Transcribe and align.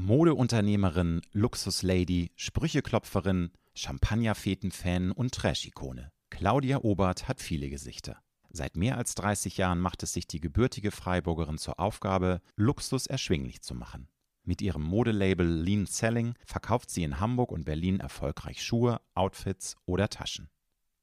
Modeunternehmerin, 0.00 1.20
Luxuslady, 1.32 2.32
Sprücheklopferin, 2.34 3.50
Champagnerfeten-Fan 3.74 5.12
und 5.12 5.34
Trash-Ikone. 5.34 6.10
Claudia 6.30 6.78
Obert 6.78 7.28
hat 7.28 7.42
viele 7.42 7.68
Gesichter. 7.68 8.16
Seit 8.48 8.76
mehr 8.76 8.96
als 8.96 9.14
30 9.14 9.58
Jahren 9.58 9.78
macht 9.78 10.02
es 10.02 10.14
sich 10.14 10.26
die 10.26 10.40
gebürtige 10.40 10.90
Freiburgerin 10.90 11.58
zur 11.58 11.78
Aufgabe, 11.78 12.40
Luxus 12.56 13.08
erschwinglich 13.08 13.60
zu 13.60 13.74
machen. 13.74 14.08
Mit 14.42 14.62
ihrem 14.62 14.82
Modelabel 14.82 15.46
Lean 15.46 15.84
Selling 15.84 16.32
verkauft 16.46 16.88
sie 16.90 17.02
in 17.02 17.20
Hamburg 17.20 17.52
und 17.52 17.66
Berlin 17.66 18.00
erfolgreich 18.00 18.64
Schuhe, 18.64 19.02
Outfits 19.14 19.76
oder 19.84 20.08
Taschen. 20.08 20.48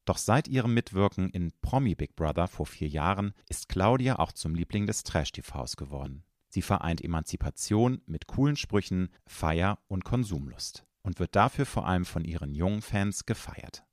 Doch 0.06 0.18
seit 0.18 0.48
ihrem 0.48 0.74
Mitwirken 0.74 1.30
in 1.30 1.52
Promi 1.62 1.94
Big 1.94 2.16
Brother 2.16 2.48
vor 2.48 2.66
vier 2.66 2.88
Jahren 2.88 3.32
ist 3.48 3.68
Claudia 3.68 4.18
auch 4.18 4.32
zum 4.32 4.56
Liebling 4.56 4.86
des 4.86 5.04
Trash-TVs 5.04 5.76
geworden. 5.76 6.24
Sie 6.48 6.62
vereint 6.62 7.02
Emanzipation 7.02 8.00
mit 8.06 8.26
coolen 8.26 8.56
Sprüchen, 8.56 9.10
Feier 9.26 9.78
und 9.88 10.04
Konsumlust 10.04 10.86
und 11.02 11.18
wird 11.18 11.36
dafür 11.36 11.66
vor 11.66 11.86
allem 11.86 12.04
von 12.04 12.24
ihren 12.24 12.54
jungen 12.54 12.82
Fans 12.82 13.26
gefeiert. 13.26 13.84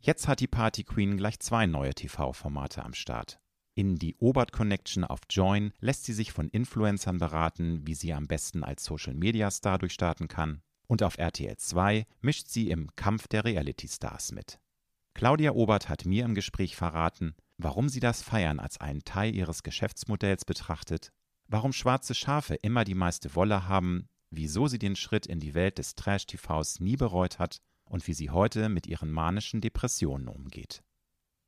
Jetzt 0.00 0.28
hat 0.28 0.40
die 0.40 0.46
Party 0.46 0.84
Queen 0.84 1.16
gleich 1.16 1.40
zwei 1.40 1.66
neue 1.66 1.94
TV-Formate 1.94 2.84
am 2.84 2.94
Start. 2.94 3.40
In 3.74 3.96
die 3.96 4.14
Obert 4.18 4.52
Connection 4.52 5.02
auf 5.02 5.20
Join 5.30 5.72
lässt 5.80 6.04
sie 6.04 6.12
sich 6.12 6.30
von 6.30 6.48
Influencern 6.48 7.18
beraten, 7.18 7.86
wie 7.86 7.94
sie 7.94 8.12
am 8.12 8.28
besten 8.28 8.62
als 8.62 8.84
Social 8.84 9.14
Media 9.14 9.50
Star 9.50 9.78
durchstarten 9.78 10.28
kann. 10.28 10.62
Und 10.86 11.02
auf 11.02 11.18
RTL 11.18 11.56
2 11.56 12.06
mischt 12.20 12.48
sie 12.48 12.70
im 12.70 12.94
Kampf 12.94 13.26
der 13.26 13.44
Reality 13.44 13.88
Stars 13.88 14.30
mit. 14.32 14.60
Claudia 15.14 15.52
Obert 15.52 15.88
hat 15.88 16.04
mir 16.04 16.24
im 16.24 16.34
Gespräch 16.34 16.76
verraten, 16.76 17.34
warum 17.56 17.88
sie 17.88 18.00
das 18.00 18.22
Feiern 18.22 18.60
als 18.60 18.80
einen 18.80 19.04
Teil 19.04 19.34
ihres 19.34 19.62
Geschäftsmodells 19.62 20.44
betrachtet 20.44 21.12
warum 21.48 21.72
schwarze 21.72 22.14
Schafe 22.14 22.54
immer 22.54 22.84
die 22.84 22.94
meiste 22.94 23.34
Wolle 23.34 23.68
haben, 23.68 24.08
wieso 24.30 24.66
sie 24.66 24.78
den 24.78 24.96
Schritt 24.96 25.26
in 25.26 25.40
die 25.40 25.54
Welt 25.54 25.78
des 25.78 25.94
Trash-TVs 25.94 26.80
nie 26.80 26.96
bereut 26.96 27.38
hat 27.38 27.58
und 27.84 28.06
wie 28.06 28.14
sie 28.14 28.30
heute 28.30 28.68
mit 28.68 28.86
ihren 28.86 29.10
manischen 29.10 29.60
Depressionen 29.60 30.28
umgeht. 30.28 30.82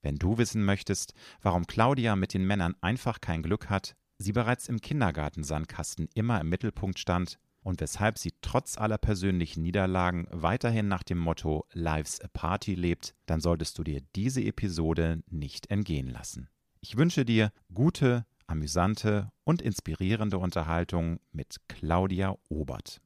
Wenn 0.03 0.17
du 0.17 0.39
wissen 0.39 0.65
möchtest, 0.65 1.15
warum 1.41 1.67
Claudia 1.67 2.15
mit 2.17 2.35
den 2.35 2.47
Männern 2.47 2.77
einfach 2.81 3.21
kein 3.21 3.43
Glück 3.43 3.71
hat, 3.71 3.97
sie 4.19 4.33
bereits 4.33 4.69
im 4.69 4.81
Kindergartensandkasten 4.81 6.09
immer 6.15 6.41
im 6.41 6.49
Mittelpunkt 6.49 6.99
stand 6.99 7.39
und 7.61 7.81
weshalb 7.81 8.19
sie 8.19 8.33
trotz 8.43 8.79
aller 8.79 8.99
persönlichen 8.99 9.63
Niederlagen 9.63 10.29
weiterhin 10.31 10.87
nach 10.87 11.03
dem 11.03 11.19
Motto 11.19 11.67
Life's 11.73 12.21
a 12.21 12.29
Party 12.29 12.77
lebt, 12.77 13.15
dann 13.27 13.41
solltest 13.41 13.77
du 13.79 13.83
dir 13.83 14.01
diese 14.15 14.43
Episode 14.43 15.25
nicht 15.29 15.71
entgehen 15.71 16.09
lassen. 16.09 16.49
Ich 16.81 16.97
wünsche 16.97 17.25
dir 17.25 17.51
gute, 17.75 18.25
amüsante 18.47 19.31
und 19.45 19.63
inspirierende 19.63 20.39
Unterhaltung 20.39 21.19
mit 21.33 21.57
Claudia 21.69 22.37
Obert. 22.49 23.01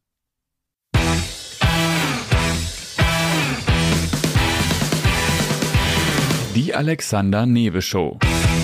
Die 6.55 6.75
Alexander 6.75 7.47
Newe 7.47 7.81
Show. 7.81 8.19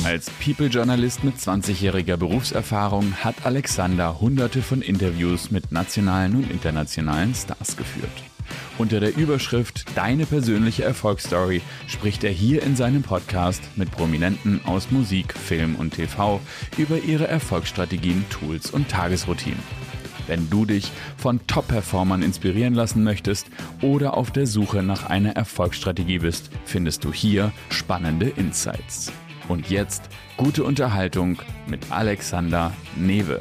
Als 0.04 0.30
People-Journalist 0.30 1.24
mit 1.24 1.36
20-jähriger 1.36 2.16
Berufserfahrung 2.16 3.12
hat 3.24 3.46
Alexander 3.46 4.20
hunderte 4.20 4.62
von 4.62 4.82
Interviews 4.82 5.50
mit 5.50 5.72
nationalen 5.72 6.36
und 6.36 6.50
internationalen 6.50 7.34
Stars 7.34 7.76
geführt. 7.76 8.10
Unter 8.78 9.00
der 9.00 9.16
Überschrift 9.16 9.84
Deine 9.96 10.26
persönliche 10.26 10.84
Erfolgsstory 10.84 11.62
spricht 11.86 12.24
er 12.24 12.30
hier 12.30 12.62
in 12.62 12.76
seinem 12.76 13.02
Podcast 13.02 13.62
mit 13.76 13.90
Prominenten 13.90 14.60
aus 14.64 14.90
Musik, 14.90 15.32
Film 15.32 15.76
und 15.76 15.94
TV 15.94 16.40
über 16.76 16.98
ihre 16.98 17.28
Erfolgsstrategien, 17.28 18.24
Tools 18.30 18.70
und 18.70 18.88
Tagesroutinen. 18.88 19.62
Wenn 20.26 20.50
du 20.50 20.64
dich 20.64 20.90
von 21.16 21.40
Top-Performern 21.46 22.22
inspirieren 22.22 22.74
lassen 22.74 23.04
möchtest 23.04 23.46
oder 23.80 24.16
auf 24.16 24.30
der 24.30 24.46
Suche 24.46 24.82
nach 24.82 25.08
einer 25.08 25.36
Erfolgsstrategie 25.36 26.18
bist, 26.18 26.50
findest 26.64 27.04
du 27.04 27.12
hier 27.12 27.52
spannende 27.70 28.28
Insights. 28.28 29.12
Und 29.48 29.70
jetzt 29.70 30.02
gute 30.36 30.64
Unterhaltung 30.64 31.38
mit 31.66 31.92
Alexander 31.92 32.72
Newe. 32.96 33.40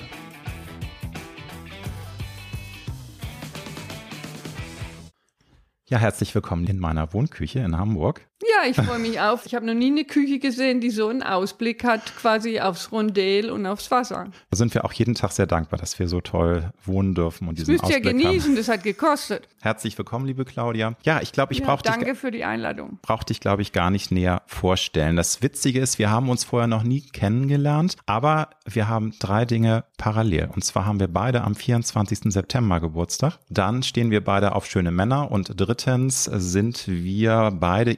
Ja, 5.95 6.01
herzlich 6.01 6.35
willkommen 6.35 6.67
in 6.67 6.77
meiner 6.77 7.13
Wohnküche 7.13 7.59
in 7.59 7.77
Hamburg. 7.77 8.27
Ja, 8.63 8.69
ich 8.69 8.75
freue 8.75 8.99
mich 8.99 9.19
auf. 9.19 9.45
Ich 9.45 9.55
habe 9.55 9.65
noch 9.65 9.73
nie 9.73 9.87
eine 9.87 10.05
Küche 10.05 10.39
gesehen, 10.39 10.79
die 10.79 10.89
so 10.89 11.07
einen 11.07 11.23
Ausblick 11.23 11.83
hat, 11.83 12.15
quasi 12.15 12.59
aufs 12.59 12.91
Rondel 12.91 13.49
und 13.51 13.65
aufs 13.65 13.89
Wasser. 13.91 14.27
Da 14.51 14.57
sind 14.57 14.73
wir 14.73 14.85
auch 14.85 14.93
jeden 14.93 15.15
Tag 15.15 15.31
sehr 15.31 15.47
dankbar, 15.47 15.79
dass 15.79 15.97
wir 15.99 16.07
so 16.07 16.21
toll 16.21 16.69
wohnen 16.83 17.15
dürfen 17.15 17.47
und 17.47 17.57
diesen 17.57 17.73
das 17.75 17.81
müsst 17.81 17.95
Ausblick 17.95 18.05
ihr 18.05 18.11
genießen, 18.11 18.49
haben. 18.51 18.55
das 18.55 18.67
hat 18.69 18.83
gekostet. 18.83 19.47
Herzlich 19.61 19.97
willkommen, 19.97 20.25
liebe 20.25 20.45
Claudia. 20.45 20.95
Ja, 21.03 21.21
ich 21.21 21.31
glaube, 21.31 21.53
ich 21.53 21.59
Ja, 21.59 21.65
brauche 21.65 21.83
dich, 21.83 21.91
danke 21.91 22.15
für 22.15 22.31
die 22.31 22.43
Einladung. 22.45 22.99
brauch 23.01 23.23
dich, 23.23 23.39
glaube 23.39 23.61
ich, 23.61 23.71
gar 23.71 23.89
nicht 23.89 24.11
näher 24.11 24.43
vorstellen. 24.45 25.15
Das 25.15 25.41
Witzige 25.41 25.79
ist, 25.79 25.97
wir 25.99 26.09
haben 26.11 26.29
uns 26.29 26.43
vorher 26.43 26.67
noch 26.67 26.83
nie 26.83 27.01
kennengelernt, 27.01 27.95
aber 28.05 28.49
wir 28.65 28.87
haben 28.87 29.13
drei 29.19 29.45
Dinge 29.45 29.85
parallel. 29.97 30.49
Und 30.53 30.63
zwar 30.63 30.85
haben 30.85 30.99
wir 30.99 31.07
beide 31.07 31.41
am 31.43 31.55
24. 31.55 32.31
September 32.31 32.79
Geburtstag. 32.79 33.39
Dann 33.49 33.83
stehen 33.83 34.11
wir 34.11 34.23
beide 34.23 34.55
auf 34.55 34.65
schöne 34.65 34.91
Männer. 34.91 35.31
Und 35.31 35.51
drittens 35.59 36.25
sind 36.25 36.83
wir 36.87 37.51
beide 37.59 37.91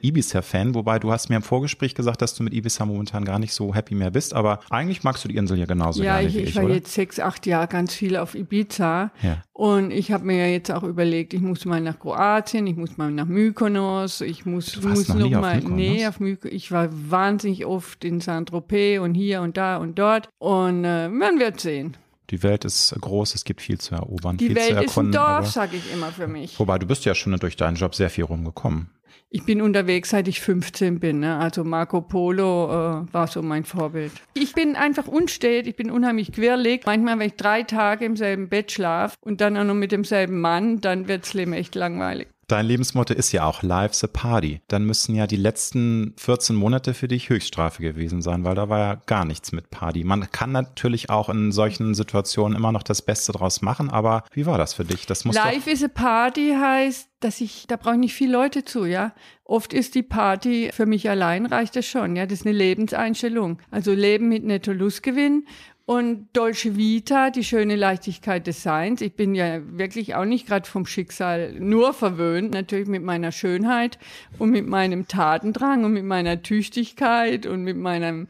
Ibiza-Fan, 0.48 0.74
wobei 0.74 0.98
du 0.98 1.10
hast 1.10 1.28
mir 1.28 1.36
im 1.36 1.42
Vorgespräch 1.42 1.94
gesagt, 1.94 2.22
dass 2.22 2.34
du 2.34 2.42
mit 2.42 2.54
Ibiza 2.54 2.84
momentan 2.86 3.24
gar 3.24 3.38
nicht 3.38 3.52
so 3.52 3.74
happy 3.74 3.94
mehr 3.94 4.10
bist. 4.10 4.34
Aber 4.34 4.60
eigentlich 4.70 5.04
magst 5.04 5.24
du 5.24 5.28
die 5.28 5.36
Insel 5.36 5.58
ja 5.58 5.66
genauso 5.66 6.02
ja, 6.02 6.16
gerne 6.16 6.28
ich, 6.28 6.34
wie 6.34 6.38
ich 6.40 6.48
ich, 6.50 6.56
war 6.56 6.64
oder? 6.64 6.74
jetzt 6.74 6.92
sechs, 6.92 7.20
acht 7.20 7.46
Jahre 7.46 7.68
ganz 7.68 7.94
viel 7.94 8.16
auf 8.16 8.34
Ibiza. 8.34 9.10
Ja. 9.22 9.42
Und 9.52 9.90
ich 9.90 10.12
habe 10.12 10.24
mir 10.24 10.38
ja 10.38 10.46
jetzt 10.52 10.70
auch 10.70 10.82
überlegt, 10.82 11.34
ich 11.34 11.40
muss 11.40 11.64
mal 11.64 11.80
nach 11.80 11.98
Kroatien, 11.98 12.66
ich 12.66 12.76
muss 12.76 12.96
mal 12.96 13.10
nach 13.10 13.26
Mykonos, 13.26 14.20
ich 14.20 14.46
muss, 14.46 14.72
Du 14.72 14.84
warst 14.84 14.96
muss 14.96 15.08
noch 15.08 15.30
noch 15.30 15.36
auf 15.36 15.42
mal, 15.42 15.56
Mykonos? 15.56 15.76
nee, 15.76 16.06
auf 16.06 16.20
Mykonos. 16.20 16.54
Ich 16.54 16.72
war 16.72 16.88
wahnsinnig 17.10 17.66
oft 17.66 18.04
in 18.04 18.20
Saint-Tropez 18.20 19.00
und 19.00 19.14
hier 19.14 19.42
und 19.42 19.56
da 19.56 19.76
und 19.76 19.98
dort. 19.98 20.28
Und 20.38 20.84
äh, 20.84 21.08
man 21.08 21.38
wird 21.38 21.60
sehen. 21.60 21.96
Die 22.30 22.42
Welt 22.42 22.66
ist 22.66 22.94
groß, 23.00 23.34
es 23.34 23.44
gibt 23.44 23.62
viel 23.62 23.78
zu 23.78 23.94
erobern, 23.94 24.36
Die 24.36 24.48
viel 24.48 24.56
zu 24.56 24.60
Welt 24.60 24.70
ist 24.70 24.76
ein 24.76 24.84
erkunden. 24.84 25.12
Dorf, 25.12 25.50
sage 25.50 25.76
ich 25.78 25.90
immer 25.94 26.08
für 26.12 26.28
mich. 26.28 26.58
Wobei, 26.60 26.78
du 26.78 26.86
bist 26.86 27.06
ja 27.06 27.14
schon 27.14 27.34
durch 27.38 27.56
deinen 27.56 27.76
Job 27.76 27.94
sehr 27.94 28.10
viel 28.10 28.24
rumgekommen. 28.24 28.90
Ich 29.30 29.44
bin 29.44 29.60
unterwegs, 29.60 30.10
seit 30.10 30.26
ich 30.26 30.40
15 30.40 31.00
bin. 31.00 31.20
Ne? 31.20 31.36
Also 31.36 31.62
Marco 31.62 32.00
Polo 32.00 32.66
äh, 32.66 33.12
war 33.12 33.26
so 33.26 33.42
mein 33.42 33.64
Vorbild. 33.64 34.12
Ich 34.32 34.54
bin 34.54 34.74
einfach 34.74 35.06
unstet, 35.06 35.66
ich 35.66 35.76
bin 35.76 35.90
unheimlich 35.90 36.32
quirlig. 36.32 36.82
Manchmal, 36.86 37.18
wenn 37.18 37.26
ich 37.26 37.36
drei 37.36 37.62
Tage 37.62 38.06
im 38.06 38.16
selben 38.16 38.48
Bett 38.48 38.72
schlafe 38.72 39.16
und 39.20 39.42
dann 39.42 39.58
auch 39.58 39.64
noch 39.64 39.74
mit 39.74 39.92
demselben 39.92 40.40
Mann, 40.40 40.80
dann 40.80 41.08
wird's 41.08 41.34
Leben 41.34 41.52
echt 41.52 41.74
langweilig. 41.74 42.28
Dein 42.48 42.64
Lebensmotto 42.64 43.12
ist 43.12 43.30
ja 43.32 43.44
auch 43.44 43.62
Life's 43.62 44.02
a 44.02 44.06
Party. 44.06 44.62
Dann 44.68 44.84
müssen 44.84 45.14
ja 45.14 45.26
die 45.26 45.36
letzten 45.36 46.14
14 46.16 46.56
Monate 46.56 46.94
für 46.94 47.06
dich 47.06 47.28
Höchststrafe 47.28 47.82
gewesen 47.82 48.22
sein, 48.22 48.42
weil 48.42 48.54
da 48.54 48.70
war 48.70 48.78
ja 48.78 48.94
gar 48.94 49.26
nichts 49.26 49.52
mit 49.52 49.68
Party. 49.68 50.02
Man 50.02 50.30
kann 50.32 50.52
natürlich 50.52 51.10
auch 51.10 51.28
in 51.28 51.52
solchen 51.52 51.94
Situationen 51.94 52.56
immer 52.56 52.72
noch 52.72 52.82
das 52.82 53.02
Beste 53.02 53.32
draus 53.32 53.60
machen, 53.60 53.90
aber 53.90 54.24
wie 54.32 54.46
war 54.46 54.56
das 54.56 54.72
für 54.72 54.86
dich? 54.86 55.04
Das 55.04 55.26
muss 55.26 55.36
Life 55.36 55.70
is 55.70 55.84
a 55.84 55.88
Party 55.88 56.56
heißt, 56.58 57.10
dass 57.20 57.40
ich, 57.40 57.66
da 57.66 57.76
brauche 57.76 57.94
ich 57.94 58.00
nicht 58.00 58.14
viele 58.14 58.32
Leute 58.32 58.64
zu, 58.64 58.84
ja. 58.84 59.14
Oft 59.44 59.72
ist 59.72 59.94
die 59.94 60.02
Party 60.02 60.70
für 60.72 60.86
mich 60.86 61.08
allein 61.10 61.46
reicht 61.46 61.76
das 61.76 61.86
schon, 61.86 62.16
ja. 62.16 62.26
Das 62.26 62.40
ist 62.40 62.46
eine 62.46 62.56
Lebenseinstellung. 62.56 63.58
Also 63.70 63.92
Leben 63.92 64.28
mit 64.28 64.44
Netto-Lustgewinn 64.44 65.44
und 65.88 66.28
Dolce 66.34 66.76
Vita, 66.76 67.30
die 67.30 67.42
schöne 67.42 67.74
Leichtigkeit 67.74 68.46
des 68.46 68.62
Seins. 68.62 69.00
Ich 69.00 69.14
bin 69.14 69.34
ja 69.34 69.60
wirklich 69.78 70.14
auch 70.14 70.26
nicht 70.26 70.46
gerade 70.46 70.68
vom 70.68 70.84
Schicksal 70.84 71.54
nur 71.58 71.94
verwöhnt, 71.94 72.50
natürlich 72.50 72.88
mit 72.88 73.02
meiner 73.02 73.32
Schönheit 73.32 73.98
und 74.38 74.50
mit 74.50 74.66
meinem 74.66 75.08
Tatendrang 75.08 75.84
und 75.84 75.94
mit 75.94 76.04
meiner 76.04 76.42
Tüchtigkeit 76.42 77.46
und 77.46 77.62
mit 77.64 77.78
meiner 77.78 78.26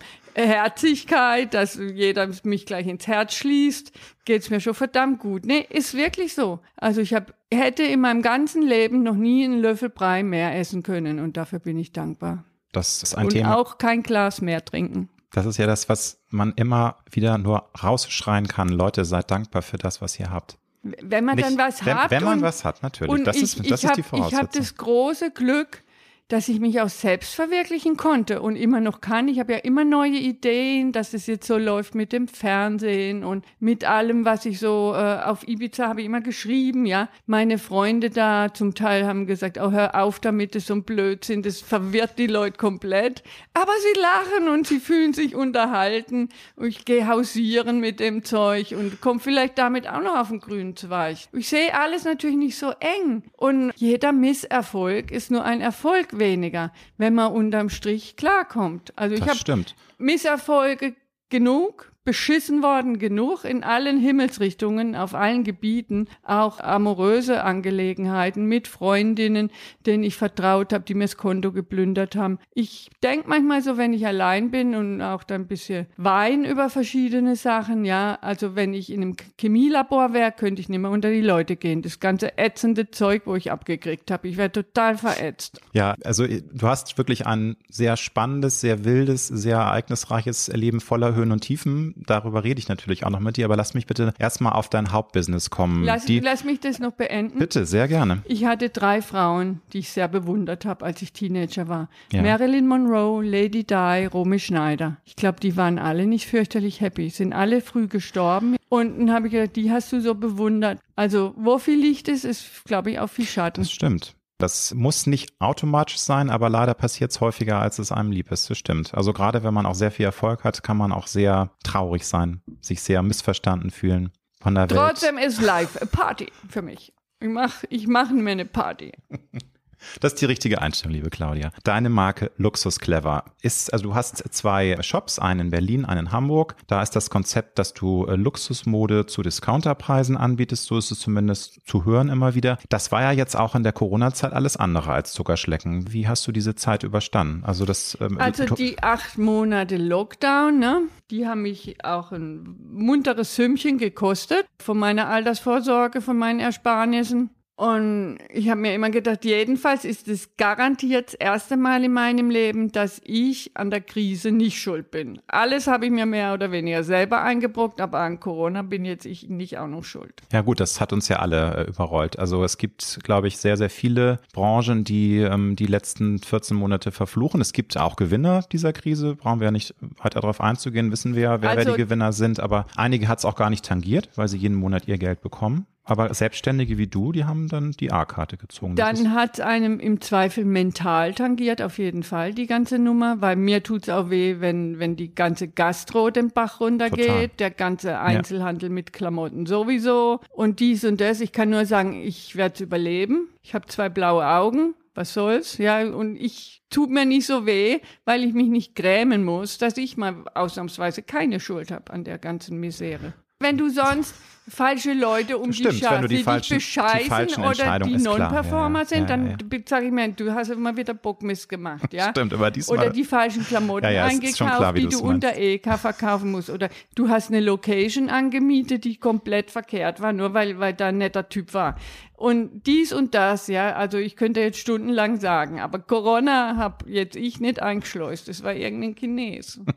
Herzigkeit, 0.47 1.55
dass 1.55 1.75
jeder 1.77 2.29
mich 2.45 2.67
gleich 2.67 2.87
ins 2.87 3.07
Herz 3.07 3.35
schließt, 3.35 3.93
geht's 4.25 4.51
mir 4.51 4.61
schon 4.61 4.75
verdammt 4.75 5.19
gut. 5.21 5.45
Nee, 5.47 5.67
ist 5.69 5.95
wirklich 5.95 6.35
so. 6.35 6.61
Also 6.77 7.01
ich 7.01 7.15
hab, 7.15 7.35
hätte 7.53 7.83
in 7.83 8.01
meinem 8.01 8.23
ganzen 8.23 8.63
Leben 8.63 9.03
noch 9.03 9.15
nie 9.17 9.45
einen 9.45 9.61
Löffel 9.61 9.89
Brei 9.91 10.23
mehr 10.23 10.57
essen 10.59 10.83
können 10.83 11.19
und 11.19 11.37
dafür 11.37 11.59
bin 11.59 11.79
ich 11.79 11.93
dankbar. 11.93 12.45
das 12.73 13.03
ist 13.03 13.15
ein 13.17 13.27
und 13.27 13.33
Thema. 13.33 13.57
auch 13.57 13.79
kein 13.79 14.03
Glas 14.03 14.41
mehr 14.41 14.65
trinken. 14.65 15.09
Das 15.33 15.45
ist 15.47 15.59
ja 15.59 15.67
das, 15.67 15.89
was 15.89 16.21
man 16.31 16.53
immer 16.57 16.97
wieder 17.11 17.37
nur 17.39 17.69
rausschreien 17.83 18.49
kann. 18.49 18.69
Leute, 18.71 19.05
seid 19.05 19.31
dankbar 19.31 19.61
für 19.63 19.77
das, 19.77 20.01
was 20.01 20.19
ihr 20.19 20.31
habt. 20.31 20.57
Wenn 20.83 21.25
man 21.25 21.37
Nicht- 21.37 21.49
dann 21.49 21.59
was 21.59 21.85
wenn, 21.85 21.97
hat 21.97 22.11
wenn 22.11 22.25
man 22.25 22.39
und, 22.39 22.45
was 22.45 22.65
hat, 22.65 22.83
natürlich. 22.83 23.13
und 23.13 23.25
Das 23.27 23.37
ich, 23.37 23.43
ist, 23.43 23.59
das 23.59 23.67
ich 23.67 23.73
ist 23.73 23.85
hab, 23.85 23.95
die 23.95 24.01
Ich 24.01 24.07
habe 24.13 24.19
Voraussetzung. 24.23 24.49
das 24.63 24.75
große 24.77 25.31
Glück, 25.33 25.83
dass 26.29 26.49
ich 26.49 26.61
mich 26.61 26.81
auch 26.81 26.91
selbst 26.91 27.35
verwirklichen 27.35 27.97
konnte 27.97 28.43
und 28.43 28.55
immer 28.55 28.81
noch 28.81 29.01
kann. 29.01 29.29
Ich 29.29 29.39
habe 29.39 29.55
ja 29.55 29.59
immer 29.61 29.85
neue 29.85 30.19
Ideen, 30.19 30.93
dass 30.93 31.15
es 31.15 31.27
jetzt 31.27 31.47
so 31.47 31.57
läuft 31.57 31.95
mit 31.95 32.13
dem 32.13 32.29
Fernsehen 32.29 33.25
und 33.25 33.47
mit 33.61 33.85
allem, 33.85 34.27
was 34.27 34.45
ich 34.45 34.59
so 34.59 34.93
äh, 34.95 35.23
auf 35.23 35.49
Ibiza 35.49 35.89
habe 35.89 36.01
ich 36.01 36.07
immer 36.07 36.21
geschrieben, 36.21 36.85
ja. 36.85 37.09
Meine 37.27 37.57
Freunde 37.57 38.11
da 38.11 38.53
zum 38.53 38.75
Teil 38.75 39.07
haben 39.07 39.27
gesagt, 39.27 39.59
oh, 39.59 39.71
hör 39.71 39.95
auf 39.95 40.21
damit, 40.21 40.55
das 40.55 40.65
ist 40.65 40.69
so 40.69 40.75
ein 40.75 40.83
Blödsinn, 40.83 41.43
das 41.43 41.63
verwirrt 41.63 42.19
die 42.19 42.27
Leute 42.27 42.59
komplett. 42.59 43.23
Aber 43.55 43.73
sie 43.81 44.01
lachen 44.01 44.49
und 44.49 44.67
sie 44.67 44.81
fühlen 44.81 45.15
sich 45.15 45.35
unterhalten. 45.35 46.29
Und 46.57 46.67
ich 46.69 46.85
gehe 46.85 47.09
hausieren 47.09 47.81
mit 47.81 48.01
dem 48.01 48.23
Zeug 48.23 48.75
und 48.79 49.01
komme 49.01 49.21
vielleicht 49.21 49.57
damit 49.57 49.89
auch 49.89 50.03
noch 50.03 50.19
auf 50.19 50.29
den 50.29 50.41
grünen 50.41 50.77
Zweig. 50.77 51.17
Ich 51.33 51.49
sehe 51.49 51.75
alles 51.75 52.05
natürlich 52.05 52.37
nicht 52.37 52.59
so 52.59 52.73
eng. 52.81 53.23
Und 53.33 53.73
jeder 53.77 54.13
Misserfolg 54.13 55.11
ist 55.11 55.31
nur 55.31 55.45
ein 55.45 55.63
Erfolg 55.63 56.18
weniger, 56.19 56.73
wenn 56.97 57.15
man 57.15 57.33
unterm 57.33 57.69
Strich 57.69 58.17
klarkommt. 58.17 58.93
Also 58.97 59.15
ich 59.15 59.23
habe 59.23 59.65
Misserfolge 59.99 60.95
genug, 61.29 61.93
beschissen 62.09 62.63
worden 62.63 62.99
genug 62.99 63.45
in 63.45 63.63
allen 63.63 64.01
Himmelsrichtungen, 64.01 64.97
auf 64.97 65.15
allen 65.15 65.45
Gebieten, 65.45 66.09
auch 66.23 66.59
amoröse 66.59 67.45
Angelegenheiten 67.45 68.47
mit 68.47 68.67
Freundinnen, 68.67 69.51
denen 69.85 70.05
ich 70.05 70.17
vertraut 70.17 70.73
habe, 70.73 70.85
die 70.87 70.95
mir 70.95 71.05
das 71.05 71.19
Konto 71.19 71.53
geplündert 71.53 72.17
haben. 72.17 72.39
Ich 72.55 72.89
denke 73.03 73.29
manchmal 73.29 73.61
so, 73.61 73.77
wenn 73.77 73.93
ich 73.93 74.07
allein 74.07 74.51
bin 74.51 74.75
und 74.75 75.03
auch 75.03 75.23
dann 75.23 75.43
ein 75.43 75.49
bisschen 75.49 75.85
wein 75.99 76.47
über 76.47 76.71
verschiedene 76.71 77.37
Sachen, 77.37 77.85
ja, 77.85 78.17
also 78.23 78.57
wenn 78.57 78.73
ich 78.73 78.91
in 78.91 79.03
einem 79.03 79.17
Chemielabor 79.39 80.15
wäre, 80.15 80.33
könnte 80.33 80.63
ich 80.63 80.71
nicht 80.71 80.81
mehr 80.81 80.91
unter 80.91 81.11
die 81.11 81.21
Leute 81.21 81.57
gehen. 81.57 81.83
Das 81.83 82.01
ganze 82.01 82.39
ätzende 82.39 82.91
Zeug, 82.91 83.25
wo 83.27 83.37
ich 83.37 83.53
abgekriegt 83.53 84.11
habe, 84.11 84.29
ich 84.29 84.39
wäre 84.39 84.51
total 84.51 84.97
verätzt. 84.97 85.61
Ja, 85.75 85.95
also 86.05 86.27
du 86.27 86.67
hast 86.67 86.97
wirklich 86.97 87.27
ein 87.27 87.57
sehr 87.69 87.99
spannendes, 87.99 88.63
sehr 88.63 88.87
wildes, 88.87 89.27
sehr 89.27 89.59
ereignisreiches 89.59 90.49
Leben 90.55 90.81
voller 90.81 91.15
Höhen 91.15 91.33
und 91.33 91.41
Tiefen 91.41 91.98
darüber 92.07 92.45
rede 92.45 92.59
ich 92.59 92.69
natürlich 92.69 93.05
auch 93.05 93.11
noch 93.11 93.21
mit 93.21 93.37
dir, 93.37 93.45
aber 93.45 93.57
lass 93.57 93.75
mich 93.75 93.87
bitte 93.87 94.13
erstmal 94.19 94.53
auf 94.53 94.69
dein 94.69 94.93
Hauptbusiness 94.93 95.51
kommen. 95.51 95.85
Lass, 95.85 96.05
die, 96.05 96.21
lass 96.21 96.45
mich 96.45 96.61
das 96.61 96.79
noch 96.79 96.93
beenden. 96.93 97.39
Bitte, 97.39 97.67
sehr 97.67 97.89
gerne. 97.89 98.23
Ich 98.25 98.45
hatte 98.45 98.69
drei 98.69 99.03
Frauen, 99.03 99.61
die 99.73 99.79
ich 99.79 99.91
sehr 99.91 100.09
bewundert 100.09 100.65
habe, 100.65 100.85
als 100.85 101.03
ich 101.03 101.13
Teenager 101.13 101.69
war. 101.69 101.89
Ja. 102.13 102.23
Marilyn 102.23 102.67
Monroe, 102.67 103.23
Lady 103.25 103.65
Di, 103.65 104.07
Romy 104.07 104.39
Schneider. 104.39 104.97
Ich 105.05 105.17
glaube, 105.17 105.41
die 105.41 105.57
waren 105.57 105.79
alle 105.79 106.07
nicht 106.07 106.27
fürchterlich 106.27 106.81
happy, 106.81 107.11
sind 107.11 107.33
alle 107.33 107.61
früh 107.61 107.89
gestorben. 107.89 108.57
Und 108.69 108.99
dann 108.99 109.13
habe 109.13 109.27
ich 109.29 109.33
gedacht, 109.33 109.57
die 109.57 109.71
hast 109.71 109.93
du 109.93 110.01
so 110.01 110.15
bewundert. 110.15 110.79
Also, 110.97 111.35
wo 111.37 111.59
viel 111.59 111.79
Licht 111.79 112.09
ist, 112.09 112.25
ist, 112.25 112.65
glaube 112.65 112.91
ich, 112.91 112.99
auch 112.99 113.09
viel 113.09 113.27
Schatten. 113.27 113.63
Das 113.63 113.71
stimmt. 113.71 114.15
Das 114.39 114.73
muss 114.73 115.07
nicht 115.07 115.41
automatisch 115.41 115.99
sein, 115.99 116.31
aber 116.31 116.49
leider 116.49 116.75
passiert 116.75 117.11
es 117.11 117.21
häufiger, 117.21 117.61
als 117.61 117.81
es 117.81 117.91
einem 117.91 118.13
lieb 118.13 118.31
ist. 118.31 118.49
Das 118.49 118.57
stimmt. 118.57 118.95
Also 118.95 119.13
gerade 119.13 119.43
wenn 119.43 119.53
man 119.53 119.67
auch 119.67 119.75
sehr 119.75 119.91
viel 119.91 120.07
Erfolg 120.07 120.45
hat, 120.45 120.63
kann 120.63 120.77
man 120.77 120.93
auch 120.93 121.09
sehr 121.09 121.51
traurig 121.65 122.07
sein, 122.07 122.41
sich 122.61 122.81
sehr 122.81 123.03
missverstanden 123.03 123.71
fühlen 123.71 124.13
von 124.41 124.55
der 124.55 124.69
Trotzdem 124.69 125.17
Welt. 125.17 125.19
Trotzdem 125.19 125.19
ist 125.19 125.43
live 125.43 125.83
a 125.83 125.87
Party 125.87 126.33
für 126.49 126.63
mich. 126.63 126.93
Ich 127.21 127.29
mache 127.29 127.67
ich 127.69 127.89
mach 127.89 128.11
mir 128.11 128.31
eine 128.31 128.47
Party. 128.47 128.93
Das 130.01 130.15
ist 130.15 130.21
die 130.21 130.27
richtige 130.27 130.61
Einstellung, 130.61 130.95
liebe 130.95 131.11
Claudia. 131.11 131.51
Deine 131.65 131.89
Marke 131.89 132.31
Luxus 132.37 132.79
Clever 132.79 133.25
ist, 133.43 133.73
also 133.73 133.85
du 133.85 133.95
hast 133.95 134.23
zwei 134.33 134.77
Shops, 134.83 135.19
einen 135.19 135.41
in 135.41 135.51
Berlin, 135.51 135.85
einen 135.85 136.07
in 136.07 136.13
Hamburg. 136.13 136.57
Da 136.67 136.83
ist 136.83 136.97
das 136.97 137.11
Konzept, 137.11 137.59
dass 137.59 137.75
du 137.75 138.07
äh, 138.07 138.17
Luxusmode 138.17 139.07
zu 139.07 139.23
Discounterpreisen 139.23 140.17
anbietest. 140.17 140.67
So 140.67 140.79
ist 140.79 140.91
es 140.91 141.01
zumindest 141.01 141.61
zu 141.67 141.85
hören 141.85 142.09
immer 142.09 142.35
wieder. 142.35 142.59
Das 142.69 142.93
war 142.93 143.03
ja 143.03 143.13
jetzt 143.13 143.37
auch 143.37 143.55
in 143.55 143.63
der 143.63 143.73
Corona-Zeit 143.73 144.33
alles 144.33 144.57
andere 144.57 144.93
als 144.93 145.13
Zuckerschlecken. 145.13 145.93
Wie 145.93 146.09
hast 146.09 146.27
du 146.27 146.33
diese 146.33 146.55
Zeit 146.55 146.83
überstanden? 146.83 147.45
Also 147.45 147.65
das. 147.65 147.97
Ähm, 148.01 148.19
also 148.19 148.55
die 148.55 148.83
acht 148.83 149.19
Monate 149.19 149.77
Lockdown, 149.77 150.59
ne? 150.59 150.83
Die 151.11 151.27
haben 151.27 151.43
mich 151.43 151.85
auch 151.85 152.13
ein 152.13 152.57
munteres 152.71 153.35
Sümmchen 153.35 153.79
gekostet 153.79 154.47
von 154.59 154.79
meiner 154.79 155.09
Altersvorsorge, 155.09 156.01
von 156.01 156.19
meinen 156.19 156.41
Ersparnissen. 156.41 157.31
Und 157.59 158.19
ich 158.33 158.49
habe 158.51 158.61
mir 158.61 158.73
immer 158.73 158.89
gedacht, 158.91 159.25
jedenfalls 159.25 159.85
ist 159.85 160.07
es 160.07 160.37
garantiert 160.37 161.09
das 161.09 161.15
erste 161.15 161.57
Mal 161.57 161.83
in 161.83 161.93
meinem 161.93 162.31
Leben, 162.31 162.71
dass 162.71 163.01
ich 163.05 163.51
an 163.55 163.71
der 163.71 163.81
Krise 163.81 164.31
nicht 164.31 164.61
schuld 164.61 164.93
bin. 164.93 165.21
Alles 165.27 165.67
habe 165.67 165.87
ich 165.87 165.91
mir 165.91 166.07
mehr 166.07 166.35
oder 166.35 166.53
weniger 166.53 166.85
selber 166.85 167.21
eingebrockt, 167.21 167.81
aber 167.81 167.99
an 167.99 168.21
Corona 168.21 168.63
bin 168.63 168.85
jetzt 168.85 169.07
ich 169.07 169.29
nicht 169.29 169.59
auch 169.59 169.67
noch 169.67 169.83
schuld. 169.83 170.23
Ja 170.33 170.43
gut, 170.43 170.61
das 170.61 170.81
hat 170.81 170.93
uns 170.93 171.09
ja 171.09 171.19
alle 171.19 171.57
äh, 171.57 171.69
überrollt. 171.69 172.17
Also 172.17 172.45
es 172.45 172.59
gibt, 172.59 173.01
glaube 173.03 173.27
ich, 173.27 173.39
sehr, 173.39 173.57
sehr 173.57 173.71
viele 173.71 174.21
Branchen, 174.33 174.85
die 174.85 175.19
ähm, 175.19 175.57
die 175.57 175.67
letzten 175.67 176.21
14 176.21 176.57
Monate 176.57 176.93
verfluchen. 176.93 177.41
Es 177.41 177.53
gibt 177.53 177.77
auch 177.77 177.97
Gewinner 177.97 178.45
dieser 178.53 178.73
Krise, 178.73 179.17
brauchen 179.17 179.41
wir 179.41 179.47
ja 179.47 179.51
nicht 179.51 179.75
weiter 180.01 180.21
darauf 180.21 180.41
einzugehen, 180.41 180.93
wissen 180.93 181.17
wir 181.17 181.23
ja, 181.23 181.43
wer, 181.43 181.51
also, 181.51 181.67
wer 181.67 181.73
die 181.73 181.83
Gewinner 181.83 182.13
sind. 182.13 182.39
Aber 182.39 182.67
einige 182.77 183.09
hat 183.09 183.19
es 183.19 183.25
auch 183.25 183.35
gar 183.35 183.51
nicht 183.51 183.65
tangiert, 183.65 184.11
weil 184.15 184.29
sie 184.29 184.39
jeden 184.39 184.55
Monat 184.55 184.87
ihr 184.87 184.97
Geld 184.97 185.23
bekommen. 185.23 185.67
Aber 185.89 186.13
Selbstständige 186.13 186.77
wie 186.77 186.87
du, 186.87 187.13
die 187.13 187.25
haben 187.25 187.49
dann 187.49 187.73
die 187.73 187.91
A-Karte 187.91 188.37
gezogen. 188.37 188.77
Dann 188.77 189.15
hat 189.15 189.41
einem 189.41 189.81
im 189.81 190.03
Zweifel 190.03 190.45
mental 190.45 191.15
tangiert, 191.15 191.63
auf 191.63 191.79
jeden 191.79 192.03
Fall, 192.03 192.35
die 192.35 192.47
ganze 192.47 192.79
Nummer, 192.79 193.23
weil 193.23 193.37
mir 193.37 193.63
tut 193.63 193.85
es 193.85 193.89
auch 193.89 194.11
weh, 194.11 194.37
wenn, 194.41 194.79
wenn 194.79 194.97
die 194.97 195.15
ganze 195.15 195.49
Gastro 195.49 196.11
den 196.11 196.31
Bach 196.31 196.61
runtergeht, 196.61 197.41
der 197.41 197.51
ganze 197.51 197.99
Einzelhandel 197.99 198.69
ja. 198.69 198.75
mit 198.75 198.93
Klamotten 198.93 199.47
sowieso 199.47 200.21
und 200.29 200.61
dies 200.61 200.85
und 200.85 201.01
das. 201.01 201.23
Ich 201.23 201.33
kann 201.33 201.49
nur 201.49 201.65
sagen, 201.65 202.03
ich 202.03 202.37
werde 202.37 202.57
es 202.57 202.61
überleben. 202.61 203.29
Ich 203.43 203.55
habe 203.55 203.67
zwei 203.67 203.89
blaue 203.89 204.27
Augen, 204.27 204.75
was 204.95 205.15
soll's? 205.15 205.57
Ja, 205.57 205.81
und 205.87 206.17
ich 206.17 206.63
tut 206.69 206.91
mir 206.91 207.07
nicht 207.07 207.25
so 207.25 207.47
weh, 207.47 207.79
weil 208.05 208.25
ich 208.25 208.35
mich 208.35 208.49
nicht 208.49 208.75
grämen 208.75 209.25
muss, 209.25 209.57
dass 209.57 209.79
ich 209.79 209.97
mal 209.97 210.25
ausnahmsweise 210.35 211.03
keine 211.03 211.41
Schuld 211.41 211.71
habe 211.71 211.91
an 211.95 212.05
der 212.05 212.19
ganzen 212.19 212.61
Misere. 212.61 213.15
Wenn 213.41 213.57
du 213.57 213.71
sonst 213.71 214.15
falsche 214.49 214.93
Leute 214.93 215.39
um 215.39 215.53
Stimmt, 215.53 215.75
die 215.75 215.79
Schafe, 215.79 216.09
die, 216.09 216.17
die 216.17 216.25
dich 216.25 216.49
bescheißen 216.49 217.45
oder 217.45 217.79
die 217.81 217.97
Non-Performer 217.97 218.81
ja, 218.81 218.85
sind, 218.85 219.11
dann 219.11 219.31
ja, 219.31 219.59
sage 219.67 219.87
ich 219.87 219.93
mir, 219.93 220.09
du 220.09 220.33
hast 220.33 220.51
immer 220.51 220.77
wieder 220.77 220.95
Bockmist 220.95 221.49
gemacht, 221.49 221.93
ja? 221.93 222.11
Stimmt, 222.11 222.33
aber 222.33 222.51
diesmal... 222.51 222.79
Oder 222.79 222.91
die 222.91 223.05
falschen 223.05 223.47
Klamotten 223.47 223.87
eingekauft, 223.87 224.57
klar, 224.57 224.73
die 224.73 224.89
du 224.89 225.01
unter 225.01 225.37
EK 225.37 225.79
verkaufen 225.79 226.31
musst. 226.31 226.51
Oder 226.51 226.69
du 226.95 227.09
hast 227.09 227.31
eine 227.31 227.41
Location 227.41 228.09
angemietet, 228.09 228.85
die 228.85 228.97
komplett 228.97 229.51
verkehrt 229.51 230.01
war, 230.01 230.13
nur 230.13 230.35
weil, 230.35 230.59
weil 230.59 230.75
da 230.75 230.89
ein 230.89 230.99
netter 230.99 231.29
Typ 231.29 231.55
war. 231.55 231.77
Und 232.15 232.67
dies 232.67 232.93
und 232.93 233.15
das, 233.15 233.47
ja, 233.47 233.77
also 233.77 233.97
ich 233.99 234.17
könnte 234.17 234.41
jetzt 234.41 234.59
stundenlang 234.59 235.21
sagen, 235.21 235.61
aber 235.61 235.79
Corona 235.79 236.57
habe 236.57 236.91
jetzt 236.91 237.17
ich 237.17 237.39
nicht 237.39 237.63
eingeschleust, 237.63 238.29
das 238.29 238.43
war 238.43 238.55
irgendein 238.55 238.97
Chines. 238.97 239.61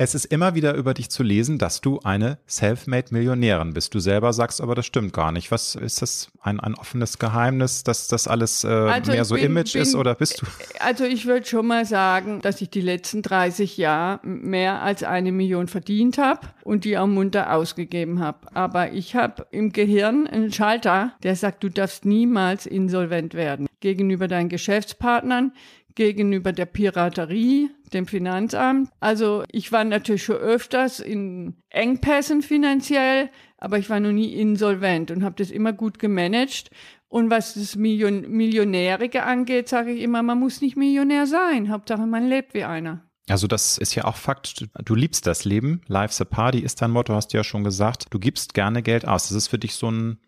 Es 0.00 0.14
ist 0.14 0.26
immer 0.26 0.54
wieder 0.54 0.74
über 0.74 0.94
dich 0.94 1.10
zu 1.10 1.24
lesen, 1.24 1.58
dass 1.58 1.80
du 1.80 1.98
eine 2.04 2.38
Selfmade-Millionärin 2.46 3.74
bist. 3.74 3.92
Du 3.96 3.98
selber 3.98 4.32
sagst 4.32 4.60
aber, 4.60 4.76
das 4.76 4.86
stimmt 4.86 5.12
gar 5.12 5.32
nicht. 5.32 5.50
Was 5.50 5.74
ist 5.74 6.02
das 6.02 6.30
ein, 6.40 6.60
ein 6.60 6.76
offenes 6.76 7.18
Geheimnis, 7.18 7.82
dass 7.82 8.06
das 8.06 8.28
alles 8.28 8.62
äh, 8.62 8.68
also 8.68 9.10
mehr 9.10 9.24
so 9.24 9.34
bin, 9.34 9.46
Image 9.46 9.72
bin, 9.72 9.82
ist 9.82 9.96
oder 9.96 10.14
bist 10.14 10.40
du? 10.40 10.46
Also 10.78 11.02
ich 11.02 11.26
würde 11.26 11.46
schon 11.46 11.66
mal 11.66 11.84
sagen, 11.84 12.40
dass 12.42 12.60
ich 12.60 12.70
die 12.70 12.80
letzten 12.80 13.22
30 13.22 13.76
Jahre 13.76 14.20
mehr 14.24 14.82
als 14.82 15.02
eine 15.02 15.32
Million 15.32 15.66
verdient 15.66 16.16
habe 16.16 16.46
und 16.62 16.84
die 16.84 16.96
auch 16.96 17.08
munter 17.08 17.52
ausgegeben 17.52 18.20
habe. 18.20 18.54
Aber 18.54 18.92
ich 18.92 19.16
habe 19.16 19.48
im 19.50 19.72
Gehirn 19.72 20.28
einen 20.28 20.52
Schalter, 20.52 21.14
der 21.24 21.34
sagt, 21.34 21.64
du 21.64 21.70
darfst 21.70 22.04
niemals 22.04 22.66
insolvent 22.66 23.34
werden. 23.34 23.66
Gegenüber 23.80 24.28
deinen 24.28 24.48
Geschäftspartnern, 24.48 25.52
gegenüber 25.98 26.52
der 26.52 26.64
Piraterie, 26.64 27.70
dem 27.92 28.06
Finanzamt. 28.06 28.88
Also 29.00 29.42
ich 29.50 29.72
war 29.72 29.82
natürlich 29.82 30.22
schon 30.22 30.36
öfters 30.36 31.00
in 31.00 31.56
Engpässen 31.70 32.40
finanziell, 32.40 33.30
aber 33.58 33.78
ich 33.78 33.90
war 33.90 33.98
noch 33.98 34.12
nie 34.12 34.32
insolvent 34.32 35.10
und 35.10 35.24
habe 35.24 35.34
das 35.36 35.50
immer 35.50 35.72
gut 35.72 35.98
gemanagt. 35.98 36.70
Und 37.08 37.30
was 37.30 37.54
das 37.54 37.74
Million 37.74 38.30
Millionärige 38.30 39.24
angeht, 39.24 39.68
sage 39.68 39.90
ich 39.90 40.02
immer, 40.02 40.22
man 40.22 40.38
muss 40.38 40.60
nicht 40.60 40.76
Millionär 40.76 41.26
sein. 41.26 41.68
Hauptsache, 41.68 42.06
man 42.06 42.28
lebt 42.28 42.54
wie 42.54 42.64
einer. 42.64 43.02
Also 43.28 43.48
das 43.48 43.76
ist 43.76 43.94
ja 43.96 44.04
auch 44.04 44.16
Fakt. 44.16 44.68
Du 44.84 44.94
liebst 44.94 45.26
das 45.26 45.44
Leben. 45.44 45.80
Life's 45.88 46.20
a 46.20 46.24
Party 46.24 46.60
ist 46.60 46.80
dein 46.80 46.92
Motto, 46.92 47.12
hast 47.14 47.32
du 47.32 47.38
ja 47.38 47.44
schon 47.44 47.64
gesagt. 47.64 48.06
Du 48.10 48.20
gibst 48.20 48.54
gerne 48.54 48.82
Geld 48.82 49.06
aus. 49.06 49.28
Das 49.28 49.36
ist 49.36 49.48
für 49.48 49.58
dich 49.58 49.74
so 49.74 49.90
ein 49.90 50.18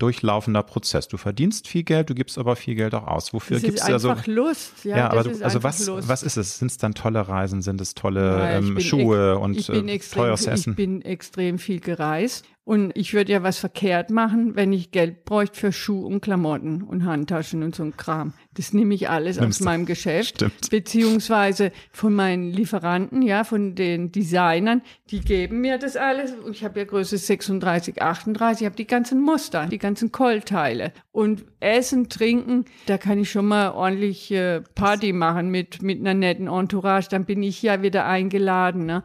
durchlaufender 0.00 0.62
Prozess. 0.62 1.08
Du 1.08 1.16
verdienst 1.16 1.68
viel 1.68 1.82
Geld, 1.82 2.10
du 2.10 2.14
gibst 2.14 2.38
aber 2.38 2.56
viel 2.56 2.74
Geld 2.74 2.94
auch 2.94 3.06
aus. 3.06 3.32
Wofür 3.32 3.60
gibst 3.60 3.86
du 3.86 3.92
also? 3.92 4.10
einfach 4.10 4.26
Lust. 4.26 4.84
Ja, 4.84 4.96
ja 4.96 5.10
aber 5.10 5.24
du, 5.24 5.44
also 5.44 5.62
was, 5.62 5.86
Lust. 5.86 6.08
was 6.08 6.22
ist 6.22 6.36
es? 6.36 6.58
Sind 6.58 6.70
es 6.70 6.78
dann 6.78 6.94
tolle 6.94 7.28
Reisen? 7.28 7.62
Sind 7.62 7.80
es 7.80 7.94
tolle 7.94 8.38
ja, 8.38 8.50
ähm, 8.58 8.80
Schuhe 8.80 9.38
und 9.38 9.68
äh, 9.68 9.80
extrem, 9.92 10.22
teures 10.22 10.46
Essen? 10.46 10.70
Ich 10.70 10.76
bin 10.76 11.02
extrem 11.02 11.58
viel 11.58 11.80
gereist 11.80 12.46
Und 12.70 12.92
ich 12.94 13.14
würde 13.14 13.32
ja 13.32 13.42
was 13.42 13.58
verkehrt 13.58 14.10
machen, 14.10 14.54
wenn 14.54 14.72
ich 14.72 14.92
Geld 14.92 15.24
bräuchte 15.24 15.58
für 15.58 15.72
Schuh 15.72 16.06
und 16.06 16.20
Klamotten 16.20 16.82
und 16.84 17.04
Handtaschen 17.04 17.64
und 17.64 17.74
so 17.74 17.82
ein 17.82 17.96
Kram. 17.96 18.32
Das 18.54 18.72
nehme 18.72 18.94
ich 18.94 19.08
alles 19.08 19.40
Nimmst 19.40 19.60
aus 19.60 19.64
meinem 19.64 19.86
Geschäft. 19.86 20.36
Stimmt. 20.36 20.70
Beziehungsweise 20.70 21.72
von 21.90 22.14
meinen 22.14 22.52
Lieferanten, 22.52 23.22
ja, 23.22 23.42
von 23.42 23.74
den 23.74 24.12
Designern, 24.12 24.82
die 25.10 25.18
geben 25.18 25.62
mir 25.62 25.78
das 25.78 25.96
alles. 25.96 26.30
Und 26.30 26.52
ich 26.52 26.62
habe 26.62 26.78
ja 26.78 26.84
Größe 26.84 27.18
36, 27.18 28.00
38, 28.00 28.60
ich 28.60 28.66
habe 28.66 28.76
die 28.76 28.86
ganzen 28.86 29.20
Muster, 29.20 29.66
die 29.66 29.78
ganzen 29.78 30.12
Kollteile. 30.12 30.92
Und 31.10 31.46
Essen, 31.58 32.08
Trinken, 32.08 32.66
da 32.86 32.98
kann 32.98 33.18
ich 33.18 33.32
schon 33.32 33.46
mal 33.46 33.72
ordentlich 33.72 34.30
äh, 34.30 34.60
Party 34.76 35.12
machen 35.12 35.48
mit, 35.48 35.82
mit 35.82 35.98
einer 35.98 36.14
netten 36.14 36.46
Entourage. 36.46 37.08
Dann 37.10 37.24
bin 37.24 37.42
ich 37.42 37.60
ja 37.62 37.82
wieder 37.82 38.06
eingeladen. 38.06 38.86
Ne? 38.86 39.02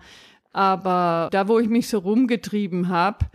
Aber 0.56 1.28
da, 1.34 1.50
wo 1.50 1.60
ich 1.60 1.68
mich 1.68 1.90
so 1.90 1.98
rumgetrieben 1.98 2.88
habe, 2.88 3.26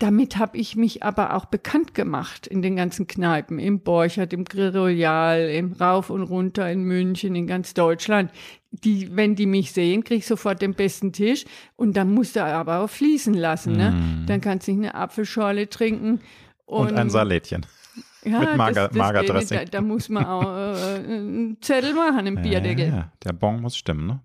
damit 0.00 0.38
habe 0.38 0.56
ich 0.56 0.76
mich 0.76 1.02
aber 1.02 1.34
auch 1.34 1.44
bekannt 1.44 1.94
gemacht 1.94 2.46
in 2.46 2.62
den 2.62 2.74
ganzen 2.74 3.06
Kneipen, 3.06 3.58
im 3.58 3.80
Borchert, 3.80 4.32
im 4.32 4.44
Grill 4.44 4.74
Royal, 4.76 5.48
im 5.50 5.72
Rauf 5.72 6.08
und 6.08 6.22
Runter 6.22 6.70
in 6.70 6.82
München, 6.84 7.34
in 7.34 7.46
ganz 7.46 7.74
Deutschland. 7.74 8.32
Die, 8.70 9.14
wenn 9.14 9.34
die 9.34 9.46
mich 9.46 9.72
sehen, 9.72 10.02
krieg 10.02 10.18
ich 10.18 10.26
sofort 10.26 10.62
den 10.62 10.74
besten 10.74 11.12
Tisch 11.12 11.44
und 11.76 11.96
dann 11.96 12.14
musst 12.14 12.36
du 12.36 12.42
aber 12.42 12.78
auch 12.80 12.88
fließen 12.88 13.34
lassen. 13.34 13.76
Ne? 13.76 14.24
Dann 14.26 14.40
kannst 14.40 14.68
du 14.68 14.72
nicht 14.72 14.90
eine 14.90 14.94
Apfelschorle 14.94 15.68
trinken. 15.68 16.20
Und, 16.64 16.94
ein 16.94 17.10
Salätchen. 17.10 17.66
ja, 18.24 18.40
mit 18.40 18.56
Mager- 18.56 18.74
das, 18.74 18.88
das 18.88 18.96
Magerdressing. 18.96 19.58
geht. 19.58 19.74
Da, 19.74 19.78
da 19.78 19.80
muss 19.82 20.08
man 20.08 20.24
auch 20.24 20.44
äh, 20.44 21.04
einen 21.04 21.58
Zettel 21.60 21.94
machen 21.94 22.26
im 22.26 22.40
Bierdeckel. 22.40 22.86
Ja, 22.88 22.94
ja, 22.94 23.12
der 23.24 23.32
Bon 23.32 23.60
muss 23.60 23.76
stimmen, 23.76 24.06
ne? 24.06 24.20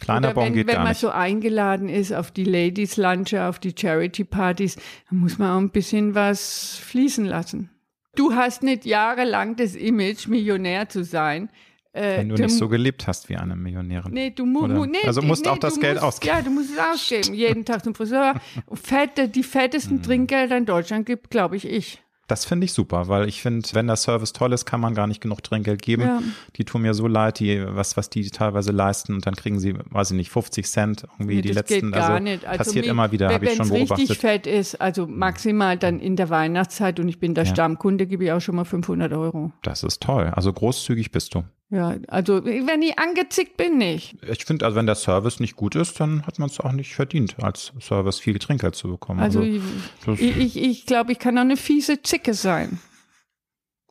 Kleiner 0.00 0.28
Oder 0.28 0.34
Bon 0.34 0.44
wenn, 0.46 0.54
geht 0.54 0.66
wenn 0.66 0.74
gar 0.74 0.82
man 0.82 0.90
nicht. 0.92 1.00
so 1.00 1.10
eingeladen 1.10 1.88
ist 1.88 2.12
auf 2.12 2.30
die 2.30 2.44
Ladies 2.44 2.96
Lunche, 2.96 3.44
auf 3.44 3.58
die 3.58 3.74
Charity 3.78 4.24
Partys, 4.24 4.76
dann 5.10 5.18
muss 5.20 5.38
man 5.38 5.50
auch 5.50 5.58
ein 5.60 5.70
bisschen 5.70 6.14
was 6.14 6.78
fließen 6.84 7.24
lassen. 7.26 7.70
Du 8.16 8.34
hast 8.34 8.62
nicht 8.62 8.86
jahrelang 8.86 9.56
das 9.56 9.74
Image, 9.76 10.26
Millionär 10.26 10.88
zu 10.88 11.04
sein. 11.04 11.48
Äh, 11.92 12.18
Wenn 12.18 12.28
du 12.28 12.36
nicht 12.36 12.50
so 12.56 12.68
gelebt 12.68 13.06
hast 13.08 13.28
wie 13.28 13.36
eine 13.36 13.56
Millionärin. 13.56 14.12
Nee, 14.12 14.30
du 14.30 14.46
mu 14.46 14.66
mu 14.68 14.84
nee, 14.86 14.98
also 15.04 15.22
musst 15.22 15.44
nee, 15.44 15.50
auch 15.50 15.58
das 15.58 15.80
Geld 15.80 15.94
musst, 15.94 16.04
ausgeben. 16.06 16.36
Ja, 16.36 16.42
du 16.42 16.50
musst 16.50 16.70
es 16.70 16.78
ausgeben. 16.78 17.34
Jeden 17.34 17.64
Tag 17.64 17.82
zum 17.84 17.94
Friseur. 17.94 18.34
Fette, 18.72 19.28
die 19.28 19.42
fettesten 19.42 19.96
Mhm. 19.98 20.02
Trinkgelder 20.02 20.56
in 20.56 20.66
Deutschland 20.66 21.04
gibt, 21.06 21.30
glaube 21.30 21.56
ich, 21.56 21.66
ich. 21.68 22.00
Das 22.30 22.44
finde 22.44 22.64
ich 22.66 22.72
super, 22.72 23.08
weil 23.08 23.28
ich 23.28 23.42
finde, 23.42 23.68
wenn 23.72 23.88
der 23.88 23.96
Service 23.96 24.32
toll 24.32 24.52
ist, 24.52 24.64
kann 24.64 24.80
man 24.80 24.94
gar 24.94 25.08
nicht 25.08 25.20
genug 25.20 25.42
Trinkgeld 25.42 25.82
geben. 25.82 26.02
Ja. 26.02 26.22
Die 26.56 26.64
tun 26.64 26.82
mir 26.82 26.94
so 26.94 27.08
leid, 27.08 27.40
die, 27.40 27.60
was, 27.66 27.96
was 27.96 28.08
die 28.08 28.30
teilweise 28.30 28.70
leisten 28.70 29.14
und 29.14 29.26
dann 29.26 29.34
kriegen 29.34 29.58
sie, 29.58 29.74
weiß 29.90 30.12
ich 30.12 30.16
nicht, 30.16 30.30
50 30.30 30.64
Cent 30.66 31.04
irgendwie 31.18 31.36
Nee, 31.36 31.42
die 31.42 31.48
das 31.48 31.56
letzten. 31.56 31.86
geht 31.90 31.92
gar 31.94 32.10
also 32.10 32.22
nicht. 32.22 32.44
Also 32.44 32.58
passiert 32.58 32.84
mir- 32.84 32.90
immer 32.92 33.10
wieder, 33.10 33.26
wenn- 33.28 33.34
habe 33.34 33.44
ich 33.46 33.50
schon 33.56 33.70
wenn's 33.70 33.90
richtig 33.90 33.96
beobachtet. 34.08 34.16
fett 34.18 34.46
ist, 34.46 34.80
also 34.80 35.06
maximal 35.08 35.76
dann 35.76 35.98
in 35.98 36.14
der 36.14 36.30
Weihnachtszeit 36.30 37.00
und 37.00 37.08
ich 37.08 37.18
bin 37.18 37.34
der 37.34 37.44
Ja. 37.44 37.50
Stammkunde, 37.52 38.06
gebe 38.06 38.24
ich 38.24 38.30
auch 38.32 38.40
schon 38.40 38.54
mal 38.54 38.64
500 38.64 39.12
Euro. 39.12 39.50
Das 39.62 39.82
ist 39.82 40.00
toll. 40.00 40.30
Also 40.34 40.52
großzügig 40.52 41.10
bist 41.10 41.34
du. 41.34 41.42
Ja, 41.70 41.96
also 42.08 42.44
wenn 42.44 42.82
ich 42.82 42.98
angezickt 42.98 43.56
bin, 43.56 43.78
nicht. 43.78 44.16
Ich 44.28 44.44
finde, 44.44 44.64
also 44.64 44.76
wenn 44.76 44.86
der 44.86 44.96
Service 44.96 45.38
nicht 45.38 45.54
gut 45.54 45.76
ist, 45.76 46.00
dann 46.00 46.26
hat 46.26 46.40
man 46.40 46.48
es 46.48 46.58
auch 46.58 46.72
nicht 46.72 46.94
verdient, 46.94 47.36
als 47.42 47.72
Service 47.80 48.18
viel 48.18 48.40
Trinkgeld 48.40 48.74
zu 48.74 48.88
bekommen. 48.88 49.20
Also 49.20 49.40
Also, 49.40 50.12
ich 50.14 50.36
ich, 50.36 50.56
ich, 50.56 50.86
glaube, 50.86 51.12
ich 51.12 51.20
kann 51.20 51.38
auch 51.38 51.42
eine 51.42 51.56
fiese 51.56 52.02
Zicke 52.02 52.34
sein, 52.34 52.80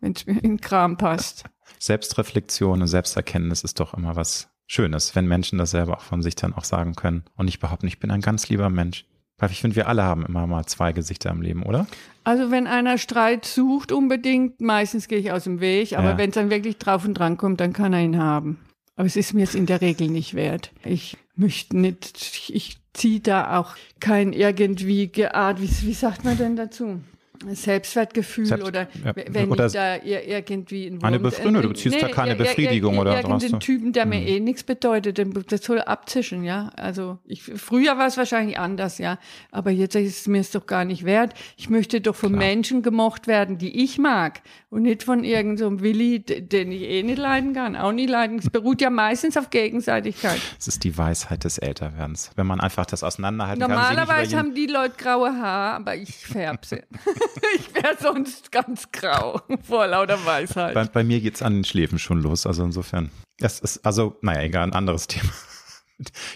wenn 0.02 0.12
es 0.12 0.26
mir 0.26 0.34
in 0.34 0.42
den 0.42 0.62
Kram 0.62 0.98
passt. 0.98 1.46
Selbstreflexion 1.80 2.82
und 2.82 2.88
Selbsterkenntnis 2.88 3.64
ist 3.64 3.80
doch 3.80 3.94
immer 3.94 4.18
was 4.18 4.50
Schönes, 4.68 5.16
wenn 5.16 5.26
Menschen 5.26 5.58
das 5.58 5.72
selber 5.72 5.98
auch 5.98 6.04
von 6.04 6.22
sich 6.22 6.36
dann 6.36 6.54
auch 6.54 6.66
sagen 6.66 6.96
können. 6.96 7.24
Und 7.38 7.48
ich 7.48 7.60
behaupte, 7.60 7.88
ich 7.88 8.00
bin 8.00 8.12
ein 8.12 8.22
ganz 8.22 8.50
lieber 8.50 8.70
Mensch. 8.70 9.06
Weil 9.40 9.52
ich 9.52 9.62
finde, 9.62 9.76
wir 9.78 9.88
alle 9.88 10.04
haben 10.04 10.26
immer 10.26 10.46
mal 10.48 10.66
zwei 10.66 10.92
Gesichter 10.92 11.30
im 11.32 11.42
Leben, 11.42 11.64
oder? 11.64 11.88
Also 12.24 12.52
wenn 12.52 12.68
einer 12.68 12.98
Streit 12.98 13.46
sucht 13.46 13.92
unbedingt, 13.92 14.60
meistens 14.62 15.08
gehe 15.08 15.18
ich 15.20 15.32
aus 15.32 15.46
dem 15.46 15.62
Weg, 15.62 15.98
aber 15.98 16.12
Ja. 16.12 16.18
wenn 16.18 16.30
es 16.30 16.36
dann 16.36 16.50
wirklich 16.50 16.78
drauf 16.78 17.06
und 17.06 17.14
dran 17.16 17.38
kommt, 17.38 17.60
dann 17.62 17.74
kann 17.74 17.94
er 17.94 18.02
ihn 18.02 18.18
haben. 18.18 18.60
Aber 18.96 19.06
es 19.06 19.16
ist 19.16 19.34
mir 19.34 19.40
jetzt 19.42 19.56
in 19.56 19.66
der 19.66 19.80
Regel 19.82 20.10
nicht 20.10 20.34
wert. 20.34 20.72
Ich 20.84 21.16
möchte 21.36 21.78
nicht, 21.78 22.50
ich 22.50 22.78
ziehe 22.94 23.22
da 23.22 23.58
auch 23.58 23.76
kein 24.02 24.34
irgendwie 24.34 25.08
geart, 25.08 25.62
wie, 25.62 25.70
wie 25.88 25.94
sagt 25.94 26.26
man 26.26 26.38
denn 26.38 26.58
dazu? 26.58 27.00
Selbstwertgefühl 27.48 28.46
Selbst- 28.46 28.68
oder 28.68 28.88
ja, 29.04 29.14
wenn 29.16 29.50
oder 29.50 29.68
ich 29.68 29.74
da 29.74 29.96
ir- 29.96 30.28
irgendwie 30.28 30.88
einen 30.88 31.04
eine 31.04 31.20
Befriedigung, 31.20 31.62
du 31.62 31.68
beziehst 31.70 32.02
da 32.02 32.08
keine 32.10 32.32
ir- 32.32 32.36
ir- 32.36 32.38
Befriedigung, 32.38 32.96
ir- 32.96 33.02
oder 33.02 33.16
Irgendeinen 33.18 33.54
Hm. 33.54 33.60
Typen, 33.60 33.94
der 33.94 34.06
mir 34.06 34.22
eh 34.28 34.40
nichts 34.40 34.64
bedeutet, 34.64 35.18
den- 35.18 35.34
das 35.48 35.64
soll 35.64 35.80
abzischen, 35.82 36.44
ja. 36.44 36.72
Also 36.76 37.18
ich, 37.26 37.44
früher 37.44 37.98
war 37.98 38.08
es 38.08 38.18
wahrscheinlich 38.18 38.60
anders, 38.60 38.98
ja. 38.98 39.20
Aber 39.52 39.72
jetzt 39.72 39.96
ist 39.96 40.22
es 40.22 40.28
mir 40.28 40.42
es 40.42 40.52
doch 40.52 40.66
gar 40.68 40.86
nicht 40.86 41.06
wert. 41.06 41.34
Ich 41.58 41.70
möchte 41.70 42.02
doch 42.02 42.16
von 42.16 42.32
Menschen 42.34 42.82
gemocht 42.82 43.28
werden, 43.28 43.58
die 43.58 43.84
ich 43.84 43.98
mag 43.98 44.42
und 44.70 44.82
nicht 44.84 45.04
von 45.04 45.24
irgendeinem 45.24 45.78
so 45.80 45.84
Willi, 45.84 46.20
den 46.20 46.72
ich 46.72 46.82
eh 46.84 47.04
nicht 47.04 47.18
leiden 47.18 47.54
kann, 47.54 47.76
auch 47.76 47.92
nie 47.92 48.06
leiden. 48.06 48.40
Es 48.40 48.50
beruht 48.50 48.82
ja 48.82 48.90
meistens 48.90 49.38
auf 49.38 49.50
Gegenseitigkeit. 49.50 50.40
Es 50.60 50.68
ist 50.68 50.84
die 50.84 50.98
Weisheit 50.98 51.44
des 51.44 51.58
Älterwerdens. 51.58 52.32
Wenn 52.36 52.48
man 52.48 52.60
einfach 52.60 52.86
das 52.86 53.04
auseinanderhalten 53.04 53.62
kann. 53.62 53.72
Normalerweise 53.72 54.22
nicht 54.22 54.32
über 54.32 54.40
haben 54.40 54.54
die 54.56 54.68
Leute 54.68 54.94
graue 54.98 55.32
Haare, 55.36 55.76
aber 55.76 55.96
ich 55.96 56.10
färbe 56.16 56.66
sie. 56.66 56.82
ich 57.56 57.74
wäre 57.74 57.98
sonst 58.00 58.52
ganz 58.52 58.92
grau 58.92 59.42
vor 59.68 59.88
lauter 59.88 60.24
Weisheit. 60.26 60.74
bei, 60.74 60.86
bei 60.86 61.04
mir 61.04 61.20
geht's 61.22 61.42
an 61.42 61.54
den 61.56 61.64
Schläfen 61.64 62.00
schon 62.00 62.22
los. 62.22 62.46
Also 62.46 62.64
insofern. 62.64 63.10
Es 63.40 63.60
ist, 63.60 63.86
also, 63.86 64.18
naja, 64.22 64.42
egal, 64.42 64.64
ein 64.64 64.74
anderes 64.74 65.08
Thema. 65.08 65.32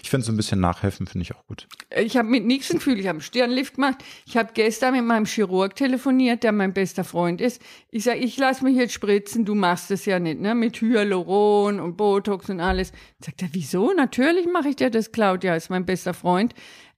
Ich 0.02 0.10
finde 0.10 0.26
so 0.26 0.32
ein 0.32 0.36
bisschen 0.36 0.60
nachhelfen, 0.60 1.06
finde 1.06 1.22
ich 1.22 1.34
auch 1.34 1.46
gut. 1.46 1.66
Ich 1.96 2.18
habe 2.18 2.28
mit 2.28 2.44
nichts 2.44 2.70
ein 2.70 2.78
Gefühl, 2.78 3.00
ich 3.00 3.06
habe 3.06 3.16
einen 3.16 3.20
Stirnlift 3.22 3.76
gemacht. 3.76 4.04
Ich 4.26 4.36
habe 4.36 4.50
gestern 4.52 4.92
mit 4.92 5.04
meinem 5.04 5.24
Chirurg 5.24 5.74
telefoniert, 5.74 6.42
der 6.42 6.52
mein 6.52 6.74
bester 6.74 7.02
Freund 7.02 7.40
ist. 7.40 7.62
Ich 7.90 8.04
sage, 8.04 8.18
ich 8.18 8.36
lasse 8.36 8.62
mich 8.62 8.76
jetzt 8.76 8.92
spritzen, 8.92 9.46
du 9.46 9.54
machst 9.54 9.90
es 9.90 10.04
ja 10.04 10.18
nicht, 10.18 10.38
ne? 10.38 10.54
Mit 10.54 10.82
Hyaluron 10.82 11.80
und 11.80 11.96
Botox 11.96 12.50
und 12.50 12.60
alles. 12.60 12.92
Sagt 13.24 13.40
er, 13.40 13.48
wieso? 13.52 13.92
Natürlich 13.94 14.46
mache 14.52 14.68
ich 14.68 14.76
dir 14.76 14.90
das, 14.90 15.12
Claudia, 15.12 15.56
ist 15.56 15.70
mein 15.70 15.86
bester 15.86 16.12
Freund. 16.12 16.54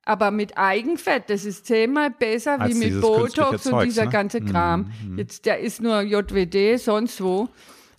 Aber 0.07 0.31
mit 0.31 0.57
Eigenfett, 0.57 1.25
das 1.29 1.45
ist 1.45 1.67
zehnmal 1.67 2.11
besser 2.11 2.61
Als 2.61 2.75
wie 2.75 2.79
mit 2.79 3.01
Botox 3.01 3.29
künstliche 3.35 3.51
und 3.55 3.61
Zeugs, 3.61 3.85
dieser 3.87 4.05
ne? 4.05 4.11
ganze 4.11 4.41
Kram. 4.41 4.93
Jetzt, 5.17 5.45
der 5.45 5.59
ist 5.59 5.83
nur 5.83 6.01
JWD, 6.01 6.79
sonst 6.79 7.21
wo. 7.21 7.49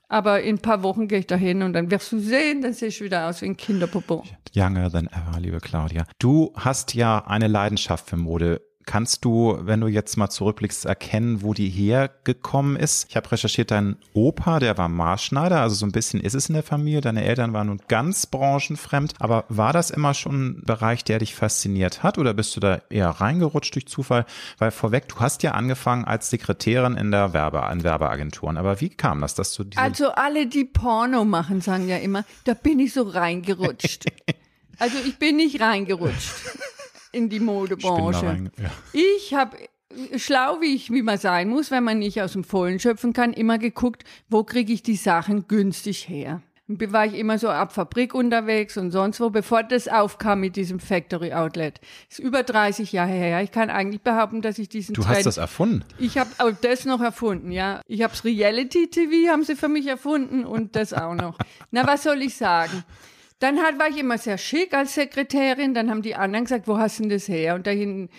Aber 0.08 0.42
in 0.42 0.56
ein 0.56 0.60
paar 0.60 0.84
Wochen 0.84 1.10
gehe 1.10 1.20
ich 1.20 1.28
da 1.28 1.36
hin 1.36 1.62
und 1.64 1.74
dann 1.74 1.92
wirst 1.92 2.14
du 2.14 2.20
sehen, 2.20 2.62
dann 2.62 2.72
sehe 2.72 2.88
ich 2.88 3.02
wieder 3.02 3.28
aus 3.28 3.42
wie 3.42 3.48
ein 3.48 3.58
Kinderpopo. 3.58 4.24
Younger 4.54 4.90
than 4.90 5.08
ever, 5.08 5.38
liebe 5.40 5.60
Claudia. 5.60 6.06
Du 6.18 6.54
hast 6.56 6.94
ja 6.94 7.26
eine 7.28 7.48
Leidenschaft 7.48 8.10
für 8.10 8.16
Mode. 8.16 8.62
Kannst 8.88 9.26
du, 9.26 9.60
wenn 9.60 9.82
du 9.82 9.88
jetzt 9.88 10.16
mal 10.16 10.30
zurückblickst, 10.30 10.86
erkennen, 10.86 11.42
wo 11.42 11.54
die 11.54 11.68
hergekommen 11.68 12.78
ist? 12.78 13.08
Ich 13.10 13.18
habe 13.18 13.30
recherchiert, 13.30 13.70
dein 13.70 13.98
Opa, 14.14 14.60
der 14.60 14.78
war 14.78 14.88
Maßschneider, 14.88 15.60
also 15.60 15.76
so 15.76 15.86
ein 15.86 15.92
bisschen 15.92 16.22
ist 16.22 16.36
es 16.36 16.48
in 16.48 16.54
der 16.54 16.64
Familie. 16.64 17.02
Deine 17.02 17.26
Eltern 17.26 17.52
waren 17.52 17.68
nun 17.68 17.82
ganz 17.90 18.28
branchenfremd. 18.28 19.16
Aber 19.20 19.44
war 19.50 19.74
das 19.74 19.92
immer 19.92 20.14
schon 20.14 20.46
ein 20.46 20.62
Bereich, 20.64 21.04
der 21.04 21.20
dich 21.20 21.36
fasziniert 21.36 22.02
hat 22.02 22.18
oder 22.18 22.34
bist 22.34 22.56
du 22.56 22.62
da 22.62 22.82
eher 22.90 23.10
reingerutscht 23.10 23.76
durch 23.76 23.88
Zufall? 23.88 24.26
Weil 24.58 24.72
vorweg, 24.72 25.10
du 25.10 25.18
hast 25.18 25.44
ja 25.44 25.52
angefangen 25.52 26.06
als 26.06 26.30
Sekretärin 26.30 26.96
in 26.96 27.12
der 27.12 27.34
Werbe, 27.34 27.68
in 27.70 27.84
Werbeagenturen. 27.84 28.56
Aber 28.56 28.80
wie 28.80 28.90
kam 28.90 29.20
das, 29.20 29.36
dass 29.36 29.54
du 29.54 29.66
diese 29.66 29.82
Also 29.82 30.12
alle, 30.12 30.48
die 30.48 30.64
Porno 30.64 31.26
machen, 31.26 31.60
sagen 31.60 31.90
ja 31.90 31.98
immer, 31.98 32.24
da 32.46 32.54
bin 32.54 32.80
ich 32.80 32.94
so 32.94 33.04
reingerutscht. 33.04 34.06
also 34.80 34.98
ich 35.06 35.20
bin 35.20 35.36
nicht 35.36 35.60
reingerutscht 35.60 36.32
in 37.12 37.30
die 37.30 37.38
Ich 37.38 37.42
Modebranche. 37.42 38.26
rein- 38.28 38.52
ja. 38.62 38.70
Ich 38.94 39.34
habe 39.34 39.58
schlau, 40.18 40.60
wie 40.62 40.76
ich, 40.76 40.92
wie 40.92 41.02
man 41.02 41.18
sein 41.18 41.50
muss, 41.50 41.72
wenn 41.72 41.84
man 41.84 42.00
nicht 42.00 42.22
aus 42.22 42.34
dem 42.34 42.44
Vollen 42.44 42.80
schöpfen 42.80 43.14
kann, 43.14 43.34
immer 43.34 43.58
geguckt, 43.58 44.04
wo 44.30 44.44
kriege 44.44 44.74
ich 44.74 44.84
die 44.84 44.96
Sachen 44.96 45.48
günstig 45.48 46.08
her. 46.10 46.42
War 46.70 47.06
ich 47.06 47.14
immer 47.14 47.38
so 47.40 47.48
ab 47.48 47.72
Fabrik 47.72 48.14
unterwegs 48.14 48.76
und 48.76 48.92
sonst 48.92 49.22
wo, 49.22 49.30
bevor 49.30 49.64
das 49.64 49.88
aufkam 49.88 50.42
mit 50.42 50.58
diesem 50.58 50.82
Factory 50.82 51.32
Outlet. 51.32 51.80
Ist 52.10 52.20
über 52.20 52.44
30 52.44 52.92
Jahre 52.92 53.14
her. 53.14 53.42
Ich 53.42 53.52
kann 53.54 53.70
eigentlich 53.70 54.02
behaupten, 54.02 54.42
dass 54.42 54.60
ich 54.60 54.68
diesen 54.68 54.94
Du 54.94 55.02
Trend 55.02 55.16
hast 55.16 55.26
das 55.28 55.38
erfunden. 55.38 55.86
ich 55.98 56.18
habe 56.18 56.30
auch 56.40 56.52
das 56.62 56.84
noch 56.84 57.00
erfunden, 57.00 57.54
ja. 57.54 57.80
Ich 57.88 58.02
hab's 58.04 58.26
Reality 58.26 58.90
TV 58.90 59.32
haben 59.32 59.44
sie 59.44 59.56
für 59.56 59.70
mich 59.70 59.88
erfunden 59.88 60.44
und 60.44 60.76
das 60.76 60.92
auch 60.92 61.16
noch. 61.16 61.38
Na, 61.72 61.88
was 61.88 62.04
soll 62.04 62.22
ich 62.22 62.36
sagen? 62.36 62.84
Dann 63.40 63.60
hat, 63.60 63.78
war 63.78 63.90
ich 63.90 63.98
immer 63.98 64.18
sehr 64.18 64.38
schick 64.38 64.74
als 64.74 64.96
Sekretärin. 64.96 65.74
Dann 65.74 65.90
haben 65.90 66.02
die 66.02 66.16
anderen 66.16 66.46
gesagt, 66.46 66.68
wo 66.68 66.78
hast 66.78 67.00
du 67.00 67.04
denn 67.04 67.10
das 67.12 67.28
her? 67.28 67.56
Und 67.56 67.68
da 67.68 67.72
ich 67.72 67.84
ein 67.84 68.10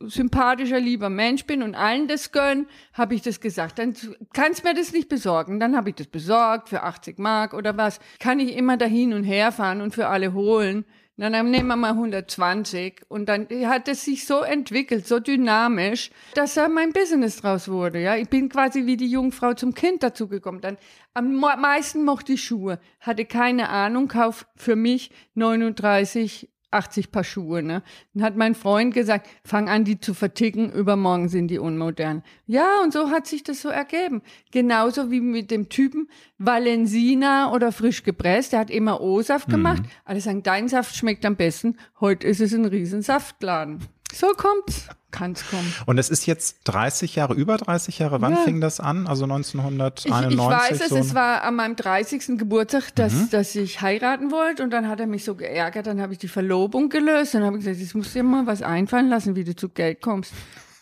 sympathischer, 0.00 0.80
lieber 0.80 1.10
Mensch 1.10 1.44
bin 1.44 1.62
und 1.62 1.74
allen 1.74 2.08
das 2.08 2.32
gönn, 2.32 2.66
habe 2.94 3.14
ich 3.14 3.22
das 3.22 3.40
gesagt. 3.40 3.78
Dann 3.78 3.94
kannst 4.32 4.64
mir 4.64 4.74
das 4.74 4.92
nicht 4.92 5.08
besorgen. 5.08 5.60
Dann 5.60 5.76
habe 5.76 5.90
ich 5.90 5.96
das 5.96 6.06
besorgt 6.06 6.68
für 6.68 6.82
80 6.82 7.18
Mark 7.18 7.54
oder 7.54 7.76
was. 7.76 8.00
Kann 8.18 8.40
ich 8.40 8.56
immer 8.56 8.76
dahin 8.76 9.12
und 9.12 9.24
her 9.24 9.52
fahren 9.52 9.80
und 9.80 9.94
für 9.94 10.08
alle 10.08 10.32
holen. 10.32 10.84
Na, 11.16 11.30
dann 11.30 11.50
nehmen 11.52 11.68
wir 11.68 11.76
mal 11.76 11.92
120 11.92 13.02
und 13.08 13.28
dann 13.28 13.46
hat 13.66 13.86
es 13.86 14.04
sich 14.04 14.26
so 14.26 14.40
entwickelt, 14.40 15.06
so 15.06 15.20
dynamisch, 15.20 16.10
dass 16.34 16.54
da 16.54 16.68
mein 16.68 16.92
Business 16.92 17.36
draus 17.36 17.68
wurde. 17.68 18.00
Ja, 18.00 18.16
ich 18.16 18.28
bin 18.28 18.48
quasi 18.48 18.86
wie 18.86 18.96
die 18.96 19.06
Jungfrau 19.08 19.54
zum 19.54 19.74
Kind 19.74 20.02
dazugekommen. 20.02 20.60
Dann 20.60 20.76
am 21.12 21.38
meisten 21.38 22.04
mochte 22.04 22.32
ich 22.32 22.42
Schuhe, 22.42 22.80
hatte 22.98 23.26
keine 23.26 23.68
Ahnung, 23.68 24.08
kauf 24.08 24.46
für 24.56 24.74
mich 24.74 25.12
39 25.34 26.50
80 26.74 27.10
Paar 27.10 27.24
Schuhe. 27.24 27.62
Ne? 27.62 27.82
Dann 28.12 28.22
hat 28.24 28.36
mein 28.36 28.54
Freund 28.54 28.92
gesagt, 28.92 29.28
fang 29.44 29.68
an, 29.68 29.84
die 29.84 30.00
zu 30.00 30.14
verticken, 30.14 30.70
übermorgen 30.70 31.28
sind 31.28 31.48
die 31.48 31.58
unmodern. 31.58 32.22
Ja, 32.46 32.80
und 32.82 32.92
so 32.92 33.10
hat 33.10 33.26
sich 33.26 33.42
das 33.42 33.62
so 33.62 33.68
ergeben. 33.68 34.22
Genauso 34.50 35.10
wie 35.10 35.20
mit 35.20 35.50
dem 35.50 35.68
Typen 35.68 36.08
Valensina 36.38 37.52
oder 37.52 37.72
frisch 37.72 38.02
gepresst. 38.02 38.52
Der 38.52 38.60
hat 38.60 38.70
immer 38.70 39.00
O-Saft 39.00 39.48
gemacht. 39.48 39.82
Alle 40.04 40.20
sagen, 40.20 40.42
dein 40.42 40.68
Saft 40.68 40.96
schmeckt 40.96 41.24
am 41.24 41.36
besten. 41.36 41.76
Heute 42.00 42.26
ist 42.26 42.40
es 42.40 42.52
ein 42.52 42.64
Riesensaftladen. 42.64 43.80
So 44.14 44.28
kommt's. 44.36 44.88
Kann's 45.10 45.48
kommen. 45.48 45.72
Und 45.86 45.98
es 45.98 46.10
ist 46.10 46.26
jetzt 46.26 46.62
30 46.64 47.14
Jahre, 47.14 47.34
über 47.34 47.56
30 47.56 48.00
Jahre. 48.00 48.20
Wann 48.20 48.32
Ja. 48.32 48.38
fing 48.38 48.60
das 48.60 48.80
an? 48.80 49.06
Also 49.06 49.24
1991? 49.24 50.10
Ich, 50.10 50.30
ich 50.32 50.38
weiß 50.38 50.80
es, 50.80 50.88
so 50.88 50.96
es 50.96 51.14
war 51.14 51.42
an 51.42 51.54
meinem 51.54 51.76
30. 51.76 52.36
Geburtstag, 52.38 52.94
dass, 52.96 53.30
dass 53.30 53.54
ich 53.54 53.80
heiraten 53.80 54.32
wollte 54.32 54.64
und 54.64 54.70
dann 54.70 54.88
hat 54.88 54.98
er 54.98 55.06
mich 55.06 55.24
so 55.24 55.36
geärgert, 55.36 55.86
dann 55.86 56.00
habe 56.00 56.12
ich 56.14 56.18
die 56.18 56.28
Verlobung 56.28 56.88
gelöst 56.88 57.36
und 57.36 57.44
habe 57.44 57.58
gesagt, 57.58 57.76
jetzt 57.76 57.94
musst 57.94 58.10
du 58.14 58.18
dir 58.18 58.24
mal 58.24 58.46
was 58.46 58.62
einfallen 58.62 59.08
lassen, 59.08 59.36
wie 59.36 59.44
du 59.44 59.54
zu 59.54 59.68
Geld 59.68 60.00
kommst. 60.02 60.32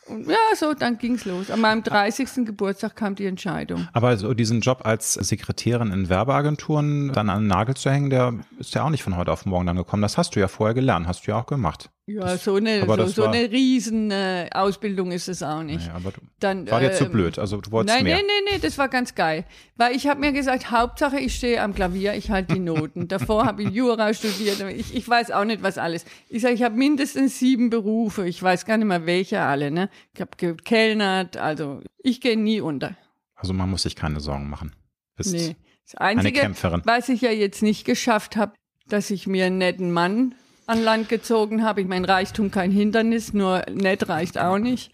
Und 0.08 0.28
ja, 0.28 0.36
so, 0.56 0.74
dann 0.74 0.98
ging's 0.98 1.24
los. 1.26 1.50
An 1.50 1.60
meinem 1.60 1.82
30. 1.84 2.44
Geburtstag 2.46 2.96
kam 2.96 3.14
die 3.14 3.26
Entscheidung. 3.26 3.86
Aber 3.92 4.16
so 4.16 4.34
diesen 4.34 4.60
Job 4.60 4.80
als 4.84 5.12
Sekretärin 5.14 5.92
in 5.92 6.08
Werbeagenturen 6.08 7.12
dann 7.12 7.28
an 7.30 7.42
den 7.42 7.46
Nagel 7.48 7.76
zu 7.76 7.90
hängen, 7.90 8.10
der 8.10 8.34
ist 8.58 8.74
ja 8.74 8.82
auch 8.82 8.90
nicht 8.90 9.02
von 9.04 9.16
heute 9.16 9.30
auf 9.30 9.46
morgen 9.46 9.66
dann 9.66 9.76
gekommen. 9.76 10.02
Das 10.02 10.18
hast 10.18 10.34
du 10.34 10.40
ja 10.40 10.48
vorher 10.48 10.74
gelernt, 10.74 11.06
hast 11.06 11.26
du 11.26 11.30
ja 11.30 11.38
auch 11.40 11.46
gemacht. 11.46 11.90
Ja, 12.14 12.36
so 12.36 12.56
eine, 12.56 12.84
so, 12.86 13.06
so 13.06 13.24
eine 13.24 13.50
riesen 13.50 14.10
äh, 14.10 14.48
Ausbildung 14.52 15.12
ist 15.12 15.28
es 15.28 15.42
auch 15.42 15.62
nicht. 15.62 15.86
Naja, 15.86 15.94
aber 15.94 16.12
du, 16.12 16.20
Dann, 16.40 16.70
war 16.70 16.80
dir 16.80 16.92
zu 16.92 17.06
blöd, 17.06 17.38
also 17.38 17.60
du 17.60 17.70
wolltest 17.70 17.94
Nein, 17.96 18.04
mehr. 18.04 18.16
nee, 18.16 18.22
nee, 18.22 18.52
nee, 18.52 18.58
das 18.58 18.78
war 18.78 18.88
ganz 18.88 19.14
geil. 19.14 19.44
Weil 19.76 19.94
ich 19.96 20.06
habe 20.06 20.20
mir 20.20 20.32
gesagt, 20.32 20.70
Hauptsache 20.70 21.18
ich 21.18 21.34
stehe 21.34 21.60
am 21.62 21.74
Klavier, 21.74 22.14
ich 22.14 22.30
halte 22.30 22.54
die 22.54 22.60
Noten. 22.72 23.08
Davor 23.08 23.44
habe 23.46 23.62
ich 23.62 23.70
Jura 23.70 24.12
studiert, 24.14 24.60
ich, 24.76 24.94
ich 24.94 25.08
weiß 25.08 25.30
auch 25.30 25.44
nicht, 25.44 25.62
was 25.62 25.78
alles. 25.78 26.04
Ich 26.28 26.42
sage, 26.42 26.54
ich 26.54 26.62
habe 26.62 26.76
mindestens 26.76 27.38
sieben 27.38 27.70
Berufe, 27.70 28.26
ich 28.26 28.42
weiß 28.42 28.64
gar 28.66 28.76
nicht 28.76 28.86
mehr 28.86 29.06
welche 29.06 29.40
alle. 29.40 29.70
Ne? 29.70 29.88
Ich 30.14 30.20
habe 30.20 30.30
gekellnert, 30.36 31.36
also 31.36 31.80
ich 31.98 32.20
gehe 32.20 32.36
nie 32.36 32.60
unter. 32.60 32.96
Also 33.34 33.52
man 33.52 33.70
muss 33.70 33.82
sich 33.82 33.96
keine 33.96 34.20
Sorgen 34.20 34.48
machen. 34.48 34.72
Bist 35.16 35.32
Nee. 35.32 35.56
Das 35.84 35.96
Einzige, 35.96 36.40
Kämpferin. 36.40 36.82
was 36.84 37.08
ich 37.08 37.20
ja 37.22 37.30
jetzt 37.32 37.62
nicht 37.62 37.84
geschafft 37.84 38.36
habe, 38.36 38.52
dass 38.86 39.10
ich 39.10 39.26
mir 39.26 39.46
einen 39.46 39.58
netten 39.58 39.90
Mann 39.92 40.34
an 40.66 40.82
Land 40.82 41.08
gezogen 41.08 41.64
habe. 41.64 41.80
Ich 41.80 41.88
meine, 41.88 42.08
Reichtum 42.08 42.50
kein 42.50 42.70
Hindernis, 42.70 43.32
nur 43.32 43.62
nett 43.70 44.08
reicht 44.08 44.38
auch 44.38 44.58
nicht. 44.58 44.92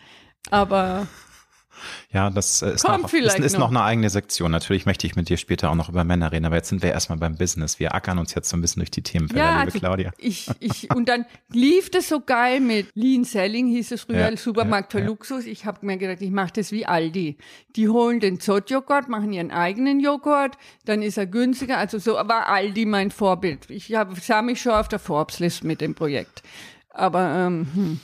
Aber 0.51 1.07
Ja, 2.13 2.31
das 2.31 2.63
äh, 2.63 2.75
ist, 2.75 2.85
Kommt 2.85 3.03
noch, 3.03 3.11
vielleicht 3.11 3.39
ist, 3.39 3.45
ist 3.47 3.53
noch 3.55 3.71
noch. 3.71 3.81
eine 3.81 3.83
eigene 3.83 4.11
Sektion. 4.11 4.51
Natürlich 4.51 4.87
möchte 4.87 5.07
ich 5.07 5.17
mit 5.17 5.29
dir 5.29 5.37
später 5.37 5.71
auch 5.71 5.75
noch 5.75 5.89
über 5.89 6.05
Männer 6.05 6.33
reden, 6.33 6.47
aber 6.47 6.57
jetzt 6.57 6.69
sind 6.69 6.83
wir 6.83 6.91
erstmal 6.91 7.19
beim 7.19 7.37
Business. 7.37 7.79
Wir 7.79 7.95
ackern 7.95 8.19
uns 8.19 8.35
jetzt 8.35 8.49
so 8.49 8.57
ein 8.57 8.61
bisschen 8.61 8.81
durch 8.81 8.91
die 8.91 9.03
Themenfelder, 9.03 9.45
Ja, 9.45 9.51
liebe 9.61 9.67
also 9.67 9.79
Claudia. 9.79 10.13
Ich, 10.19 10.49
ich, 10.61 10.95
und 10.95 11.09
dann 11.09 11.27
lief 11.53 11.91
das 11.91 12.09
so 12.09 12.21
geil 12.21 12.61
mit 12.61 12.89
Lean 12.95 13.25
Selling, 13.25 13.69
hieß 13.69 13.93
es 13.93 14.03
früher, 14.03 14.31
Ja, 14.31 14.37
Supermarkt 14.37 14.95
ja, 14.95 15.01
für. 15.01 15.07
Luxus. 15.07 15.47
Ich 15.47 15.67
habe 15.67 15.85
mir 15.85 15.97
gedacht, 15.97 16.21
ich 16.21 16.31
mache 16.31 16.53
das 16.55 16.73
wie 16.73 16.87
Aldi. 16.87 17.39
Die 17.77 17.89
holen 17.89 18.21
den 18.21 18.41
Zott-Joghurt, 18.41 19.09
machen 19.09 19.33
ihren 19.33 19.51
eigenen 19.51 20.01
Joghurt, 20.01 20.57
dann 20.85 21.03
ist 21.03 21.19
er 21.19 21.27
günstiger. 21.27 21.79
Also 21.79 21.99
so 21.99 22.15
war 22.15 22.49
Aldi 22.49 22.87
mein 22.87 23.11
Vorbild. 23.11 23.71
Ich 23.71 23.95
hab, 23.95 24.19
sah 24.19 24.43
mich 24.43 24.61
schon 24.61 24.73
auf 24.73 24.89
der 24.89 24.99
Forbes-List 24.99 25.65
mit 25.65 25.81
dem 25.81 25.95
Projekt. 25.95 26.43
Aber 26.91 27.47
ähm, 27.47 27.67
hm. 27.75 28.01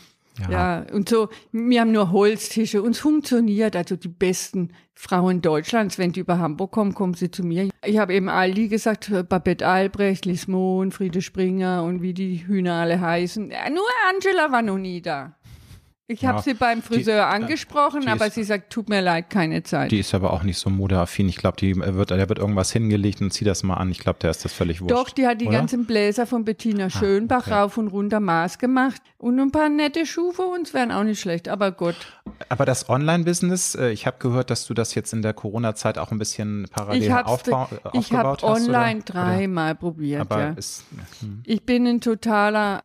Ja. 0.50 0.84
und 0.92 1.08
so, 1.08 1.28
wir 1.52 1.80
haben 1.80 1.92
nur 1.92 2.10
Holztische 2.10 2.82
und 2.82 2.92
es 2.92 2.98
funktioniert. 2.98 3.76
Also 3.76 3.96
die 3.96 4.08
besten 4.08 4.72
Frauen 4.94 5.42
Deutschlands, 5.42 5.98
wenn 5.98 6.12
die 6.12 6.20
über 6.20 6.38
Hamburg 6.38 6.72
kommen, 6.72 6.94
kommen 6.94 7.14
sie 7.14 7.30
zu 7.30 7.44
mir. 7.44 7.68
Ich 7.84 7.98
habe 7.98 8.14
eben 8.14 8.28
Aldi 8.28 8.68
gesagt, 8.68 9.12
Babette 9.28 9.66
Albrecht, 9.66 10.24
Liz 10.24 10.46
Mohn, 10.46 10.92
Friede 10.92 11.22
Springer 11.22 11.84
und 11.84 12.02
wie 12.02 12.14
die 12.14 12.46
Hühner 12.46 12.74
alle 12.74 13.00
heißen. 13.00 13.50
Ja, 13.50 13.70
nur 13.70 13.84
Angela 14.10 14.50
war 14.50 14.62
noch 14.62 14.78
nie 14.78 15.02
da. 15.02 15.36
Ich 16.06 16.20
Ja, 16.20 16.30
habe 16.30 16.42
sie 16.42 16.52
beim 16.52 16.82
Friseur 16.82 17.26
angesprochen, 17.28 18.02
die 18.02 18.08
aber 18.08 18.26
ist- 18.26 18.34
sie 18.34 18.44
sagt, 18.44 18.70
tut 18.70 18.90
mir 18.90 19.00
leid, 19.00 19.30
keine 19.30 19.62
Zeit. 19.62 19.90
Die 19.90 20.00
ist 20.00 20.12
aber 20.14 20.34
auch 20.34 20.42
nicht 20.42 20.58
so 20.58 20.68
modeaffin. 20.68 21.30
Ich 21.30 21.36
glaube, 21.36 21.56
die 21.56 21.74
wird, 21.76 22.10
der 22.10 22.28
wird 22.28 22.38
irgendwas 22.38 22.70
hingelegt 22.72 23.22
und 23.22 23.30
zieh 23.32 23.46
das 23.46 23.62
mal 23.62 23.76
an. 23.76 23.90
Ich 23.90 24.00
glaube, 24.00 24.18
der 24.20 24.30
ist 24.30 24.44
das 24.44 24.52
völlig 24.52 24.82
wurscht. 24.82 24.90
Doch, 24.90 25.08
die 25.08 25.26
hat 25.26 25.40
die 25.40 25.46
oder? 25.46 25.56
Ah, 25.56 25.60
ganzen 25.60 25.86
Bläser 25.86 26.26
von 26.26 26.44
Bettina 26.44 26.90
Schönbach 26.90 27.46
okay. 27.46 27.54
rauf 27.54 27.78
und 27.78 27.88
runter 27.88 28.20
Maß 28.20 28.58
gemacht. 28.58 29.00
Und 29.16 29.40
ein 29.40 29.50
paar 29.50 29.70
nette 29.70 30.04
Schuhe 30.04 30.34
für 30.34 30.42
uns 30.42 30.74
wären 30.74 30.92
auch 30.92 31.04
nicht 31.04 31.20
schlecht, 31.20 31.48
aber 31.48 31.72
gut. 31.72 31.96
Aber 32.50 32.66
das 32.66 32.90
Online-Business, 32.90 33.74
äh, 33.74 33.88
ich 33.88 34.06
habe 34.06 34.18
gehört, 34.18 34.50
dass 34.50 34.66
du 34.66 34.74
das 34.74 34.94
jetzt 34.94 35.14
in 35.14 35.22
der 35.22 35.32
Corona-Zeit 35.32 35.96
auch 35.96 36.10
ein 36.12 36.18
bisschen 36.18 36.66
parallel 36.70 37.02
Ich 37.02 37.10
habe 37.10 37.28
aufbau, 37.30 37.68
äh, 37.72 37.98
ich 37.98 38.12
hab 38.12 38.26
aufgebaut 38.26 38.42
hast. 38.42 38.68
online 38.68 38.96
oder? 39.00 39.04
dreimal 39.06 39.74
probiert. 39.74 40.20
Aber 40.20 40.38
ja. 40.38 40.50
ist, 40.50 40.84
hm, 41.20 41.42
Ich 41.46 41.62
bin 41.64 41.86
ein 41.86 42.02
totaler 42.02 42.82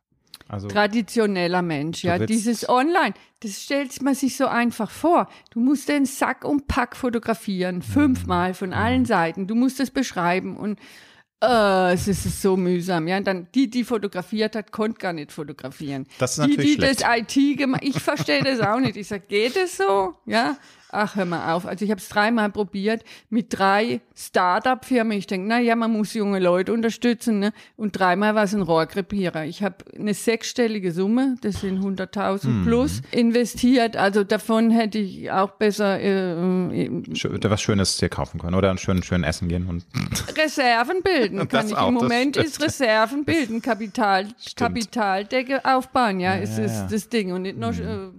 also 0.50 0.68
traditioneller 0.68 1.62
Mensch. 1.62 2.04
Ja, 2.04 2.18
dieses 2.18 2.68
Online, 2.68 3.14
das 3.42 3.64
stellt 3.64 4.02
man 4.02 4.16
sich 4.16 4.36
so 4.36 4.48
einfach 4.48 4.90
vor. 4.90 5.30
Du 5.52 5.60
musst 5.60 5.88
den 5.88 6.06
Sack 6.06 6.44
und 6.44 6.68
Pack 6.68 6.96
fotografieren, 6.96 7.82
fünfmal 7.84 8.54
von 8.56 8.74
allen 8.74 9.06
Seiten. 9.06 9.46
Du 9.48 9.54
musst 9.54 9.80
es 9.80 9.92
beschreiben 9.92 10.58
und 10.58 10.80
äh, 11.42 11.94
es 11.94 12.08
ist 12.08 12.42
so 12.42 12.58
mühsam. 12.58 13.08
Ja, 13.08 13.18
und 13.18 13.28
dann 13.28 13.48
die, 13.54 13.70
die 13.70 13.84
fotografiert 13.84 14.56
hat, 14.56 14.72
konnte 14.72 14.98
gar 14.98 15.14
nicht 15.14 15.32
fotografieren. 15.32 16.08
Das 16.18 16.38
ist 16.38 16.46
die, 16.46 16.50
natürlich 16.50 16.78
die 16.78 16.82
das 16.82 17.04
IT 17.06 17.58
gemacht, 17.58 17.84
ich 17.84 18.00
verstehe 18.00 18.44
das 18.44 18.60
auch 18.60 18.80
nicht. 18.80 18.98
Ich 18.98 19.08
sag, 19.08 19.28
geht 19.30 19.56
es 19.56 19.78
so? 19.78 20.16
Ja. 20.26 20.58
Ach, 20.92 21.16
hör 21.16 21.26
mal 21.26 21.54
auf. 21.54 21.68
Also 21.68 21.86
ich 21.86 21.92
habe 21.92 22.02
es 22.02 22.10
dreimal 22.10 22.50
probiert 22.50 23.04
mit 23.30 23.48
drei 23.50 24.02
Start-up-Firmen. 24.16 25.18
Ich 25.18 25.28
denke, 25.28 25.48
na 25.48 25.60
ja, 25.60 25.76
man 25.76 25.92
muss 25.92 26.14
junge 26.16 26.40
Leute 26.40 26.74
unterstützen. 26.74 27.40
Ne? 27.40 27.54
Und 27.78 27.98
dreimal 27.98 28.34
war 28.34 28.46
es 28.46 28.56
ein 28.56 28.64
Rohrkrepierer. 28.64 29.46
Ich 29.46 29.62
habe 29.62 29.76
eine 29.98 30.16
sechsstellige 30.16 30.92
Summe, 30.92 31.36
das 31.42 31.62
sind 31.62 31.80
100.000 31.80 32.64
plus, 32.64 33.02
investiert. 33.12 33.98
Also 33.98 34.24
davon 34.24 34.72
hätte 34.72 34.98
ich 34.98 35.32
auch 35.32 35.52
besser 35.52 36.00
äh, 36.00 36.32
äh, 36.32 36.92
was 37.44 37.62
Schönes 37.62 37.98
dir 37.98 38.10
kaufen 38.10 38.40
können 38.40 38.56
oder 38.56 38.72
ein 38.72 38.80
schön, 38.80 39.04
schön 39.04 39.24
essen 39.24 39.48
gehen. 39.48 39.68
Und 39.68 39.86
Reserven 40.38 41.04
bilden. 41.04 41.48
Kann 41.48 41.68
ich 41.68 41.76
auch, 41.76 41.90
im 41.90 41.96
Moment 41.96 42.36
ist 42.36 42.62
Reserven 42.64 43.26
bilden, 43.26 43.62
Kapital, 43.62 44.28
Kapitaldecke 44.56 45.64
aufbauen. 45.66 46.20
Ja, 46.20 46.36
ist 46.36 46.58
ja, 46.58 46.64
es 46.64 46.74
ja. 46.74 46.84
Mhm. 46.84 46.90
das 46.90 47.10
Ding 47.10 47.32
und 47.32 47.44
nicht 47.44 47.58
noch 47.58 47.78
äh, 47.78 48.10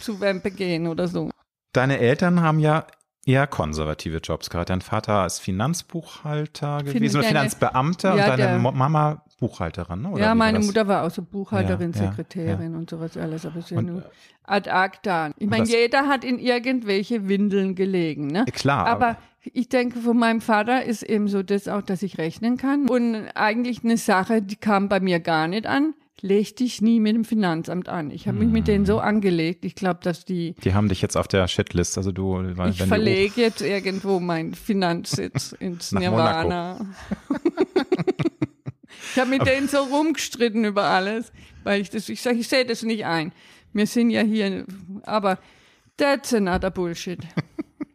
zu 0.00 0.20
Wempe 0.20 0.50
gehen 0.50 0.88
oder 0.88 1.06
so. 1.06 1.30
Deine 1.78 1.98
Eltern 2.00 2.40
haben 2.42 2.58
ja 2.58 2.86
eher 3.24 3.46
konservative 3.46 4.18
Jobs 4.18 4.50
gehabt. 4.50 4.70
Dein 4.70 4.80
Vater 4.80 5.24
ist 5.26 5.38
Finanzbuchhalter 5.38 6.78
gewesen 6.82 7.16
oder 7.18 7.22
deine- 7.22 7.38
Finanzbeamter 7.38 8.16
Ja, 8.16 8.32
und 8.32 8.38
deine 8.38 8.58
Mama 8.58 9.22
Buchhalterin, 9.38 10.02
ne? 10.02 10.10
Oder 10.10 10.24
ja, 10.24 10.34
meine? 10.34 10.58
Mutter 10.58 10.88
war 10.88 11.04
auch 11.04 11.10
so 11.10 11.22
Buchhalterin, 11.22 11.92
Ja, 11.92 12.02
ja, 12.02 12.08
Sekretärin 12.08 12.74
und 12.74 12.90
sowas 12.90 13.16
alles, 13.16 13.46
aber 13.46 13.60
ja 13.60 13.78
Und, 13.78 14.02
ad 14.42 14.68
acta. 14.68 15.30
Ich 15.38 15.48
meine, 15.48 15.66
jeder 15.66 16.08
hat 16.08 16.24
in 16.24 16.40
irgendwelche 16.40 17.28
Windeln 17.28 17.76
gelegen, 17.76 18.26
ne? 18.26 18.44
Ja, 18.48 18.52
Klar, 18.52 18.86
Aber 18.86 19.16
ich 19.44 19.68
denke, 19.68 20.00
von 20.00 20.18
meinem 20.18 20.40
Vater 20.40 20.84
ist 20.84 21.04
eben 21.04 21.28
so 21.28 21.44
das 21.44 21.68
auch, 21.68 21.82
dass 21.82 22.02
ich 22.02 22.18
rechnen 22.18 22.56
kann. 22.56 22.88
Und 22.88 23.28
eigentlich 23.36 23.84
eine 23.84 23.96
Sache, 23.96 24.42
die 24.42 24.56
kam 24.56 24.88
bei 24.88 24.98
mir 24.98 25.20
gar 25.20 25.46
nicht 25.46 25.66
an, 25.66 25.94
leg 26.20 26.56
dich 26.56 26.80
nie 26.80 27.00
mit 27.00 27.14
dem 27.14 27.24
Finanzamt 27.24 27.88
an. 27.88 28.10
Ich 28.10 28.26
habe 28.26 28.38
mich 28.38 28.48
mit 28.48 28.68
denen 28.68 28.86
so 28.86 28.98
angelegt. 28.98 29.64
Ich 29.64 29.74
glaube, 29.74 30.00
dass 30.02 30.24
die, 30.24 30.54
die 30.64 30.74
haben 30.74 30.88
dich 30.88 31.00
jetzt 31.02 31.16
auf 31.16 31.28
der 31.28 31.46
Shitlist, 31.48 31.96
also 31.96 32.12
du, 32.12 32.34
weil, 32.56 32.70
ich 32.70 32.82
verlege 32.82 33.40
jetzt 33.40 33.60
irgendwo 33.60 34.20
meinen 34.20 34.54
Finanzsitz 34.54 35.52
ins 35.60 35.92
Nirvana. 35.92 36.86
ich 39.12 39.18
habe 39.18 39.30
mit 39.30 39.46
denen 39.46 39.68
so 39.68 39.78
rumgestritten 39.78 40.64
über 40.64 40.84
alles, 40.84 41.32
weil 41.64 41.80
ich 41.80 41.90
das, 41.90 42.08
ich 42.08 42.20
sage, 42.20 42.38
ich 42.38 42.48
sehe 42.48 42.64
das 42.64 42.82
nicht 42.82 43.04
ein. 43.04 43.32
Wir 43.72 43.86
sind 43.86 44.10
ja 44.10 44.22
hier, 44.22 44.64
aber 45.02 45.38
that's 45.96 46.34
another 46.34 46.70
Bullshit. 46.70 47.20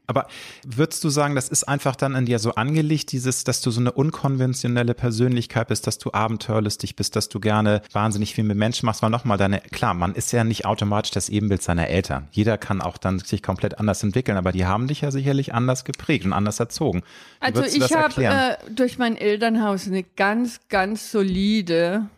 aber 0.05 0.27
würdest 0.65 1.03
du 1.03 1.09
sagen, 1.09 1.33
das 1.33 1.47
ist 1.47 1.63
einfach 1.63 1.95
dann 1.95 2.15
in 2.15 2.25
dir 2.25 2.39
so 2.39 2.55
angelegt, 2.55 3.13
dieses, 3.13 3.45
dass 3.45 3.61
du 3.61 3.71
so 3.71 3.79
eine 3.79 3.93
unkonventionelle 3.93 4.93
Persönlichkeit 4.93 5.69
bist, 5.69 5.87
dass 5.87 5.97
du 5.97 6.11
abenteuerlustig 6.11 6.97
bist, 6.97 7.15
dass 7.15 7.29
du 7.29 7.39
gerne 7.39 7.81
wahnsinnig 7.93 8.35
viel 8.35 8.43
mit 8.43 8.57
Menschen 8.57 8.85
machst, 8.85 9.01
weil 9.01 9.09
nochmal 9.09 9.37
deine, 9.37 9.61
klar, 9.61 9.93
man 9.93 10.13
ist 10.13 10.31
ja 10.33 10.43
nicht 10.43 10.65
automatisch 10.65 11.11
das 11.11 11.29
Ebenbild 11.29 11.63
seiner 11.63 11.87
Eltern. 11.87 12.27
Jeder 12.31 12.57
kann 12.57 12.81
auch 12.81 12.97
dann 12.97 13.19
sich 13.19 13.41
komplett 13.41 13.79
anders 13.79 14.03
entwickeln, 14.03 14.37
aber 14.37 14.51
die 14.51 14.65
haben 14.65 14.87
dich 14.87 15.01
ja 15.01 15.11
sicherlich 15.11 15.53
anders 15.53 15.85
geprägt 15.85 16.25
und 16.25 16.33
anders 16.33 16.59
erzogen. 16.59 17.01
Wie 17.39 17.45
Also 17.45 17.63
ich 17.63 17.93
habe 17.95 18.23
äh, 18.23 18.57
durch 18.71 18.97
mein 18.97 19.15
Elternhaus 19.15 19.87
eine 19.87 20.03
ganz, 20.03 20.59
ganz 20.67 21.11
solide 21.11 22.09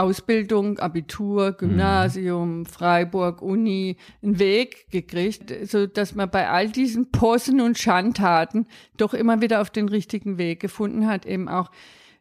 Ausbildung, 0.00 0.78
Abitur, 0.78 1.52
Gymnasium, 1.52 2.66
Freiburg, 2.66 3.42
Uni, 3.42 3.96
einen 4.22 4.38
Weg 4.38 4.90
gekriegt, 4.90 5.52
so 5.64 5.86
dass 5.86 6.14
man 6.14 6.30
bei 6.30 6.48
all 6.48 6.68
diesen 6.68 7.10
Possen 7.10 7.60
und 7.60 7.78
Schandtaten 7.78 8.66
doch 8.96 9.14
immer 9.14 9.40
wieder 9.40 9.60
auf 9.60 9.70
den 9.70 9.88
richtigen 9.88 10.38
Weg 10.38 10.60
gefunden 10.60 11.06
hat, 11.06 11.26
eben 11.26 11.48
auch 11.48 11.70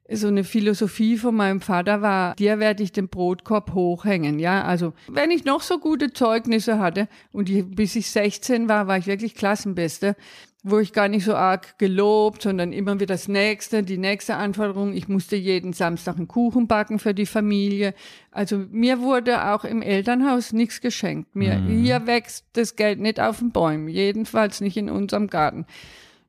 so 0.10 0.28
eine 0.28 0.44
Philosophie 0.44 1.18
von 1.18 1.36
meinem 1.36 1.62
Vater 1.62 2.02
war, 2.02 2.36
dir 2.36 2.60
werde 2.60 2.84
ich 2.84 2.92
den 2.92 3.10
Brotkorb 3.10 3.74
hochhängen, 3.74 4.40
ja. 4.40 4.63
Also, 4.63 4.94
wenn 5.08 5.32
ich 5.32 5.44
noch 5.44 5.62
so 5.62 5.80
gute 5.80 6.13
Zeugnisse 6.13 6.80
hatte 6.80 7.08
und 7.32 7.50
die, 7.50 7.63
bis 7.63 7.96
ich 7.96 8.10
16 8.10 8.70
war, 8.70 8.88
war 8.88 8.98
ich 8.98 9.08
wirklich 9.08 9.36
Klassenbeste. 9.36 10.16
Wo 10.63 10.80
ich 10.80 10.91
gar 10.91 11.08
nicht 11.08 11.24
so 11.24 11.36
arg 11.36 11.78
gelobt, 11.78 12.41
sondern 12.41 12.74
immer 12.74 12.96
wieder 12.96 13.06
das 13.13 13.28
nächste, 13.28 13.84
die 13.84 13.98
nächste 13.98 14.36
Anforderung. 14.36 14.93
Ich 14.93 15.08
musste 15.08 15.36
jeden 15.36 15.72
Samstag 15.74 16.17
einen 16.17 16.28
Kuchen 16.28 16.67
backen 16.67 17.00
für 17.00 17.13
die 17.13 17.26
Familie. 17.26 17.93
Also 18.32 18.58
mir 18.72 19.00
wurde 19.00 19.46
auch 19.52 19.63
im 19.63 19.82
Elternhaus 19.82 20.54
nichts 20.54 20.82
geschenkt. 20.82 21.36
Mir 21.36 21.60
Mhm. 21.60 21.84
hier 21.84 22.08
wächst 22.08 22.46
das 22.54 22.76
Geld 22.76 23.00
nicht 23.00 23.20
auf 23.20 23.39
den 23.39 23.52
Bäumen, 23.52 23.88
jedenfalls 23.88 24.60
nicht 24.60 24.78
in 24.78 24.89
unserem 24.89 25.28
Garten. 25.28 25.65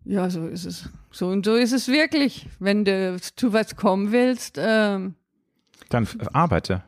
Ja, 0.05 0.31
so 0.31 0.47
ist 0.47 0.65
es. 0.67 0.89
So 1.11 1.29
und 1.29 1.45
so 1.45 1.55
ist 1.55 1.73
es 1.73 1.89
wirklich. 1.89 2.47
Wenn 2.61 2.85
du 2.85 3.19
zu 3.21 3.53
was 3.53 3.77
kommen 3.77 4.13
willst, 4.13 4.57
ähm, 4.59 5.15
Dann 5.91 6.07
arbeite. 6.33 6.83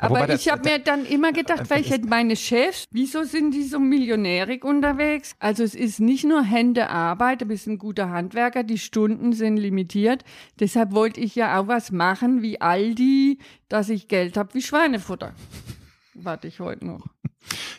Aber 0.00 0.20
Wobei 0.20 0.34
ich 0.34 0.48
habe 0.48 0.68
mir 0.68 0.78
dann 0.78 1.04
immer 1.04 1.32
gedacht, 1.32 1.68
weil 1.68 1.82
ich 1.82 1.90
hätte 1.90 2.08
meine 2.08 2.34
Chefs, 2.34 2.84
wieso 2.90 3.22
sind 3.24 3.52
die 3.52 3.64
so 3.64 3.78
millionärig 3.78 4.64
unterwegs? 4.64 5.34
Also 5.38 5.62
es 5.62 5.74
ist 5.74 6.00
nicht 6.00 6.24
nur 6.24 6.42
Hände 6.42 6.88
Arbeit, 6.88 7.42
du 7.42 7.46
bist 7.46 7.66
ein 7.66 7.78
guter 7.78 8.10
Handwerker, 8.10 8.62
die 8.62 8.78
Stunden 8.78 9.32
sind 9.34 9.58
limitiert. 9.58 10.24
Deshalb 10.58 10.92
wollte 10.92 11.20
ich 11.20 11.34
ja 11.34 11.60
auch 11.60 11.68
was 11.68 11.92
machen 11.92 12.40
wie 12.40 12.60
Aldi, 12.60 13.38
dass 13.68 13.90
ich 13.90 14.08
Geld 14.08 14.36
habe 14.38 14.54
wie 14.54 14.62
Schweinefutter. 14.62 15.34
Warte 16.14 16.48
ich 16.48 16.60
heute 16.60 16.86
noch. 16.86 17.06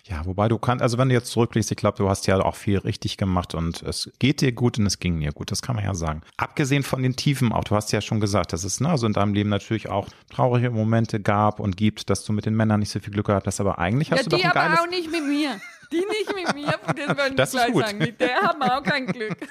Ja, 0.06 0.26
wobei 0.26 0.48
du 0.48 0.58
kannst, 0.58 0.82
also 0.82 0.98
wenn 0.98 1.10
du 1.10 1.16
jetzt 1.16 1.32
zurückblickst, 1.32 1.72
ich 1.72 1.78
glaube, 1.78 1.98
du 1.98 2.10
hast 2.10 2.28
ja 2.28 2.40
auch 2.42 2.56
viel 2.56 2.78
richtig 2.80 3.18
gemacht 3.18 3.54
und 3.56 3.82
es 3.84 4.12
geht 4.20 4.42
dir 4.42 4.52
gut 4.52 4.78
und 4.80 4.86
es 4.86 5.00
ging 5.00 5.20
dir 5.20 5.32
gut, 5.32 5.52
das 5.52 5.62
kann 5.62 5.76
man 5.76 5.86
ja 5.86 5.94
sagen. 5.94 6.22
Abgesehen 6.38 6.84
von 6.84 7.04
den 7.04 7.16
Tiefen 7.16 7.52
auch, 7.54 7.64
du 7.64 7.76
hast 7.76 7.92
ja 7.92 8.02
schon 8.02 8.20
gesagt, 8.20 8.54
dass 8.54 8.64
es 8.64 8.80
ne, 8.80 8.90
also 8.90 9.06
in 9.08 9.14
deinem 9.14 9.34
Leben 9.34 9.50
natürlich 9.50 9.90
auch 9.90 10.08
traurige 10.30 10.72
Momente 10.72 11.20
gab 11.20 11.60
und 11.60 11.78
gibt, 11.78 12.10
dass 12.10 12.26
du 12.26 12.34
mit 12.34 12.46
den 12.46 12.56
Männern 12.56 12.80
nicht 12.80 12.90
so 12.92 13.00
viel 13.00 13.14
Glück 13.14 13.28
gehabt 13.28 13.48
hast, 13.48 13.60
aber 13.62 13.80
eigentlich 13.80 14.12
hast 14.12 14.20
Ja, 14.20 14.24
du 14.24 14.30
doch 14.32 14.38
die 14.40 14.46
ein 14.46 14.52
aber 14.52 14.60
geiles... 14.62 14.80
auch 14.80 14.90
nicht 14.90 15.12
mit 15.12 15.26
mir. 15.26 15.62
Die 15.92 15.98
nicht 15.98 16.34
mit 16.36 16.56
mir, 16.56 16.74
das 17.36 17.54
ich 17.54 17.60
ist 17.60 17.64
gleich 17.66 17.74
gut. 17.74 17.86
sagen. 17.86 17.98
Mit 18.00 18.20
der 18.22 18.36
haben 18.42 18.60
wir 18.60 18.78
auch 18.78 18.84
kein 18.84 19.06
Glück. 19.08 19.36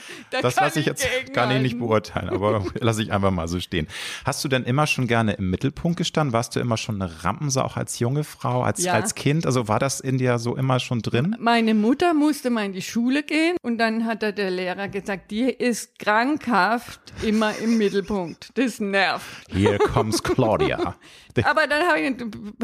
Da 0.30 0.40
Das 0.42 0.56
lasse 0.56 0.80
ich 0.80 0.86
jetzt 0.86 1.06
gar 1.32 1.46
nicht, 1.46 1.78
beurteilen, 1.78 2.30
aber 2.30 2.64
lasse 2.80 3.02
ich 3.02 3.12
einfach 3.12 3.30
mal 3.30 3.48
so 3.48 3.60
stehen. 3.60 3.86
Hast 4.24 4.42
du 4.44 4.48
denn 4.48 4.64
immer 4.64 4.86
schon 4.86 5.06
gerne 5.06 5.32
im 5.34 5.50
Mittelpunkt 5.50 5.96
gestanden? 5.98 6.32
Warst 6.32 6.54
du 6.56 6.60
immer 6.60 6.76
schon 6.76 7.00
eine 7.00 7.24
Rampensau, 7.24 7.62
auch 7.62 7.76
als 7.76 7.98
junge 7.98 8.24
Frau, 8.24 8.62
als, 8.62 8.82
Ja. 8.84 8.92
als 8.94 9.14
Kind? 9.14 9.46
Also 9.46 9.68
war 9.68 9.78
das 9.78 10.00
in 10.00 10.18
dir 10.18 10.38
so 10.38 10.56
immer 10.56 10.80
schon 10.80 11.02
drin? 11.02 11.36
Meine 11.38 11.74
Mutter 11.74 12.14
musste 12.14 12.50
mal 12.50 12.64
in 12.64 12.72
die 12.72 12.82
Schule 12.82 13.22
gehen 13.22 13.56
und 13.62 13.78
dann 13.78 14.04
hat 14.06 14.22
da 14.22 14.32
der 14.32 14.50
Lehrer 14.50 14.88
gesagt, 14.88 15.30
die 15.30 15.42
ist 15.50 15.98
krankhaft 15.98 17.00
immer 17.22 17.56
im 17.58 17.78
Mittelpunkt. 17.78 18.50
Das 18.58 18.80
nervt. 18.80 19.26
Here 19.52 19.78
comes 19.78 20.22
Claudia. 20.22 20.96
Aber 21.44 21.66
dann 21.66 21.86
hab 21.86 21.96
ich, 21.96 22.14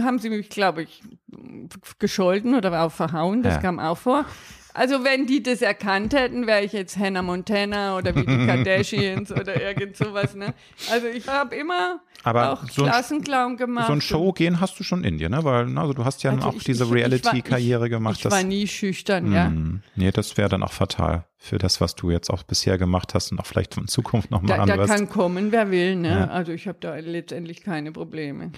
haben 0.02 0.18
sie 0.18 0.30
mich, 0.30 0.48
glaube 0.48 0.82
ich, 0.84 1.02
gescholten 1.98 2.54
oder 2.54 2.82
auch 2.82 2.92
verhauen. 2.92 3.42
Das 3.42 3.54
Ja. 3.54 3.60
kam 3.60 3.78
auch 3.78 3.98
vor. 3.98 4.24
Also 4.74 5.04
wenn 5.04 5.26
die 5.26 5.42
das 5.42 5.60
erkannt 5.60 6.14
hätten, 6.14 6.46
wäre 6.46 6.62
ich 6.64 6.72
jetzt 6.72 6.96
Hannah 6.96 7.22
Montana 7.22 7.96
oder 7.98 8.14
wie 8.16 8.24
die 8.24 8.46
Kardashians 8.46 9.30
oder 9.30 9.60
irgend 9.60 9.96
sowas. 9.96 10.34
Ne? 10.34 10.54
Also 10.90 11.08
ich 11.08 11.28
habe 11.28 11.54
immer 11.56 12.00
Aber 12.24 12.52
auch 12.52 12.68
so 12.70 12.84
Klassenclown 12.84 13.56
gemacht. 13.58 13.86
So 13.86 13.92
ein 13.92 13.96
und- 13.96 14.02
Showgehen 14.02 14.60
hast 14.60 14.78
du 14.80 14.84
schon 14.84 15.04
in 15.04 15.18
dir, 15.18 15.28
ne? 15.28 15.44
Weil 15.44 15.76
also 15.76 15.92
du 15.92 16.04
hast 16.04 16.22
ja 16.22 16.30
Also 16.30 16.48
auch 16.48 16.54
ich- 16.54 16.64
diese 16.64 16.90
Reality-Karriere 16.90 17.90
gemacht. 17.90 18.18
Ich 18.24 18.30
war 18.30 18.42
nie 18.42 18.66
schüchtern, 18.66 19.32
ja. 19.32 19.46
Hm, 19.46 19.82
Nee, 19.94 20.10
das 20.10 20.36
wäre 20.38 20.48
dann 20.48 20.62
auch 20.62 20.72
fatal 20.72 21.26
für 21.36 21.58
das, 21.58 21.80
was 21.80 21.94
du 21.94 22.10
jetzt 22.10 22.30
auch 22.30 22.42
bisher 22.44 22.78
gemacht 22.78 23.14
hast 23.14 23.32
und 23.32 23.40
auch 23.40 23.46
vielleicht 23.46 23.76
in 23.76 23.88
Zukunft 23.88 24.30
nochmal 24.30 24.56
Da, 24.58 24.64
da 24.64 24.72
anderes. 24.72 24.90
kann 24.90 25.08
kommen, 25.08 25.52
wer 25.52 25.70
will. 25.70 25.96
Ne? 25.96 26.08
Ja. 26.10 26.26
Also 26.28 26.52
ich 26.52 26.66
habe 26.68 26.78
da 26.80 26.94
letztendlich 26.96 27.62
keine 27.62 27.92
Probleme. 27.92 28.52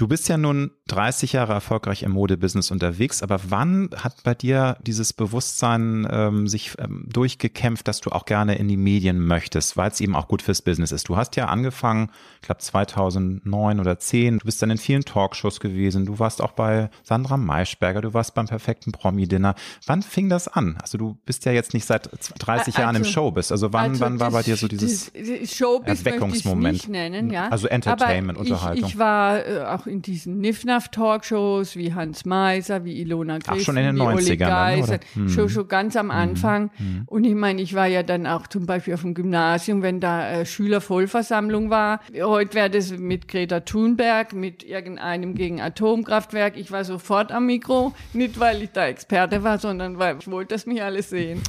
Du 0.00 0.08
bist 0.08 0.30
ja 0.30 0.38
nun 0.38 0.70
30 0.86 1.34
Jahre 1.34 1.52
erfolgreich 1.52 2.04
im 2.04 2.12
Modebusiness 2.12 2.70
unterwegs, 2.70 3.22
aber 3.22 3.38
wann 3.50 3.90
hat 3.94 4.22
bei 4.24 4.32
dir 4.34 4.78
dieses 4.86 5.12
Bewusstsein 5.12 6.08
ähm, 6.10 6.48
sich 6.48 6.72
ähm, 6.78 7.04
durchgekämpft, 7.06 7.86
dass 7.86 8.00
du 8.00 8.08
auch 8.08 8.24
gerne 8.24 8.54
in 8.56 8.66
die 8.66 8.78
Medien 8.78 9.20
möchtest, 9.20 9.76
weil 9.76 9.90
es 9.90 10.00
eben 10.00 10.16
auch 10.16 10.26
gut 10.26 10.40
fürs 10.40 10.62
Business 10.62 10.90
ist? 10.90 11.10
Du 11.10 11.18
hast 11.18 11.36
ja 11.36 11.48
angefangen, 11.48 12.10
ich 12.40 12.46
glaube 12.46 12.62
2009 12.62 13.78
oder 13.78 13.98
10, 13.98 14.38
du 14.38 14.46
bist 14.46 14.62
dann 14.62 14.70
in 14.70 14.78
vielen 14.78 15.04
Talkshows 15.04 15.60
gewesen, 15.60 16.06
du 16.06 16.18
warst 16.18 16.40
auch 16.40 16.52
bei 16.52 16.88
Sandra 17.02 17.36
Maischberger, 17.36 18.00
du 18.00 18.14
warst 18.14 18.34
beim 18.34 18.46
perfekten 18.46 18.92
Promi-Dinner. 18.92 19.54
Wann 19.84 20.00
fing 20.00 20.30
das 20.30 20.48
an? 20.48 20.78
Also 20.80 20.96
du 20.96 21.18
bist 21.26 21.44
ja 21.44 21.52
jetzt 21.52 21.74
nicht 21.74 21.84
seit 21.84 22.08
30 22.38 22.78
Jahren 22.78 22.96
im 22.96 23.02
Also- 23.02 23.12
Showbiz, 23.12 23.52
also 23.52 23.74
wann, 23.74 23.90
Also 23.90 24.00
wann 24.00 24.18
war 24.18 24.30
bei 24.30 24.42
dir 24.42 24.56
so 24.56 24.66
dieses... 24.66 25.12
das, 25.12 25.40
das 25.40 25.54
Showbiz 25.54 25.88
möchte 25.88 26.08
ich 26.08 26.14
Erweckungsmoment? 26.14 26.88
nennen, 26.88 27.30
ja. 27.30 27.48
Also 27.50 27.68
Entertainment, 27.68 28.38
ich, 28.38 28.50
Unterhaltung. 28.50 28.88
Ich 28.88 28.96
war 28.96 29.46
äh, 29.46 29.60
auch 29.64 29.89
in 29.90 30.02
diesen 30.02 30.38
Nifnaf-Talkshows 30.40 31.76
wie 31.76 31.92
Hans 31.94 32.24
Meiser, 32.24 32.84
wie 32.84 33.00
Ilona 33.00 33.38
Ach, 33.46 33.58
schon 33.60 33.76
in 33.76 33.84
den 33.84 33.96
wie 33.96 34.00
Uli 34.00 34.14
90ern 34.24 34.38
dann, 34.38 34.48
Geiser, 34.48 34.94
oder? 34.94 35.00
Hm. 35.14 35.28
schon, 35.28 35.48
schon 35.48 35.68
ganz 35.68 35.96
am 35.96 36.10
Anfang. 36.10 36.70
Und 37.06 37.24
ich 37.24 37.34
meine, 37.34 37.60
ich 37.60 37.74
war 37.74 37.86
ja 37.86 38.02
dann 38.02 38.26
auch 38.26 38.46
zum 38.46 38.66
Beispiel 38.66 38.94
auf 38.94 39.02
dem 39.02 39.14
Gymnasium, 39.14 39.82
wenn 39.82 40.00
da 40.00 40.30
äh, 40.30 40.46
Schülervollversammlung 40.46 41.70
war. 41.70 42.00
Heute 42.20 42.54
wäre 42.54 42.70
das 42.70 42.90
mit 42.92 43.28
Greta 43.28 43.60
Thunberg, 43.60 44.32
mit 44.32 44.62
irgendeinem 44.62 45.34
gegen 45.34 45.60
Atomkraftwerk. 45.60 46.56
Ich 46.56 46.70
war 46.70 46.84
sofort 46.84 47.32
am 47.32 47.46
Mikro, 47.46 47.92
nicht 48.12 48.38
weil 48.40 48.62
ich 48.62 48.70
da 48.70 48.86
Experte 48.86 49.42
war, 49.42 49.58
sondern 49.58 49.98
weil 49.98 50.16
ich 50.20 50.30
wollte, 50.30 50.54
dass 50.54 50.66
mich 50.66 50.82
alle 50.82 51.02
sehen. 51.02 51.40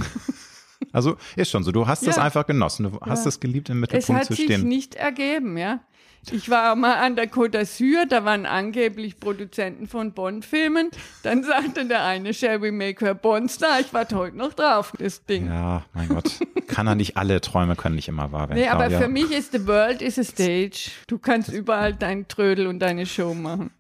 Also 0.94 1.16
ist 1.36 1.50
schon 1.52 1.64
so, 1.64 1.72
du 1.72 1.88
hast 1.88 2.06
das 2.06 2.18
Ja. 2.18 2.24
einfach 2.24 2.46
genossen, 2.46 2.92
du 2.92 3.00
hast 3.02 3.24
Ja. 3.24 3.30
es 3.30 3.40
geliebt, 3.40 3.70
im 3.70 3.78
Es 3.78 3.82
Mittelpunkt 3.92 4.22
hat 4.22 4.28
zu 4.28 4.34
sich 4.34 4.46
stehen. 4.46 4.68
nicht 4.68 4.96
ergeben, 4.96 5.58
ja. 5.58 5.80
Ich 6.30 6.50
war 6.50 6.76
mal 6.76 6.96
an 6.96 7.16
der 7.16 7.30
Côte 7.30 7.58
d'Azur, 7.58 8.06
da 8.08 8.24
waren 8.24 8.46
angeblich 8.46 9.20
Produzenten 9.20 9.88
von 9.88 10.12
Bond-Filmen. 10.14 10.92
Dann 11.24 11.44
sagte 11.44 11.86
der 11.86 12.04
eine, 12.06 12.34
shall 12.34 12.62
we 12.62 12.72
make 12.72 13.04
her 13.04 13.16
Bond-Star? 13.16 13.80
Ich 13.80 13.94
warte 13.94 14.16
heute 14.16 14.38
noch 14.38 14.54
drauf, 14.54 14.94
das 15.00 15.26
Ding. 15.26 15.48
Ja, 15.48 15.84
mein 15.94 16.10
Gott. 16.10 16.40
Kann 16.68 16.88
er 16.88 16.96
nicht, 16.96 17.18
alle 17.18 17.42
Träume 17.42 17.76
können 17.76 17.96
nicht 17.96 18.08
immer 18.08 18.32
wahr 18.32 18.50
werden. 18.50 18.60
nee, 18.60 18.68
aber 18.68 18.90
für 18.92 19.08
mich 19.08 19.32
ist 19.32 19.52
the 19.52 19.66
world 19.66 20.02
is 20.02 20.20
a 20.20 20.24
stage. 20.24 20.92
Du 21.08 21.18
kannst 21.18 21.52
überall 21.52 21.94
dein 21.94 22.28
Trödel 22.28 22.68
und 22.68 22.80
deine 22.80 23.06
Show 23.06 23.34
machen. 23.34 23.72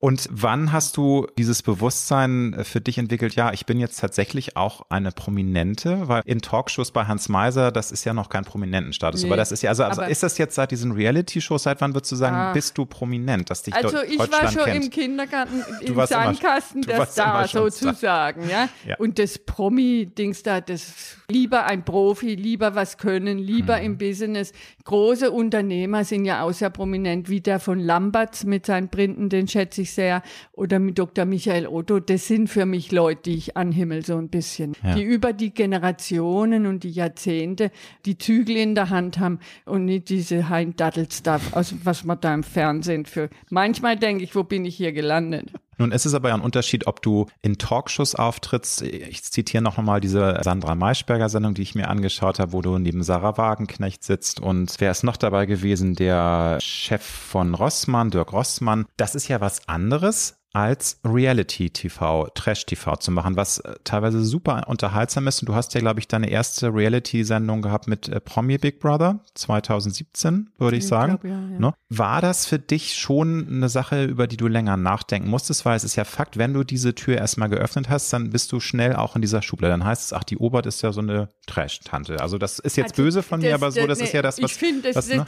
Und 0.00 0.28
wann 0.30 0.70
hast 0.72 0.96
du 0.96 1.26
dieses 1.36 1.62
Bewusstsein 1.64 2.52
äh, 2.52 2.62
für 2.62 2.80
dich 2.80 2.98
entwickelt? 2.98 3.34
Ja, 3.34 3.52
ich 3.52 3.66
bin 3.66 3.80
jetzt 3.80 3.98
tatsächlich 3.98 4.56
auch 4.56 4.82
eine 4.90 5.10
Prominente, 5.10 6.06
weil 6.06 6.22
in 6.24 6.40
Talkshows 6.40 6.92
bei 6.92 7.06
Hans 7.06 7.28
Meiser, 7.28 7.72
das 7.72 7.90
ist 7.90 8.04
ja 8.04 8.14
noch 8.14 8.28
kein 8.28 8.44
Prominentenstatus. 8.44 9.22
Nee, 9.22 9.28
aber 9.28 9.36
das 9.36 9.50
ist 9.50 9.62
ja, 9.62 9.70
also, 9.70 9.82
also 9.82 10.02
ist 10.02 10.22
das 10.22 10.38
jetzt 10.38 10.54
seit 10.54 10.70
diesen 10.70 10.92
Reality-Shows, 10.92 11.64
seit 11.64 11.80
wann 11.80 11.94
würdest 11.94 12.12
du 12.12 12.16
sagen, 12.16 12.36
Ah. 12.36 12.52
bist 12.52 12.78
du 12.78 12.86
prominent, 12.86 13.50
dass 13.50 13.64
dich 13.64 13.74
Also 13.74 14.00
ich 14.02 14.18
war 14.20 14.26
Deutschland 14.28 14.52
schon 14.52 14.64
kennt? 14.66 14.84
im 14.84 14.90
Kindergarten 14.92 15.64
im 15.80 15.86
immer- 15.88 16.06
Sandkasten 16.06 16.82
der 16.82 16.94
immer 16.96 17.06
Star 17.06 17.48
schon 17.48 17.68
Star. 17.70 17.88
sozusagen, 17.90 18.48
ja? 18.48 18.68
Ja. 18.86 18.96
Und 18.98 19.18
das 19.18 19.38
Promi-Dings 19.38 20.44
da, 20.44 20.60
das 20.60 21.16
lieber 21.28 21.64
ein 21.64 21.84
Profi, 21.84 22.36
lieber 22.36 22.76
was 22.76 22.98
können, 22.98 23.38
lieber 23.38 23.78
Mhm. 23.78 23.84
im 23.84 23.98
Business. 23.98 24.52
Große 24.84 25.30
Unternehmer 25.32 26.04
sind 26.04 26.24
ja 26.24 26.42
auch 26.42 26.52
sehr 26.52 26.70
prominent, 26.70 27.28
wie 27.28 27.40
der 27.40 27.58
von 27.58 27.80
Lamberts 27.80 28.44
mit 28.44 28.64
seinen 28.64 28.88
Printen, 28.90 29.28
den 29.28 29.48
schätze 29.48 29.82
ich 29.82 29.87
sehr, 29.92 30.22
oder 30.52 30.78
mit 30.78 30.98
Dr. 30.98 31.24
Michael 31.24 31.66
Otto. 31.66 32.00
Das 32.00 32.26
sind 32.26 32.48
für 32.48 32.66
mich 32.66 32.92
Leute, 32.92 33.22
die 33.26 33.34
ich 33.36 33.56
anhimmel 33.56 34.04
so 34.04 34.16
ein 34.16 34.28
bisschen, 34.28 34.74
Ja. 34.82 34.94
die 34.94 35.02
über 35.02 35.32
die 35.32 35.52
Generationen 35.54 36.66
und 36.66 36.84
die 36.84 36.90
Jahrzehnte 36.90 37.70
die 38.04 38.18
Zügel 38.18 38.56
in 38.56 38.74
der 38.74 38.90
Hand 38.90 39.18
haben 39.18 39.38
und 39.64 39.84
nicht 39.84 40.08
diese 40.08 40.48
Hein-Dattel-Stuff, 40.48 41.54
also 41.56 41.76
was 41.84 42.04
man 42.04 42.20
da 42.20 42.34
im 42.34 42.42
Fernsehen 42.42 43.06
für. 43.06 43.28
Manchmal 43.50 43.96
denke 43.96 44.24
ich, 44.24 44.34
wo 44.34 44.44
bin 44.44 44.64
ich 44.64 44.76
hier 44.76 44.92
gelandet? 44.92 45.50
Nun 45.78 45.92
ist 45.92 46.06
es 46.06 46.14
aber 46.14 46.32
ein 46.34 46.40
Unterschied, 46.40 46.86
ob 46.86 47.02
du 47.02 47.26
in 47.40 47.56
Talkshows 47.58 48.14
auftrittst. 48.14 48.82
Ich 48.82 49.22
zitiere 49.22 49.62
noch 49.62 49.78
mal 49.78 50.00
diese 50.00 50.40
Sandra 50.42 50.74
Maischberger 50.74 51.28
Sendung, 51.28 51.54
die 51.54 51.62
ich 51.62 51.74
mir 51.74 51.88
angeschaut 51.88 52.38
habe, 52.38 52.52
wo 52.52 52.62
du 52.62 52.78
neben 52.78 53.02
Sarah 53.02 53.38
Wagenknecht 53.38 54.04
sitzt 54.04 54.40
und 54.40 54.74
wer 54.78 54.90
ist 54.90 55.04
noch 55.04 55.16
dabei 55.16 55.46
gewesen? 55.46 55.94
Der 55.94 56.58
Chef 56.60 57.02
von 57.02 57.54
Rossmann, 57.54 58.10
Dirk 58.10 58.32
Rossmann. 58.32 58.86
Das 58.96 59.14
ist 59.14 59.28
ja 59.28 59.40
was 59.40 59.68
anderes 59.68 60.37
als 60.52 60.98
Reality-TV, 61.04 62.28
Trash-TV 62.34 62.96
zu 62.96 63.10
machen, 63.10 63.36
was 63.36 63.58
äh, 63.58 63.74
teilweise 63.84 64.24
super 64.24 64.64
unterhaltsam 64.68 65.26
ist. 65.28 65.40
Und 65.42 65.48
du 65.48 65.54
hast 65.54 65.74
ja, 65.74 65.80
glaube 65.80 66.00
ich, 66.00 66.08
deine 66.08 66.30
erste 66.30 66.72
Reality-Sendung 66.74 67.62
gehabt 67.62 67.86
mit 67.86 68.08
äh, 68.08 68.18
Promi 68.20 68.58
Big 68.58 68.80
Brother 68.80 69.20
2017, 69.34 70.50
würde 70.58 70.76
ich 70.76 70.84
Ich 70.84 70.88
sagen. 70.88 71.18
glaub, 71.20 71.24
ja, 71.24 71.30
ja. 71.30 71.58
Ne? 71.58 71.74
War 71.90 72.20
das 72.20 72.46
für 72.46 72.58
dich 72.58 72.94
schon 72.96 73.46
eine 73.48 73.68
Sache, 73.68 74.04
über 74.04 74.26
die 74.26 74.36
du 74.36 74.48
länger 74.48 74.76
nachdenken 74.76 75.28
musstest? 75.28 75.64
Weil 75.64 75.76
es 75.76 75.84
ist 75.84 75.96
ja 75.96 76.04
Fakt, 76.04 76.38
wenn 76.38 76.54
du 76.54 76.64
diese 76.64 76.94
Tür 76.94 77.16
erstmal 77.18 77.48
geöffnet 77.48 77.88
hast, 77.88 78.12
dann 78.12 78.30
bist 78.30 78.50
du 78.52 78.60
schnell 78.60 78.96
auch 78.96 79.16
in 79.16 79.22
dieser 79.22 79.42
Schublade. 79.42 79.72
Dann 79.72 79.84
heißt 79.84 80.04
es, 80.06 80.12
ach, 80.12 80.24
die 80.24 80.38
Obert 80.38 80.66
ist 80.66 80.82
ja 80.82 80.92
so 80.92 81.00
eine 81.00 81.28
Trash-Tante. 81.46 82.20
Also 82.20 82.38
das 82.38 82.58
ist 82.58 82.76
jetzt 82.76 82.92
Also, 82.92 83.02
böse 83.02 83.22
von 83.22 83.40
mir, 83.40 83.50
das- 83.52 83.62
aber 83.62 83.70
so, 83.72 83.86
das 83.86 83.98
nee, 83.98 84.04
ist 84.04 84.12
ja 84.12 84.22
das, 84.22 84.42
was... 84.42 84.50
Ich 84.50 84.56
finde, 84.56 84.92
das, 84.92 85.08
ne? 85.08 85.24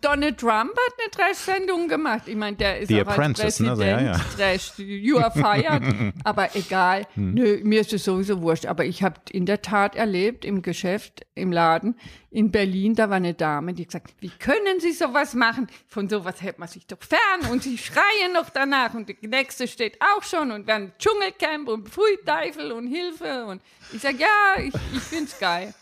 Donald 0.00 0.38
Trump 0.38 0.70
hat 0.70 0.94
eine 0.98 1.10
Trash-Sendung 1.10 1.88
gemacht. 1.88 2.22
Ich 2.26 2.36
meine, 2.36 2.56
der 2.56 2.80
ist 2.80 2.88
The 2.88 3.00
Apprentice, 3.00 3.60
ne? 3.60 3.70
Also, 3.70 3.82
ja, 3.82 4.00
ja. 4.00 4.20
Trash, 4.42 4.72
you 4.78 5.18
are 5.18 5.30
fired. 5.30 5.82
Aber 6.24 6.54
egal, 6.56 7.06
Hm. 7.14 7.34
nö, 7.34 7.60
mir 7.62 7.80
ist 7.82 7.92
es 7.92 8.04
sowieso 8.04 8.42
wurscht. 8.42 8.66
Aber 8.66 8.84
ich 8.84 9.02
habe 9.02 9.20
in 9.30 9.46
der 9.46 9.62
Tat 9.62 9.94
erlebt 9.96 10.44
im 10.44 10.62
Geschäft, 10.62 11.24
im 11.34 11.52
Laden 11.52 11.94
in 12.30 12.50
Berlin, 12.50 12.94
da 12.94 13.10
war 13.10 13.16
eine 13.16 13.34
Dame, 13.34 13.74
die 13.74 13.84
gesagt, 13.84 14.14
wie 14.20 14.30
können 14.30 14.80
Sie 14.80 14.92
sowas 14.92 15.34
machen? 15.34 15.66
Von 15.86 16.08
sowas 16.08 16.40
hält 16.40 16.58
man 16.58 16.66
sich 16.68 16.86
doch 16.86 16.98
fern. 17.02 17.50
Und 17.50 17.62
sie 17.62 17.76
schreien 17.76 18.32
noch 18.32 18.48
danach 18.50 18.94
und 18.94 19.08
die 19.08 19.28
nächste 19.28 19.68
steht 19.68 19.98
auch 20.00 20.22
schon 20.22 20.50
und 20.50 20.68
dann 20.68 20.92
Dschungelcamp 20.98 21.68
und 21.68 21.88
Pfui 21.90 22.18
Teufel 22.24 22.72
und 22.72 22.86
Hilfe. 22.86 23.44
Und 23.46 23.60
ich 23.92 24.00
sage, 24.00 24.16
ja, 24.18 24.62
ich, 24.62 24.72
ich 24.94 25.02
find's 25.02 25.38
geil. 25.38 25.74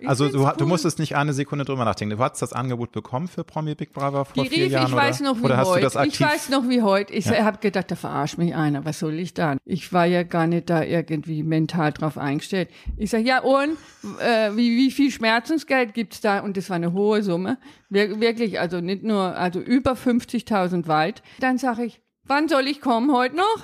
Ich 0.00 0.08
Also 0.08 0.28
du, 0.28 0.44
cool. 0.44 0.52
du 0.56 0.66
musstest 0.66 0.98
nicht 0.98 1.14
eine 1.16 1.32
Sekunde 1.32 1.64
drüber 1.64 1.84
nachdenken. 1.84 2.16
Du 2.16 2.22
hast 2.22 2.40
das 2.40 2.52
Angebot 2.52 2.92
bekommen 2.92 3.28
für 3.28 3.44
Promi 3.44 3.74
Big 3.74 3.92
Brother 3.92 4.24
vor 4.24 4.42
Die 4.42 4.48
vier 4.48 4.64
rief, 4.64 4.72
Jahren 4.72 4.86
ich 4.86 4.92
oder, 4.94 5.02
weiß 5.02 5.20
noch 5.20 5.36
wie 5.38 5.42
oder 5.44 5.56
hast 5.58 5.68
heute. 5.68 5.80
du 5.80 5.84
das 5.84 5.96
aktiv? 5.96 6.14
ich 6.14 6.26
weiß 6.26 6.48
noch 6.48 6.68
wie 6.68 6.82
heute. 6.82 7.12
Ich 7.12 7.26
Ja. 7.26 7.44
habe 7.44 7.58
gedacht, 7.58 7.90
da 7.90 7.96
verarscht 7.96 8.38
mich 8.38 8.54
einer. 8.54 8.84
Was 8.84 8.98
soll 8.98 9.18
ich 9.18 9.34
da? 9.34 9.56
Ich 9.64 9.92
war 9.92 10.06
ja 10.06 10.22
gar 10.22 10.46
nicht 10.46 10.70
da 10.70 10.82
irgendwie 10.82 11.42
mental 11.42 11.92
drauf 11.92 12.16
eingestellt. 12.18 12.70
Ich 12.96 13.10
sage, 13.10 13.24
ja 13.24 13.40
und 13.42 13.76
äh, 14.20 14.50
wie, 14.56 14.76
wie 14.76 14.90
viel 14.90 15.10
Schmerzensgeld 15.10 15.94
gibt's 15.94 16.20
da? 16.20 16.40
Und 16.40 16.56
das 16.56 16.68
war 16.70 16.76
eine 16.76 16.92
hohe 16.92 17.22
Summe. 17.22 17.58
Wir, 17.88 18.20
wirklich, 18.20 18.58
also 18.60 18.80
nicht 18.80 19.02
nur, 19.02 19.36
also 19.36 19.60
über 19.60 19.92
50.000 19.92 20.86
weit. 20.88 21.22
Dann 21.40 21.58
sage 21.58 21.84
ich, 21.84 22.00
wann 22.24 22.48
soll 22.48 22.66
ich 22.68 22.80
kommen? 22.80 23.12
Heute 23.12 23.36
noch? 23.36 23.58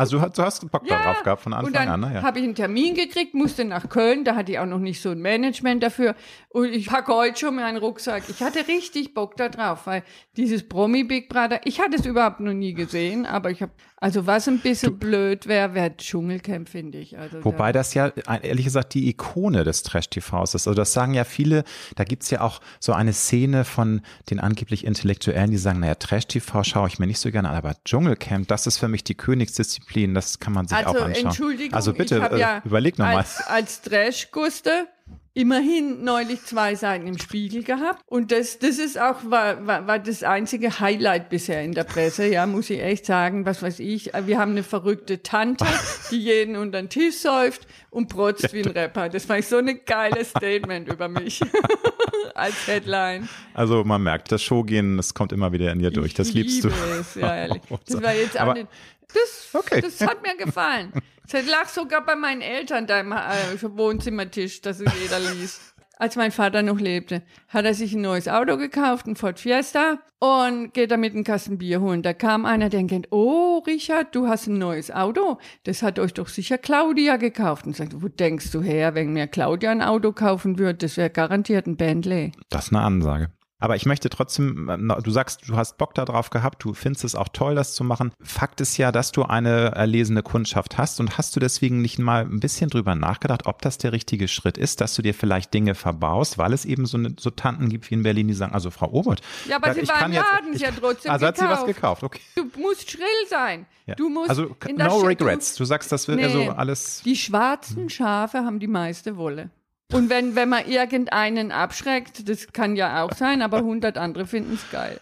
Also 0.00 0.16
du 0.16 0.22
hast, 0.22 0.38
du 0.38 0.42
hast 0.42 0.70
Bock 0.70 0.86
darauf 0.86 1.22
gehabt 1.22 1.42
von 1.42 1.52
und 1.52 1.58
Anfang 1.58 1.72
dann 1.74 1.88
an, 1.88 2.00
ne? 2.00 2.14
Ja. 2.14 2.22
habe 2.22 2.38
ich 2.38 2.44
einen 2.44 2.54
Termin 2.54 2.94
gekriegt, 2.94 3.34
musste 3.34 3.66
nach 3.66 3.90
Köln, 3.90 4.24
da 4.24 4.34
hatte 4.34 4.52
ich 4.52 4.58
auch 4.58 4.64
noch 4.64 4.78
nicht 4.78 5.02
so 5.02 5.10
ein 5.10 5.20
Management 5.20 5.82
dafür. 5.82 6.14
Und 6.52 6.72
ich 6.72 6.86
packe 6.86 7.14
heute 7.14 7.38
schon 7.38 7.54
meinen 7.54 7.76
Rucksack. 7.76 8.24
Ich 8.28 8.40
hatte 8.42 8.66
richtig 8.66 9.14
Bock 9.14 9.36
da 9.36 9.48
drauf, 9.48 9.86
weil 9.86 10.02
dieses 10.36 10.68
Promi 10.68 11.04
Big 11.04 11.28
Brother, 11.28 11.60
ich 11.64 11.80
hatte 11.80 11.96
es 11.96 12.04
überhaupt 12.04 12.40
noch 12.40 12.52
nie 12.52 12.74
gesehen, 12.74 13.24
aber 13.24 13.52
ich 13.52 13.62
habe, 13.62 13.70
also 13.98 14.26
was 14.26 14.48
ein 14.48 14.58
bisschen 14.58 14.98
blöd 14.98 15.46
wäre, 15.46 15.74
wäre 15.74 15.96
Dschungelcamp, 15.96 16.68
finde 16.68 16.98
ich. 16.98 17.16
Also 17.16 17.44
Wobei 17.44 17.70
da, 17.70 17.78
das 17.78 17.94
ja 17.94 18.08
ehrlich 18.08 18.64
gesagt 18.64 18.94
die 18.94 19.08
Ikone 19.08 19.62
des 19.62 19.84
Trash-TVs 19.84 20.54
ist. 20.54 20.66
Also 20.66 20.74
das 20.74 20.92
sagen 20.92 21.14
ja 21.14 21.22
viele, 21.22 21.62
da 21.94 22.02
gibt's 22.02 22.30
ja 22.30 22.40
auch 22.40 22.60
so 22.80 22.94
eine 22.94 23.12
Szene 23.12 23.64
von 23.64 24.00
den 24.28 24.40
angeblich 24.40 24.84
Intellektuellen, 24.84 25.52
die 25.52 25.56
sagen, 25.56 25.78
naja, 25.78 25.94
Trash-TV 25.94 26.64
schaue 26.64 26.88
ich 26.88 26.98
mir 26.98 27.06
nicht 27.06 27.20
so 27.20 27.30
gerne 27.30 27.48
an, 27.48 27.54
aber 27.54 27.76
Dschungelcamp, 27.84 28.48
das 28.48 28.66
ist 28.66 28.78
für 28.78 28.88
mich 28.88 29.04
die 29.04 29.14
Königsdisziplin, 29.14 30.14
das 30.14 30.40
kann 30.40 30.52
man 30.52 30.66
sich 30.66 30.76
also 30.76 30.98
auch 30.98 31.04
anschauen. 31.04 31.26
Entschuldigung, 31.26 31.74
also 31.74 31.92
bitte, 31.92 32.28
äh, 32.32 32.40
ja 32.40 32.60
überleg 32.64 32.98
nochmal. 32.98 33.18
als, 33.18 33.40
als 33.46 33.82
Trash-Guste 33.82 34.88
immerhin 35.34 36.02
neulich 36.02 36.42
zwei 36.44 36.74
Seiten 36.74 37.06
im 37.06 37.18
Spiegel 37.18 37.62
gehabt. 37.62 38.02
Und 38.06 38.32
das, 38.32 38.58
das 38.58 38.78
ist 38.78 38.98
auch, 39.00 39.18
war, 39.24 39.66
war, 39.66 39.86
war 39.86 39.98
das 39.98 40.22
einzige 40.22 40.80
Highlight 40.80 41.28
bisher 41.28 41.62
in 41.62 41.72
der 41.72 41.84
Presse, 41.84 42.26
ja, 42.26 42.46
muss 42.46 42.70
ich 42.70 42.80
echt 42.80 43.06
sagen, 43.06 43.46
was 43.46 43.62
weiß 43.62 43.78
ich. 43.78 44.12
Wir 44.24 44.38
haben 44.38 44.52
eine 44.52 44.62
verrückte 44.62 45.22
Tante, 45.22 45.66
die 46.10 46.18
jeden 46.18 46.56
unter 46.56 46.80
den 46.80 46.88
Tisch 46.88 47.18
säuft 47.18 47.66
und 47.90 48.08
protzt 48.08 48.52
wie 48.52 48.62
ein 48.62 48.70
Rapper. 48.70 49.08
Das 49.08 49.28
war 49.28 49.40
so 49.42 49.58
ein 49.58 49.80
geiles 49.84 50.30
Statement 50.30 50.88
über 50.92 51.08
mich 51.08 51.40
als 52.34 52.66
Headline. 52.66 53.28
Also 53.54 53.84
man 53.84 54.02
merkt, 54.02 54.30
das 54.32 54.42
Showgehen, 54.42 54.96
das 54.96 55.12
kommt 55.14 55.32
immer 55.32 55.52
wieder 55.52 55.72
in 55.72 55.80
dir 55.80 55.90
durch. 55.90 56.14
Das 56.14 56.28
ich 56.28 56.34
liebst 56.34 56.64
du. 56.64 56.68
Es, 56.68 57.14
ja, 57.16 57.34
ehrlich. 57.36 57.62
Das 57.86 58.02
war 58.02 58.14
jetzt 58.14 58.36
Aber- 58.36 58.54
nicht, 58.54 58.68
das, 59.12 59.48
Okay. 59.52 59.80
das 59.80 60.00
hat 60.00 60.22
mir 60.22 60.36
gefallen. 60.36 60.92
Das 61.32 61.46
lag 61.46 61.68
sogar 61.68 62.04
bei 62.04 62.16
meinen 62.16 62.40
Eltern 62.40 62.88
da 62.88 62.98
im 62.98 63.12
äh, 63.12 63.16
Wohnzimmertisch, 63.62 64.62
dass 64.62 64.80
es 64.80 64.92
jeder 65.00 65.20
liest. 65.20 65.60
Als 66.00 66.16
mein 66.16 66.30
Vater 66.30 66.62
noch 66.62 66.80
lebte, 66.80 67.20
hat 67.48 67.66
er 67.66 67.74
sich 67.74 67.92
ein 67.92 68.00
neues 68.00 68.26
Auto 68.26 68.56
gekauft, 68.56 69.06
ein 69.06 69.16
Ford 69.16 69.38
Fiesta, 69.38 69.98
und 70.18 70.72
geht 70.72 70.92
damit 70.92 71.12
einen 71.12 71.24
Kasten 71.24 71.58
Bier 71.58 71.82
holen. 71.82 72.00
Da 72.00 72.14
kam 72.14 72.46
einer, 72.46 72.70
der 72.70 72.82
denkt, 72.84 73.08
oh, 73.10 73.58
Richard, 73.66 74.14
du 74.14 74.26
hast 74.26 74.46
ein 74.46 74.56
neues 74.56 74.90
Auto. 74.90 75.36
Das 75.64 75.82
hat 75.82 75.98
euch 75.98 76.14
doch 76.14 76.28
sicher 76.28 76.56
Claudia 76.56 77.18
gekauft. 77.18 77.66
Und 77.66 77.76
sagt, 77.76 78.00
wo 78.00 78.08
denkst 78.08 78.50
du 78.50 78.62
her, 78.62 78.94
wenn 78.94 79.12
mir 79.12 79.26
Claudia 79.26 79.72
ein 79.72 79.82
Auto 79.82 80.12
kaufen 80.12 80.58
würde? 80.58 80.78
Das 80.78 80.96
wäre 80.96 81.10
garantiert 81.10 81.66
ein 81.66 81.76
Bentley. 81.76 82.32
Das 82.48 82.68
ist 82.68 82.72
eine 82.72 82.80
Ansage. 82.80 83.28
Aber 83.60 83.76
ich 83.76 83.86
möchte 83.86 84.08
trotzdem, 84.10 84.68
äh, 84.68 85.02
du 85.02 85.10
sagst, 85.10 85.48
du 85.48 85.56
hast 85.56 85.76
Bock 85.78 85.94
darauf 85.94 86.30
gehabt, 86.30 86.64
du 86.64 86.72
findest 86.74 87.04
es 87.04 87.14
auch 87.14 87.28
toll, 87.28 87.54
das 87.54 87.74
zu 87.74 87.84
machen. 87.84 88.12
Fakt 88.22 88.60
ist 88.60 88.76
ja, 88.78 88.90
dass 88.90 89.12
du 89.12 89.22
eine 89.24 89.72
erlesene 89.72 90.22
Kundschaft 90.22 90.78
hast 90.78 90.98
und 90.98 91.18
hast 91.18 91.36
du 91.36 91.40
deswegen 91.40 91.82
nicht 91.82 91.98
mal 91.98 92.22
ein 92.22 92.40
bisschen 92.40 92.70
drüber 92.70 92.94
nachgedacht, 92.94 93.46
ob 93.46 93.60
das 93.62 93.78
der 93.78 93.92
richtige 93.92 94.28
Schritt 94.28 94.56
ist, 94.58 94.80
dass 94.80 94.94
du 94.94 95.02
dir 95.02 95.14
vielleicht 95.14 95.52
Dinge 95.54 95.74
verbaust, 95.74 96.38
weil 96.38 96.52
es 96.52 96.64
eben 96.64 96.86
so, 96.86 96.96
eine, 96.96 97.14
so 97.18 97.30
Tanten 97.30 97.68
gibt 97.68 97.90
wie 97.90 97.94
in 97.94 98.02
Berlin, 98.02 98.28
die 98.28 98.34
sagen, 98.34 98.54
also 98.54 98.70
Frau 98.70 98.90
Obert. 98.90 99.20
Ja, 99.46 99.56
aber 99.56 99.74
sie 99.74 99.86
war 99.86 100.06
im 100.06 100.12
Laden, 100.12 100.56
sie 100.56 100.66
hat 100.66 100.74
trotzdem 100.80 101.10
Also 101.12 101.26
hat 101.26 101.36
sie 101.36 101.44
was 101.44 101.66
gekauft. 101.66 102.00
gekauft, 102.00 102.02
okay. 102.04 102.20
Du 102.34 102.50
musst 102.60 102.90
schrill 102.90 103.04
sein. 103.28 103.66
Ja. 103.86 103.94
Du 103.94 104.08
musst 104.08 104.30
also 104.30 104.56
no 104.76 104.98
regrets. 105.00 105.54
Du 105.56 105.64
sagst, 105.64 105.90
das 105.92 106.08
wird 106.08 106.18
Nee. 106.18 106.24
also 106.24 106.50
alles. 106.50 107.02
Die 107.04 107.16
schwarzen 107.16 107.90
Schafe 107.90 108.38
haben 108.38 108.58
die 108.58 108.68
meiste 108.68 109.16
Wolle. 109.16 109.50
Und 109.92 110.08
wenn, 110.08 110.36
wenn 110.36 110.48
man 110.48 110.66
irgendeinen 110.66 111.50
abschreckt, 111.50 112.28
das 112.28 112.52
kann 112.52 112.76
ja 112.76 113.02
auch 113.02 113.12
sein, 113.12 113.42
aber 113.42 113.58
100 113.58 113.98
andere 113.98 114.26
finden 114.26 114.54
es 114.54 114.70
geil. 114.70 115.00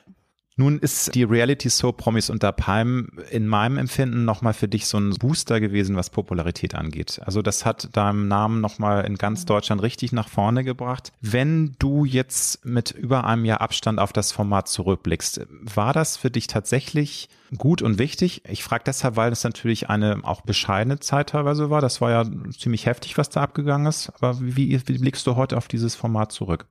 Nun 0.58 0.80
ist 0.80 1.14
die 1.14 1.22
Reality 1.22 1.70
Soap 1.70 1.98
Promis 1.98 2.30
unter 2.30 2.50
Palm 2.50 3.10
in 3.30 3.46
meinem 3.46 3.78
Empfinden 3.78 4.24
nochmal 4.24 4.54
für 4.54 4.66
dich 4.66 4.88
so 4.88 4.98
ein 4.98 5.10
Booster 5.10 5.60
gewesen, 5.60 5.94
was 5.94 6.10
Popularität 6.10 6.74
angeht. 6.74 7.20
Also 7.24 7.42
das 7.42 7.64
hat 7.64 7.96
deinem 7.96 8.26
Namen 8.26 8.60
nochmal 8.60 9.06
in 9.06 9.14
ganz 9.14 9.44
Deutschland 9.44 9.82
richtig 9.82 10.10
nach 10.10 10.28
vorne 10.28 10.64
gebracht. 10.64 11.12
Wenn 11.20 11.76
du 11.78 12.04
jetzt 12.04 12.64
mit 12.64 12.90
über 12.90 13.24
einem 13.24 13.44
Jahr 13.44 13.60
Abstand 13.60 14.00
auf 14.00 14.12
das 14.12 14.32
Format 14.32 14.66
zurückblickst, 14.66 15.46
war 15.62 15.92
das 15.92 16.16
für 16.16 16.28
dich 16.28 16.48
tatsächlich 16.48 17.28
gut 17.56 17.80
und 17.80 18.00
wichtig? 18.00 18.42
Ich 18.48 18.64
frage 18.64 18.82
deshalb, 18.84 19.14
weil 19.14 19.30
es 19.30 19.44
natürlich 19.44 19.88
eine 19.88 20.22
auch 20.24 20.40
bescheidene 20.40 20.98
Zeit 20.98 21.28
teilweise 21.28 21.70
war. 21.70 21.80
Das 21.80 22.00
war 22.00 22.10
ja 22.10 22.24
ziemlich 22.58 22.86
heftig, 22.86 23.16
was 23.16 23.30
da 23.30 23.42
abgegangen 23.42 23.86
ist. 23.86 24.10
Aber 24.16 24.36
wie, 24.40 24.80
wie 24.88 24.98
blickst 24.98 25.24
du 25.28 25.36
heute 25.36 25.56
auf 25.56 25.68
dieses 25.68 25.94
Format 25.94 26.32
zurück? 26.32 26.66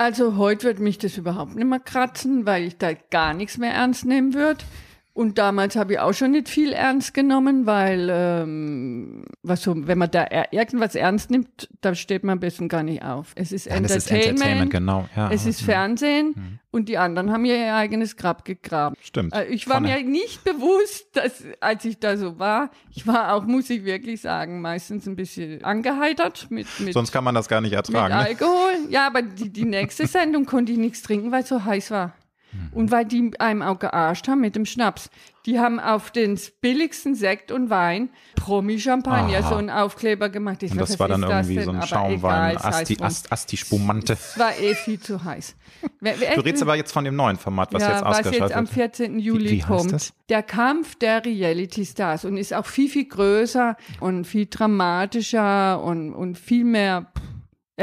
Also 0.00 0.38
heute 0.38 0.66
wird 0.66 0.78
mich 0.78 0.96
das 0.96 1.18
überhaupt 1.18 1.54
nicht 1.56 1.66
mehr 1.66 1.78
kratzen, 1.78 2.46
weil 2.46 2.64
ich 2.64 2.78
da 2.78 2.94
gar 2.94 3.34
nichts 3.34 3.58
mehr 3.58 3.74
ernst 3.74 4.06
nehmen 4.06 4.32
würde. 4.32 4.64
Und 5.12 5.38
damals 5.38 5.74
habe 5.76 5.94
ich 5.94 5.98
auch 5.98 6.12
schon 6.14 6.30
nicht 6.30 6.48
viel 6.48 6.72
ernst 6.72 7.14
genommen, 7.14 7.66
weil 7.66 8.08
ähm, 8.10 9.24
was 9.42 9.62
so, 9.62 9.74
wenn 9.86 9.98
man 9.98 10.10
da 10.10 10.22
er- 10.22 10.52
irgendwas 10.52 10.94
ernst 10.94 11.30
nimmt, 11.30 11.68
da 11.80 11.94
steht 11.96 12.22
man 12.22 12.34
am 12.34 12.40
besten 12.40 12.68
gar 12.68 12.82
nicht 12.84 13.02
auf. 13.02 13.32
Es 13.34 13.50
ist 13.50 13.66
Ja, 13.66 13.80
das 13.80 13.90
ist 13.96 14.10
Entertainment, 14.10 14.40
Entertainment, 14.40 14.70
genau. 14.70 15.08
Ja, 15.16 15.30
es 15.30 15.46
ist 15.46 15.62
mhm. 15.62 15.66
Fernsehen 15.66 16.58
und 16.70 16.88
die 16.88 16.96
anderen 16.96 17.32
haben 17.32 17.44
ihr 17.44 17.74
eigenes 17.74 18.16
Grab 18.16 18.44
gegraben. 18.44 18.94
Stimmt. 19.02 19.34
Äh, 19.34 19.46
Ich 19.46 19.68
war 19.68 19.78
Vorne. 19.80 19.88
mir 19.98 20.04
nicht 20.04 20.44
bewusst, 20.44 21.08
dass, 21.14 21.42
als 21.60 21.84
ich 21.84 21.98
da 21.98 22.16
so 22.16 22.38
war, 22.38 22.70
ich 22.94 23.04
war 23.06 23.34
auch, 23.34 23.44
muss 23.44 23.68
ich 23.68 23.84
wirklich 23.84 24.20
sagen, 24.20 24.60
meistens 24.60 25.06
ein 25.08 25.16
bisschen 25.16 25.64
angeheitert 25.64 26.46
mit, 26.50 26.68
mit, 26.78 26.94
Sonst 26.94 27.10
kann 27.10 27.24
man 27.24 27.34
das 27.34 27.48
gar 27.48 27.60
nicht 27.60 27.72
mit 27.72 27.76
ertragen. 27.88 28.14
Ne? 28.14 28.20
Alkohol. 28.20 28.74
Ja, 28.88 29.08
aber 29.08 29.22
die, 29.22 29.50
die 29.50 29.64
nächste 29.64 30.06
Sendung 30.06 30.46
konnte 30.46 30.70
ich 30.72 30.78
nichts 30.78 31.02
trinken, 31.02 31.32
weil 31.32 31.42
es 31.42 31.48
so 31.48 31.64
heiß 31.64 31.90
war. 31.90 32.14
Mhm. 32.52 32.68
Und 32.72 32.90
weil 32.90 33.04
die 33.04 33.32
einem 33.38 33.62
auch 33.62 33.78
gearscht 33.78 34.28
haben 34.28 34.40
mit 34.40 34.56
dem 34.56 34.66
Schnaps. 34.66 35.10
Die 35.46 35.58
haben 35.58 35.80
auf 35.80 36.10
den 36.10 36.38
billigsten 36.60 37.14
Sekt 37.14 37.50
und 37.50 37.70
Wein 37.70 38.10
Promi-Champagner 38.36 39.42
so 39.42 39.54
einen 39.54 39.70
Aufkleber 39.70 40.28
gemacht. 40.28 40.62
Ich 40.62 40.72
Und 40.72 40.78
das 40.78 40.90
was 40.90 40.98
war 40.98 41.08
dann 41.08 41.22
das 41.22 41.48
irgendwie 41.48 41.64
so 41.64 41.70
ein 41.70 41.82
Schaumwein, 41.82 42.58
Asti. 42.58 42.98
Ast, 43.00 43.32
Asti 43.32 43.56
Spumante. 43.56 44.12
Es 44.14 44.38
war 44.38 44.58
eh 44.58 44.74
viel 44.74 45.00
zu 45.00 45.24
heiß. 45.24 45.56
Du 46.00 46.40
redest 46.40 46.62
aber 46.62 46.76
jetzt 46.76 46.92
von 46.92 47.04
dem 47.04 47.16
neuen 47.16 47.36
Format, 47.36 47.72
was 47.72 47.82
ja, 47.82 47.90
jetzt 47.92 48.04
was 48.04 48.18
ausgestrahlt 48.18 48.50
jetzt 48.50 48.56
am 48.56 48.66
wird. 48.66 48.96
14. 48.96 49.18
Juli 49.18 49.50
wie 49.50 49.56
heißt 49.62 49.66
kommt. 49.66 49.92
das? 49.92 50.12
Der 50.28 50.42
Kampf 50.42 50.94
der 50.96 51.24
Reality 51.24 51.84
Stars 51.84 52.24
und 52.24 52.36
ist 52.36 52.54
auch 52.54 52.66
viel, 52.66 52.88
viel 52.88 53.06
größer 53.06 53.76
und 54.00 54.26
viel 54.26 54.46
dramatischer 54.46 55.82
und, 55.82 56.14
und 56.14 56.38
viel 56.38 56.64
mehr. 56.64 57.09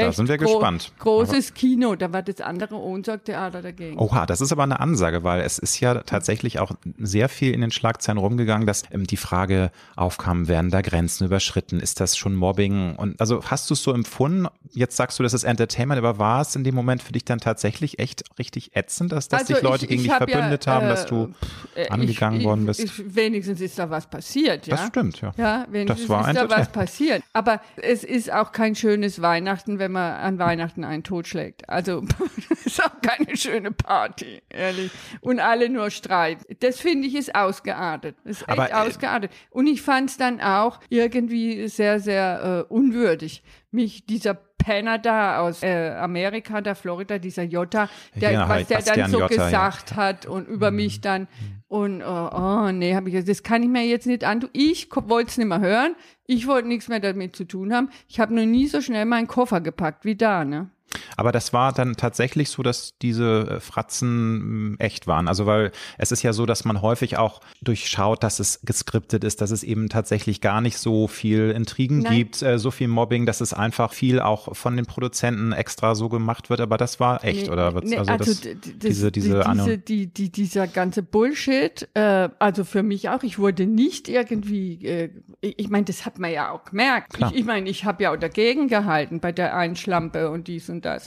Da 0.06 0.12
sind 0.12 0.28
wir 0.28 0.38
gespannt. 0.38 0.92
Großes 0.98 1.54
Kino, 1.54 1.94
da 1.96 2.12
war 2.12 2.22
das 2.22 2.40
andere 2.40 2.76
Ohnsorg-Theater 2.76 3.62
dagegen. 3.62 3.98
Oha, 3.98 4.26
das 4.26 4.40
ist 4.40 4.52
aber 4.52 4.62
eine 4.62 4.80
Ansage, 4.80 5.24
weil 5.24 5.40
es 5.40 5.58
ist 5.58 5.80
ja 5.80 5.94
tatsächlich 6.02 6.58
auch 6.58 6.72
sehr 6.98 7.28
viel 7.28 7.52
in 7.52 7.60
den 7.60 7.70
Schlagzeilen 7.70 8.18
rumgegangen, 8.18 8.66
dass 8.66 8.82
ähm, 8.90 9.06
die 9.06 9.16
Frage 9.16 9.70
aufkam, 9.96 10.48
werden 10.48 10.70
da 10.70 10.80
Grenzen 10.82 11.24
überschritten? 11.26 11.80
Ist 11.80 12.00
das 12.00 12.16
schon 12.16 12.34
Mobbing? 12.34 12.96
Und 12.96 13.20
also 13.20 13.42
hast 13.44 13.68
du 13.70 13.74
es 13.74 13.82
so 13.82 13.92
empfunden? 13.92 14.46
Jetzt 14.72 14.96
sagst 14.96 15.18
du, 15.18 15.22
das 15.22 15.34
ist 15.34 15.44
Entertainment, 15.44 15.98
aber 15.98 16.18
war 16.18 16.40
es 16.42 16.54
in 16.56 16.64
dem 16.64 16.74
Moment 16.74 17.02
für 17.02 17.12
dich 17.12 17.24
dann 17.24 17.38
tatsächlich 17.40 17.98
echt 17.98 18.24
richtig 18.38 18.76
ätzend, 18.76 19.12
dass, 19.12 19.28
dass 19.28 19.40
Also 19.42 19.54
dich 19.54 19.62
Leute 19.62 19.84
ich- 19.84 19.88
gegen 19.90 20.00
ich 20.02 20.06
dich 20.08 20.12
hab 20.14 20.28
ja, 20.28 20.36
verbündet 20.36 20.66
haben, 20.66 20.86
äh, 20.86 20.88
dass 20.90 21.06
du 21.06 21.32
Äh, 21.74 21.88
angegangen 21.88 22.40
ich, 22.40 22.46
worden 22.46 22.66
bist? 22.66 22.92
Wenigstens 23.14 23.60
ist 23.60 23.78
da 23.78 23.90
was 23.90 24.06
passiert, 24.08 24.66
ja. 24.66 24.76
Das 24.76 24.86
stimmt, 24.88 25.20
ja. 25.20 25.32
Ja, 25.36 25.66
wenigstens 25.70 26.02
Das 26.02 26.08
war 26.08 26.28
ist 26.28 26.36
da 26.36 26.48
was 26.50 26.68
passiert. 26.70 27.22
Aber 27.32 27.60
es 27.76 28.04
ist 28.04 28.32
auch 28.32 28.52
kein 28.52 28.74
schönes 28.74 29.20
Weihnachten, 29.22 29.78
wenn 29.78 29.87
man 29.88 30.14
an 30.14 30.38
Weihnachten 30.38 30.84
einen 30.84 31.02
totschlägt. 31.02 31.68
Also 31.68 32.04
es 32.50 32.66
ist 32.66 32.84
auch 32.84 33.00
keine 33.00 33.36
schöne 33.36 33.72
Party, 33.72 34.42
ehrlich. 34.48 34.90
Und 35.20 35.40
alle 35.40 35.68
nur 35.68 35.90
Streit. 35.90 36.38
Das 36.60 36.80
finde 36.80 37.08
ich 37.08 37.14
ist 37.14 37.34
ausgeartet. 37.34 38.16
Ist 38.24 38.48
Aber, 38.48 38.64
echt 38.64 38.72
äh, 38.72 38.76
ausgeartet. 38.76 39.32
Und 39.50 39.66
ich 39.66 39.82
fand 39.82 40.10
es 40.10 40.16
dann 40.16 40.40
auch 40.40 40.80
irgendwie 40.88 41.68
sehr, 41.68 42.00
sehr 42.00 42.66
äh, 42.70 42.72
unwürdig, 42.72 43.42
mich 43.70 44.06
dieser 44.06 44.38
Penner 44.68 44.98
da 44.98 45.38
aus 45.38 45.62
äh, 45.62 45.92
Amerika, 45.92 46.60
da 46.60 46.74
Florida, 46.74 47.18
dieser 47.18 47.42
Jota, 47.42 47.88
der, 48.14 48.32
Ja, 48.32 48.42
was 48.42 48.68
halt 48.68 48.70
der 48.86 48.96
dann 48.96 49.10
so 49.10 49.20
Jotta, 49.20 49.34
ja. 49.34 49.44
gesagt 49.46 49.96
hat 49.96 50.26
und 50.26 50.46
über 50.46 50.70
mich 50.70 51.00
dann 51.00 51.26
und 51.68 52.02
oh, 52.02 52.30
oh 52.32 52.70
nee, 52.70 52.94
habe 52.94 53.08
ich 53.08 53.14
gesagt, 53.14 53.30
das 53.30 53.42
kann 53.42 53.62
ich 53.62 53.70
mir 53.70 53.86
jetzt 53.86 54.06
nicht 54.06 54.24
antun. 54.24 54.50
Ich 54.52 54.88
wollte 54.94 55.30
es 55.30 55.38
nicht 55.38 55.46
mehr 55.46 55.60
hören. 55.60 55.96
Ich 56.26 56.46
wollte 56.46 56.68
nichts 56.68 56.88
mehr 56.88 57.00
damit 57.00 57.34
zu 57.34 57.44
tun 57.44 57.72
haben. 57.72 57.88
Ich 58.08 58.20
habe 58.20 58.34
noch 58.34 58.44
nie 58.44 58.66
so 58.66 58.82
schnell 58.82 59.06
meinen 59.06 59.26
Koffer 59.26 59.62
gepackt 59.62 60.04
wie 60.04 60.16
da, 60.16 60.44
ne? 60.44 60.68
Aber 61.16 61.32
das 61.32 61.52
war 61.52 61.72
dann 61.72 61.96
tatsächlich 61.96 62.50
so, 62.50 62.62
dass 62.62 62.94
diese 63.00 63.56
äh, 63.56 63.60
Fratzen 63.60 64.70
mh, 64.72 64.76
echt 64.78 65.06
waren. 65.06 65.28
Also 65.28 65.46
weil 65.46 65.72
es 65.98 66.12
ist 66.12 66.22
ja 66.22 66.32
so, 66.32 66.46
dass 66.46 66.64
man 66.64 66.82
häufig 66.82 67.16
auch 67.16 67.40
durchschaut, 67.62 68.22
dass 68.22 68.40
es 68.40 68.60
geskriptet 68.62 69.24
ist, 69.24 69.40
dass 69.40 69.50
es 69.50 69.62
eben 69.62 69.88
tatsächlich 69.88 70.40
gar 70.40 70.60
nicht 70.60 70.78
so 70.78 71.08
viel 71.08 71.50
Intrigen 71.50 72.00
Nein. 72.00 72.16
gibt, 72.16 72.42
äh, 72.42 72.58
so 72.58 72.70
viel 72.70 72.88
Mobbing, 72.88 73.26
dass 73.26 73.40
es 73.40 73.52
einfach 73.52 73.92
viel 73.92 74.20
auch 74.20 74.54
von 74.56 74.76
den 74.76 74.86
Produzenten 74.86 75.52
extra 75.52 75.94
so 75.94 76.08
gemacht 76.08 76.50
wird. 76.50 76.60
Aber 76.60 76.76
das 76.76 77.00
war 77.00 77.24
echt, 77.24 77.46
Nee, 77.46 77.50
oder? 77.50 77.72
nee, 77.82 77.96
also, 77.96 78.16
das, 78.16 78.40
d- 78.40 78.54
d- 78.54 78.60
das- 78.78 78.78
diese, 78.80 79.12
diese, 79.12 79.44
diese 79.52 79.78
die, 79.78 80.06
die, 80.06 80.30
dieser 80.30 80.66
ganze 80.66 81.02
Bullshit, 81.02 81.88
äh, 81.94 82.28
also 82.38 82.64
für 82.64 82.82
mich 82.82 83.08
auch, 83.08 83.22
ich 83.22 83.38
wurde 83.38 83.66
nicht 83.66 84.08
irgendwie, 84.08 84.84
äh, 84.84 85.10
ich, 85.40 85.68
meine, 85.68 85.84
das 85.84 86.04
hat 86.06 86.18
man 86.18 86.32
ja 86.32 86.50
auch 86.50 86.64
gemerkt. 86.64 87.14
Klar. 87.14 87.30
Ich, 87.32 87.40
ich 87.40 87.44
meine, 87.44 87.68
ich 87.68 87.84
habe 87.84 88.02
ja 88.02 88.12
auch 88.12 88.16
dagegen 88.16 88.68
gehalten 88.68 89.20
bei 89.20 89.32
der 89.32 89.56
Einschlampe 89.56 90.30
und 90.30 90.48
dies 90.48 90.68
und 90.68 90.84
das. 90.84 90.97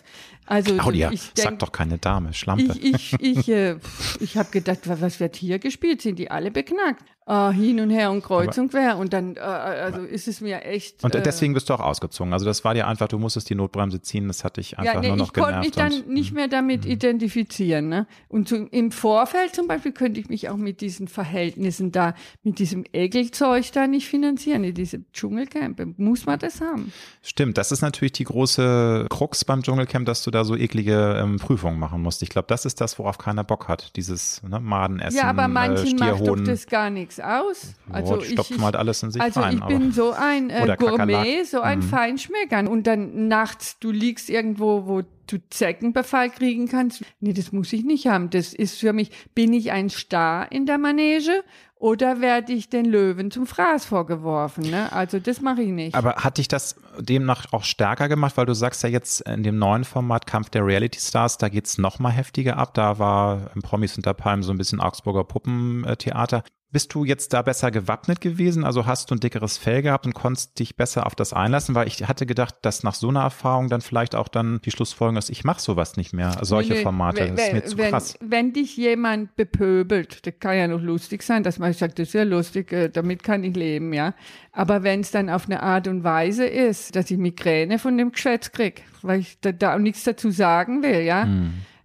Also 0.46 0.76
Claudia, 0.76 1.12
ich 1.12 1.22
sag 1.22 1.36
denk, 1.36 1.60
doch 1.60 1.72
keine 1.72 1.98
Dame, 1.98 2.34
Schlampe. 2.34 2.64
ich, 2.82 3.14
ich, 3.14 3.22
ich, 3.22 3.50
äh, 3.50 3.78
ich 4.20 4.38
habe 4.38 4.50
gedacht, 4.52 4.88
wa- 4.88 4.98
was 5.00 5.20
wird 5.20 5.36
hier 5.36 5.60
gespielt? 5.60 6.02
Sind 6.02 6.20
die 6.20 6.30
alle 6.32 6.52
beknackt? 6.52 7.04
Äh, 7.32 7.54
hin 7.54 7.80
und 7.80 7.92
her 7.92 8.12
und 8.12 8.22
kreuz 8.22 8.58
und 8.58 8.72
quer. 8.72 8.98
Und 8.98 9.14
dann, 9.14 9.38
äh, 9.38 9.40
also 9.40 10.02
ist 10.02 10.28
es 10.28 10.42
mir 10.42 10.66
echt. 10.66 11.02
und 11.02 11.16
äh, 11.16 11.22
deswegen 11.22 11.54
bist 11.54 11.70
du 11.70 11.74
auch 11.74 11.80
ausgezogen. 11.80 12.34
Also 12.34 12.46
das 12.46 12.66
war 12.66 12.74
dir 12.74 12.88
einfach, 12.88 13.08
du 13.08 13.18
musstest 13.20 13.50
die 13.50 13.56
Notbremse 13.56 14.02
ziehen, 14.02 14.28
das 14.28 14.44
hat 14.44 14.58
dich 14.58 14.78
einfach 14.78 14.96
ja, 14.96 15.00
nee, 15.00 15.08
nur 15.08 15.16
noch 15.16 15.28
ich 15.28 15.34
konnte 15.34 15.60
mich 15.60 15.72
genervt. 15.72 15.94
dann 15.94 16.08
Mhm. 16.10 16.14
nicht 16.14 16.34
mehr 16.34 16.50
damit 16.50 16.86
identifizieren. 16.86 17.88
Ne? 17.88 18.06
Und 18.28 18.50
so, 18.50 18.58
im 18.58 18.92
Vorfeld 18.92 19.56
zum 19.56 19.70
Beispiel 19.70 19.94
könnte 19.94 20.20
ich 20.20 20.28
mich 20.28 20.50
auch 20.50 20.58
mit 20.58 20.82
diesen 20.82 21.08
Verhältnissen 21.08 21.94
da, 21.94 22.16
mit 22.44 22.60
diesem 22.60 22.84
Ekelzeug 22.92 23.72
da 23.72 23.88
nicht 23.88 24.10
finanzieren, 24.10 24.66
in 24.66 24.74
diese 24.74 25.00
Dschungelcampe. 25.14 25.94
Muss 25.96 26.26
man 26.26 26.38
das 26.38 26.60
haben? 26.60 26.92
Stimmt, 27.22 27.58
das 27.58 27.72
ist 27.72 27.80
natürlich 27.82 28.12
die 28.12 28.26
große 28.26 29.08
Krux 29.10 29.46
beim 29.46 29.64
Dschungelcamp, 29.64 30.06
dass 30.06 30.26
du 30.26 30.32
da 30.32 30.44
so 30.44 30.58
eklige 30.58 31.18
ähm, 31.24 31.38
Prüfungen 31.38 31.80
machen 31.80 32.02
musst. 32.02 32.24
Ich 32.24 32.30
glaube, 32.30 32.48
das 32.50 32.66
ist 32.66 32.82
das, 32.82 33.00
worauf 33.00 33.18
keiner 33.18 33.46
Bock 33.46 33.70
hat. 33.70 33.96
Dieses 33.96 34.44
ne, 34.44 34.60
Madenessen, 34.60 35.16
ja, 35.16 35.30
aber 35.30 35.48
manchen 35.48 35.98
äh, 35.98 36.12
macht 36.12 36.28
doch 36.28 36.36
das 36.42 36.68
gar 36.68 36.90
nichts 36.90 37.21
aus. 37.22 37.74
Also 37.90 38.22
ich, 38.22 38.32
stopfen 38.32 38.58
ich, 38.58 38.62
halt 38.62 38.76
alles 38.76 39.04
in 39.04 39.12
sich 39.12 39.22
also 39.22 39.40
rein. 39.40 39.56
ich 39.58 39.66
bin 39.66 39.92
so 39.92 40.12
ein 40.12 40.50
äh, 40.50 40.76
Gourmet, 40.78 40.98
Kakerlak. 40.98 41.46
so 41.46 41.62
ein 41.62 41.80
Mhm. 41.80 41.84
Feinschmecker. 41.84 42.70
Und 42.70 42.88
dann 42.88 43.28
nachts, 43.28 43.78
du 43.80 43.92
liegst 43.92 44.30
irgendwo, 44.30 44.88
wo 44.88 45.02
du 45.28 45.38
Zeckenbefall 45.50 46.30
kriegen 46.30 46.68
kannst. 46.68 47.04
Nee, 47.20 47.34
das 47.34 47.52
muss 47.52 47.72
ich 47.74 47.84
nicht 47.84 48.08
haben. 48.08 48.30
Das 48.30 48.54
ist 48.54 48.80
für 48.80 48.94
mich, 48.94 49.12
bin 49.34 49.54
ich 49.54 49.72
ein 49.72 49.90
Star 49.90 50.52
in 50.52 50.66
der 50.66 50.78
Manege 50.78 51.44
oder 51.82 52.22
werde 52.22 52.54
ich 52.54 52.70
den 52.70 52.86
Löwen 52.86 53.32
zum 53.32 53.46
Fraß 53.48 53.86
vorgeworfen? 53.86 54.70
Ne? 54.70 54.92
Also 54.94 55.20
das 55.20 55.42
mache 55.42 55.62
ich 55.64 55.70
nicht. 55.70 55.96
aber 55.96 56.16
hat 56.16 56.38
dich 56.38 56.48
das 56.48 56.76
demnach 57.00 57.52
auch 57.52 57.64
stärker 57.64 58.08
gemacht, 58.08 58.38
weil 58.38 58.46
du 58.46 58.54
sagst 58.54 58.84
ja 58.84 58.90
jetzt 58.90 59.22
in 59.22 59.44
dem 59.44 59.58
neuen 59.58 59.84
Format 59.84 60.28
Kampf 60.28 60.50
der 60.50 60.66
Reality 60.66 61.00
Stars, 61.00 61.38
da 61.38 61.50
geht's 61.50 61.78
noch 61.78 62.00
mal 62.00 62.12
heftiger 62.12 62.58
ab. 62.58 62.74
Da 62.76 63.00
war 63.00 63.52
im 63.56 63.62
Promis 63.62 63.94
hinter 63.96 64.14
Palmen 64.14 64.44
so 64.44 64.52
ein 64.54 64.58
bisschen 64.58 64.80
Augsburger 64.80 65.24
Puppentheater. 65.24 66.44
Bist 66.74 66.94
du 66.94 67.04
jetzt 67.04 67.34
da 67.34 67.42
besser 67.42 67.70
gewappnet 67.70 68.22
gewesen? 68.22 68.64
Also 68.64 68.86
hast 68.86 69.12
du 69.12 69.16
ein 69.16 69.20
dickeres 69.20 69.58
Fell 69.58 69.82
gehabt 69.82 70.06
und 70.06 70.14
konntest 70.14 70.58
dich 70.58 70.78
besser 70.78 71.06
auf 71.06 71.16
das 71.16 71.34
einlassen? 71.34 71.76
Weil 71.76 71.86
ich 71.90 72.08
hatte 72.08 72.26
gedacht, 72.26 72.56
dass 72.62 72.84
nach 72.84 72.94
so 72.96 73.10
einer 73.10 73.24
Erfahrung 73.24 73.68
dann 73.68 73.82
vielleicht 73.82 74.16
auch 74.16 74.30
dann 74.30 74.62
die 74.64 74.72
Schlussfolgerung 74.72 75.18
ist, 75.18 75.30
ich 75.30 75.44
mache 75.44 75.60
sowas 75.60 75.98
nicht 75.98 76.14
mehr, 76.14 76.38
solche 76.44 76.78
Formate. 76.78 77.26
wenn- 77.26 77.36
Das 77.36 77.48
ist 77.48 77.54
mir 77.54 77.66
zu 77.66 77.78
wenn, 77.78 77.90
krass. 77.92 78.18
Wenn 78.22 78.54
dich 78.54 78.78
jemand 78.78 79.36
bepöbelt, 79.36 80.26
das 80.26 80.36
kann 80.40 80.56
ja 80.56 80.68
noch 80.70 80.80
lustig 80.82 81.24
sein, 81.24 81.44
dass 81.44 81.60
man 81.60 81.71
sagt, 81.74 82.00
das 82.00 82.10
ist 82.10 82.14
ja 82.14 82.24
lustig, 82.24 82.72
äh, 82.72 82.90
damit 82.90 83.24
kann 83.24 83.44
ich 83.44 83.56
leben, 83.56 83.94
ja. 83.94 84.14
Aber 84.52 84.84
wenn 84.84 85.02
es 85.02 85.12
dann 85.12 85.30
auf 85.30 85.46
eine 85.46 85.64
Art 85.64 85.88
und 85.88 86.04
Weise 86.04 86.46
ist, 86.46 86.96
dass 86.96 87.10
ich 87.12 87.18
Migräne 87.18 87.80
von 87.80 87.98
dem 87.98 88.12
Geschwätz 88.12 88.52
krieg, 88.52 88.84
weil 89.02 89.22
ich 89.22 89.38
da, 89.42 89.52
da 89.52 89.76
auch 89.76 89.80
nichts 89.80 90.04
dazu 90.04 90.32
sagen 90.32 90.84
will, 90.84 91.02
ja. 91.02 91.24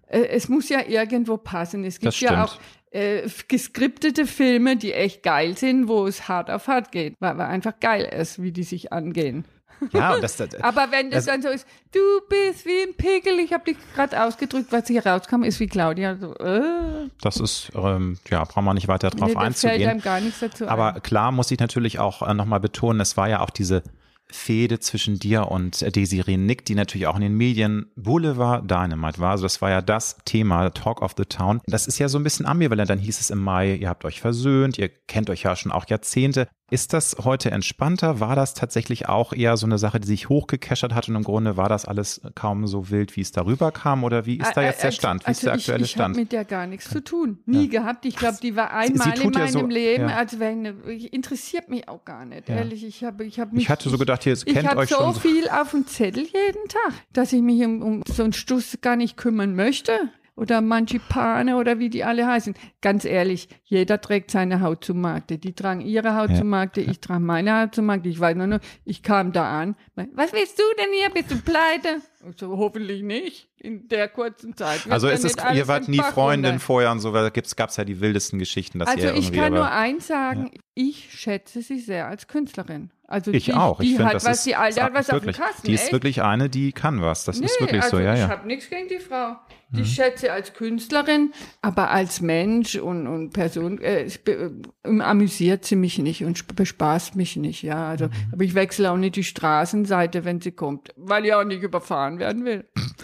Äh, 0.08 0.26
Es 0.28 0.48
muss 0.48 0.68
ja 0.68 0.80
irgendwo 0.86 1.36
passen. 1.36 1.84
Es 1.84 1.98
gibt 1.98 2.12
ja 2.20 2.44
auch 2.44 2.58
äh, 2.92 3.28
geskriptete 3.48 4.26
Filme, 4.26 4.76
die 4.76 4.92
echt 4.92 5.22
geil 5.22 5.56
sind, 5.56 5.88
wo 5.88 6.06
es 6.06 6.28
hart 6.28 6.50
auf 6.50 6.68
hart 6.68 6.92
geht, 6.92 7.14
weil, 7.20 7.36
weil 7.36 7.46
einfach 7.46 7.78
geil 7.80 8.04
ist, 8.04 8.40
wie 8.42 8.52
die 8.52 8.62
sich 8.62 8.92
angehen. 8.92 9.44
Ja, 9.92 10.14
und 10.14 10.22
das, 10.22 10.36
das, 10.36 10.54
Aber 10.62 10.88
wenn 10.90 11.10
das 11.10 11.28
Also- 11.28 11.30
dann 11.32 11.42
so 11.42 11.48
ist, 11.48 11.66
du 11.92 12.00
bist 12.28 12.64
wie 12.66 12.82
ein 12.88 12.94
Pickel, 12.96 13.38
ich 13.38 13.52
habe 13.52 13.64
dich 13.64 13.76
gerade 13.94 14.22
ausgedrückt, 14.24 14.68
was 14.72 14.86
hier 14.86 15.04
rauskam, 15.04 15.42
ist 15.42 15.60
wie 15.60 15.66
Claudia. 15.66 16.16
So, 16.16 16.34
äh, 16.36 17.08
das 17.20 17.36
ist, 17.38 17.70
ähm, 17.74 18.18
ja, 18.30 18.44
brauchen 18.44 18.64
wir 18.64 18.74
nicht 18.74 18.88
weiter 18.88 19.10
drauf 19.10 19.28
nee, 19.28 19.34
da 19.34 19.40
fällt 19.40 19.46
einzugehen. 19.46 19.90
einem 19.90 20.00
gar 20.00 20.20
nichts 20.20 20.40
dazu 20.40 20.66
Aber 20.68 20.94
ein. 20.94 21.02
klar 21.02 21.32
muss 21.32 21.50
ich 21.50 21.58
natürlich 21.58 21.98
auch 21.98 22.22
äh, 22.26 22.32
nochmal 22.34 22.60
betonen, 22.60 23.00
es 23.00 23.16
war 23.16 23.28
ja 23.28 23.40
auch 23.40 23.50
diese 23.50 23.82
Fehde 24.28 24.80
zwischen 24.80 25.20
dir 25.20 25.52
und 25.52 25.82
äh, 25.82 25.92
Desiree 25.92 26.36
Nick, 26.36 26.64
die 26.64 26.74
natürlich 26.74 27.06
auch 27.06 27.14
in 27.14 27.20
den 27.22 27.36
Medien 27.36 27.86
Boulevard 27.94 28.68
Dynamite 28.68 29.20
war. 29.20 29.30
Also 29.30 29.44
das 29.44 29.62
war 29.62 29.70
ja 29.70 29.80
das 29.80 30.16
Thema, 30.24 30.68
Talk 30.70 31.00
of 31.00 31.14
the 31.16 31.24
Town. 31.26 31.60
Das 31.66 31.86
ist 31.86 31.98
ja 32.00 32.08
so 32.08 32.18
ein 32.18 32.24
bisschen 32.24 32.44
ambivalent. 32.44 32.90
Dann 32.90 32.98
hieß 32.98 33.20
es 33.20 33.30
im 33.30 33.38
Mai, 33.38 33.74
ihr 33.74 33.88
habt 33.88 34.04
euch 34.04 34.20
versöhnt, 34.20 34.78
ihr 34.78 34.88
kennt 34.88 35.30
euch 35.30 35.42
ja 35.44 35.54
schon 35.54 35.70
auch 35.70 35.86
Jahrzehnte. 35.88 36.48
Ist 36.68 36.92
das 36.92 37.16
heute 37.22 37.52
entspannter? 37.52 38.18
War 38.18 38.34
das 38.34 38.52
tatsächlich 38.54 39.08
auch 39.08 39.32
eher 39.32 39.56
so 39.56 39.66
eine 39.66 39.78
Sache, 39.78 40.00
die 40.00 40.06
sich 40.08 40.28
hochgekeschert 40.28 40.94
hat 40.94 41.08
und 41.08 41.14
im 41.14 41.22
Grunde 41.22 41.56
war 41.56 41.68
das 41.68 41.84
alles 41.84 42.20
kaum 42.34 42.66
so 42.66 42.90
wild, 42.90 43.14
wie 43.14 43.20
es 43.20 43.30
darüber 43.30 43.70
kam? 43.70 44.02
Oder 44.02 44.26
wie 44.26 44.38
ist 44.38 44.52
da 44.56 44.62
jetzt 44.62 44.82
der 44.82 44.90
Stand? 44.90 45.24
Wie 45.26 45.30
ist 45.30 45.44
der 45.44 45.52
aktuelle 45.52 45.74
also 45.76 45.84
ich, 45.84 45.90
ich 45.90 45.90
Stand? 45.92 46.14
habe 46.16 46.20
mit 46.20 46.32
der 46.32 46.44
gar 46.44 46.66
nichts 46.66 46.90
zu 46.90 47.04
tun. 47.04 47.38
Nie 47.46 47.68
gehabt. 47.68 48.04
Ich 48.04 48.16
glaube, 48.16 48.38
die 48.42 48.56
war 48.56 48.72
einmal 48.72 49.08
in 49.10 49.14
tut 49.14 49.34
ja 49.36 49.42
meinem 49.42 49.52
so- 49.52 49.66
Leben. 49.66 50.08
ja. 50.08 50.16
Also 50.16 50.40
wenn, 50.40 50.74
ich, 50.88 51.12
interessiert 51.12 51.68
mich 51.68 51.88
auch 51.88 52.04
gar 52.04 52.24
nicht, 52.24 52.48
Ja. 52.48 52.56
ehrlich. 52.56 52.84
Ich 52.84 53.04
habe, 53.04 53.24
ich 53.24 53.38
habe 53.38 53.54
mich. 53.54 53.62
Ich 53.64 53.68
hatte 53.70 53.88
so 53.88 53.96
gedacht, 53.96 54.26
ihr 54.26 54.32
ich 54.32 54.44
kennt 54.44 54.66
habe 54.68 54.80
euch 54.80 54.88
so 54.88 54.96
schon 54.96 55.14
so- 55.14 55.20
viel 55.20 55.48
auf 55.48 55.70
dem 55.70 55.86
Zettel 55.86 56.24
jeden 56.24 56.68
Tag, 56.68 56.94
dass 57.12 57.32
ich 57.32 57.42
mich 57.42 57.64
um, 57.64 57.80
um 57.80 58.02
so 58.08 58.24
einen 58.24 58.32
Stuss 58.32 58.78
gar 58.80 58.96
nicht 58.96 59.16
kümmern 59.16 59.54
möchte. 59.54 59.92
Oder 60.36 60.60
Mangipane 60.60 61.56
oder 61.56 61.78
wie 61.78 61.88
die 61.88 62.04
alle 62.04 62.26
heißen. 62.26 62.54
Ganz 62.82 63.06
ehrlich, 63.06 63.48
jeder 63.64 64.00
trägt 64.02 64.30
seine 64.30 64.60
Haut 64.60 64.84
zum 64.84 65.00
Markte. 65.00 65.38
Die 65.38 65.54
tragen 65.54 65.80
ihre 65.80 66.14
Haut 66.14 66.28
Ja. 66.30 66.36
zum 66.36 66.50
Markte, 66.50 66.82
ich 66.82 67.00
trage 67.00 67.20
meine 67.20 67.58
Haut 67.62 67.74
zum 67.74 67.86
Markte. 67.86 68.10
Ich 68.10 68.20
weiß 68.20 68.36
nur 68.36 68.46
noch, 68.46 68.60
ich 68.84 69.02
kam 69.02 69.32
da 69.32 69.58
an. 69.60 69.76
Was 70.14 70.34
willst 70.34 70.58
du 70.58 70.62
denn 70.78 70.92
hier? 70.92 71.08
Bist 71.10 71.30
du 71.30 71.40
pleite? 71.40 72.02
Ich 72.30 72.38
so, 72.38 72.56
hoffentlich 72.56 73.02
nicht. 73.02 73.48
In 73.58 73.88
der 73.88 74.08
kurzen 74.08 74.56
Zeit. 74.56 74.84
Wird 74.84 74.92
Also 74.92 75.08
ja 75.08 75.14
ist 75.14 75.24
es, 75.24 75.34
ihr 75.54 75.66
wart 75.66 75.88
nie 75.88 75.98
Freundin 75.98 76.58
vorher 76.58 76.90
und 76.92 77.00
so, 77.00 77.12
weil 77.12 77.30
da 77.30 77.40
gab 77.56 77.70
es 77.70 77.76
ja 77.76 77.84
die 77.84 78.00
wildesten 78.00 78.38
Geschichten, 78.38 78.78
dass 78.78 78.88
Also 78.88 79.06
ihr 79.06 79.14
ich 79.14 79.32
kann 79.32 79.46
aber, 79.46 79.56
nur 79.56 79.70
eins 79.70 80.06
sagen, 80.06 80.50
ich 80.74 81.08
schätze 81.18 81.62
sie 81.62 81.78
sehr 81.80 82.06
als 82.06 82.26
Künstlerin. 82.28 82.90
Also 83.08 83.30
ich 83.30 83.44
die, 83.46 83.54
auch. 83.54 83.80
Ich 83.80 83.88
die 83.88 83.94
finde, 83.94 84.08
hat 84.08 84.14
das 84.16 84.24
was, 84.24 84.38
ist 84.38 84.46
die 84.46 84.56
alte 84.56 84.82
hat 84.82 84.92
was 84.94 85.08
wirklich, 85.10 85.36
auf 85.36 85.42
dem 85.42 85.46
Kasten. 85.46 85.66
Die 85.68 85.74
ist 85.74 85.84
echt. 85.84 85.92
wirklich 85.92 86.22
eine, 86.22 86.48
die 86.50 86.72
kann 86.72 87.00
was. 87.00 87.24
Das 87.24 87.36
ist 87.36 87.42
Nee, 87.42 87.60
wirklich 87.60 87.82
also 87.82 87.96
so, 87.98 88.02
ja, 88.02 88.14
ich 88.14 88.20
ja. 88.20 88.28
habe 88.28 88.46
nichts 88.46 88.68
gegen 88.68 88.88
die 88.88 88.98
Frau. 88.98 89.36
Die 89.70 89.84
schätze 89.84 90.32
als 90.32 90.54
Künstlerin, 90.54 91.32
aber 91.60 91.90
als 91.90 92.20
Mensch 92.20 92.76
und, 92.76 93.08
und 93.08 93.30
Person 93.32 93.80
äh, 93.80 94.04
es 94.04 94.16
be- 94.18 94.52
äh, 94.84 95.00
amüsiert 95.00 95.64
sie 95.64 95.74
mich 95.74 95.98
nicht 95.98 96.22
und 96.24 96.38
sp- 96.38 96.54
bespaßt 96.54 97.16
mich 97.16 97.34
nicht. 97.36 97.62
Ja, 97.62 97.88
also, 97.88 98.08
aber 98.32 98.44
ich 98.44 98.54
wechsle 98.54 98.92
auch 98.92 98.96
nicht 98.96 99.16
die 99.16 99.24
Straßenseite, 99.24 100.24
wenn 100.24 100.40
sie 100.40 100.52
kommt, 100.52 100.92
weil 100.96 101.24
ich 101.26 101.34
auch 101.34 101.42
nicht 101.44 101.62
überfahren 101.62 102.15
werden 102.18 102.44
will. 102.44 102.68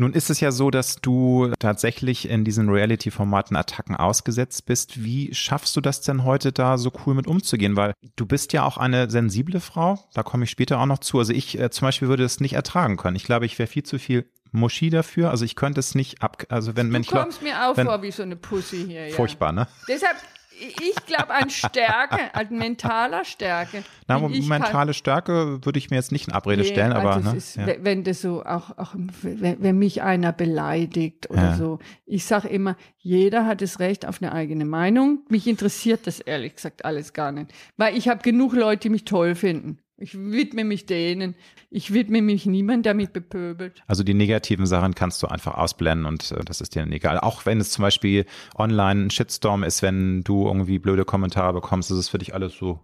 Nun 0.00 0.12
ist 0.12 0.30
es 0.30 0.38
ja 0.38 0.52
so, 0.52 0.70
dass 0.70 0.96
du 1.00 1.50
tatsächlich 1.58 2.28
in 2.28 2.44
diesen 2.44 2.68
Reality-Formaten 2.68 3.56
Attacken 3.56 3.96
ausgesetzt 3.96 4.64
bist. 4.64 5.02
Wie 5.02 5.34
schaffst 5.34 5.74
du 5.74 5.80
das 5.80 6.02
denn 6.02 6.22
heute 6.22 6.52
da 6.52 6.78
so 6.78 6.92
cool 7.04 7.14
mit 7.14 7.26
umzugehen? 7.26 7.74
Weil 7.74 7.94
du 8.14 8.24
bist 8.24 8.52
ja 8.52 8.62
auch 8.64 8.78
eine 8.78 9.10
sensible 9.10 9.58
Frau. 9.58 9.98
Da 10.14 10.22
komme 10.22 10.44
ich 10.44 10.50
später 10.50 10.78
auch 10.78 10.86
noch 10.86 10.98
zu. 11.00 11.18
Also 11.18 11.32
ich 11.32 11.58
äh, 11.58 11.70
zum 11.70 11.86
Beispiel 11.88 12.06
würde 12.06 12.22
es 12.22 12.38
nicht 12.38 12.52
ertragen 12.52 12.96
können. 12.96 13.16
Ich 13.16 13.24
glaube, 13.24 13.44
ich 13.44 13.58
wäre 13.58 13.66
viel 13.66 13.82
zu 13.82 13.98
viel 13.98 14.30
Muschi 14.52 14.88
dafür. 14.88 15.30
Also 15.30 15.44
ich 15.44 15.56
könnte 15.56 15.80
es 15.80 15.96
nicht 15.96 16.22
ab, 16.22 16.44
also 16.48 16.76
wenn 16.76 16.86
Du 16.86 16.92
Mensch 16.92 17.08
kommst 17.08 17.42
mir 17.42 17.68
auch 17.68 17.76
wenn- 17.76 17.88
vor 17.88 18.00
wie 18.02 18.12
so 18.12 18.22
eine 18.22 18.36
Pussy 18.36 18.84
hier. 18.86 19.08
Ja. 19.08 19.16
furchtbar, 19.16 19.50
ne? 19.50 19.66
Deshalb, 19.88 20.16
ich 20.60 21.06
glaube 21.06 21.30
an 21.34 21.50
Stärke, 21.50 22.34
an 22.34 22.46
mentaler 22.50 23.24
Stärke. 23.24 23.84
Na, 24.06 24.18
mentale 24.18 24.94
Stärke 24.94 25.58
würde 25.64 25.78
ich 25.78 25.90
mir 25.90 25.96
jetzt 25.96 26.12
nicht 26.12 26.28
in 26.28 26.34
Abrede 26.34 26.62
Nee, 26.62 26.68
stellen, 26.68 26.92
aber 26.92 27.14
also 27.16 27.30
ne, 27.30 27.36
ist, 27.36 27.56
ja. 27.56 27.66
we- 27.66 27.78
wenn 27.82 28.04
das 28.04 28.20
so 28.22 28.44
auch, 28.44 28.76
auch 28.78 28.94
wenn, 29.22 29.62
wenn 29.62 29.78
mich 29.78 30.02
einer 30.02 30.32
beleidigt 30.32 31.30
oder 31.30 31.42
Ja. 31.50 31.56
so. 31.56 31.78
Ich 32.06 32.24
sage 32.24 32.48
immer, 32.48 32.76
jeder 32.98 33.46
hat 33.46 33.62
das 33.62 33.78
Recht 33.80 34.06
auf 34.06 34.20
eine 34.22 34.32
eigene 34.32 34.64
Meinung. 34.64 35.20
Mich 35.28 35.46
interessiert 35.46 36.06
das 36.06 36.20
ehrlich 36.20 36.56
gesagt 36.56 36.84
alles 36.84 37.12
gar 37.12 37.32
nicht, 37.32 37.52
weil 37.76 37.96
ich 37.96 38.08
habe 38.08 38.22
genug 38.22 38.52
Leute, 38.54 38.80
die 38.82 38.90
mich 38.90 39.04
toll 39.04 39.34
finden. 39.34 39.78
Ich 40.00 40.16
widme 40.16 40.62
mich 40.64 40.86
denen. 40.86 41.34
Ich 41.70 41.92
widme 41.92 42.22
mich 42.22 42.46
niemandem, 42.46 42.82
der 42.84 42.94
mich 42.94 43.10
bepöbelt. 43.10 43.82
Also 43.88 44.04
die 44.04 44.14
negativen 44.14 44.64
Sachen 44.64 44.94
kannst 44.94 45.22
du 45.22 45.26
einfach 45.26 45.56
ausblenden 45.58 46.06
und 46.06 46.30
äh, 46.32 46.44
das 46.44 46.60
ist 46.60 46.74
dir 46.74 46.80
dann 46.80 46.92
egal. 46.92 47.18
Auch 47.18 47.44
wenn 47.46 47.60
es 47.60 47.70
zum 47.72 47.82
Beispiel 47.82 48.24
online 48.56 49.06
ein 49.06 49.10
Shitstorm 49.10 49.64
ist, 49.64 49.82
wenn 49.82 50.22
du 50.22 50.46
irgendwie 50.46 50.78
blöde 50.78 51.04
Kommentare 51.04 51.52
bekommst, 51.52 51.90
ist 51.90 51.98
es 51.98 52.08
für 52.08 52.18
dich 52.18 52.32
alles 52.34 52.54
so 52.54 52.80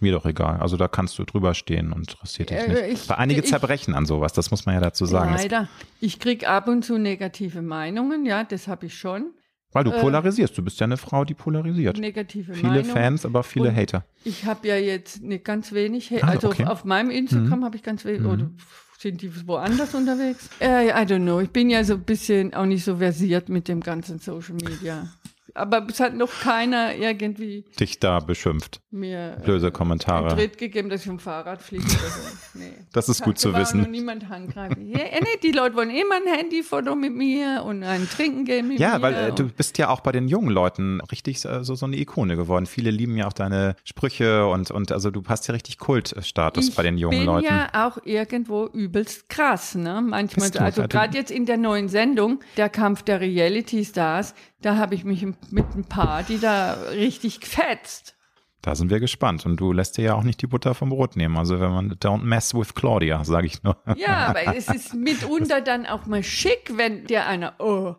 Mir 0.00 0.12
doch 0.12 0.26
egal. 0.26 0.58
Also 0.60 0.76
da 0.76 0.88
kannst 0.88 1.18
du 1.18 1.24
drüber 1.24 1.54
stehen 1.54 1.92
und 1.92 2.00
interessiert 2.12 2.50
dich 2.50 2.66
nicht. 2.66 2.76
Äh, 2.78 2.88
ich- 2.88 3.08
Weil 3.08 3.16
einige 3.18 3.40
ich- 3.42 3.46
zerbrechen 3.46 3.94
an 3.94 4.06
sowas, 4.06 4.32
das 4.32 4.50
muss 4.50 4.66
man 4.66 4.74
ja 4.74 4.80
dazu 4.80 5.06
sagen. 5.06 5.32
Leider. 5.34 5.68
Ich 6.00 6.18
krieg 6.18 6.48
ab 6.48 6.66
und 6.68 6.84
zu 6.84 6.98
negative 6.98 7.62
Meinungen, 7.62 8.26
ja, 8.26 8.42
das 8.44 8.66
habe 8.68 8.86
ich 8.86 8.98
schon. 8.98 9.30
Weil 9.74 9.84
du 9.84 9.90
äh, 9.90 10.00
polarisierst. 10.00 10.56
Du 10.56 10.62
bist 10.62 10.80
ja 10.80 10.84
eine 10.86 10.96
Frau, 10.96 11.26
die 11.26 11.34
polarisiert. 11.34 11.98
Negative 11.98 12.54
Viele 12.54 12.68
Meinungen. 12.68 12.90
Fans, 12.90 13.26
aber 13.26 13.42
viele 13.42 13.68
Und 13.68 13.76
Hater. 13.76 14.06
Ich 14.24 14.46
habe 14.46 14.66
ja 14.68 14.76
jetzt 14.76 15.22
nicht 15.22 15.44
ganz 15.44 15.72
wenig, 15.72 16.10
Ah, 16.22 16.28
also 16.28 16.48
okay. 16.48 16.64
auf, 16.64 16.70
auf 16.70 16.84
meinem 16.86 17.10
Instagram 17.10 17.64
habe 17.64 17.76
ich 17.76 17.82
ganz 17.82 18.04
wenig, 18.06 18.24
oder 18.24 18.50
sind 18.98 19.20
die 19.20 19.46
woanders 19.46 19.94
unterwegs? 19.94 20.48
Äh, 20.60 20.88
I 20.88 21.04
don't 21.04 21.22
know. 21.22 21.40
Ich 21.40 21.50
bin 21.50 21.68
ja 21.68 21.84
so 21.84 21.94
ein 21.94 22.02
bisschen 22.04 22.54
auch 22.54 22.64
nicht 22.64 22.84
so 22.84 22.96
versiert 22.96 23.50
mit 23.50 23.68
dem 23.68 23.80
ganzen 23.80 24.18
Social 24.18 24.54
Media. 24.54 25.08
Aber 25.56 25.86
es 25.88 26.00
hat 26.00 26.14
noch 26.14 26.30
keiner 26.40 26.94
irgendwie 26.96 27.64
Dich 27.78 28.00
da 28.00 28.18
beschimpft. 28.18 28.80
mir 28.90 29.40
Böse 29.46 29.66
einen 29.66 29.72
Kommentare. 29.72 30.34
Tritt 30.34 30.58
gegeben, 30.58 30.88
dass 30.88 31.02
ich 31.02 31.06
vom 31.06 31.20
Fahrrad 31.20 31.62
fliege. 31.62 31.84
oder 31.84 31.92
so. 31.94 32.20
Nee. 32.56 32.72
Das 32.92 33.08
ist 33.08 33.22
gut 33.24 33.36
zu 33.40 33.52
war 33.52 33.60
wissen. 33.62 33.80
noch 33.80 33.88
niemand 33.88 34.28
handgreifen. 34.28 34.86
Ja, 34.88 35.00
äh, 35.00 35.20
nee, 35.20 35.38
die 35.42 35.50
Leute 35.50 35.74
wollen 35.74 35.90
immer 35.90 36.14
ein 36.24 36.32
Handyfoto 36.38 36.94
mit 36.94 37.12
mir 37.12 37.64
und 37.66 37.82
ein 37.82 38.08
Trinken 38.08 38.44
gehen 38.44 38.68
mit 38.68 38.78
Ja, 38.78 38.96
mir. 38.98 39.02
weil 39.02 39.14
äh, 39.14 39.32
du 39.32 39.48
bist 39.48 39.76
ja 39.78 39.88
auch 39.88 40.00
bei 40.00 40.12
den 40.12 40.28
jungen 40.28 40.50
Leuten 40.50 41.00
richtig 41.10 41.44
äh, 41.44 41.64
so, 41.64 41.74
so 41.74 41.86
eine 41.86 41.96
Ikone 41.96 42.36
geworden. 42.36 42.66
Viele 42.66 42.92
lieben 42.92 43.16
ja 43.16 43.26
auch 43.26 43.32
deine 43.32 43.74
Sprüche 43.82 44.46
und, 44.46 44.70
und 44.70 44.92
also 44.92 45.10
du 45.10 45.22
hast 45.26 45.48
ja 45.48 45.52
richtig 45.52 45.78
Kultstatus 45.78 46.70
bei 46.70 46.84
den 46.84 46.96
jungen 46.96 47.18
bin 47.18 47.26
Leuten. 47.26 47.46
ja 47.46 47.68
auch 47.88 47.98
irgendwo 48.04 48.66
übelst 48.68 49.28
krass, 49.28 49.74
ne? 49.74 50.00
Manchmal, 50.00 50.46
Bist 50.50 50.54
du, 50.54 50.60
also 50.60 50.82
du- 50.82 50.88
gerade 50.88 51.16
jetzt 51.18 51.32
in 51.32 51.46
der 51.46 51.56
neuen 51.56 51.88
Sendung, 51.88 52.38
der 52.56 52.68
Kampf 52.68 53.02
der 53.02 53.20
Reality 53.20 53.84
Stars, 53.84 54.34
da 54.64 54.76
habe 54.76 54.94
ich 54.94 55.04
mich 55.04 55.26
mit 55.50 55.74
ein 55.74 55.84
paar, 55.84 56.22
die 56.22 56.38
da 56.38 56.74
richtig 56.90 57.40
gefetzt. 57.40 58.16
Da 58.62 58.74
sind 58.74 58.90
wir 58.90 58.98
gespannt. 58.98 59.44
Und 59.44 59.58
du 59.58 59.72
lässt 59.72 59.98
dir 59.98 60.04
ja 60.04 60.14
auch 60.14 60.22
nicht 60.22 60.40
die 60.40 60.46
Butter 60.46 60.74
vom 60.74 60.88
Brot 60.88 61.16
nehmen. 61.16 61.36
Also 61.36 61.60
wenn 61.60 61.70
man 61.70 61.92
don't 61.96 62.22
mess 62.22 62.54
with 62.54 62.74
Claudia, 62.74 63.22
sage 63.24 63.46
ich 63.46 63.62
nur. 63.62 63.76
Ja, 63.96 64.28
aber 64.28 64.56
es 64.56 64.68
ist 64.68 64.94
mitunter 64.94 65.60
dann 65.60 65.84
auch 65.84 66.06
mal 66.06 66.22
schick, 66.22 66.72
wenn 66.76 67.04
dir 67.04 67.26
einer, 67.26 67.54
oh, 67.58 67.94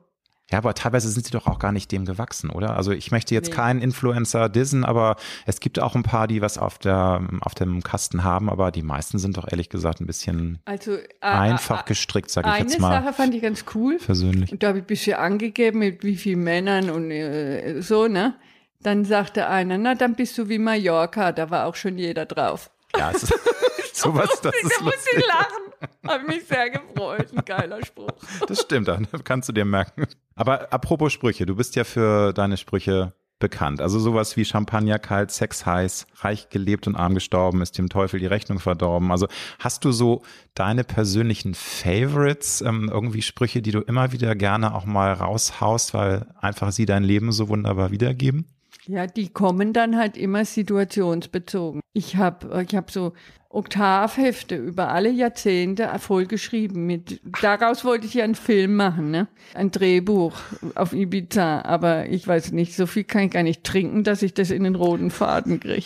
Ja, 0.55 0.59
aber 0.59 0.73
teilweise 0.73 1.09
sind 1.09 1.25
sie 1.25 1.31
doch 1.33 1.47
auch 1.47 1.59
gar 1.59 1.73
nicht 1.73 1.91
dem 1.91 2.05
gewachsen, 2.05 2.49
oder? 2.49 2.77
Also 2.77 2.91
ich 2.93 3.11
möchte 3.11 3.33
jetzt 3.35 3.49
Nee. 3.49 3.55
keinen 3.55 3.81
Influencer 3.81 4.47
dissen, 4.47 4.85
aber 4.85 5.17
es 5.45 5.59
gibt 5.59 5.79
auch 5.81 5.95
ein 5.95 6.03
paar, 6.03 6.27
die 6.27 6.41
was 6.41 6.57
auf 6.57 6.77
der 6.77 7.27
auf 7.41 7.55
dem 7.55 7.83
Kasten 7.83 8.23
haben, 8.23 8.49
aber 8.49 8.71
die 8.71 8.81
meisten 8.81 9.17
sind 9.19 9.35
doch 9.35 9.51
ehrlich 9.51 9.67
gesagt 9.67 9.99
ein 9.99 10.05
bisschen 10.07 10.59
also 10.63 10.93
äh, 10.95 11.01
einfach 11.19 11.81
äh, 11.81 11.87
gestrickt, 11.87 12.29
sage 12.31 12.47
ich 12.47 12.53
Eine 12.55 12.69
jetzt 12.69 12.79
mal 12.79 13.03
Sache 13.03 13.11
fand 13.13 13.35
ich 13.35 13.41
ganz 13.41 13.65
cool. 13.75 13.97
persönlich. 13.97 14.49
Und 14.53 14.63
da 14.63 14.69
habe 14.69 14.77
ich 14.77 14.85
ein 14.85 14.87
bisschen 14.87 15.17
angegeben, 15.17 15.79
mit 15.79 16.03
wie 16.05 16.15
vielen 16.15 16.39
Männern 16.45 16.89
und 16.89 17.11
äh, 17.11 17.81
so, 17.81 18.07
ne? 18.07 18.35
Dann 18.81 19.03
sagte 19.03 19.47
einer, 19.49 19.77
na, 19.77 19.93
dann 19.95 20.15
bist 20.15 20.37
du 20.37 20.47
wie 20.47 20.57
Mallorca, 20.59 21.33
da 21.33 21.49
war 21.49 21.65
auch 21.65 21.75
schon 21.75 21.97
jeder 21.97 22.25
drauf. 22.25 22.69
Ja, 22.97 23.11
es 23.11 23.23
ist, 23.23 23.33
sowas, 23.93 24.29
das 24.29 24.39
da 24.41 24.49
ist 24.51 24.81
muss 24.81 24.93
ich 25.13 25.25
lachen. 25.27 25.89
Habe 26.07 26.23
mich 26.27 26.45
sehr 26.45 26.69
gefreut. 26.69 27.27
Ein 27.35 27.43
geiler 27.45 27.83
Spruch. 27.85 28.07
Das 28.47 28.61
stimmt, 28.61 28.87
dann 28.87 29.05
kannst 29.25 29.49
du 29.49 29.53
dir 29.53 29.65
merken. 29.65 30.05
Aber 30.35 30.73
apropos 30.73 31.13
Sprüche, 31.13 31.45
du 31.45 31.55
bist 31.55 31.75
ja 31.75 31.83
für 31.83 32.33
deine 32.33 32.57
Sprüche 32.57 33.13
bekannt. 33.39 33.81
Also 33.81 33.99
sowas 33.99 34.37
wie 34.37 34.45
Champagner 34.45 34.97
kalt, 34.97 35.31
Sex 35.31 35.65
heiß, 35.65 36.07
reich 36.15 36.49
gelebt 36.49 36.87
und 36.87 36.95
arm 36.95 37.15
gestorben, 37.15 37.61
ist 37.61 37.77
dem 37.77 37.89
Teufel 37.89 38.19
die 38.19 38.25
Rechnung 38.25 38.59
verdorben. 38.59 39.11
Also 39.11 39.27
hast 39.59 39.83
du 39.83 39.91
so 39.91 40.23
deine 40.53 40.83
persönlichen 40.83 41.53
Favorites, 41.53 42.61
ähm, 42.61 42.89
irgendwie 42.91 43.21
Sprüche, 43.21 43.61
die 43.61 43.71
du 43.71 43.81
immer 43.81 44.13
wieder 44.13 44.35
gerne 44.35 44.73
auch 44.73 44.85
mal 44.85 45.11
raushaust, 45.11 45.93
weil 45.93 46.27
einfach 46.39 46.71
sie 46.71 46.85
dein 46.85 47.03
Leben 47.03 47.31
so 47.31 47.49
wunderbar 47.49 47.91
wiedergeben? 47.91 48.45
Ja, 48.87 49.07
die 49.07 49.29
kommen 49.29 49.73
dann 49.73 49.97
halt 49.97 50.15
immer 50.15 50.45
situationsbezogen. 50.45 51.81
Ich 51.93 52.17
habe 52.17 52.65
ich 52.67 52.75
hab 52.75 52.91
so 52.91 53.13
Oktavhefte 53.55 54.55
über 54.55 54.89
alle 54.89 55.09
Jahrzehnte 55.09 55.89
voll 55.99 56.25
geschrieben. 56.25 56.85
Mit, 56.85 57.21
daraus 57.41 57.83
wollte 57.85 58.05
ich 58.05 58.13
ja 58.15 58.23
einen 58.23 58.35
Film 58.35 58.75
machen, 58.75 59.11
ne? 59.11 59.27
Ein 59.53 59.71
Drehbuch 59.71 60.33
auf 60.75 60.93
Ibiza. 60.93 61.61
Aber 61.61 62.07
ich 62.09 62.27
weiß 62.27 62.51
nicht, 62.51 62.75
so 62.75 62.85
viel 62.85 63.03
kann 63.03 63.23
ich 63.23 63.31
gar 63.31 63.43
nicht 63.43 63.63
trinken, 63.63 64.03
dass 64.03 64.21
ich 64.21 64.33
das 64.33 64.51
in 64.51 64.63
den 64.63 64.75
roten 64.75 65.11
Faden 65.11 65.59
kriege. 65.59 65.85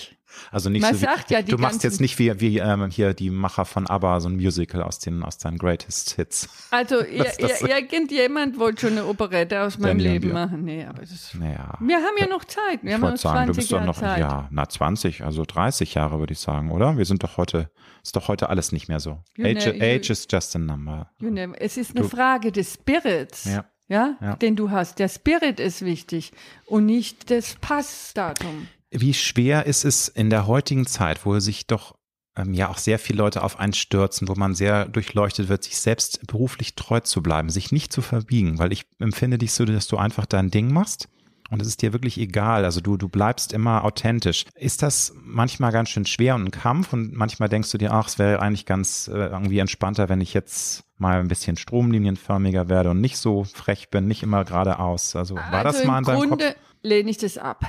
Also 0.52 0.70
nicht 0.70 0.84
Man 0.84 0.94
so 0.94 1.02
wie, 1.02 1.34
ja, 1.34 1.42
du 1.42 1.58
machst 1.58 1.84
jetzt 1.84 2.00
nicht 2.00 2.20
wie, 2.20 2.40
wie 2.40 2.60
ähm, 2.60 2.90
hier 2.92 3.16
die 3.16 3.32
Macher 3.32 3.66
von 3.66 3.88
ABBA, 3.88 4.20
so 4.20 4.30
ein 4.30 4.36
Musical 4.36 4.84
aus 4.84 5.00
den 5.00 5.24
aus 5.24 5.40
deinen 5.40 5.58
Greatest 5.58 6.12
Hits. 6.16 6.48
Also 6.70 6.98
Das- 7.18 7.38
das- 7.38 7.62
irgendjemand 7.64 8.60
wollte 8.60 8.82
schon 8.82 8.92
eine 8.92 9.06
Operette 9.08 9.64
aus 9.64 9.80
meinem 9.80 9.98
Leben 9.98 10.32
machen. 10.32 10.64
Nee, 10.64 10.86
aber 10.86 11.02
das 11.02 11.34
Naja. 11.34 11.74
wir 11.80 11.96
haben 11.98 12.16
ja 12.20 12.28
noch 12.28 12.46
Zeit. 12.46 12.84
Wir 12.84 12.90
Ich 12.90 12.94
haben 12.94 13.02
noch 13.02 13.18
sagen, 13.18 13.48
du 13.48 13.54
20 13.54 13.56
bist 13.56 13.72
doch 13.74 13.84
noch, 13.86 13.98
Zeit. 14.00 14.20
ja, 14.20 14.48
na 14.52 14.70
20, 14.70 15.24
also 15.26 15.44
30 15.46 15.96
Jahre 15.96 16.20
würde 16.20 16.34
ich 16.34 16.40
sagen, 16.40 16.72
oder? 16.72 16.96
Wir 16.98 17.06
sind 17.06 17.24
doch 17.24 17.38
heute, 17.38 17.59
ist 18.03 18.16
doch 18.16 18.28
heute 18.28 18.49
alles 18.49 18.72
nicht 18.72 18.88
mehr 18.88 18.99
so. 18.99 19.22
You 19.36 19.45
Age, 19.45 19.64
know, 19.66 19.74
you- 19.74 19.82
age 19.84 20.10
is 20.10 20.28
just 20.30 20.55
a 20.55 20.60
number. 20.60 21.10
You 21.20 21.30
know, 21.32 21.53
es 21.60 21.78
ist 21.78 21.95
eine 21.97 22.07
Frage 22.07 22.51
des 22.51 22.74
Spirits, 22.76 23.45
Ja. 23.45 23.66
Ja, 23.88 24.18
Ja. 24.22 24.36
den 24.36 24.55
du 24.55 24.70
hast. 24.70 24.99
Der 24.99 25.10
Spirit 25.10 25.60
ist 25.60 25.84
wichtig 25.84 26.32
und 26.68 26.86
nicht 26.86 27.32
das 27.32 27.55
Passdatum. 27.60 28.68
Wie 28.91 29.14
schwer 29.14 29.66
ist 29.66 29.84
es 29.86 30.07
in 30.07 30.30
der 30.30 30.45
heutigen 30.47 30.86
Zeit, 30.86 31.26
wo 31.26 31.39
sich 31.39 31.68
doch 31.68 31.95
ähm, 32.38 32.53
ja 32.53 32.70
auch 32.70 32.78
sehr 32.78 32.99
viele 32.99 33.18
Leute 33.18 33.43
auf 33.43 33.60
einen 33.60 33.74
stürzen, 33.74 34.28
wo 34.28 34.36
man 34.36 34.53
sehr 34.55 34.86
durchleuchtet 34.86 35.49
wird, 35.49 35.64
sich 35.64 35.78
selbst 35.80 36.26
beruflich 36.28 36.76
treu 36.76 36.99
zu 36.99 37.22
bleiben, 37.24 37.49
sich 37.49 37.72
nicht 37.72 37.91
zu 37.91 38.01
verbiegen, 38.01 38.60
weil 38.60 38.72
ich 38.72 38.86
empfinde 38.99 39.38
dich 39.39 39.51
so, 39.53 39.66
dass 39.66 39.88
du 39.88 39.97
einfach 39.97 40.26
dein 40.28 40.49
Ding 40.51 40.72
machst 40.72 41.10
und 41.50 41.62
es 41.62 41.68
ist 41.68 41.82
dir 41.82 41.93
wirklich 41.93 42.18
egal. 42.20 42.66
Also 42.66 42.82
du, 42.82 42.97
du 42.97 43.10
bleibst 43.10 43.54
immer 43.54 43.84
authentisch. 43.84 44.45
Ist 44.56 44.82
das 44.84 45.14
manchmal 45.22 45.72
ganz 45.72 45.89
schön 45.89 46.06
schwer 46.06 46.36
und 46.36 46.45
ein 46.45 46.52
Kampf 46.52 46.93
und 46.93 47.14
manchmal 47.14 47.50
denkst 47.50 47.72
du 47.72 47.78
dir, 47.78 47.91
ach, 47.91 48.08
es 48.08 48.20
wäre 48.20 48.41
eigentlich 48.41 48.66
ganz 48.66 49.08
äh, 49.08 49.28
irgendwie 49.28 49.60
entspannter, 49.60 50.10
wenn 50.10 50.22
ich 50.22 50.34
jetzt 50.34 50.84
mal 50.97 51.20
ein 51.20 51.28
bisschen 51.28 51.58
stromlinienförmiger 51.58 52.70
werde 52.70 52.91
und 52.91 53.02
nicht 53.02 53.18
so 53.18 53.43
frech 53.43 53.89
bin, 53.89 54.08
nicht 54.08 54.24
immer 54.24 54.43
geradeaus. 54.45 55.16
Also 55.16 55.36
war 55.36 55.64
das 55.64 55.78
also 55.78 55.88
mal 55.88 55.97
in 55.97 56.00
im 56.00 56.06
deinem 56.06 56.30
Grunde 56.30 56.45
Kopf? 56.50 56.58
lehne 56.84 57.10
ich 57.10 57.18
das 57.18 57.38
ab. 57.38 57.66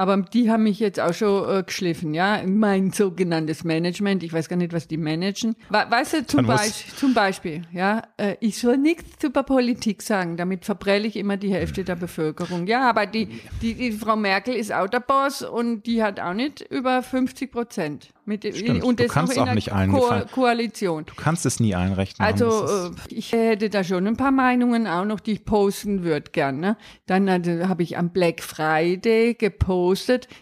Aber 0.00 0.16
die 0.16 0.50
haben 0.50 0.62
mich 0.62 0.80
jetzt 0.80 0.98
auch 0.98 1.12
schon 1.12 1.58
äh, 1.58 1.62
geschliffen, 1.62 2.14
ja. 2.14 2.40
Mein 2.46 2.90
sogenanntes 2.90 3.64
Management, 3.64 4.22
ich 4.22 4.32
weiß 4.32 4.48
gar 4.48 4.56
nicht, 4.56 4.72
was 4.72 4.88
die 4.88 4.96
managen. 4.96 5.56
We 5.68 5.84
weißt 5.90 6.14
du, 6.14 6.26
zum, 6.26 6.36
Dann 6.38 6.56
Beisp 6.56 6.96
zum 6.96 7.12
Beispiel, 7.12 7.60
ja, 7.70 8.04
äh, 8.16 8.36
ich 8.40 8.58
soll 8.58 8.78
nichts 8.78 9.22
über 9.22 9.42
Politik 9.42 10.00
sagen, 10.00 10.38
damit 10.38 10.64
verprelle 10.64 11.06
ich 11.06 11.16
immer 11.16 11.36
die 11.36 11.52
Hälfte 11.52 11.84
der 11.84 11.96
Bevölkerung. 11.96 12.66
Ja, 12.66 12.88
aber 12.88 13.04
die, 13.04 13.28
die, 13.60 13.74
die 13.74 13.92
Frau 13.92 14.16
Merkel 14.16 14.54
ist 14.54 14.72
auch 14.72 14.88
der 14.88 15.00
Boss 15.00 15.42
und 15.42 15.82
die 15.82 16.02
hat 16.02 16.18
auch 16.18 16.32
nicht 16.32 16.62
über 16.70 17.02
50 17.02 17.52
Prozent. 17.52 18.08
Mit, 18.24 18.44
Stimmt, 18.44 18.84
und 18.84 19.00
du 19.00 19.04
das 19.04 19.12
kannst 19.12 19.36
noch 19.36 19.42
in 19.42 19.42
auch 19.42 19.72
einer 19.74 19.86
nicht 19.92 20.30
Ko. 20.32 20.40
Koalition. 20.40 21.04
Du 21.04 21.14
kannst 21.14 21.44
es 21.46 21.58
nie 21.58 21.74
einrechnen. 21.74 22.24
Also 22.24 22.88
äh, 22.88 22.90
ich 23.08 23.32
hätte 23.32 23.70
da 23.70 23.82
schon 23.82 24.06
ein 24.06 24.16
paar 24.16 24.30
Meinungen 24.30 24.86
auch 24.86 25.04
noch, 25.04 25.18
die 25.18 25.32
ich 25.32 25.44
posten 25.44 26.04
würde 26.04 26.30
gern. 26.30 26.60
Ne? 26.60 26.76
Dann 27.06 27.26
äh, 27.26 27.64
habe 27.66 27.82
ich 27.82 27.98
am 27.98 28.10
Black 28.10 28.40
Friday 28.40 29.34
gepostet, 29.34 29.89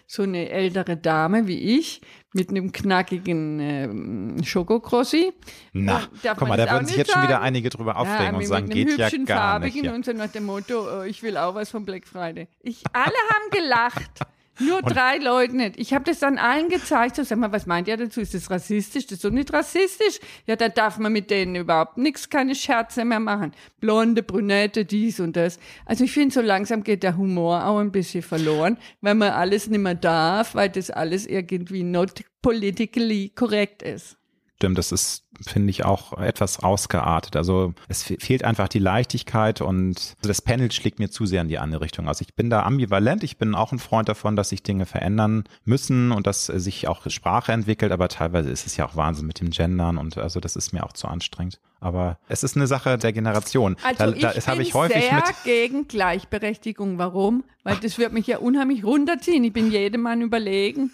so 0.07 0.23
eine 0.23 0.49
ältere 0.49 0.97
Dame 0.97 1.47
wie 1.47 1.77
ich 1.77 2.01
mit 2.33 2.49
einem 2.49 2.71
knackigen 2.71 3.59
ähm, 3.59 4.43
Schokokrossi. 4.43 5.33
Na, 5.73 5.99
Äh, 5.99 6.01
darf 6.23 6.37
guck 6.37 6.47
mal, 6.47 6.57
da 6.57 6.71
würden 6.71 6.85
sich 6.85 6.97
nicht 6.97 7.07
jetzt 7.07 7.13
schon 7.13 7.23
wieder 7.23 7.33
sagen? 7.33 7.45
einige 7.45 7.69
drüber 7.69 7.97
aufregen 7.97 8.33
ja, 8.33 8.37
und 8.37 8.45
sagen, 8.45 8.69
geht 8.69 8.97
ja 8.97 9.09
gar 9.09 9.09
nicht. 9.09 9.27
farbigen 9.29 9.85
Ja. 9.85 9.93
und 9.95 10.05
so 10.05 10.13
nach 10.13 10.27
dem 10.31 10.45
Motto, 10.45 11.01
äh, 11.03 11.09
ich 11.09 11.23
will 11.23 11.37
auch 11.37 11.55
was 11.55 11.71
vom 11.71 11.85
Black 11.85 12.07
Friday. 12.07 12.47
Ich, 12.61 12.83
alle 12.93 13.05
haben 13.05 13.49
gelacht. 13.51 14.19
Nur 14.59 14.81
drei 14.81 15.17
Leute 15.17 15.55
nicht. 15.55 15.79
Ich 15.79 15.93
habe 15.93 16.05
das 16.05 16.19
dann 16.19 16.37
allen 16.37 16.69
gezeigt. 16.69 17.15
So, 17.15 17.23
sag 17.23 17.37
mal, 17.37 17.51
was 17.51 17.65
meint 17.65 17.87
ihr 17.87 17.97
dazu? 17.97 18.21
Ist 18.21 18.33
das 18.33 18.49
rassistisch? 18.49 19.05
Das 19.05 19.13
ist 19.13 19.23
doch 19.23 19.31
nicht 19.31 19.51
rassistisch. 19.53 20.19
Ja, 20.45 20.55
da 20.55 20.69
darf 20.69 20.97
man 20.97 21.13
mit 21.13 21.31
denen 21.31 21.55
überhaupt 21.55 21.97
nichts, 21.97 22.29
keine 22.29 22.55
Scherze 22.55 23.05
mehr 23.05 23.19
machen. 23.19 23.53
Blonde, 23.79 24.21
Brünette, 24.21 24.85
dies 24.85 25.19
und 25.19 25.35
das. 25.35 25.59
Also 25.85 26.03
ich 26.03 26.11
finde, 26.11 26.33
so 26.33 26.41
langsam 26.41 26.83
geht 26.83 27.03
der 27.03 27.17
Humor 27.17 27.65
auch 27.65 27.79
ein 27.79 27.91
bisschen 27.91 28.21
verloren, 28.21 28.77
weil 29.01 29.15
man 29.15 29.31
alles 29.31 29.67
nicht 29.67 29.79
mehr 29.79 29.95
darf, 29.95 30.55
weil 30.55 30.69
das 30.69 30.91
alles 30.91 31.25
irgendwie 31.25 31.83
not 31.83 32.23
politically 32.41 33.29
korrekt 33.29 33.81
ist. 33.81 34.18
Stimmt, 34.61 34.77
das 34.77 34.91
ist, 34.91 35.23
finde 35.41 35.69
ich, 35.69 35.85
auch 35.85 36.17
etwas 36.17 36.59
ausgeartet. 36.61 37.37
Also 37.37 37.73
es 37.87 38.03
fe- 38.03 38.17
fehlt 38.19 38.43
einfach 38.43 38.67
die 38.67 38.79
Leichtigkeit 38.79 39.61
und 39.61 40.17
das 40.21 40.41
Panel 40.41 40.69
schlägt 40.69 40.99
mir 40.99 41.09
zu 41.09 41.25
sehr 41.25 41.41
in 41.41 41.47
die 41.47 41.59
andere 41.59 41.79
Richtung. 41.79 42.09
Also 42.09 42.25
ich 42.27 42.35
bin 42.35 42.49
da 42.49 42.63
ambivalent. 42.63 43.23
Ich 43.23 43.37
bin 43.37 43.55
auch 43.55 43.71
ein 43.71 43.79
Freund 43.79 44.09
davon, 44.09 44.35
dass 44.35 44.49
sich 44.49 44.61
Dinge 44.61 44.85
verändern 44.85 45.45
müssen 45.63 46.11
und 46.11 46.27
dass 46.27 46.47
sich 46.47 46.89
auch 46.89 47.09
Sprache 47.09 47.53
entwickelt. 47.53 47.93
Aber 47.93 48.09
teilweise 48.09 48.49
ist 48.49 48.67
es 48.67 48.75
ja 48.75 48.85
auch 48.85 48.97
Wahnsinn 48.97 49.27
mit 49.27 49.39
dem 49.39 49.49
Gendern 49.51 49.97
und 49.97 50.17
also 50.17 50.41
das 50.41 50.57
ist 50.57 50.73
mir 50.73 50.83
auch 50.85 50.91
zu 50.91 51.07
anstrengend. 51.07 51.61
Aber 51.79 52.19
es 52.27 52.43
ist 52.43 52.57
eine 52.57 52.67
Sache 52.67 52.97
der 52.97 53.13
Generation. 53.13 53.77
Also 53.81 53.97
da, 53.97 54.11
da, 54.11 54.11
ich 54.31 54.43
das 54.43 54.45
bin 54.45 54.59
ich 54.59 54.73
häufig 54.73 55.01
sehr 55.05 55.15
mit. 55.15 55.23
gegen 55.45 55.87
Gleichberechtigung. 55.87 56.97
Warum? 56.97 57.45
Weil 57.63 57.77
das 57.77 57.97
wird 57.97 58.11
mich 58.11 58.27
ja 58.27 58.39
unheimlich 58.39 58.83
runterziehen. 58.83 59.45
Ich 59.45 59.53
bin 59.53 59.71
jedem 59.71 60.01
Mann 60.01 60.21
überlegen. 60.21 60.91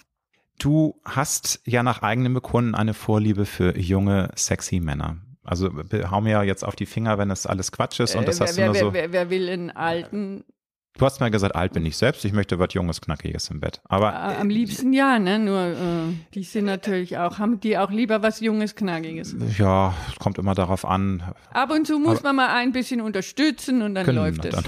Du 0.60 1.00
hast 1.04 1.60
ja 1.66 1.84
nach 1.84 2.02
eigenem 2.02 2.34
Bekunden 2.34 2.76
eine 2.76 2.94
Vorliebe 2.94 3.46
für 3.46 3.78
junge, 3.78 4.30
sexy 4.36 4.80
Männer. 4.80 5.18
Also 5.44 5.70
hau 6.10 6.22
mir 6.22 6.32
ja 6.32 6.44
jetzt 6.44 6.64
auf 6.64 6.76
die 6.76 6.86
Finger, 6.86 7.18
wenn 7.18 7.30
das 7.30 7.46
alles 7.46 7.72
Quatsch 7.72 8.00
ist 8.00 8.16
und 8.16 8.28
das 8.28 8.40
Äh, 8.40 8.44
hast 8.44 8.58
wer, 8.58 8.66
du 8.68 8.72
nur 8.72 8.76
wer, 8.76 8.82
so. 8.86 8.94
wer, 8.94 9.12
wer 9.12 9.30
will 9.30 9.50
einen 9.50 9.72
alten 9.72 10.44
Du 10.98 11.06
hast 11.06 11.20
mal 11.20 11.30
gesagt, 11.30 11.54
alt 11.56 11.74
bin 11.74 11.86
ich 11.86 11.98
selbst, 11.98 12.24
ich 12.24 12.32
möchte 12.32 12.58
was 12.58 12.74
Junges, 12.74 13.02
Knackiges 13.02 13.50
im 13.50 13.60
Bett. 13.60 13.82
Aber 13.84 14.14
Äh, 14.14 14.38
Am 14.40 14.50
liebsten 14.50 14.94
ja, 14.94 15.20
ne? 15.20 15.40
Nur 15.40 15.60
äh, 15.60 16.14
die 16.34 16.44
sind 16.44 16.64
natürlich 16.64 17.18
auch, 17.18 17.38
haben 17.38 17.60
die 17.60 17.78
auch 17.78 17.92
lieber 17.92 18.24
was 18.24 18.40
Junges, 18.40 18.76
Knackiges. 18.76 19.36
ja, 19.58 19.94
es 20.10 20.16
kommt 20.20 20.38
immer 20.38 20.56
darauf 20.56 20.86
an. 20.86 21.22
Ab 21.52 21.72
und 21.72 21.86
zu 21.86 22.00
muss 22.00 22.24
man 22.24 22.38
mal 22.38 22.48
ein 22.56 22.72
bisschen 22.72 23.02
unterstützen 23.02 23.82
und 23.82 23.94
dann 23.94 24.06
Können 24.06 24.20
läuft 24.20 24.46
es. 24.46 24.56
dann. 24.56 24.64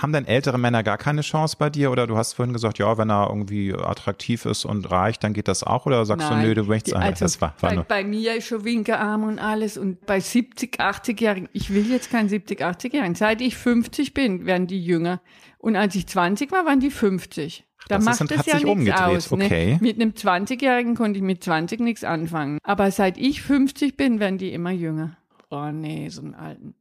Haben 0.00 0.12
denn 0.12 0.26
ältere 0.26 0.58
Männer 0.58 0.82
gar 0.82 0.98
keine 0.98 1.20
Chance 1.20 1.56
bei 1.58 1.70
dir? 1.70 1.92
Oder 1.92 2.06
du 2.08 2.16
hast 2.16 2.32
vorhin 2.32 2.52
gesagt, 2.52 2.78
ja, 2.78 2.98
wenn 2.98 3.10
er 3.10 3.28
irgendwie 3.28 3.72
attraktiv 3.72 4.44
ist 4.44 4.64
und 4.64 4.90
reich, 4.90 5.20
dann 5.20 5.32
geht 5.34 5.46
das 5.46 5.62
auch? 5.62 5.86
Oder 5.86 6.04
sagst 6.04 6.28
du, 6.28 6.34
Nein, 6.34 6.46
nö, 6.48 6.54
du 6.54 6.64
möchtest 6.64 6.96
einfach, 6.96 7.08
also 7.10 7.24
das 7.24 7.40
war, 7.40 7.54
war 7.60 7.70
bei, 7.76 7.82
bei 7.82 8.04
mir 8.04 8.34
ist 8.34 8.48
schon 8.48 8.64
Winkearm 8.64 9.22
und 9.22 9.38
alles 9.38 9.78
und 9.78 10.04
bei 10.04 10.18
70, 10.18 10.80
80-Jährigen, 10.80 11.48
ich 11.52 11.72
will 11.72 11.88
jetzt 11.90 12.10
keinen 12.10 12.28
70, 12.28 12.60
80-Jährigen. 12.60 13.14
Seit 13.14 13.40
ich 13.40 13.56
50 13.56 14.14
bin, 14.14 14.46
werden 14.46 14.66
die 14.66 14.84
jünger. 14.84 15.20
Und 15.58 15.76
als 15.76 15.94
ich 15.94 16.06
20 16.08 16.50
war, 16.50 16.64
waren 16.66 16.80
die 16.80 16.90
50. 16.90 17.64
Da 17.88 17.96
das 17.96 18.04
ist- 18.04 18.06
macht 18.06 18.20
hat 18.20 18.38
das 18.38 18.46
ja 18.46 18.54
sich 18.56 18.64
nichts 18.64 18.78
umgedreht, 18.78 19.16
aus. 19.16 19.32
okay. 19.32 19.72
Ne? 19.74 19.78
Mit 19.80 20.00
einem 20.00 20.10
20-Jährigen 20.10 20.96
konnte 20.96 21.18
ich 21.18 21.22
mit 21.24 21.44
20 21.44 21.80
nichts 21.80 22.02
anfangen. 22.02 22.58
Aber 22.64 22.90
seit 22.90 23.16
ich 23.16 23.42
50 23.42 23.96
bin, 23.96 24.18
werden 24.20 24.38
die 24.38 24.52
immer 24.52 24.70
jünger. 24.72 25.16
Oh 25.50 25.70
nee, 25.70 26.08
so 26.08 26.22
einen 26.22 26.34
alten. 26.34 26.74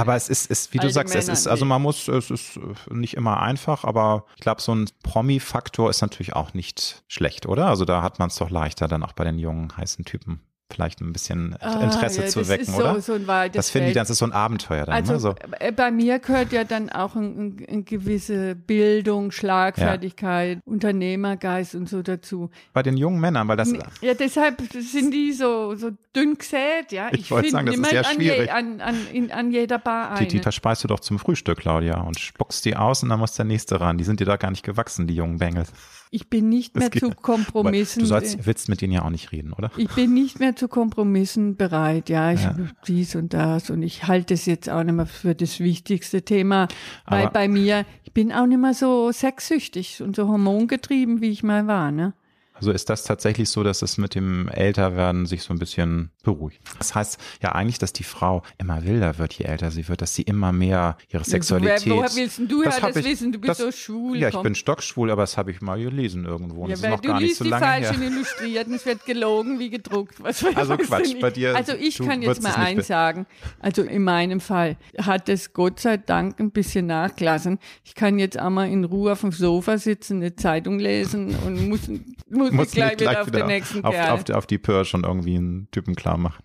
Aber 0.00 0.16
es 0.16 0.28
ist, 0.28 0.50
ist 0.50 0.72
wie 0.72 0.78
du 0.78 0.84
Alte 0.84 0.94
sagst, 0.94 1.14
es 1.14 1.28
ist, 1.28 1.46
also 1.46 1.64
man 1.64 1.82
muss, 1.82 2.08
es 2.08 2.30
ist 2.30 2.58
nicht 2.90 3.14
immer 3.14 3.40
einfach, 3.40 3.84
aber 3.84 4.24
ich 4.36 4.40
glaube, 4.40 4.60
so 4.62 4.74
ein 4.74 4.88
Promi-Faktor 5.02 5.90
ist 5.90 6.00
natürlich 6.00 6.34
auch 6.34 6.54
nicht 6.54 7.02
schlecht, 7.08 7.46
oder? 7.46 7.66
Also 7.66 7.84
da 7.84 8.02
hat 8.02 8.18
man 8.18 8.28
es 8.28 8.36
doch 8.36 8.50
leichter, 8.50 8.88
dann 8.88 9.02
auch 9.02 9.12
bei 9.12 9.24
den 9.24 9.38
jungen, 9.38 9.76
heißen 9.76 10.04
Typen 10.04 10.40
vielleicht 10.72 11.00
ein 11.00 11.12
bisschen 11.12 11.56
Ah, 11.60 11.80
Interesse 11.82 12.22
ja, 12.22 12.26
zu 12.28 12.48
wecken, 12.48 12.64
so, 12.66 12.76
oder? 12.78 13.00
So 13.00 13.26
weites 13.26 13.56
das 13.56 13.70
finden 13.70 13.88
die, 13.88 13.92
Feld. 13.94 14.02
das 14.02 14.10
ist 14.10 14.18
so 14.18 14.24
ein 14.24 14.32
Abenteuer 14.32 14.86
dann, 14.86 14.94
Also 14.94 15.12
ne? 15.14 15.20
So. 15.20 15.34
äh, 15.58 15.72
bei 15.72 15.90
mir 15.90 16.18
gehört 16.18 16.52
ja 16.52 16.64
dann 16.64 16.90
auch 16.90 17.16
eine 17.16 17.54
ein, 17.68 17.84
gewisse 17.84 18.54
Bildung, 18.54 19.30
Schlagfertigkeit, 19.30 20.58
Unternehmergeist 20.64 21.74
und 21.74 21.88
so 21.88 22.02
dazu. 22.02 22.50
Bei 22.72 22.82
den 22.82 22.96
jungen 22.96 23.20
Männern, 23.20 23.48
weil 23.48 23.56
das, 23.56 23.72
Ja, 24.00 24.14
deshalb 24.14 24.62
sind 24.72 25.12
die 25.12 25.32
so, 25.32 25.74
so 25.74 25.90
dünn 26.14 26.36
gesät, 26.38 26.90
ja. 26.92 27.08
Ich 27.12 27.30
wollte 27.30 27.50
sagen, 27.50 27.66
das 27.66 27.74
ist 27.76 27.80
niemand 27.80 27.90
sehr 28.06 28.06
an, 28.08 28.20
je, 28.20 28.30
schwierig. 28.32 28.52
an, 28.52 28.80
an, 28.80 28.96
in, 29.12 29.30
an 29.32 29.50
jeder 29.52 29.78
Bar 29.78 30.12
eine. 30.12 30.26
die 30.26 30.38
verspeist 30.40 30.84
du 30.84 30.88
doch 30.88 31.00
zum 31.00 31.18
Frühstück, 31.18 31.58
Claudia, 31.58 32.00
und 32.00 32.18
spuckst 32.18 32.64
die 32.64 32.76
aus 32.76 33.02
und 33.02 33.08
dann 33.08 33.18
muss 33.20 33.34
der 33.34 33.44
nächste 33.44 33.80
ran. 33.80 33.98
Die 33.98 34.04
sind 34.04 34.20
dir 34.20 34.26
da 34.26 34.36
gar 34.36 34.50
nicht 34.50 34.64
gewachsen, 34.64 35.06
die 35.06 35.14
jungen 35.14 35.38
Bengels. 35.38 35.72
Ich 36.12 36.28
bin 36.28 36.48
nicht 36.48 36.76
mehr 36.76 36.90
zu 36.90 37.10
Kompromissen. 37.10 38.00
Du 38.00 38.06
sollst, 38.06 38.44
willst 38.46 38.68
mit 38.68 38.80
denen 38.80 38.92
ja 38.92 39.02
auch 39.02 39.10
nicht 39.10 39.30
reden, 39.32 39.52
oder? 39.52 39.70
ich 39.76 39.88
bin 39.90 40.12
nicht 40.12 40.40
mehr 40.40 40.56
zu 40.56 40.66
Kompromissen 40.68 41.56
bereit, 41.56 42.08
ja, 42.08 42.32
ich 42.32 42.42
Ja. 42.42 42.56
dies 42.86 43.14
und 43.14 43.32
das 43.32 43.70
und 43.70 43.82
ich 43.82 44.06
halte 44.08 44.34
es 44.34 44.44
jetzt 44.46 44.68
auch 44.68 44.82
nicht 44.82 44.94
mehr 44.94 45.06
für 45.06 45.34
das 45.34 45.60
wichtigste 45.60 46.22
Thema, 46.22 46.66
weil 47.06 47.22
Aber- 47.26 47.32
bei 47.32 47.48
mir, 47.48 47.84
ich 48.04 48.12
bin 48.12 48.32
auch 48.32 48.46
nicht 48.46 48.58
mehr 48.60 48.74
so 48.74 49.12
sexsüchtig 49.12 50.02
und 50.02 50.16
so 50.16 50.26
hormongetrieben, 50.26 51.20
wie 51.20 51.30
ich 51.30 51.42
mal 51.42 51.66
war, 51.66 51.92
ne? 51.92 52.12
Also 52.60 52.72
ist 52.72 52.88
das 52.90 53.04
tatsächlich 53.04 53.48
so, 53.48 53.62
dass 53.62 53.80
es 53.82 53.96
mit 53.98 54.14
dem 54.14 54.48
Älterwerden 54.48 55.24
sich 55.26 55.42
so 55.42 55.52
ein 55.54 55.58
bisschen 55.58 56.10
beruhigt. 56.22 56.60
Das 56.78 56.94
heißt 56.94 57.18
ja 57.42 57.52
eigentlich, 57.52 57.78
dass 57.78 57.92
die 57.92 58.04
Frau 58.04 58.42
immer 58.58 58.84
wilder 58.84 59.18
wird, 59.18 59.32
je 59.34 59.46
älter 59.46 59.70
sie 59.70 59.88
wird, 59.88 60.02
dass 60.02 60.14
sie 60.14 60.22
immer 60.22 60.52
mehr 60.52 60.96
ihre 61.08 61.24
Sexualität. 61.24 61.86
Woher, 61.90 62.02
woher 62.02 62.16
willst 62.16 62.38
du 62.46 62.62
ja 62.62 62.70
hab 62.82 62.92
das 62.92 63.04
wissen? 63.04 63.32
Du 63.32 63.38
bist 63.38 63.50
das- 63.50 63.58
so 63.58 63.72
schwul. 63.72 64.18
Ja, 64.18 64.28
ich 64.28 64.34
komm. 64.34 64.42
bin 64.44 64.54
stockschwul, 64.54 65.10
aber 65.10 65.22
das 65.22 65.36
habe 65.38 65.50
ich 65.50 65.60
mal 65.62 65.82
gelesen 65.82 66.26
irgendwo. 66.26 66.62
Und 66.64 66.70
Ja, 66.70 66.76
das 66.76 66.82
weil 66.84 66.98
du 66.98 67.12
liest 67.18 67.36
so 67.38 67.44
die 67.44 67.50
falschen 67.50 68.02
Illustrierten, 68.02 68.74
es 68.74 68.84
wird 68.86 69.04
gelogen 69.06 69.58
wie 69.58 69.70
gedruckt. 69.70 70.22
Was 70.22 70.44
Also 70.54 70.76
du 70.76 70.84
Quatsch, 70.84 71.18
bei 71.20 71.30
dir- 71.30 71.56
Also 71.56 71.72
ich 71.72 71.96
du 71.96 72.06
kann 72.06 72.20
jetzt 72.22 72.42
mal 72.42 72.54
eins 72.54 72.86
sagen. 72.86 73.26
Also 73.58 73.82
in 73.82 74.04
meinem 74.04 74.40
Fall 74.40 74.76
hat 74.98 75.28
es 75.28 75.52
Gott 75.54 75.80
sei 75.80 75.96
Dank 75.96 76.38
ein 76.40 76.50
bisschen 76.50 76.86
nachgelassen. 76.86 77.58
Ich 77.84 77.94
kann 77.94 78.18
jetzt 78.18 78.36
einmal 78.36 78.68
in 78.68 78.84
Ruhe 78.84 79.12
auf 79.12 79.22
dem 79.22 79.32
Sofa 79.32 79.78
sitzen, 79.78 80.18
eine 80.18 80.36
Zeitung 80.36 80.78
lesen 80.78 81.34
und 81.46 81.68
muss, 81.68 81.80
muss, 82.28 82.49
Muss 82.52 82.66
mich 82.66 82.74
gleich, 82.74 82.98
nicht 82.98 83.26
wieder 83.26 83.40
auf 83.42 83.46
nächsten 83.46 83.84
auf, 83.84 83.94
auf, 83.94 84.30
auf 84.30 84.46
die 84.46 84.58
Pirsch 84.58 84.94
und 84.94 85.04
irgendwie 85.04 85.36
einen 85.36 85.70
Typen 85.70 85.94
klar 85.94 86.16
machen. 86.16 86.42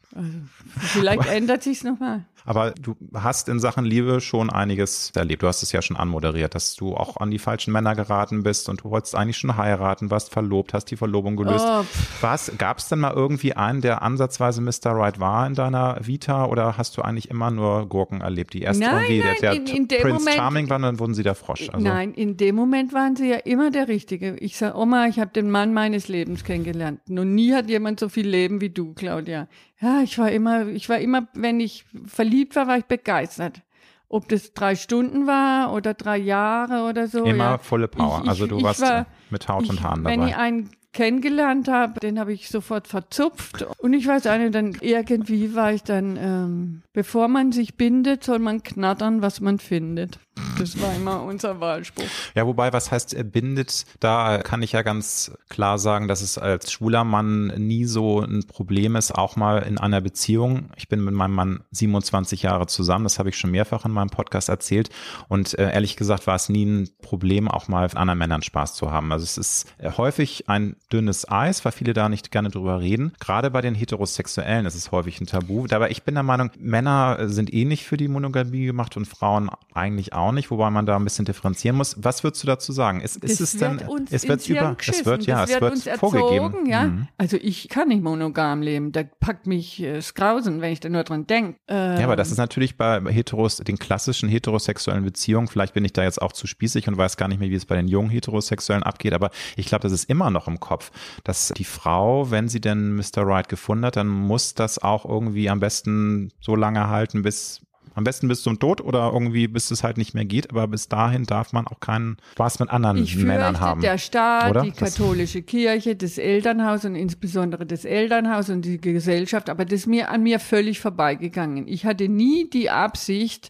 Vielleicht 0.78 1.26
ändert 1.28 1.64
sich's 1.64 1.84
nochmal. 1.84 2.26
Aber 2.48 2.72
du 2.80 2.96
hast 3.16 3.50
in 3.50 3.60
Sachen 3.60 3.86
Liebe 3.86 4.22
schon 4.22 4.52
einiges 4.52 5.12
erlebt. 5.16 5.42
Du 5.42 5.48
hast 5.48 5.64
es 5.64 5.72
ja 5.72 5.82
schon 5.82 5.98
anmoderiert, 5.98 6.54
dass 6.54 6.76
du 6.76 6.94
auch 6.96 7.18
an 7.18 7.32
die 7.32 7.40
falschen 7.40 7.72
Männer 7.74 7.96
geraten 7.96 8.44
bist 8.44 8.70
und 8.70 8.84
du 8.84 8.92
wolltest 8.92 9.16
eigentlich 9.16 9.38
schon 9.38 9.58
heiraten, 9.58 10.12
warst 10.12 10.32
verlobt, 10.32 10.74
hast 10.76 10.86
die 10.92 10.96
Verlobung 10.96 11.38
gelöst. 11.38 11.66
Oh, 11.68 11.84
Was, 12.22 12.52
gab 12.60 12.78
es 12.78 12.88
denn 12.88 13.00
mal 13.00 13.14
irgendwie 13.14 13.54
einen, 13.56 13.82
der 13.82 14.04
ansatzweise 14.04 14.62
Mr. 14.62 14.92
Right 14.92 15.20
war 15.20 15.48
in 15.48 15.56
deiner 15.56 15.98
Vita 16.06 16.46
oder 16.46 16.78
hast 16.78 16.96
du 16.98 17.02
eigentlich 17.02 17.32
immer 17.32 17.50
nur 17.50 17.90
Gurken 17.90 18.22
erlebt? 18.22 18.54
Die 18.54 18.62
erste 18.62 18.84
Nein, 18.84 18.94
irgendwie, 19.06 19.20
nein, 19.22 19.36
der, 19.42 19.54
in- 19.54 19.66
der 19.66 19.76
in 19.76 19.88
dem 19.88 20.02
Prince 20.02 20.20
Moment- 20.20 20.36
Charming 20.36 20.70
war, 20.70 20.78
dann 20.80 21.00
wurden 21.00 21.16
sie 21.16 21.24
der 21.24 21.36
Frosch. 21.36 21.70
Also, 21.72 21.84
Nein, 21.84 22.14
in 22.14 22.38
dem 22.38 22.56
Moment 22.56 22.94
waren 22.94 23.16
sie 23.16 23.28
ja 23.28 23.38
immer 23.38 23.72
der 23.72 23.88
Richtige. 23.88 24.36
Ich 24.38 24.56
sage, 24.58 24.78
Oma, 24.78 25.08
ich 25.08 25.20
habe 25.20 25.32
den 25.32 25.50
Mann 25.50 25.74
meines 25.74 26.08
Lebens 26.10 26.44
kennengelernt. 26.44 27.00
Noch 27.10 27.26
nie 27.26 27.54
hat 27.56 27.70
jemand 27.70 28.00
so 28.00 28.08
viel 28.08 28.28
Leben 28.28 28.62
wie 28.62 28.70
du, 28.70 28.94
Claudia. 28.94 29.48
Ja, 29.82 30.02
ich 30.02 30.18
war 30.18 30.32
immer, 30.32 30.68
ich 30.68 30.88
war 30.90 31.00
immer, 31.00 31.28
wenn 31.34 31.60
ich 31.60 31.86
verliebt 32.06 32.56
war, 32.56 32.68
war 32.68 32.78
ich 32.78 32.86
begeistert. 32.86 33.62
Ob 34.08 34.30
das 34.30 34.54
drei 34.54 34.76
Stunden 34.76 35.28
war 35.28 35.74
oder 35.74 35.94
drei 35.96 36.18
Jahre 36.18 36.88
oder 36.88 37.08
so. 37.08 37.26
Immer 37.26 37.44
ja. 37.44 37.58
volle 37.58 37.88
Power. 37.88 38.18
Ich- 38.20 38.24
ich- 38.24 38.30
also 38.30 38.48
du 38.48 38.62
warst 38.62 38.82
war- 38.82 39.08
mit 39.32 39.48
Haut 39.50 39.68
und 39.70 39.76
ich, 39.76 39.84
Haaren 39.84 40.06
Wenn 40.06 40.22
ich 40.24 40.32
dabei. 40.32 40.44
einen 40.44 40.70
kennengelernt 40.96 41.68
habe, 41.68 42.00
den 42.00 42.20
habe 42.20 42.34
ich 42.34 42.50
sofort 42.50 42.88
verzupft. 42.88 43.68
Und 43.78 43.94
ich 43.94 44.08
weiß 44.08 44.24
nicht, 44.24 44.56
dann 44.56 44.78
irgendwie 44.80 45.54
war 45.54 45.74
ich 45.74 45.84
dann, 45.84 46.18
ähm, 46.18 46.82
bevor 46.94 47.28
man 47.28 47.52
sich 47.52 47.76
bindet, 47.76 48.24
soll 48.24 48.40
man 48.40 48.64
knattern, 48.64 49.22
was 49.22 49.42
man 49.42 49.60
findet. 49.60 50.18
Das 50.60 50.82
war 50.82 50.94
immer 50.96 51.24
unser 51.24 51.60
Wahlspruch. 51.60 52.06
Ja, 52.34 52.46
wobei, 52.46 52.74
was 52.74 52.92
heißt 52.92 53.16
bindet, 53.32 53.86
da 54.00 54.40
kann 54.40 54.62
ich 54.62 54.74
ja 54.74 54.82
ganz 54.82 55.32
klar 55.50 55.78
sagen, 55.78 56.08
dass 56.08 56.22
es 56.22 56.38
als 56.38 56.72
schwuler 56.72 57.04
Mann 57.04 57.48
nie 57.58 57.86
so 57.86 58.22
ein 58.22 58.46
Problem 58.48 58.96
ist, 58.96 59.14
auch 59.14 59.36
mal 59.36 59.60
in 59.60 59.78
einer 59.78 60.02
Beziehung. 60.02 60.70
Ich 60.76 60.88
bin 60.88 61.04
mit 61.04 61.14
meinem 61.14 61.36
Mann 61.36 61.64
27 61.72 62.44
Jahre 62.44 62.68
zusammen, 62.68 63.04
das 63.04 63.20
habe 63.20 63.30
ich 63.30 63.38
schon 63.38 63.52
mehrfach 63.52 63.86
in 63.86 63.92
meinem 63.92 64.10
Podcast 64.10 64.50
erzählt. 64.50 64.90
Und 65.28 65.58
äh, 65.58 65.72
ehrlich 65.72 65.98
gesagt 65.98 66.28
war 66.28 66.36
es 66.36 66.50
nie 66.50 66.66
ein 66.66 66.90
Problem, 67.02 67.50
auch 67.50 67.68
mal 67.68 67.84
mit 67.84 67.96
anderen 67.96 68.20
Männern 68.20 68.42
Spaß 68.42 68.76
zu 68.76 68.92
haben. 68.92 69.12
Also 69.12 69.24
es 69.24 69.38
ist 69.38 69.98
häufig 69.98 70.50
ein 70.50 70.76
dünnes 70.92 71.30
Eis, 71.30 71.66
weil 71.66 71.72
viele 71.72 71.94
da 71.94 72.10
nicht 72.10 72.32
gerne 72.32 72.50
drüber 72.50 72.80
reden. 72.80 73.14
Gerade 73.20 73.52
bei 73.52 73.62
den 73.62 73.76
Heterosexuellen 73.76 74.66
ist 74.66 74.76
es 74.76 74.92
häufig 74.92 75.20
ein 75.22 75.28
Tabu. 75.28 75.68
Dabei 75.68 75.90
ich 75.90 76.04
bin 76.04 76.16
der 76.16 76.24
Meinung, 76.24 76.52
Männer 76.60 77.18
äh, 77.20 77.30
sind 77.30 77.54
eh 77.54 77.66
nicht 77.66 77.86
für 77.86 77.98
die 77.98 78.08
Monogamie 78.08 78.66
gemacht 78.66 78.98
und 78.98 79.08
Frauen 79.08 79.50
eigentlich 79.74 80.14
auch 80.14 80.32
nicht, 80.32 80.52
wobei 80.52 80.70
man 80.70 80.86
da 80.86 80.96
ein 80.96 81.04
bisschen 81.04 81.26
differenzieren 81.26 81.78
muss. 81.78 81.96
Was 82.00 82.24
würdest 82.24 82.44
du 82.44 82.48
dazu 82.48 82.72
sagen? 82.72 83.02
Ist, 83.02 83.18
ist 83.18 83.42
es 83.42 83.60
wird 83.60 83.82
denn, 83.82 84.08
es 84.12 84.28
wird 84.28 84.48
über, 84.48 84.78
es 84.80 85.06
wird, 85.06 85.26
ja, 85.26 85.46
das 85.46 85.52
es 85.52 85.86
wird 85.86 85.98
vorgegeben. 85.98 86.46
erzogen, 86.46 86.66
ja. 86.70 86.84
Mhm. 86.84 87.08
Also 87.18 87.38
ich 87.42 87.70
kann 87.70 87.88
nicht 87.90 88.04
monogam 88.04 88.62
leben. 88.62 88.92
Da 88.92 89.04
packt 89.04 89.48
mich 89.48 89.82
äh, 89.82 89.96
das 89.96 90.14
Grausen, 90.14 90.62
wenn 90.62 90.72
ich 90.72 90.80
da 90.80 90.90
nur 90.90 91.04
dran 91.04 91.28
denke. 91.28 91.60
Ja, 91.70 92.04
aber 92.04 92.16
das 92.16 92.32
ist 92.32 92.38
natürlich 92.38 92.78
bei 92.78 93.02
Heteros, 93.12 93.58
den 93.58 93.78
klassischen 93.80 94.30
heterosexuellen 94.30 95.04
Beziehungen, 95.04 95.48
vielleicht 95.48 95.74
bin 95.74 95.86
ich 95.86 95.94
da 95.94 96.04
jetzt 96.04 96.22
auch 96.22 96.32
zu 96.32 96.48
spießig 96.48 96.88
und 96.88 96.98
weiß 96.98 97.18
gar 97.18 97.28
nicht 97.28 97.40
mehr, 97.40 97.50
wie 97.50 97.56
es 97.56 97.66
bei 97.66 97.76
den 97.76 97.88
jungen 97.88 98.10
Heterosexuellen 98.10 98.84
abgeht, 98.84 99.14
aber 99.14 99.32
ich 99.56 99.68
glaube, 99.68 99.84
das 99.84 99.92
ist 99.92 100.10
immer 100.10 100.30
noch 100.30 100.48
im 100.48 100.60
Kopf, 100.60 100.75
dass 101.24 101.50
die 101.58 101.64
Frau, 101.64 102.32
wenn 102.32 102.48
sie 102.48 102.62
denn 102.62 102.96
Mr. 102.96 103.18
Right 103.26 103.50
gefunden 103.50 103.86
hat, 103.86 103.96
dann 103.96 104.08
muss 104.08 104.54
das 104.54 104.80
auch 104.80 105.06
irgendwie 105.06 105.50
am 105.50 105.60
besten 105.60 106.32
so 106.40 106.56
lange 106.56 106.88
halten, 106.90 107.22
bis 107.22 107.62
am 107.94 108.04
besten 108.04 108.28
bis 108.28 108.44
zum 108.44 108.60
Tod 108.60 108.82
oder 108.82 109.10
irgendwie 109.14 109.48
bis 109.48 109.72
es 109.72 109.82
halt 109.82 109.98
nicht 109.98 110.14
mehr 110.14 110.26
geht, 110.26 110.50
aber 110.50 110.68
bis 110.68 110.90
dahin 110.90 111.24
darf 111.24 111.54
man 111.54 111.66
auch 111.66 111.80
keinen 111.80 112.18
Spaß 112.34 112.60
mit 112.60 112.70
anderen 112.70 112.98
Ich 112.98 113.16
Männern 113.16 113.54
fürchte, 113.56 113.60
haben. 113.62 113.82
der 113.82 113.98
Staat, 113.98 114.50
oder? 114.52 114.62
die 114.64 114.72
Das- 114.72 114.96
katholische 114.96 115.42
Kirche, 115.44 115.96
das 115.96 116.18
Elternhaus 116.18 116.84
und 116.84 116.96
insbesondere 116.96 117.66
das 117.66 117.86
Elternhaus 117.86 118.50
und 118.50 118.64
die 118.66 118.82
Gesellschaft, 118.82 119.50
aber 119.50 119.64
das 119.64 119.82
ist 119.82 119.88
mir 119.88 120.10
an 120.10 120.24
mir 120.24 120.42
völlig 120.42 120.82
vorbeigegangen. 120.82 121.70
Ich 121.70 121.86
hatte 121.86 122.10
nie 122.10 122.50
die 122.50 122.70
Absicht, 122.70 123.50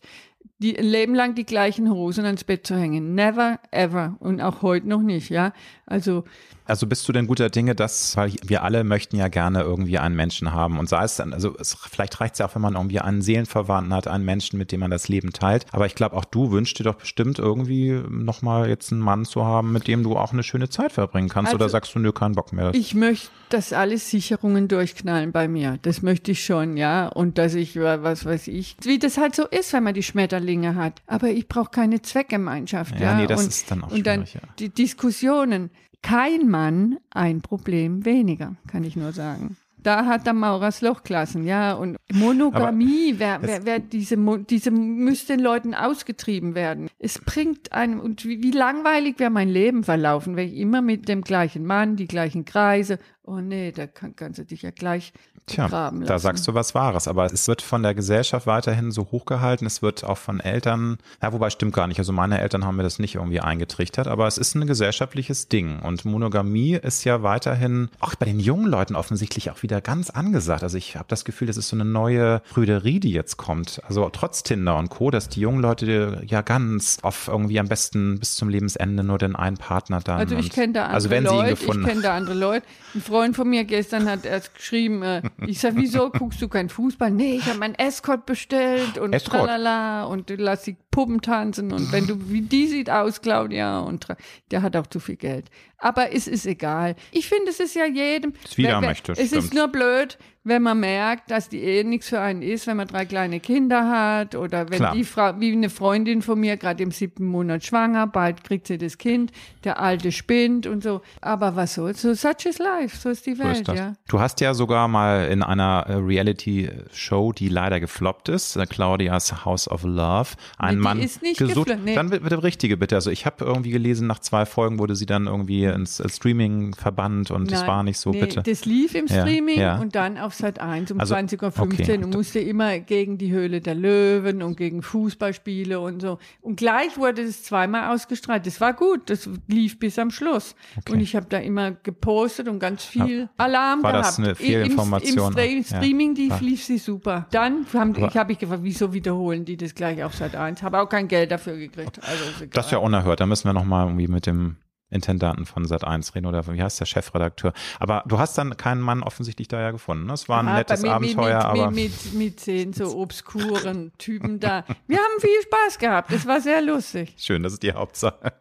die 0.60 0.78
ein 0.78 0.86
Leben 0.86 1.16
lang 1.16 1.34
die 1.34 1.46
gleichen 1.46 1.90
Hosen 1.90 2.26
ans 2.26 2.44
Bett 2.44 2.68
zu 2.68 2.78
hängen. 2.78 3.16
Never, 3.16 3.60
ever. 3.72 4.16
Und 4.20 4.42
auch 4.42 4.62
heute 4.62 4.88
noch 4.88 5.02
nicht, 5.02 5.30
ja. 5.30 5.54
Also, 5.88 6.24
Also 6.66 6.88
bist 6.88 7.08
du 7.08 7.14
denn 7.14 7.28
guter 7.28 7.50
Dinge, 7.50 7.76
dass, 7.76 8.18
weil 8.18 8.34
wir 8.44 8.64
alle 8.64 8.84
möchten 8.84 9.16
ja 9.16 9.28
gerne 9.28 9.62
irgendwie 9.62 10.00
einen 10.00 10.16
Menschen 10.16 10.52
haben 10.52 10.80
und 10.80 10.90
sei 10.90 11.04
es 11.04 11.18
dann, 11.18 11.34
also 11.34 11.56
es, 11.60 11.76
vielleicht 11.90 12.20
reicht 12.20 12.34
es 12.34 12.40
ja 12.40 12.48
auch, 12.48 12.56
wenn 12.56 12.62
man 12.62 12.74
irgendwie 12.76 13.00
einen 13.00 13.22
Seelenverwandten 13.22 13.94
hat, 13.94 14.08
einen 14.08 14.26
Menschen, 14.26 14.58
mit 14.58 14.72
dem 14.72 14.80
man 14.80 14.92
das 14.92 15.08
Leben 15.08 15.32
teilt. 15.32 15.66
Aber 15.72 15.86
ich 15.86 15.96
glaube, 15.96 16.16
auch 16.16 16.26
du 16.26 16.52
wünschst 16.52 16.80
dir 16.80 16.84
doch 16.84 16.96
bestimmt 16.96 17.40
irgendwie 17.40 18.02
nochmal 18.10 18.68
jetzt 18.70 18.92
einen 18.92 19.02
Mann 19.02 19.26
zu 19.26 19.46
haben, 19.46 19.72
mit 19.72 19.88
dem 19.88 20.04
du 20.04 20.18
auch 20.18 20.34
eine 20.34 20.44
schöne 20.44 20.70
Zeit 20.70 20.92
verbringen 20.92 21.30
kannst. 21.30 21.50
Also, 21.50 21.58
oder 21.64 21.70
sagst 21.70 21.94
du, 21.96 22.00
nö, 22.00 22.12
keinen 22.12 22.36
Bock 22.36 22.52
mehr? 22.54 22.74
ich 22.74 22.94
möchte, 22.96 23.30
dass 23.50 23.74
alle 23.74 23.98
Sicherungen 23.98 24.68
durchknallen 24.68 25.32
bei 25.32 25.48
mir. 25.48 25.78
Das 25.84 26.02
möchte 26.02 26.32
ich 26.32 26.44
schon, 26.44 26.78
ja. 26.78 27.08
Und 27.08 27.38
dass 27.38 27.54
ich, 27.54 27.76
was 27.80 28.26
weiß 28.26 28.48
ich, 28.48 28.76
wie 28.84 29.00
das 29.00 29.18
halt 29.18 29.36
so 29.36 29.46
ist, 29.46 29.72
wenn 29.74 29.84
man 29.84 29.94
die 29.94 30.04
Schmetterlinge 30.04 30.76
hat. 30.76 31.02
Aber 31.08 31.30
ich 31.30 31.48
brauche 31.48 31.70
keine 31.70 32.02
Zweckgemeinschaft, 32.02 32.96
Ja, 33.00 33.12
ja. 33.12 33.16
nee, 33.16 33.28
das 33.28 33.44
und, 33.44 33.48
ist 33.50 33.72
dann 33.72 33.84
auch 33.84 33.92
Und 33.92 34.06
dann 34.06 34.26
schwierig, 34.26 34.42
ja. 34.44 34.54
die 34.60 34.70
Diskussionen. 34.70 35.70
Kein 36.06 36.48
Mann 36.50 36.98
ein 37.10 37.42
Problem 37.42 38.06
weniger, 38.06 38.56
kann 38.68 38.84
ich 38.84 38.96
nur 38.96 39.12
sagen. 39.12 39.58
da 39.86 40.06
hat 40.06 40.26
der 40.26 40.34
Maurers 40.34 40.82
Loch 40.82 41.04
gelassen, 41.04 41.46
ja. 41.46 41.74
Und 41.74 41.98
Monogamie, 42.14 43.16
wer, 43.18 43.42
wer, 43.42 43.66
wer 43.66 43.80
diese, 43.80 44.18
diese 44.50 44.72
müsste 44.72 45.34
den 45.34 45.44
Leuten 45.44 45.74
ausgetrieben 45.74 46.56
werden. 46.56 46.90
Es 47.00 47.20
bringt 47.20 47.72
einem, 47.72 48.00
und 48.00 48.26
wie, 48.26 48.42
wie 48.42 48.52
langweilig 48.52 49.20
wäre 49.20 49.30
mein 49.30 49.50
Leben 49.50 49.84
verlaufen, 49.84 50.36
wenn 50.36 50.48
ich 50.48 50.58
immer 50.58 50.82
mit 50.82 51.08
dem 51.08 51.22
gleichen 51.22 51.66
Mann, 51.66 51.96
die 51.96 52.08
gleichen 52.08 52.46
Kreise 52.46 52.98
Oh 53.28 53.40
nee, 53.40 53.72
da 53.72 53.88
kann, 53.88 54.16
kannst 54.16 54.38
du 54.38 54.46
dich 54.46 54.62
ja 54.62 54.70
gleich 54.70 55.12
Tja, 55.48 55.66
lassen. 55.66 56.06
da 56.06 56.20
sagst 56.20 56.48
du 56.48 56.54
was 56.54 56.76
Wahres. 56.76 57.08
Aber 57.08 57.26
es 57.26 57.48
wird 57.48 57.64
von 57.64 57.82
der 57.82 57.96
Gesellschaft 57.96 58.46
weiterhin 58.46 58.92
so 58.92 59.08
hochgehalten. 59.12 59.66
Es 59.66 59.82
wird 59.82 60.04
auch 60.04 60.20
von 60.20 60.40
Eltern, 60.40 60.98
ja, 61.24 61.34
wobei 61.34 61.50
stimmt 61.50 61.74
gar 61.74 61.88
nicht. 61.88 61.98
Also 61.98 62.14
meine 62.14 62.40
Eltern 62.40 62.66
haben 62.66 62.76
mir 62.76 62.84
das 62.84 63.00
nicht 63.00 63.16
irgendwie 63.16 63.40
eingetrichtert, 63.40 64.08
aber 64.08 64.28
es 64.28 64.38
ist 64.38 64.54
ein 64.54 64.68
gesellschaftliches 64.68 65.48
Ding. 65.48 65.80
Und 65.80 66.06
Monogamie 66.06 66.76
ist 66.76 67.04
ja 67.04 67.24
weiterhin 67.24 67.90
auch 68.00 68.14
bei 68.14 68.28
den 68.28 68.40
jungen 68.40 68.68
Leuten 68.68 68.96
offensichtlich 68.96 69.50
auch 69.50 69.64
wieder 69.64 69.82
ganz 69.82 70.12
angesagt. 70.12 70.62
Also 70.62 70.78
ich 70.78 70.96
habe 70.96 71.06
das 71.08 71.26
Gefühl, 71.26 71.48
das 71.48 71.58
ist 71.58 71.70
so 71.70 71.76
eine 71.76 71.86
neue 71.86 72.42
Prüderie, 72.52 73.00
die 73.00 73.12
jetzt 73.12 73.38
kommt. 73.38 73.82
Also 73.88 74.08
trotz 74.10 74.44
Tinder 74.44 74.78
und 74.78 74.90
Co., 74.90 75.10
dass 75.10 75.30
die 75.30 75.40
jungen 75.40 75.62
Leute 75.62 76.22
ja 76.28 76.44
ganz 76.44 77.00
auf 77.02 77.28
irgendwie 77.28 77.60
am 77.60 77.68
besten 77.68 78.20
bis 78.20 78.36
zum 78.36 78.50
Lebensende 78.50 79.04
nur 79.04 79.18
den 79.18 79.36
einen 79.36 79.58
Partner 79.58 80.00
dann. 80.00 80.20
Also 80.20 80.36
ich 80.36 80.52
kenne 80.52 80.74
da 80.74 80.82
andere 80.84 80.96
also 80.96 81.10
wenn 81.10 81.24
Leute, 81.24 81.38
sie 81.38 81.44
ihn 81.44 81.50
gefunden 81.50 81.82
ich 81.82 81.90
kenne 81.90 82.02
da 82.02 82.16
andere 82.16 82.36
Leute. 82.36 82.66
Ein 82.94 83.02
Freund 83.02 83.15
von 83.34 83.50
mir 83.50 83.64
gestern 83.64 84.10
hat 84.10 84.26
erst 84.26 84.56
geschrieben, 84.56 85.02
äh, 85.04 85.22
ich 85.48 85.60
sag, 85.60 85.76
wieso 85.76 86.10
guckst 86.10 86.42
du 86.42 86.48
keinen 86.48 86.70
Fußball? 86.70 87.12
Nee, 87.12 87.36
ich 87.36 87.46
habe 87.46 87.60
meinen 87.60 87.76
Escort 87.76 88.26
bestellt 88.26 88.98
und 88.98 89.14
Escort. 89.14 89.46
tralala 89.46 90.06
und 90.06 90.30
lass 90.30 90.64
die 90.64 90.76
Puppen 90.92 91.22
tanzen 91.22 91.74
und 91.74 91.92
wenn 91.92 92.08
du, 92.08 92.30
wie 92.32 92.42
die 92.42 92.68
sieht 92.68 92.90
aus, 92.90 93.22
Claudia, 93.22 93.80
und 93.80 94.08
der 94.52 94.62
hat 94.62 94.76
auch 94.76 94.88
zu 94.88 95.00
viel 95.00 95.18
Geld. 95.18 95.50
Aber 95.78 96.14
es 96.14 96.28
ist 96.28 96.46
egal. 96.46 96.96
Ich 97.12 97.28
finde, 97.28 97.52
es 97.52 97.60
ist 97.60 97.76
ja 97.76 97.86
jedem. 97.86 98.34
Es, 98.44 98.58
wieder 98.58 98.82
wer, 98.82 98.90
möchte, 98.90 99.12
es 99.12 99.32
ist 99.32 99.54
nur 99.54 99.68
blöd, 99.68 100.18
wenn 100.46 100.62
man 100.62 100.80
merkt, 100.80 101.32
dass 101.32 101.50
die 101.50 101.60
Ehe 101.60 101.84
nichts 101.84 102.10
für 102.10 102.20
einen 102.20 102.44
ist, 102.44 102.68
wenn 102.68 102.78
man 102.78 102.88
drei 102.88 103.06
kleine 103.06 103.40
Kinder 103.40 103.90
hat 103.90 104.36
oder 104.36 104.70
wenn 104.70 104.78
Klar. 104.78 104.94
die 104.94 105.04
Frau, 105.04 105.34
wie 105.40 105.52
eine 105.52 105.72
Freundin 105.72 106.22
von 106.22 106.40
mir, 106.40 106.56
gerade 106.56 106.84
im 106.84 106.92
siebten 106.92 107.26
Monat 107.26 107.66
schwanger, 107.66 108.06
bald 108.06 108.44
kriegt 108.44 108.68
sie 108.68 108.78
das 108.78 109.00
Kind, 109.00 109.32
der 109.64 109.80
Alte 109.80 110.12
spinnt 110.12 110.68
und 110.68 110.84
so. 110.84 111.02
Aber 111.20 111.56
was 111.56 111.74
soll's? 111.74 112.04
So 112.04 112.14
such 112.14 112.46
is 112.46 112.60
life, 112.60 112.96
so 112.96 113.10
ist 113.10 113.26
die 113.26 113.40
Welt, 113.40 113.66
so 113.66 113.74
ist 113.74 113.80
ja. 113.80 113.94
Du 114.08 114.20
hast 114.20 114.40
ja 114.40 114.54
sogar 114.54 114.88
mal 114.88 115.28
in 115.30 115.42
einer 115.42 115.86
äh, 115.88 115.94
Reality-Show, 115.96 117.32
die 117.34 117.50
leider 117.50 117.80
gefloppt 117.80 118.30
ist, 118.30 118.56
äh, 118.56 118.68
Claudias 118.68 119.46
House 119.46 119.68
of 119.68 119.84
Love, 119.84 120.36
einen 120.60 120.80
Mann 120.80 121.00
gesucht. 121.00 121.76
Nee. 121.84 121.96
Dann 121.96 122.12
bitte 122.12 122.44
richtige 122.44 122.78
bitte. 122.78 122.94
Also 122.94 123.10
ich 123.10 123.26
habe 123.26 123.44
irgendwie 123.44 123.72
gelesen, 123.72 124.06
nach 124.06 124.20
zwei 124.20 124.46
Folgen 124.46 124.78
wurde 124.78 124.96
sie 124.96 125.08
dann 125.08 125.26
irgendwie 125.26 125.64
ins 125.64 126.04
Streaming 126.08 126.76
verbannt 126.76 127.32
und 127.32 127.46
Nein, 127.46 127.52
das 127.52 127.68
war 127.68 127.82
nicht 127.82 127.98
so, 127.98 128.12
nee, 128.12 128.20
bitte. 128.20 128.44
Das 128.44 128.66
lief 128.66 128.94
im 128.94 129.08
Streaming 129.08 129.58
ja, 129.58 129.76
ja. 129.76 129.82
und 129.82 129.96
dann 129.96 130.20
auf 130.20 130.35
Sat 130.38 130.60
1 130.60 130.92
um 130.92 131.00
also, 131.00 131.16
20.15 131.16 131.42
Uhr 131.42 131.64
okay. 131.64 132.04
und 132.04 132.14
musste 132.14 132.40
immer 132.40 132.80
gegen 132.80 133.18
die 133.18 133.32
Höhle 133.32 133.62
der 133.62 133.76
Löwen 133.76 134.42
und 134.42 134.58
gegen 134.58 134.82
Fußballspiele 134.82 135.80
und 135.80 136.02
so. 136.02 136.20
Und 136.42 136.58
gleich 136.58 136.98
wurde 136.98 137.22
es 137.22 137.44
zweimal 137.44 137.94
ausgestrahlt. 137.94 138.46
Das 138.46 138.62
war 138.62 138.74
gut, 138.74 139.10
das 139.10 139.30
lief 139.48 139.80
bis 139.80 140.00
am 140.00 140.12
Schluss. 140.12 140.56
Okay. 140.78 140.94
Und 140.94 141.00
ich 141.00 141.16
habe 141.16 141.28
da 141.30 141.38
immer 141.38 141.72
gepostet 141.72 142.48
und 142.48 142.60
ganz 142.60 142.84
viel 142.84 143.22
ja. 143.22 143.30
Alarm 143.38 143.84
war 143.84 143.92
gehabt. 143.94 144.08
das 144.08 144.20
eine 144.20 144.36
Fehlinformation? 144.36 145.34
Im, 145.38 145.58
im 145.58 145.64
Streaming 145.64 146.16
die, 146.16 146.32
lief 146.42 146.64
sie 146.64 146.78
super. 146.78 147.28
Dann 147.32 147.66
haben, 147.74 147.96
ich 147.96 148.18
habe 148.18 148.32
ich 148.32 148.40
gefragt, 148.40 148.62
wieso 148.64 148.94
wiederholen 148.94 149.46
die 149.46 149.58
das 149.58 149.74
gleich 149.76 150.04
auf 150.04 150.16
Sat 150.16 150.36
1? 150.36 150.64
Habe 150.64 150.80
auch 150.80 150.90
kein 150.90 151.08
Geld 151.08 151.32
dafür 151.32 151.58
gekriegt. 151.58 152.00
Also 152.04 152.24
das 152.52 152.66
ist 152.66 152.72
ja 152.72 152.80
unerhört. 152.80 153.20
Da 153.20 153.26
müssen 153.26 153.48
wir 153.48 153.54
nochmal 153.54 153.88
irgendwie 153.88 154.08
mit 154.08 154.26
dem 154.26 154.58
Intendanten 154.96 155.46
von 155.46 155.66
Sat1 155.66 156.16
reden 156.16 156.26
oder 156.26 156.48
wie 156.48 156.62
heißt 156.62 156.80
der 156.80 156.86
Chefredakteur. 156.86 157.54
Aber 157.80 158.04
du 158.08 158.18
hast 158.18 158.38
dann 158.38 158.58
keinen 158.58 158.82
Mann 158.82 159.04
offensichtlich 159.04 159.48
da 159.48 159.62
ja 159.62 159.72
gefunden. 159.72 160.10
Es 160.10 160.28
war 160.28 160.40
ein 160.40 160.48
Aha, 160.48 160.58
nettes 160.58 160.82
mit, 160.82 160.92
Abenteuer, 160.92 161.38
mit, 161.38 161.62
aber. 161.62 161.72
Mit, 161.72 162.14
mit 162.14 162.40
zehn 162.40 162.74
so 162.74 162.98
obskuren 162.98 163.92
Typen 163.98 164.40
da. 164.40 164.64
Wir 164.88 164.98
haben 164.98 165.20
viel 165.20 165.42
Spaß 165.44 165.78
gehabt. 165.78 166.12
Das 166.12 166.26
war 166.26 166.42
sehr 166.42 166.62
lustig. 166.62 167.14
Schön, 167.18 167.44
das 167.44 167.54
ist 167.54 167.64
die 167.64 167.74
Hauptsache. 167.74 168.34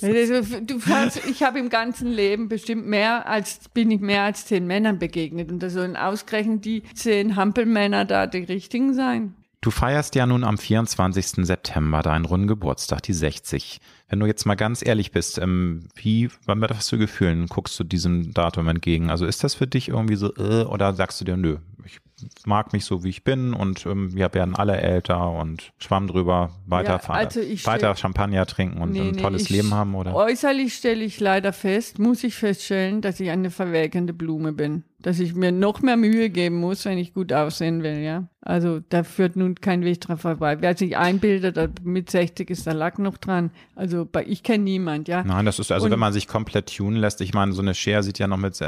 du 0.00 0.80
hast, 0.86 1.24
ich 1.26 1.42
habe 1.42 1.58
im 1.58 1.68
ganzen 1.68 2.08
Leben 2.08 2.48
bestimmt 2.48 2.86
mehr 2.86 3.26
als, 3.26 3.68
bin 3.68 3.90
ich 3.90 4.00
mehr 4.00 4.22
als 4.22 4.46
zehn 4.46 4.66
Männern 4.66 4.98
begegnet. 4.98 5.52
Und 5.52 5.62
da 5.62 5.70
sollen 5.70 5.96
ausgerechnet 5.96 6.64
die 6.64 6.82
zehn 6.94 7.36
Hampelmänner 7.36 8.04
da 8.04 8.26
die 8.26 8.38
richtigen 8.38 8.94
sein. 8.94 9.34
Du 9.60 9.72
feierst 9.72 10.14
ja 10.14 10.24
nun 10.24 10.44
am 10.44 10.56
24. 10.56 11.44
September 11.44 12.02
deinen 12.02 12.26
runden 12.26 12.46
Geburtstag, 12.46 13.02
die 13.02 13.12
60. 13.12 13.80
Wenn 14.08 14.20
du 14.20 14.26
jetzt 14.26 14.46
mal 14.46 14.54
ganz 14.54 14.86
ehrlich 14.86 15.10
bist, 15.10 15.38
ähm, 15.38 15.88
wie, 15.96 16.30
was 16.46 16.76
hast 16.76 16.92
du 16.92 16.98
Gefühlen, 16.98 17.46
guckst 17.48 17.78
du 17.80 17.84
diesem 17.84 18.32
Datum 18.32 18.68
entgegen? 18.68 19.10
Also 19.10 19.26
ist 19.26 19.42
das 19.42 19.54
für 19.54 19.66
dich 19.66 19.88
irgendwie 19.88 20.14
so, 20.14 20.32
äh, 20.36 20.64
oder 20.64 20.94
sagst 20.94 21.20
du 21.20 21.24
dir, 21.24 21.36
nö, 21.36 21.58
ich 21.84 21.98
mag 22.44 22.72
mich 22.72 22.84
so, 22.84 23.04
wie 23.04 23.08
ich 23.10 23.24
bin 23.24 23.54
und 23.54 23.86
ähm, 23.86 24.14
wir 24.14 24.32
werden 24.34 24.54
alle 24.54 24.80
älter 24.80 25.30
und 25.30 25.72
schwamm 25.78 26.08
drüber, 26.08 26.50
weiter, 26.66 27.00
ja, 27.02 27.14
also 27.14 27.40
weiter 27.40 27.94
Champagner 27.96 28.46
trinken 28.46 28.80
und 28.80 28.92
nee, 28.92 29.08
ein 29.08 29.16
tolles 29.16 29.50
nee, 29.50 29.56
Leben 29.56 29.74
haben, 29.74 29.94
oder? 29.94 30.14
Äußerlich 30.14 30.74
stelle 30.74 31.04
ich 31.04 31.20
leider 31.20 31.52
fest, 31.52 31.98
muss 31.98 32.24
ich 32.24 32.34
feststellen, 32.34 33.00
dass 33.00 33.20
ich 33.20 33.30
eine 33.30 33.50
verwelkende 33.50 34.12
Blume 34.12 34.52
bin 34.52 34.84
dass 35.00 35.20
ich 35.20 35.34
mir 35.34 35.52
noch 35.52 35.80
mehr 35.80 35.96
Mühe 35.96 36.28
geben 36.28 36.56
muss, 36.56 36.84
wenn 36.84 36.98
ich 36.98 37.14
gut 37.14 37.32
aussehen 37.32 37.84
will, 37.84 37.98
ja. 37.98 38.28
Also 38.40 38.80
da 38.88 39.04
führt 39.04 39.36
nun 39.36 39.54
kein 39.54 39.84
Weg 39.84 40.00
dran 40.00 40.18
vorbei. 40.18 40.60
Wer 40.60 40.76
sich 40.76 40.96
einbildet, 40.96 41.84
mit 41.84 42.10
60 42.10 42.50
ist 42.50 42.66
der 42.66 42.74
Lack 42.74 42.98
noch 42.98 43.16
dran. 43.16 43.50
Also 43.76 44.08
bei, 44.10 44.24
ich 44.24 44.42
kenne 44.42 44.64
niemand, 44.64 45.06
ja. 45.06 45.22
Nein, 45.22 45.44
das 45.44 45.60
ist 45.60 45.70
also, 45.70 45.84
Und, 45.84 45.92
wenn 45.92 45.98
man 46.00 46.12
sich 46.12 46.26
komplett 46.26 46.74
tunen 46.74 46.96
lässt. 46.96 47.20
Ich 47.20 47.32
meine, 47.32 47.52
so 47.52 47.62
eine 47.62 47.74
Cher 47.74 48.02
sieht 48.02 48.18
ja 48.18 48.26
noch 48.26 48.38
mit, 48.38 48.58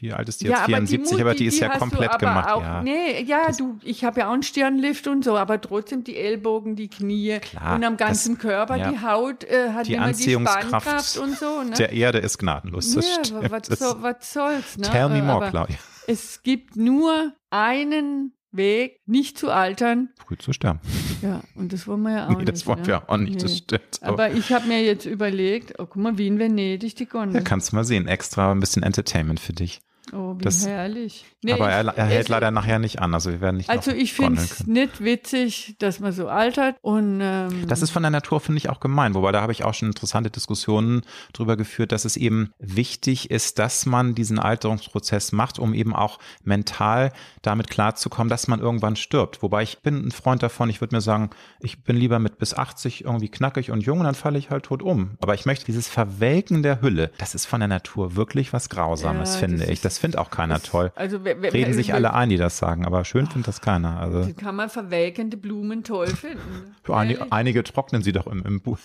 wie 0.00 0.12
alt 0.12 0.28
ist 0.28 0.40
die 0.40 0.46
jetzt? 0.46 0.58
Ja, 0.60 0.64
74, 0.64 0.98
aber 0.98 1.16
die, 1.16 1.22
aber 1.22 1.32
die, 1.32 1.38
die 1.38 1.46
ist 1.46 1.60
ja 1.60 1.68
komplett 1.78 2.18
gemacht. 2.18 2.50
Auch, 2.50 2.62
ja. 2.62 2.82
Nee, 2.82 2.95
ja, 3.24 3.46
das, 3.46 3.56
du, 3.56 3.78
ich 3.82 4.04
habe 4.04 4.20
ja 4.20 4.28
auch 4.28 4.32
einen 4.32 4.42
Stirnlift 4.42 5.06
und 5.06 5.24
so, 5.24 5.36
aber 5.36 5.60
trotzdem 5.60 6.04
die 6.04 6.16
Ellbogen, 6.16 6.76
die 6.76 6.88
Knie 6.88 7.38
klar, 7.40 7.76
und 7.76 7.84
am 7.84 7.96
ganzen 7.96 8.34
das, 8.34 8.42
Körper, 8.42 8.76
ja. 8.76 8.90
die 8.90 9.00
Haut 9.00 9.44
äh, 9.44 9.70
hat 9.70 9.86
die 9.86 9.94
immer 9.94 10.06
Anziehungskraft 10.06 11.16
die 11.16 11.18
und 11.20 11.38
so. 11.38 11.62
Ne? 11.62 11.70
Der 11.72 11.92
Erde 11.92 12.18
ist 12.18 12.38
gnadenlos. 12.38 12.94
Das 12.94 13.30
ja, 13.30 13.50
was, 13.50 13.66
so, 13.78 14.02
was 14.02 14.32
soll's, 14.32 14.76
ne? 14.78 14.88
Tell 14.88 15.08
me 15.08 15.22
more, 15.22 15.50
Claudia. 15.50 15.76
Es 16.06 16.42
gibt 16.42 16.76
nur 16.76 17.32
einen 17.50 18.32
Weg, 18.52 19.00
nicht 19.06 19.38
zu 19.38 19.50
altern. 19.50 20.10
Früh 20.24 20.36
zu 20.38 20.52
sterben. 20.52 20.80
Ja, 21.22 21.42
und 21.54 21.72
das 21.72 21.86
wollen 21.86 22.02
wir 22.02 22.12
ja 22.12 22.24
auch 22.26 22.30
nee, 22.30 22.36
nicht. 22.36 22.48
Das 22.48 22.66
wollen 22.66 22.80
ne? 22.80 22.86
wir 22.86 23.10
auch 23.10 23.16
nicht, 23.16 23.34
nee. 23.34 23.42
das 23.42 23.58
stimmt. 23.58 23.98
Aber, 24.00 24.24
aber 24.24 24.34
ich 24.34 24.52
habe 24.52 24.66
mir 24.66 24.82
jetzt 24.82 25.04
überlegt, 25.06 25.74
oh, 25.78 25.86
guck 25.86 25.96
mal, 25.96 26.18
wie 26.18 26.26
in 26.26 26.38
Venedig 26.38 26.96
die 26.96 27.06
Gondel. 27.06 27.36
Ja, 27.36 27.40
kannst 27.42 27.72
du 27.72 27.76
mal 27.76 27.84
sehen, 27.84 28.06
extra 28.08 28.52
ein 28.52 28.60
bisschen 28.60 28.82
Entertainment 28.82 29.40
für 29.40 29.52
dich. 29.52 29.80
Oh, 30.12 30.34
wie 30.38 30.44
das, 30.44 30.66
herrlich. 30.66 31.24
Nee, 31.42 31.52
aber 31.52 31.70
er, 31.70 31.84
er 31.86 32.06
hält 32.06 32.28
leider 32.28 32.50
nachher 32.50 32.78
nicht 32.78 33.00
an. 33.00 33.12
Also 33.12 33.30
wir 33.30 33.40
werden 33.40 33.56
nicht. 33.56 33.70
Also 33.70 33.90
ich 33.90 34.12
finde 34.12 34.40
es 34.40 34.66
nicht 34.66 35.02
witzig, 35.02 35.76
dass 35.78 36.00
man 36.00 36.12
so 36.12 36.28
altert. 36.28 36.76
Und 36.80 37.20
ähm, 37.20 37.66
das 37.66 37.82
ist 37.82 37.90
von 37.90 38.02
der 38.02 38.10
Natur 38.10 38.40
finde 38.40 38.58
ich 38.58 38.68
auch 38.68 38.80
gemein. 38.80 39.14
Wobei 39.14 39.32
da 39.32 39.40
habe 39.42 39.52
ich 39.52 39.64
auch 39.64 39.74
schon 39.74 39.88
interessante 39.88 40.30
Diskussionen 40.30 41.02
drüber 41.32 41.56
geführt, 41.56 41.92
dass 41.92 42.04
es 42.04 42.16
eben 42.16 42.52
wichtig 42.58 43.30
ist, 43.30 43.58
dass 43.58 43.86
man 43.86 44.14
diesen 44.14 44.38
Alterungsprozess 44.38 45.32
macht, 45.32 45.58
um 45.58 45.74
eben 45.74 45.94
auch 45.94 46.18
mental 46.44 47.12
damit 47.42 47.68
klarzukommen, 47.68 48.28
dass 48.28 48.48
man 48.48 48.60
irgendwann 48.60 48.96
stirbt. 48.96 49.42
Wobei 49.42 49.62
ich 49.62 49.78
bin 49.82 50.06
ein 50.06 50.12
Freund 50.12 50.42
davon. 50.42 50.70
Ich 50.70 50.80
würde 50.80 50.94
mir 50.94 51.00
sagen, 51.00 51.30
ich 51.60 51.82
bin 51.82 51.96
lieber 51.96 52.18
mit 52.18 52.38
bis 52.38 52.54
80 52.54 53.04
irgendwie 53.04 53.28
knackig 53.28 53.70
und 53.70 53.80
jung, 53.80 54.00
und 54.00 54.04
dann 54.04 54.14
falle 54.14 54.38
ich 54.38 54.50
halt 54.50 54.64
tot 54.64 54.82
um. 54.82 55.16
Aber 55.20 55.34
ich 55.34 55.46
möchte 55.46 55.64
dieses 55.66 55.88
Verwelken 55.88 56.62
der 56.62 56.80
Hülle. 56.80 57.10
Das 57.18 57.34
ist 57.34 57.46
von 57.46 57.60
der 57.60 57.68
Natur 57.68 58.16
wirklich 58.16 58.52
was 58.52 58.68
Grausames, 58.68 59.34
ja, 59.34 59.40
finde 59.40 59.64
ich. 59.66 59.80
Das 59.80 59.95
das 59.96 60.00
findet 60.02 60.20
auch 60.20 60.30
keiner 60.30 60.54
das, 60.54 60.64
toll. 60.64 60.92
Also, 60.94 61.24
wer, 61.24 61.40
wer, 61.40 61.54
Reden 61.54 61.72
sich 61.72 61.94
alle 61.94 62.12
ein, 62.12 62.28
die 62.28 62.36
das 62.36 62.58
sagen, 62.58 62.84
aber 62.84 63.04
schön 63.06 63.26
findet 63.26 63.48
das 63.48 63.62
keiner. 63.62 63.98
Also, 63.98 64.30
kann 64.34 64.54
man 64.54 64.68
verwelkende 64.68 65.38
Blumen 65.38 65.84
toll 65.84 66.08
finden. 66.08 66.74
Einige, 66.86 67.32
einige 67.32 67.64
trocknen 67.64 68.02
sie 68.02 68.12
doch 68.12 68.26
im, 68.26 68.42
im 68.44 68.60
Buch. 68.60 68.78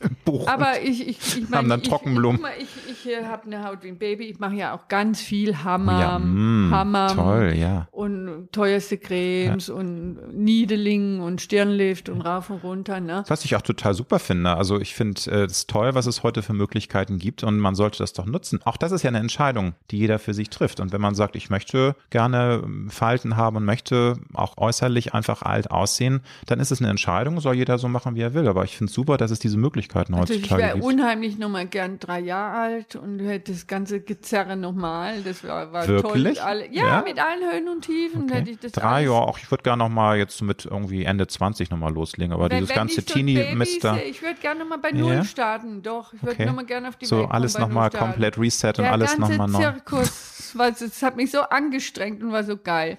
Buch. 0.24 0.46
Aber 0.46 0.80
ich, 0.82 1.06
ich, 1.06 1.18
ich 1.38 1.42
meine, 1.42 1.56
haben 1.56 1.68
dann 1.68 1.82
Trockenblumen. 1.82 2.40
Ich, 2.58 2.68
ich, 2.88 3.06
ich, 3.06 3.12
ich 3.12 3.24
habe 3.24 3.46
eine 3.46 3.64
Haut 3.64 3.82
wie 3.82 3.88
ein 3.88 3.98
Baby. 3.98 4.24
Ich 4.24 4.38
mache 4.38 4.54
ja 4.54 4.74
auch 4.74 4.88
ganz 4.88 5.20
viel 5.20 5.64
Hammer, 5.64 6.00
ja, 6.00 6.18
mm, 6.18 6.70
Hammer 6.70 7.14
toll, 7.14 7.54
ja. 7.56 7.88
und 7.90 8.48
teuerste 8.52 8.98
Cremes 8.98 9.68
ja. 9.68 9.74
und 9.74 10.18
Niedeling 10.32 11.20
und 11.20 11.40
Stirnlift 11.40 12.08
und 12.08 12.20
rauf 12.20 12.50
und 12.50 12.62
runter. 12.62 13.00
Ne? 13.00 13.24
Was 13.28 13.44
ich 13.44 13.56
auch 13.56 13.62
total 13.62 13.94
super 13.94 14.18
finde. 14.18 14.56
Also 14.56 14.80
ich 14.80 14.94
finde 14.94 15.20
äh, 15.30 15.44
es 15.44 15.66
toll, 15.66 15.94
was 15.94 16.06
es 16.06 16.22
heute 16.22 16.42
für 16.42 16.52
Möglichkeiten 16.52 17.18
gibt 17.18 17.44
und 17.44 17.58
man 17.58 17.74
sollte 17.74 17.98
das 17.98 18.12
doch 18.12 18.26
nutzen. 18.26 18.60
Auch 18.64 18.76
das 18.76 18.92
ist 18.92 19.02
ja 19.02 19.08
eine 19.08 19.18
Entscheidung, 19.18 19.74
die 19.90 19.98
jeder 19.98 20.18
für 20.18 20.34
sich 20.34 20.50
trifft. 20.50 20.80
Und 20.80 20.92
wenn 20.92 21.00
man 21.00 21.14
sagt, 21.14 21.36
ich 21.36 21.50
möchte 21.50 21.96
gerne 22.10 22.62
ähm, 22.64 22.90
Falten 22.90 23.36
haben 23.36 23.56
und 23.56 23.64
möchte 23.64 24.14
auch 24.34 24.56
äußerlich 24.58 25.14
einfach 25.14 25.42
alt 25.42 25.70
aussehen, 25.70 26.20
dann 26.46 26.60
ist 26.60 26.70
es 26.70 26.80
eine 26.80 26.90
Entscheidung, 26.90 27.40
soll 27.40 27.54
jeder 27.54 27.78
so 27.78 27.88
machen, 27.88 28.14
wie 28.14 28.20
er 28.20 28.34
will. 28.34 28.48
Aber 28.48 28.64
ich 28.64 28.76
finde 28.76 28.90
es 28.90 28.94
super, 28.94 29.16
dass 29.16 29.30
es 29.30 29.38
diese 29.38 29.56
Möglichkeiten 29.88 30.12
Möglichkeiten 30.12 30.14
also 30.14 30.34
heutzutage 30.34 30.62
ich 30.62 30.74
wäre 30.74 30.84
unheimlich 30.84 31.38
nochmal 31.38 31.66
gern 31.66 31.98
drei 31.98 32.20
Jahre 32.20 32.58
alt 32.58 32.96
und 32.96 33.20
hätte 33.20 33.52
das 33.52 33.66
ganze 33.66 34.00
Gezerre 34.00 34.56
nochmal. 34.56 35.22
Das 35.22 35.44
war, 35.44 35.72
war 35.72 35.86
Wirklich? 35.86 36.38
toll. 36.38 36.46
Alle, 36.46 36.72
ja, 36.72 36.86
ja, 36.86 37.02
mit 37.02 37.18
allen 37.18 37.50
Höhen 37.50 37.68
und 37.68 37.84
Tiefen 37.84 38.24
okay. 38.24 38.34
hätte 38.34 38.50
ich 38.50 38.58
das 38.58 38.72
Drei 38.72 39.04
Jahre, 39.04 39.26
auch 39.26 39.38
ich 39.38 39.50
würde 39.50 39.62
gerne 39.62 39.82
nochmal 39.82 40.18
jetzt 40.18 40.40
mit 40.42 40.64
irgendwie 40.64 41.04
Ende 41.04 41.26
20 41.26 41.70
nochmal 41.70 41.92
loslegen, 41.92 42.32
aber 42.32 42.50
wenn, 42.50 42.58
dieses 42.58 42.70
wenn 42.70 42.76
ganze 42.76 43.04
Teenie-Mister. 43.04 44.04
Ich 44.04 44.22
würde 44.22 44.40
gerne 44.40 44.60
nochmal 44.60 44.78
bei 44.78 44.92
Null 44.92 45.14
ja? 45.14 45.24
starten, 45.24 45.82
doch. 45.82 46.12
Ich 46.12 46.22
würde 46.22 46.34
okay. 46.34 46.46
nochmal 46.46 46.66
gerne 46.66 46.88
auf 46.88 46.96
die 46.96 47.06
So 47.06 47.20
Welt 47.20 47.30
alles 47.30 47.58
nochmal 47.58 47.90
komplett 47.90 48.38
reset 48.38 48.68
und 48.68 48.78
Der 48.78 48.92
alles 48.92 49.18
nochmal 49.18 49.48
neu. 49.48 49.60
Zirkus 49.60 50.54
war, 50.54 50.68
es 50.68 51.02
hat 51.02 51.16
mich 51.16 51.30
so 51.30 51.40
angestrengt 51.40 52.22
und 52.22 52.32
war 52.32 52.44
so 52.44 52.56
geil. 52.56 52.98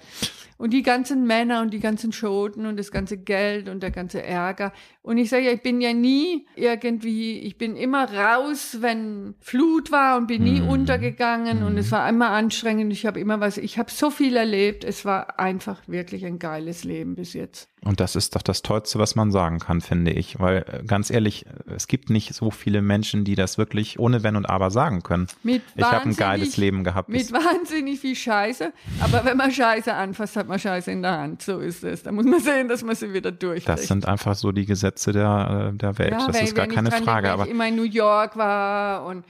Und 0.60 0.74
die 0.74 0.82
ganzen 0.82 1.26
Männer 1.26 1.62
und 1.62 1.72
die 1.72 1.80
ganzen 1.80 2.12
Schoten 2.12 2.66
und 2.66 2.76
das 2.76 2.90
ganze 2.90 3.16
Geld 3.16 3.70
und 3.70 3.82
der 3.82 3.90
ganze 3.90 4.22
Ärger. 4.22 4.74
Und 5.00 5.16
ich 5.16 5.30
sage 5.30 5.46
ja, 5.46 5.52
ich 5.52 5.62
bin 5.62 5.80
ja 5.80 5.94
nie 5.94 6.46
irgendwie, 6.54 7.38
ich 7.38 7.56
bin 7.56 7.76
immer 7.76 8.04
raus, 8.12 8.76
wenn 8.80 9.34
Flut 9.40 9.90
war 9.90 10.18
und 10.18 10.26
bin 10.26 10.42
nie 10.44 10.60
Mhm. 10.60 10.68
untergegangen 10.68 11.62
und 11.62 11.78
es 11.78 11.90
war 11.90 12.06
immer 12.06 12.28
anstrengend. 12.28 12.92
Ich 12.92 13.06
habe 13.06 13.18
immer 13.18 13.40
was, 13.40 13.56
ich 13.56 13.78
habe 13.78 13.90
so 13.90 14.10
viel 14.10 14.36
erlebt. 14.36 14.84
Es 14.84 15.06
war 15.06 15.40
einfach 15.40 15.80
wirklich 15.88 16.26
ein 16.26 16.38
geiles 16.38 16.84
Leben 16.84 17.14
bis 17.14 17.32
jetzt. 17.32 17.70
Und 17.82 17.98
das 17.98 18.14
ist 18.14 18.36
doch 18.36 18.42
das 18.42 18.60
Tollste, 18.60 18.98
was 18.98 19.14
man 19.14 19.30
sagen 19.32 19.58
kann, 19.58 19.80
finde 19.80 20.10
ich. 20.10 20.38
Weil 20.38 20.66
äh, 20.70 20.82
ganz 20.86 21.08
ehrlich, 21.10 21.46
es 21.74 21.88
gibt 21.88 22.10
nicht 22.10 22.34
so 22.34 22.50
viele 22.50 22.82
Menschen, 22.82 23.24
die 23.24 23.36
das 23.36 23.56
wirklich 23.56 23.98
ohne 23.98 24.22
Wenn 24.22 24.36
und 24.36 24.44
Aber 24.50 24.70
sagen 24.70 25.02
können. 25.02 25.28
Mit 25.42 25.62
Ich 25.76 25.84
habe 25.84 26.04
ein 26.10 26.14
geiles 26.14 26.58
Leben 26.58 26.84
gehabt. 26.84 27.08
Mit 27.08 27.32
wahnsinnig 27.32 27.98
viel 28.00 28.14
Scheiße. 28.14 28.72
Aber 29.00 29.24
wenn 29.24 29.38
man 29.38 29.50
Scheiße 29.50 29.94
anfasst, 29.94 30.36
hat 30.36 30.46
man 30.46 30.58
Scheiße 30.58 30.90
in 30.90 31.00
der 31.00 31.12
Hand. 31.18 31.40
So 31.40 31.58
ist 31.60 31.82
es. 31.82 32.02
Da 32.02 32.12
muss 32.12 32.26
man 32.26 32.40
sehen, 32.40 32.68
dass 32.68 32.84
man 32.84 32.94
sie 32.96 33.14
wieder 33.14 33.32
durchkriegt. 33.32 33.68
Das 33.70 33.86
sind 33.88 34.06
einfach 34.06 34.34
so 34.34 34.52
die 34.52 34.66
Gesetze 34.66 35.12
der, 35.12 35.70
äh, 35.72 35.76
der 35.78 35.98
Welt. 35.98 36.12
das 36.12 36.34
wenn- 36.34 36.44
ist 36.44 36.54
gar 36.54 36.66
keine 36.66 36.90
Frage. 36.90 37.28
Denke, 37.28 37.30
aber 37.32 37.44
ich 37.46 37.50
immer 37.50 37.66
in 37.66 37.76
New 37.76 37.84
York 37.84 38.36
war 38.36 39.06
und 39.06 39.24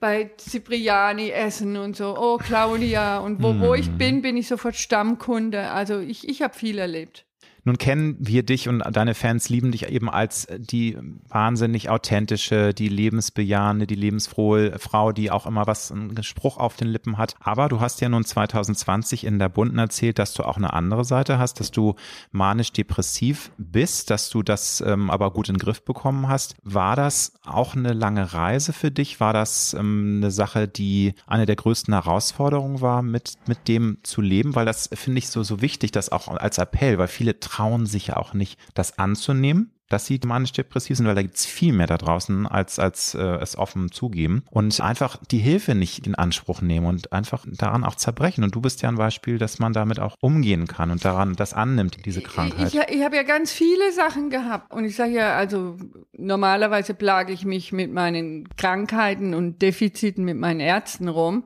bei 0.00 0.32
Cipriani 0.36 1.30
essen 1.30 1.76
und 1.76 1.94
so, 1.94 2.16
oh 2.18 2.38
Claudia 2.38 3.18
und 3.18 3.40
wo, 3.42 3.54
wo 3.60 3.74
Hm. 3.74 3.80
ich 3.80 3.90
bin, 3.92 4.22
bin 4.22 4.36
ich 4.36 4.48
sofort 4.48 4.74
Stammkunde. 4.74 5.70
Also 5.70 6.00
ich, 6.00 6.28
ich 6.28 6.42
habe 6.42 6.54
viel 6.54 6.78
erlebt. 6.78 7.24
Nun 7.64 7.78
kennen 7.78 8.16
wir 8.18 8.42
dich 8.42 8.68
und 8.68 8.82
deine 8.92 9.14
Fans 9.14 9.48
lieben 9.48 9.72
dich 9.72 9.88
eben 9.88 10.10
als 10.10 10.46
die 10.58 10.98
wahnsinnig 11.28 11.88
authentische, 11.88 12.74
die 12.74 12.88
lebensbejahende, 12.88 13.86
die 13.86 13.94
lebensfrohe 13.94 14.78
Frau, 14.78 15.12
die 15.12 15.30
auch 15.30 15.46
immer 15.46 15.66
was, 15.66 15.90
einen 15.90 16.22
Spruch 16.22 16.58
auf 16.58 16.76
den 16.76 16.88
Lippen 16.88 17.16
hat. 17.16 17.34
Aber 17.40 17.70
du 17.70 17.80
hast 17.80 18.02
ja 18.02 18.10
nun 18.10 18.24
2020 18.24 19.24
in 19.24 19.38
der 19.38 19.48
Bunden 19.48 19.78
erzählt, 19.78 20.18
dass 20.18 20.34
du 20.34 20.42
auch 20.42 20.58
eine 20.58 20.74
andere 20.74 21.04
Seite 21.04 21.38
hast, 21.38 21.58
dass 21.58 21.70
du 21.70 21.94
manisch-depressiv 22.32 23.50
bist, 23.56 24.10
dass 24.10 24.28
du 24.28 24.42
das 24.42 24.82
ähm, 24.86 25.10
aber 25.10 25.30
gut 25.30 25.48
in 25.48 25.54
den 25.54 25.60
Griff 25.60 25.82
bekommen 25.82 26.28
hast. 26.28 26.56
War 26.62 26.96
das 26.96 27.32
auch 27.44 27.74
eine 27.74 27.94
lange 27.94 28.34
Reise 28.34 28.74
für 28.74 28.90
dich? 28.90 29.20
War 29.20 29.32
das 29.32 29.72
ähm, 29.72 30.18
eine 30.18 30.30
Sache, 30.30 30.68
die 30.68 31.14
eine 31.26 31.46
der 31.46 31.56
größten 31.56 31.94
Herausforderungen 31.94 32.82
war, 32.82 33.00
mit, 33.00 33.34
mit 33.46 33.68
dem 33.68 33.98
zu 34.02 34.20
leben? 34.20 34.54
Weil 34.54 34.66
das 34.66 34.90
finde 34.92 35.18
ich 35.18 35.28
so, 35.28 35.42
so 35.42 35.62
wichtig, 35.62 35.92
das 35.92 36.12
auch 36.12 36.28
als 36.28 36.58
Appell, 36.58 36.98
weil 36.98 37.08
viele 37.08 37.40
trauen 37.54 37.86
sich 37.86 38.08
ja 38.08 38.16
auch 38.16 38.34
nicht, 38.34 38.58
das 38.74 38.98
anzunehmen 38.98 39.74
dass 39.88 40.06
sie 40.06 40.18
manisch-depressiv 40.24 40.96
sind, 40.96 41.06
weil 41.06 41.14
da 41.14 41.22
gibt's 41.22 41.46
viel 41.46 41.72
mehr 41.72 41.86
da 41.86 41.98
draußen, 41.98 42.46
als, 42.46 42.78
als 42.78 43.14
äh, 43.14 43.22
es 43.22 43.56
offen 43.56 43.92
zugeben. 43.92 44.42
Und 44.50 44.80
einfach 44.80 45.18
die 45.30 45.38
Hilfe 45.38 45.74
nicht 45.74 46.06
in 46.06 46.14
Anspruch 46.14 46.62
nehmen 46.62 46.86
und 46.86 47.12
einfach 47.12 47.44
daran 47.46 47.84
auch 47.84 47.94
zerbrechen. 47.94 48.42
Und 48.44 48.54
du 48.54 48.60
bist 48.60 48.82
ja 48.82 48.88
ein 48.88 48.96
Beispiel, 48.96 49.38
dass 49.38 49.58
man 49.58 49.72
damit 49.72 50.00
auch 50.00 50.16
umgehen 50.20 50.66
kann 50.66 50.90
und 50.90 51.04
daran 51.04 51.36
das 51.36 51.52
annimmt, 51.52 52.04
diese 52.06 52.22
Krankheit. 52.22 52.74
Ich, 52.74 52.80
ich 52.96 53.04
habe 53.04 53.16
ja 53.16 53.22
ganz 53.22 53.52
viele 53.52 53.92
Sachen 53.92 54.30
gehabt. 54.30 54.72
Und 54.72 54.84
ich 54.84 54.96
sage 54.96 55.12
ja, 55.12 55.36
also 55.36 55.76
normalerweise 56.16 56.94
plage 56.94 57.32
ich 57.32 57.44
mich 57.44 57.70
mit 57.70 57.92
meinen 57.92 58.48
Krankheiten 58.56 59.34
und 59.34 59.60
Defiziten 59.60 60.24
mit 60.24 60.38
meinen 60.38 60.60
Ärzten 60.60 61.08
rum. 61.08 61.44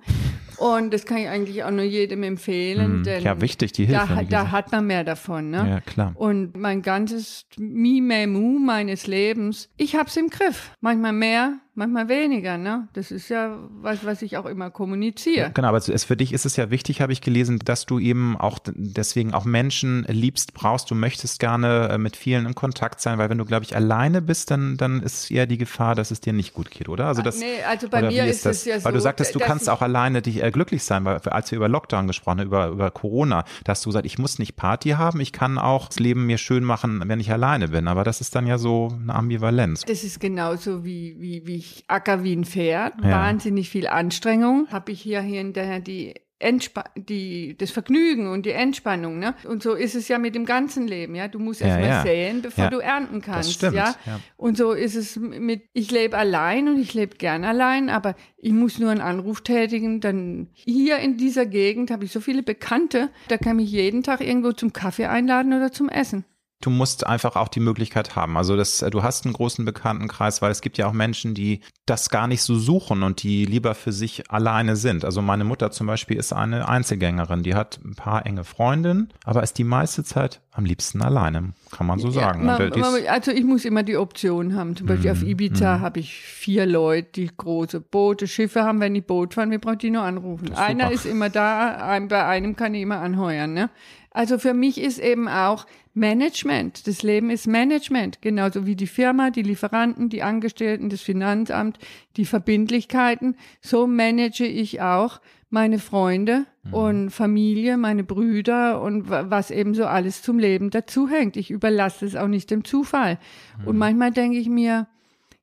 Und 0.58 0.92
das 0.92 1.06
kann 1.06 1.18
ich 1.18 1.28
eigentlich 1.28 1.62
auch 1.64 1.70
nur 1.70 1.84
jedem 1.84 2.22
empfehlen. 2.22 3.04
Denn 3.04 3.22
ja, 3.22 3.40
wichtig, 3.40 3.72
die 3.72 3.86
Hilfe, 3.86 4.06
Da, 4.08 4.22
da 4.22 4.50
hat 4.50 4.72
man 4.72 4.86
mehr 4.86 5.04
davon. 5.04 5.50
Ne? 5.50 5.68
Ja, 5.68 5.80
klar. 5.80 6.12
Und 6.16 6.56
mein 6.56 6.82
ganzes 6.82 7.46
Mimemu 7.58 8.58
meines 8.58 9.06
Lebens, 9.06 9.68
ich 9.76 9.94
hab's 9.96 10.16
im 10.16 10.28
Griff. 10.28 10.72
Manchmal 10.80 11.12
mehr, 11.12 11.58
manchmal 11.78 12.08
weniger. 12.08 12.58
Ne? 12.58 12.88
Das 12.92 13.10
ist 13.10 13.28
ja 13.30 13.56
was, 13.80 14.04
was 14.04 14.20
ich 14.22 14.36
auch 14.36 14.44
immer 14.44 14.70
kommuniziere. 14.70 15.50
Genau, 15.54 15.68
aber 15.68 15.78
es, 15.78 16.04
für 16.04 16.16
dich 16.16 16.32
ist 16.32 16.44
es 16.44 16.56
ja 16.56 16.70
wichtig, 16.70 17.00
habe 17.00 17.12
ich 17.12 17.20
gelesen, 17.20 17.60
dass 17.64 17.86
du 17.86 17.98
eben 17.98 18.36
auch 18.36 18.58
deswegen 18.66 19.32
auch 19.32 19.44
Menschen 19.44 20.04
liebst, 20.08 20.52
brauchst. 20.52 20.90
Du 20.90 20.94
möchtest 20.94 21.38
gerne 21.38 21.88
äh, 21.90 21.98
mit 21.98 22.16
vielen 22.16 22.44
in 22.46 22.54
Kontakt 22.54 23.00
sein, 23.00 23.18
weil 23.18 23.30
wenn 23.30 23.38
du, 23.38 23.44
glaube 23.44 23.64
ich, 23.64 23.74
alleine 23.74 24.20
bist, 24.20 24.50
dann, 24.50 24.76
dann 24.76 25.02
ist 25.02 25.30
eher 25.30 25.46
die 25.46 25.58
Gefahr, 25.58 25.94
dass 25.94 26.10
es 26.10 26.20
dir 26.20 26.32
nicht 26.32 26.52
gut 26.52 26.70
geht, 26.70 26.88
oder? 26.88 27.06
Also 27.06 27.22
das, 27.22 27.38
nee, 27.38 27.62
also 27.66 27.88
bei 27.88 28.02
mir 28.02 28.26
ist 28.26 28.44
es 28.44 28.64
ja 28.64 28.82
Weil 28.84 28.92
du 28.92 28.98
so, 28.98 29.04
sagtest, 29.04 29.34
du 29.34 29.38
dass 29.38 29.48
kannst 29.48 29.70
auch 29.70 29.80
alleine 29.80 30.20
dich 30.20 30.42
äh, 30.42 30.50
glücklich 30.50 30.82
sein, 30.82 31.04
weil 31.04 31.18
als 31.18 31.50
wir 31.50 31.56
über 31.56 31.68
Lockdown 31.68 32.06
gesprochen 32.06 32.40
haben, 32.40 32.46
über, 32.46 32.68
über 32.68 32.90
Corona, 32.90 33.44
da 33.64 33.70
hast 33.70 33.84
du 33.84 33.90
gesagt, 33.90 34.06
ich 34.06 34.18
muss 34.18 34.38
nicht 34.38 34.56
Party 34.56 34.90
haben, 34.90 35.20
ich 35.20 35.32
kann 35.32 35.58
auch 35.58 35.88
das 35.88 36.00
Leben 36.00 36.26
mir 36.26 36.38
schön 36.38 36.64
machen, 36.64 37.02
wenn 37.06 37.20
ich 37.20 37.30
alleine 37.30 37.68
bin. 37.68 37.88
Aber 37.88 38.04
das 38.04 38.20
ist 38.20 38.34
dann 38.34 38.46
ja 38.46 38.58
so 38.58 38.88
eine 39.00 39.14
Ambivalenz. 39.14 39.84
Das 39.86 40.02
ist 40.02 40.18
genauso 40.20 40.84
wie, 40.84 41.16
wie, 41.20 41.46
wie 41.46 41.56
ich 41.56 41.67
acker 41.88 42.22
wie 42.24 42.34
ein 42.34 42.44
Pferd. 42.44 42.94
Ja. 43.02 43.10
Wahnsinnig 43.10 43.68
viel 43.70 43.86
Anstrengung. 43.86 44.68
Habe 44.70 44.92
ich 44.92 45.00
hier 45.00 45.20
hinterher 45.20 45.80
die 45.80 46.14
Entspa 46.40 46.84
die, 46.96 47.56
das 47.58 47.72
Vergnügen 47.72 48.28
und 48.30 48.46
die 48.46 48.52
Entspannung, 48.52 49.18
ne? 49.18 49.34
Und 49.48 49.60
so 49.60 49.74
ist 49.74 49.96
es 49.96 50.06
ja 50.06 50.18
mit 50.18 50.36
dem 50.36 50.44
ganzen 50.46 50.86
Leben, 50.86 51.16
ja. 51.16 51.26
Du 51.26 51.40
musst 51.40 51.60
Ja, 51.60 51.66
erst 51.66 51.80
mal 51.80 51.88
ja. 51.88 52.02
säen, 52.02 52.42
bevor 52.42 52.64
Ja. 52.64 52.70
du 52.70 52.78
ernten 52.78 53.20
kannst, 53.20 53.54
stimmt, 53.54 53.74
ja? 53.74 53.96
ja. 54.06 54.20
Und 54.36 54.56
so 54.56 54.70
ist 54.70 54.94
es 54.94 55.16
mit, 55.16 55.62
ich 55.72 55.90
lebe 55.90 56.16
allein 56.16 56.68
und 56.68 56.78
ich 56.78 56.94
lebe 56.94 57.16
gern 57.16 57.42
allein, 57.42 57.90
aber 57.90 58.14
ich 58.36 58.52
muss 58.52 58.78
nur 58.78 58.92
einen 58.92 59.00
Anruf 59.00 59.40
tätigen, 59.40 60.00
dann 60.00 60.46
hier 60.52 60.98
in 60.98 61.16
dieser 61.16 61.44
Gegend 61.44 61.90
habe 61.90 62.04
ich 62.04 62.12
so 62.12 62.20
viele 62.20 62.44
Bekannte, 62.44 63.10
da 63.26 63.36
kann 63.36 63.56
mich 63.56 63.72
jeden 63.72 64.04
Tag 64.04 64.20
irgendwo 64.20 64.52
zum 64.52 64.72
Kaffee 64.72 65.06
einladen 65.06 65.52
oder 65.52 65.72
zum 65.72 65.88
Essen. 65.88 66.24
Du 66.60 66.70
musst 66.70 67.06
einfach 67.06 67.36
auch 67.36 67.48
die 67.48 67.60
Möglichkeit 67.60 68.16
haben. 68.16 68.36
Also 68.36 68.56
das, 68.56 68.84
du 68.90 69.02
hast 69.04 69.24
einen 69.24 69.32
großen 69.32 69.64
Bekanntenkreis, 69.64 70.42
weil 70.42 70.50
es 70.50 70.60
gibt 70.60 70.76
ja 70.76 70.88
auch 70.88 70.92
Menschen, 70.92 71.32
die 71.34 71.60
das 71.86 72.10
gar 72.10 72.26
nicht 72.26 72.42
so 72.42 72.58
suchen 72.58 73.04
und 73.04 73.22
die 73.22 73.44
lieber 73.44 73.76
für 73.76 73.92
sich 73.92 74.30
alleine 74.30 74.74
sind. 74.74 75.04
Also 75.04 75.22
meine 75.22 75.44
Mutter 75.44 75.70
zum 75.70 75.86
Beispiel 75.86 76.16
ist 76.16 76.32
eine 76.32 76.68
Einzelgängerin, 76.68 77.44
die 77.44 77.54
hat 77.54 77.78
ein 77.84 77.94
paar 77.94 78.26
enge 78.26 78.42
Freundinnen, 78.42 79.12
aber 79.24 79.44
ist 79.44 79.56
die 79.58 79.64
meiste 79.64 80.02
Zeit 80.02 80.40
am 80.50 80.64
liebsten 80.64 81.00
alleine, 81.00 81.52
kann 81.70 81.86
man 81.86 82.00
so 82.00 82.10
sagen. 82.10 82.44
Ja, 82.44 82.58
äh, 82.58 82.70
man, 82.70 82.80
man, 82.80 83.06
also 83.06 83.30
ich 83.30 83.44
muss 83.44 83.64
immer 83.64 83.84
die 83.84 83.96
Option 83.96 84.56
haben. 84.56 84.74
Zum 84.74 84.88
Beispiel 84.88 85.12
auf 85.12 85.22
Ibiza 85.22 85.78
habe 85.78 86.00
ich 86.00 86.20
vier 86.20 86.66
Leute, 86.66 87.08
die 87.14 87.30
große 87.34 87.80
Boote, 87.80 88.26
Schiffe 88.26 88.64
haben, 88.64 88.80
wenn 88.80 88.94
die 88.94 89.00
Boot 89.00 89.34
fahren, 89.34 89.52
wir 89.52 89.60
brauchen 89.60 89.78
die 89.78 89.90
nur 89.90 90.02
anrufen. 90.02 90.48
ist 90.48 90.58
Einer 90.58 90.84
super. 90.84 90.94
ist 90.94 91.06
immer 91.06 91.30
da, 91.30 91.76
ein, 91.76 92.08
bei 92.08 92.24
einem 92.26 92.56
kann 92.56 92.74
ich 92.74 92.82
immer 92.82 92.98
anheuern. 92.98 93.54
Ne? 93.54 93.70
Also 94.10 94.38
für 94.38 94.52
mich 94.52 94.80
ist 94.80 94.98
eben 94.98 95.28
auch 95.28 95.64
Management. 95.98 96.86
Das 96.86 97.02
Leben 97.02 97.30
ist 97.30 97.46
Management. 97.46 98.22
Genauso 98.22 98.64
wie 98.66 98.76
die 98.76 98.86
Firma, 98.86 99.30
die 99.30 99.42
Lieferanten, 99.42 100.08
die 100.08 100.22
Angestellten, 100.22 100.88
das 100.88 101.02
Finanzamt, 101.02 101.78
die 102.16 102.24
Verbindlichkeiten. 102.24 103.36
So 103.60 103.86
manage 103.86 104.46
ich 104.46 104.80
auch 104.80 105.20
meine 105.50 105.78
Freunde 105.78 106.44
und 106.70 107.10
Familie, 107.10 107.76
meine 107.78 108.04
Brüder 108.04 108.82
und 108.82 109.08
wa- 109.08 109.26
was 109.30 109.50
eben 109.50 109.74
so 109.74 109.86
alles 109.86 110.22
zum 110.22 110.38
Leben 110.38 110.70
dazuhängt. 110.70 111.36
Ich 111.36 111.50
überlasse 111.50 112.04
es 112.06 112.16
auch 112.16 112.28
nicht 112.28 112.50
dem 112.50 112.64
Zufall. 112.64 113.18
Und 113.64 113.78
manchmal 113.78 114.10
denke 114.10 114.38
ich 114.38 114.48
mir, 114.48 114.86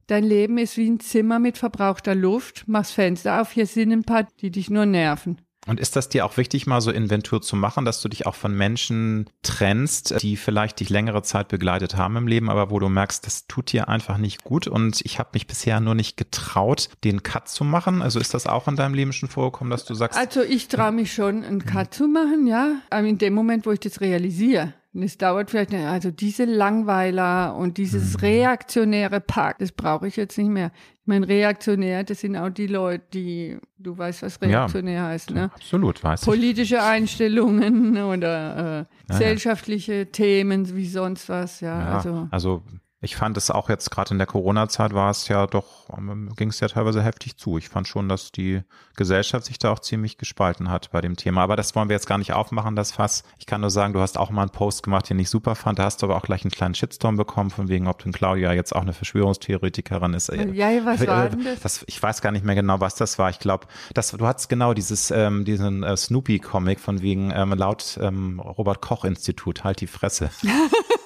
dein 0.08 0.24
Leben 0.24 0.60
ist 0.60 0.78
wie 0.78 0.88
ein 0.88 1.00
Zimmer 1.00 1.40
mit 1.40 1.58
verbrauchter 1.58 2.14
Luft. 2.14 2.66
Mach's 2.68 2.92
Fenster 2.92 3.42
auf, 3.42 3.52
hier 3.52 3.66
sind 3.66 3.92
ein 3.92 4.04
paar, 4.04 4.28
die 4.42 4.52
dich 4.52 4.70
nur 4.70 4.86
nerven. 4.86 5.38
Und 5.68 5.80
ist 5.80 5.96
das 5.96 6.10
dir 6.10 6.26
auch 6.26 6.38
wichtig, 6.38 6.68
mal 6.68 6.82
so 6.82 6.92
Inventur 6.92 7.42
zu 7.42 7.56
machen, 7.56 7.86
dass 7.86 8.02
du 8.02 8.10
dich 8.10 8.26
auch 8.26 8.36
von 8.36 8.56
Menschen 8.56 9.30
trennst, 9.42 10.22
die 10.22 10.38
vielleicht 10.38 10.80
dich 10.80 10.90
längere 10.90 11.24
Zeit 11.24 11.48
begleitet 11.48 11.98
haben 11.98 12.18
im 12.18 12.28
Leben, 12.28 12.50
aber 12.50 12.70
wo 12.70 12.80
du 12.80 12.90
merkst, 12.90 13.26
das 13.26 13.48
tut 13.48 13.72
dir 13.72 13.90
einfach 13.90 14.18
nicht 14.18 14.44
gut 14.44 14.68
und 14.68 15.02
ich 15.04 15.20
habe 15.20 15.30
mich 15.34 15.48
bisher 15.48 15.80
nur 15.80 15.96
nicht 15.96 16.18
getraut, 16.18 16.90
den 17.04 17.24
Cut 17.24 17.50
zu 17.50 17.64
machen. 17.64 18.02
Also 18.02 18.20
ist 18.20 18.34
das 18.34 18.48
auch 18.48 18.68
in 18.68 18.76
deinem 18.76 18.94
Leben 18.94 19.14
schon 19.14 19.30
vorgekommen, 19.30 19.72
dass 19.72 19.86
du 19.86 19.96
sagst, 19.96 20.18
Also 20.20 20.42
ich 20.42 20.68
traue 20.68 20.92
mich 20.92 21.14
schon, 21.14 21.44
einen 21.44 21.66
Cut 21.66 21.94
zu 21.94 22.08
machen, 22.08 22.48
ja. 22.48 22.76
Aber 22.90 23.08
in 23.08 23.18
dem 23.18 23.34
Moment, 23.34 23.66
wo 23.66 23.72
ich 23.72 23.80
das 23.80 24.02
realisiere. 24.02 24.74
Und 24.96 25.04
es 25.04 25.18
dauert 25.18 25.50
vielleicht, 25.52 25.74
eine- 25.74 25.90
also 25.90 26.10
diese 26.10 26.46
Langweiler 26.46 27.54
und 27.58 27.78
dieses 27.78 28.22
reaktionäre 28.22 29.20
Pack, 29.20 29.60
das 29.60 29.74
brauche 29.74 30.08
ich 30.08 30.16
jetzt 30.16 30.38
nicht 30.38 30.48
mehr. 30.50 30.72
Ich 31.02 31.08
meine, 31.08 31.28
reaktionär, 31.28 32.04
das 32.06 32.22
sind 32.22 32.38
auch 32.38 32.50
die 32.50 32.68
Leute, 32.68 33.04
die, 33.14 33.58
du 33.78 33.98
weißt, 33.98 34.24
was 34.24 34.40
Ja. 34.42 34.48
reaktionär 34.48 35.04
heißt, 35.04 35.32
ne? 35.32 35.52
absolut, 35.54 36.02
weißt 36.02 36.26
du. 36.26 36.32
Politische 36.32 36.82
Einstellungen 36.82 37.98
oder 38.04 38.80
äh, 38.82 39.12
gesellschaftliche 39.12 40.12
Themen 40.12 40.76
wie 40.76 40.88
sonst 40.88 41.28
was, 41.30 41.60
ja. 41.60 41.78
Ja, 41.80 41.98
Also 41.98 42.28
also 42.32 42.64
ich 43.06 43.16
fand 43.16 43.38
es 43.38 43.52
auch 43.52 43.70
jetzt 43.70 43.92
gerade 43.92 44.12
in 44.12 44.18
der 44.18 44.26
Corona-Zeit 44.28 44.94
war 44.94 45.12
es 45.12 45.28
ja 45.28 45.46
doch, 45.46 45.88
ging 46.36 46.50
es 46.50 46.60
ja 46.60 46.68
teilweise 46.68 47.04
heftig 47.04 47.38
zu. 47.38 47.58
Ich 47.58 47.70
fand 47.70 47.88
schon, 47.88 48.10
dass 48.10 48.32
die 48.32 48.62
Gesellschaft 48.96 49.46
sich 49.46 49.60
da 49.60 49.72
auch 49.72 49.80
ziemlich 49.80 50.18
gespalten 50.18 50.72
hat 50.72 50.90
bei 50.92 51.02
dem 51.02 51.16
Thema. 51.16 51.44
Aber 51.44 51.56
das 51.56 51.76
wollen 51.76 51.88
wir 51.88 51.96
jetzt 51.96 52.08
gar 52.08 52.18
nicht 52.18 52.34
aufmachen, 52.34 52.76
das 52.76 52.92
Fass. 52.92 53.24
Ich 53.38 53.46
kann 53.46 53.62
nur 53.62 53.70
sagen, 53.70 53.94
du 53.94 54.00
hast 54.00 54.18
auch 54.18 54.32
mal 54.32 54.42
einen 54.42 54.50
Post 54.50 54.82
gemacht, 54.82 55.08
den 55.10 55.20
ich 55.20 55.30
super 55.30 55.54
fand. 55.54 55.78
Da 55.78 55.84
hast 55.84 56.02
du 56.02 56.08
aber 56.08 56.16
auch 56.16 56.24
gleich 56.24 56.44
einen 56.44 56.52
kleinen 56.52 56.74
Shitstorm 56.74 57.16
bekommen, 57.16 57.52
von 57.52 57.70
wegen, 57.70 57.88
ob 57.88 58.02
denn 58.02 58.12
Claudia 58.12 58.54
jetzt 58.54 58.76
auch 58.76 58.82
eine 58.82 58.94
Verschwörungstheoretikerin 58.94 60.16
ist. 60.16 60.30
Ja, 60.30 60.70
ja, 60.70 60.86
was 60.86 61.06
war 61.06 61.30
denn 61.30 61.46
das? 61.62 61.86
Ich 61.88 62.02
weiß 62.02 62.22
gar 62.24 62.32
nicht 62.32 62.44
mehr 62.44 62.56
genau, 62.56 62.80
was 62.80 62.96
das 62.96 63.20
war. 63.20 63.30
Ich 63.30 63.40
glaube, 63.40 63.68
das, 63.94 64.12
du 64.12 64.26
hattest 64.26 64.50
genau 64.50 64.74
dieses, 64.74 65.12
ähm, 65.12 65.46
diesen 65.46 65.84
äh, 65.84 65.96
Snoopy-Comic 65.96 66.80
von 66.80 67.04
wegen 67.04 67.32
ähm, 67.36 67.54
laut 67.54 68.00
ähm, 68.02 68.40
Robert 68.40 68.82
Koch-Institut, 68.82 69.64
halt 69.64 69.82
die 69.82 69.88
Fresse. 69.88 70.32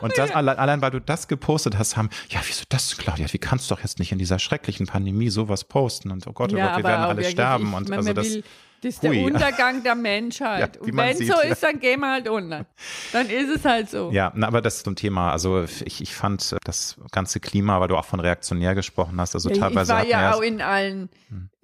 Und 0.00 0.16
das, 0.16 0.30
allein, 0.30 0.58
allein 0.58 0.80
weil 0.82 0.90
du 0.90 1.00
das 1.00 1.28
gepostet 1.28 1.78
hast, 1.78 1.96
haben, 1.96 2.08
ja, 2.30 2.40
wieso 2.46 2.64
das, 2.68 2.96
Claudia, 2.96 3.26
wie 3.32 3.38
kannst 3.38 3.70
du 3.70 3.74
doch 3.74 3.82
jetzt 3.82 3.98
nicht 3.98 4.12
in 4.12 4.18
dieser 4.18 4.38
schrecklichen 4.38 4.86
Pandemie 4.86 5.28
sowas 5.30 5.64
posten? 5.64 6.10
Und 6.10 6.26
oh 6.26 6.32
Gott, 6.32 6.52
oh 6.52 6.56
Ja, 6.56 6.68
Gott, 6.68 6.76
wir 6.78 6.84
werden 6.84 7.04
alle 7.04 7.24
sterben. 7.24 7.68
ich- 7.70 7.74
Und 7.76 7.92
also 7.92 8.12
das, 8.12 8.26
will- 8.26 8.44
das 8.82 8.94
ist 8.94 9.02
der 9.02 9.10
Hui. 9.10 9.24
Untergang 9.24 9.82
der 9.82 9.94
Menschheit. 9.94 10.76
Ja, 10.76 10.82
und 10.82 10.96
wenn 10.96 11.16
sieht, 11.16 11.28
so 11.28 11.34
ja. 11.34 11.50
ist, 11.50 11.62
dann 11.62 11.78
gehen 11.80 12.00
wir 12.00 12.10
halt 12.10 12.28
unter. 12.28 12.66
Dann 13.12 13.28
ist 13.28 13.48
es 13.48 13.64
halt 13.64 13.90
so. 13.90 14.10
Ja, 14.10 14.32
aber 14.40 14.60
das 14.62 14.76
ist 14.76 14.84
so 14.84 14.90
ein 14.90 14.96
Thema. 14.96 15.32
Also 15.32 15.64
ich, 15.84 16.00
ich 16.00 16.14
fand 16.14 16.56
das 16.64 16.96
ganze 17.12 17.40
Klima, 17.40 17.80
weil 17.80 17.88
du 17.88 17.96
auch 17.96 18.04
von 18.06 18.20
reaktionär 18.20 18.74
gesprochen 18.74 19.20
hast, 19.20 19.34
also 19.34 19.48
Ja, 19.50 19.54
ich 19.54 19.60
teilweise 19.60 19.92
war 19.92 20.06
ja 20.06 20.34
auch 20.34 20.40
in 20.40 20.62
allen, 20.62 21.08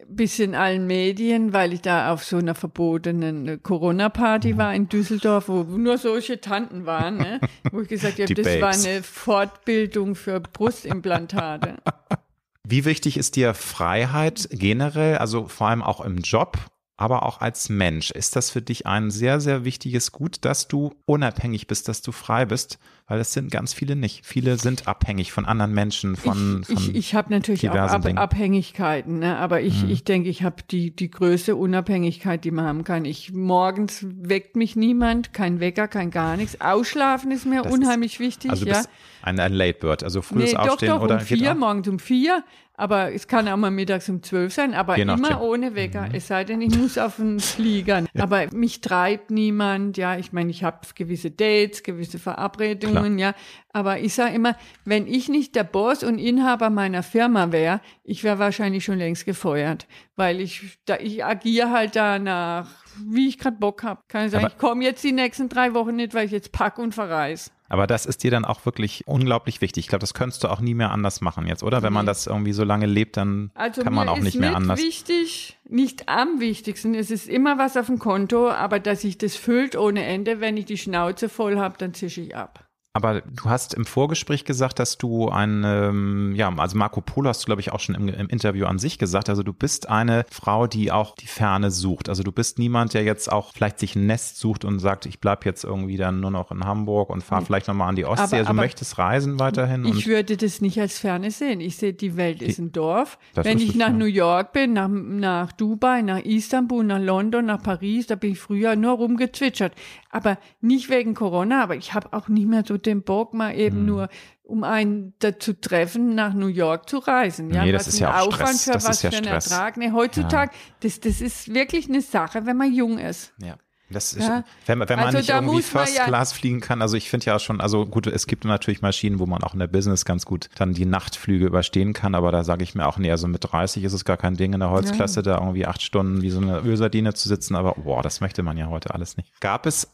bis 0.08 0.38
in 0.38 0.54
allen 0.54 0.86
Medien, 0.86 1.52
weil 1.52 1.72
ich 1.72 1.80
da 1.82 2.12
auf 2.12 2.22
so 2.22 2.36
einer 2.36 2.54
verbotenen 2.54 3.62
Corona-Party 3.62 4.52
Mhm. 4.54 4.58
war 4.58 4.74
in 4.74 4.88
Düsseldorf, 4.88 5.48
wo 5.48 5.62
nur 5.62 5.98
solche 5.98 6.40
Tanten 6.40 6.86
waren, 6.86 7.16
ne? 7.16 7.40
wo 7.72 7.80
ich 7.80 7.88
gesagt 7.88 8.20
habe, 8.20 8.32
das 8.34 8.46
war 8.60 8.70
Babes. 8.72 8.86
eine 8.86 9.02
Fortbildung 9.02 10.14
für 10.14 10.38
Brustimplantate. 10.40 11.76
Wie 12.68 12.84
wichtig 12.84 13.16
ist 13.16 13.36
dir 13.36 13.54
Freiheit 13.54 14.48
generell, 14.50 15.18
also 15.18 15.46
vor 15.46 15.68
allem 15.68 15.82
auch 15.82 16.00
im 16.04 16.18
Job, 16.18 16.56
aber 16.96 17.24
auch 17.24 17.40
als 17.40 17.68
Mensch? 17.68 18.10
Ist 18.10 18.36
das 18.36 18.50
für 18.50 18.62
dich 18.62 18.86
ein 18.86 19.10
sehr, 19.10 19.40
sehr 19.40 19.64
wichtiges 19.64 20.12
Gut, 20.12 20.44
dass 20.44 20.66
du 20.68 20.94
unabhängig 21.04 21.66
bist, 21.66 21.88
dass 21.88 22.02
du 22.02 22.12
frei 22.12 22.46
bist? 22.46 22.78
Weil 23.08 23.20
es 23.20 23.32
sind 23.32 23.52
ganz 23.52 23.72
viele 23.72 23.94
nicht. 23.94 24.26
Viele 24.26 24.58
sind 24.58 24.88
abhängig 24.88 25.30
von 25.30 25.44
anderen 25.44 25.72
Menschen, 25.72 26.16
von, 26.16 26.62
ich 26.62 26.66
von 26.66 26.76
ich, 26.76 26.94
ich 26.96 27.14
habe 27.14 27.30
natürlich 27.30 27.68
auch 27.70 27.74
Ab. 27.76 28.04
Mhm. 28.04 28.18
Abhängigkeiten, 28.18 29.20
ne? 29.20 29.36
aber 29.36 29.60
ich, 29.60 29.88
ich 29.88 30.02
denke, 30.02 30.28
ich 30.28 30.42
habe 30.42 30.56
die, 30.68 30.90
die 30.94 31.10
größte 31.10 31.54
Unabhängigkeit, 31.54 32.42
die 32.44 32.50
man 32.50 32.64
haben 32.64 32.82
kann. 32.84 33.04
Ich 33.04 33.32
morgens 33.32 34.04
weckt 34.08 34.56
mich 34.56 34.74
niemand, 34.74 35.32
kein 35.32 35.60
Wecker, 35.60 35.86
kein 35.86 36.10
gar 36.10 36.36
nichts. 36.36 36.60
Ausschlafen 36.60 37.30
ist 37.30 37.46
mir 37.46 37.62
Das 37.62 37.72
ist- 37.72 37.78
unheimlich 37.78 38.18
wichtig. 38.18 38.50
also 38.50 38.66
ja. 38.66 38.82
Ein, 39.26 39.40
ein 39.40 39.52
Late 39.52 39.78
Bird, 39.80 40.04
also 40.04 40.22
frühes 40.22 40.52
nee, 40.52 40.56
doch, 40.56 40.68
Aufstehen 40.68 40.90
doch, 40.90 41.02
oder 41.02 41.16
um 41.16 41.20
vier, 41.20 41.54
morgens 41.54 41.88
um 41.88 41.98
vier. 41.98 42.44
Aber 42.78 43.12
es 43.12 43.26
kann 43.26 43.48
auch 43.48 43.56
mal 43.56 43.70
mittags 43.70 44.06
um 44.10 44.22
zwölf 44.22 44.52
sein, 44.52 44.74
aber 44.74 44.98
Je 44.98 45.06
nachdem. 45.06 45.24
immer 45.24 45.40
ohne 45.40 45.74
Wecker. 45.74 46.10
Es 46.12 46.26
sei 46.26 46.44
denn, 46.44 46.60
ich 46.60 46.76
muss 46.76 46.98
auf 46.98 47.16
den 47.16 47.40
Flieger. 47.40 48.04
Aber 48.18 48.46
mich 48.52 48.82
treibt 48.82 49.30
niemand. 49.30 49.96
Ja, 49.96 50.18
ich 50.18 50.32
meine, 50.32 50.50
ich 50.50 50.62
habe 50.62 50.80
gewisse 50.94 51.30
Dates, 51.30 51.82
gewisse 51.82 52.18
Verabredungen. 52.18 53.18
Ja, 53.18 53.34
aber 53.76 53.98
ich 54.00 54.14
sage 54.14 54.34
immer, 54.34 54.56
wenn 54.86 55.06
ich 55.06 55.28
nicht 55.28 55.54
der 55.54 55.64
Boss 55.64 56.02
und 56.02 56.18
Inhaber 56.18 56.70
meiner 56.70 57.02
Firma 57.02 57.52
wäre, 57.52 57.80
ich 58.04 58.24
wäre 58.24 58.38
wahrscheinlich 58.38 58.84
schon 58.84 58.96
längst 58.98 59.26
gefeuert, 59.26 59.86
weil 60.16 60.40
ich 60.40 60.78
da 60.86 60.96
ich 60.98 61.22
agiere 61.24 61.70
halt 61.70 61.94
danach, 61.94 62.68
wie 63.06 63.28
ich 63.28 63.38
gerade 63.38 63.58
Bock 63.58 63.82
habe. 63.82 64.00
Kann 64.08 64.24
ich 64.24 64.30
sagen, 64.32 64.46
Aber- 64.46 64.54
ich 64.54 64.58
komme 64.58 64.82
jetzt 64.84 65.04
die 65.04 65.12
nächsten 65.12 65.48
drei 65.50 65.74
Wochen 65.74 65.96
nicht, 65.96 66.14
weil 66.14 66.24
ich 66.24 66.32
jetzt 66.32 66.52
pack 66.52 66.78
und 66.78 66.94
verreise. 66.94 67.50
Aber 67.68 67.88
das 67.88 68.06
ist 68.06 68.22
dir 68.22 68.30
dann 68.30 68.44
auch 68.44 68.64
wirklich 68.64 69.02
unglaublich 69.08 69.60
wichtig. 69.60 69.84
Ich 69.86 69.88
glaube, 69.88 70.00
das 70.00 70.14
könntest 70.14 70.44
du 70.44 70.48
auch 70.48 70.60
nie 70.60 70.74
mehr 70.74 70.92
anders 70.92 71.20
machen 71.20 71.48
jetzt, 71.48 71.64
oder? 71.64 71.82
Wenn 71.82 71.92
man 71.92 72.06
das 72.06 72.28
irgendwie 72.28 72.52
so 72.52 72.62
lange 72.62 72.86
lebt, 72.86 73.16
dann 73.16 73.50
Also 73.54 73.82
kann 73.82 73.92
man 73.92 74.08
auch 74.08 74.20
nicht 74.20 74.38
mehr 74.38 74.54
anders. 74.54 74.80
wichtig, 74.80 75.58
nicht 75.68 76.08
am 76.08 76.38
wichtigsten. 76.38 76.94
Es 76.94 77.10
ist 77.10 77.28
immer 77.28 77.58
was 77.58 77.76
auf 77.76 77.86
dem 77.86 77.98
Konto, 77.98 78.48
aber 78.50 78.78
dass 78.78 79.00
sich 79.00 79.18
das 79.18 79.34
füllt 79.34 79.74
ohne 79.76 80.04
Ende, 80.04 80.40
wenn 80.40 80.56
ich 80.56 80.64
die 80.66 80.78
Schnauze 80.78 81.28
voll 81.28 81.58
habe, 81.58 81.74
dann 81.76 81.92
zische 81.92 82.20
ich 82.20 82.36
ab. 82.36 82.65
Aber 82.96 83.20
du 83.20 83.44
hast 83.44 83.74
im 83.74 83.84
Vorgespräch 83.84 84.44
gesagt, 84.44 84.78
dass 84.78 84.98
du 84.98 85.28
ein, 85.28 85.62
ähm, 85.64 86.34
ja, 86.34 86.52
also 86.56 86.76
Marco 86.76 87.00
Polo 87.00 87.28
hast 87.28 87.42
du, 87.42 87.46
glaube 87.46 87.60
ich, 87.60 87.72
auch 87.72 87.80
schon 87.80 87.94
im, 87.94 88.08
im 88.08 88.28
Interview 88.28 88.66
an 88.66 88.78
sich 88.78 88.98
gesagt. 88.98 89.28
Also 89.28 89.42
du 89.42 89.52
bist 89.52 89.88
eine 89.88 90.24
Frau, 90.30 90.66
die 90.66 90.90
auch 90.92 91.14
die 91.14 91.26
Ferne 91.26 91.70
sucht. 91.70 92.08
Also 92.08 92.22
du 92.22 92.32
bist 92.32 92.58
niemand, 92.58 92.94
der 92.94 93.04
jetzt 93.04 93.30
auch 93.30 93.52
vielleicht 93.52 93.78
sich 93.78 93.94
ein 93.96 94.06
Nest 94.06 94.38
sucht 94.38 94.64
und 94.64 94.78
sagt, 94.78 95.06
ich 95.06 95.20
bleib 95.20 95.44
jetzt 95.44 95.64
irgendwie 95.64 95.96
dann 95.96 96.20
nur 96.20 96.30
noch 96.30 96.50
in 96.50 96.64
Hamburg 96.64 97.10
und 97.10 97.22
fahre 97.22 97.44
vielleicht 97.44 97.68
nochmal 97.68 97.88
an 97.90 97.96
die 97.96 98.04
Ostsee. 98.04 98.22
Aber- 98.24 98.32
also 98.36 98.44
du 98.44 98.50
aber 98.50 98.62
möchtest 98.62 98.98
reisen 98.98 99.38
weiterhin. 99.38 99.84
Ich 99.84 100.06
würde 100.06 100.36
das 100.36 100.60
nicht 100.60 100.80
als 100.80 100.98
Ferne 100.98 101.30
sehen. 101.30 101.60
Ich 101.60 101.76
sehe, 101.76 101.92
die 101.92 102.16
Welt 102.16 102.42
ist 102.42 102.58
ein 102.58 102.72
Dorf. 102.72 103.18
Wenn 103.34 103.58
ich 103.58 103.74
nach. 103.74 103.86
New 103.96 104.04
York 104.04 104.52
bin, 104.52 104.72
nach, 104.74 104.88
nach 104.88 105.52
Dubai, 105.52 106.02
nach 106.02 106.18
Istanbul, 106.18 106.84
nach 106.84 107.00
London, 107.00 107.46
nach 107.46 107.62
Paris, 107.62 108.06
da 108.06 108.14
bin 108.14 108.32
ich 108.32 108.38
früher 108.38 108.76
nur 108.76 108.92
rumgezwitschert. 108.92 109.72
Aber 110.10 110.38
nicht 110.60 110.88
wegen 110.90 111.14
Corona, 111.14 111.62
aber 111.62 111.76
ich 111.76 111.92
habe 111.94 112.12
auch 112.12 112.28
nicht 112.28 112.46
mehr 112.48 112.62
so 112.66 112.76
den 112.86 113.02
Bock, 113.02 113.34
mal 113.34 113.54
eben 113.54 113.78
Hm. 113.78 113.86
nur, 113.86 114.08
um 114.42 114.62
einen 114.64 115.14
dazu 115.18 115.52
treffen, 115.52 116.14
nach 116.14 116.32
New 116.32 116.46
York 116.46 116.88
zu 116.88 116.98
reisen. 116.98 117.50
Ja, 117.52 117.64
Nee, 117.64 117.72
das 117.72 117.86
was 117.88 117.94
ist 117.94 118.00
ein 118.00 118.02
ja 118.04 118.20
auch 118.20 118.28
Aufwand 118.28 118.58
Stress. 118.58 118.64
für 118.64 118.72
Das 118.72 118.82
ist 118.84 118.88
was 118.88 119.02
ja 119.02 119.10
für 119.10 119.16
einen 119.16 119.26
Stress. 119.26 119.50
Ertrag. 119.50 119.76
Nee, 119.76 119.90
heutzutage, 119.92 120.52
das, 120.80 121.00
das 121.00 121.20
ist 121.20 121.52
wirklich 121.52 121.88
eine 121.88 122.00
Sache, 122.00 122.46
wenn 122.46 122.56
man 122.56 122.72
jung 122.72 122.98
ist. 122.98 123.32
Ja. 123.42 123.56
Das 123.88 124.12
ist, 124.14 124.26
Ja. 124.26 124.42
wenn, 124.66 124.78
man- 124.78 124.88
wenn 124.88 124.96
man 124.96 125.06
Also 125.06 125.18
nicht 125.18 125.28
irgendwie 125.30 125.62
First 125.62 125.96
ja- 125.96 126.06
Class 126.06 126.32
fliegen 126.32 126.58
kann, 126.60 126.82
also 126.82 126.96
ich 126.96 127.08
finde 127.08 127.26
ja 127.26 127.38
schon, 127.38 127.60
also 127.60 127.86
gut, 127.86 128.08
es 128.08 128.26
gibt 128.26 128.44
natürlich 128.44 128.82
Maschinen, 128.82 129.20
wo 129.20 129.26
man 129.26 129.44
auch 129.44 129.52
in 129.52 129.60
der 129.60 129.68
Business 129.68 130.04
ganz 130.04 130.24
gut 130.26 130.48
dann 130.56 130.74
die 130.74 130.86
Nachtflüge 130.86 131.46
überstehen 131.46 131.92
kann, 131.92 132.16
aber 132.16 132.32
da 132.32 132.42
sage 132.42 132.64
ich 132.64 132.74
mir 132.74 132.84
auch, 132.88 132.98
nee, 132.98 133.12
also 133.12 133.28
mit 133.28 133.44
30 133.48 133.84
ist 133.84 133.92
es 133.92 134.04
gar 134.04 134.16
kein 134.16 134.34
Ding 134.34 134.54
in 134.54 134.58
der 134.60 134.70
Holzklasse, 134.70 135.22
da 135.22 135.38
irgendwie 135.38 135.66
acht 135.66 135.82
Stunden 135.82 136.20
wie 136.22 136.30
so 136.30 136.40
eine 136.40 136.58
Ölsardine 136.62 137.14
zu 137.14 137.28
sitzen, 137.28 137.54
aber 137.54 137.74
boah, 137.74 138.02
das 138.02 138.20
möchte 138.20 138.42
man 138.42 138.56
ja 138.56 138.66
heute 138.66 138.92
alles 138.92 139.16
nicht. 139.16 139.40
Gab 139.40 139.66
es 139.66 139.88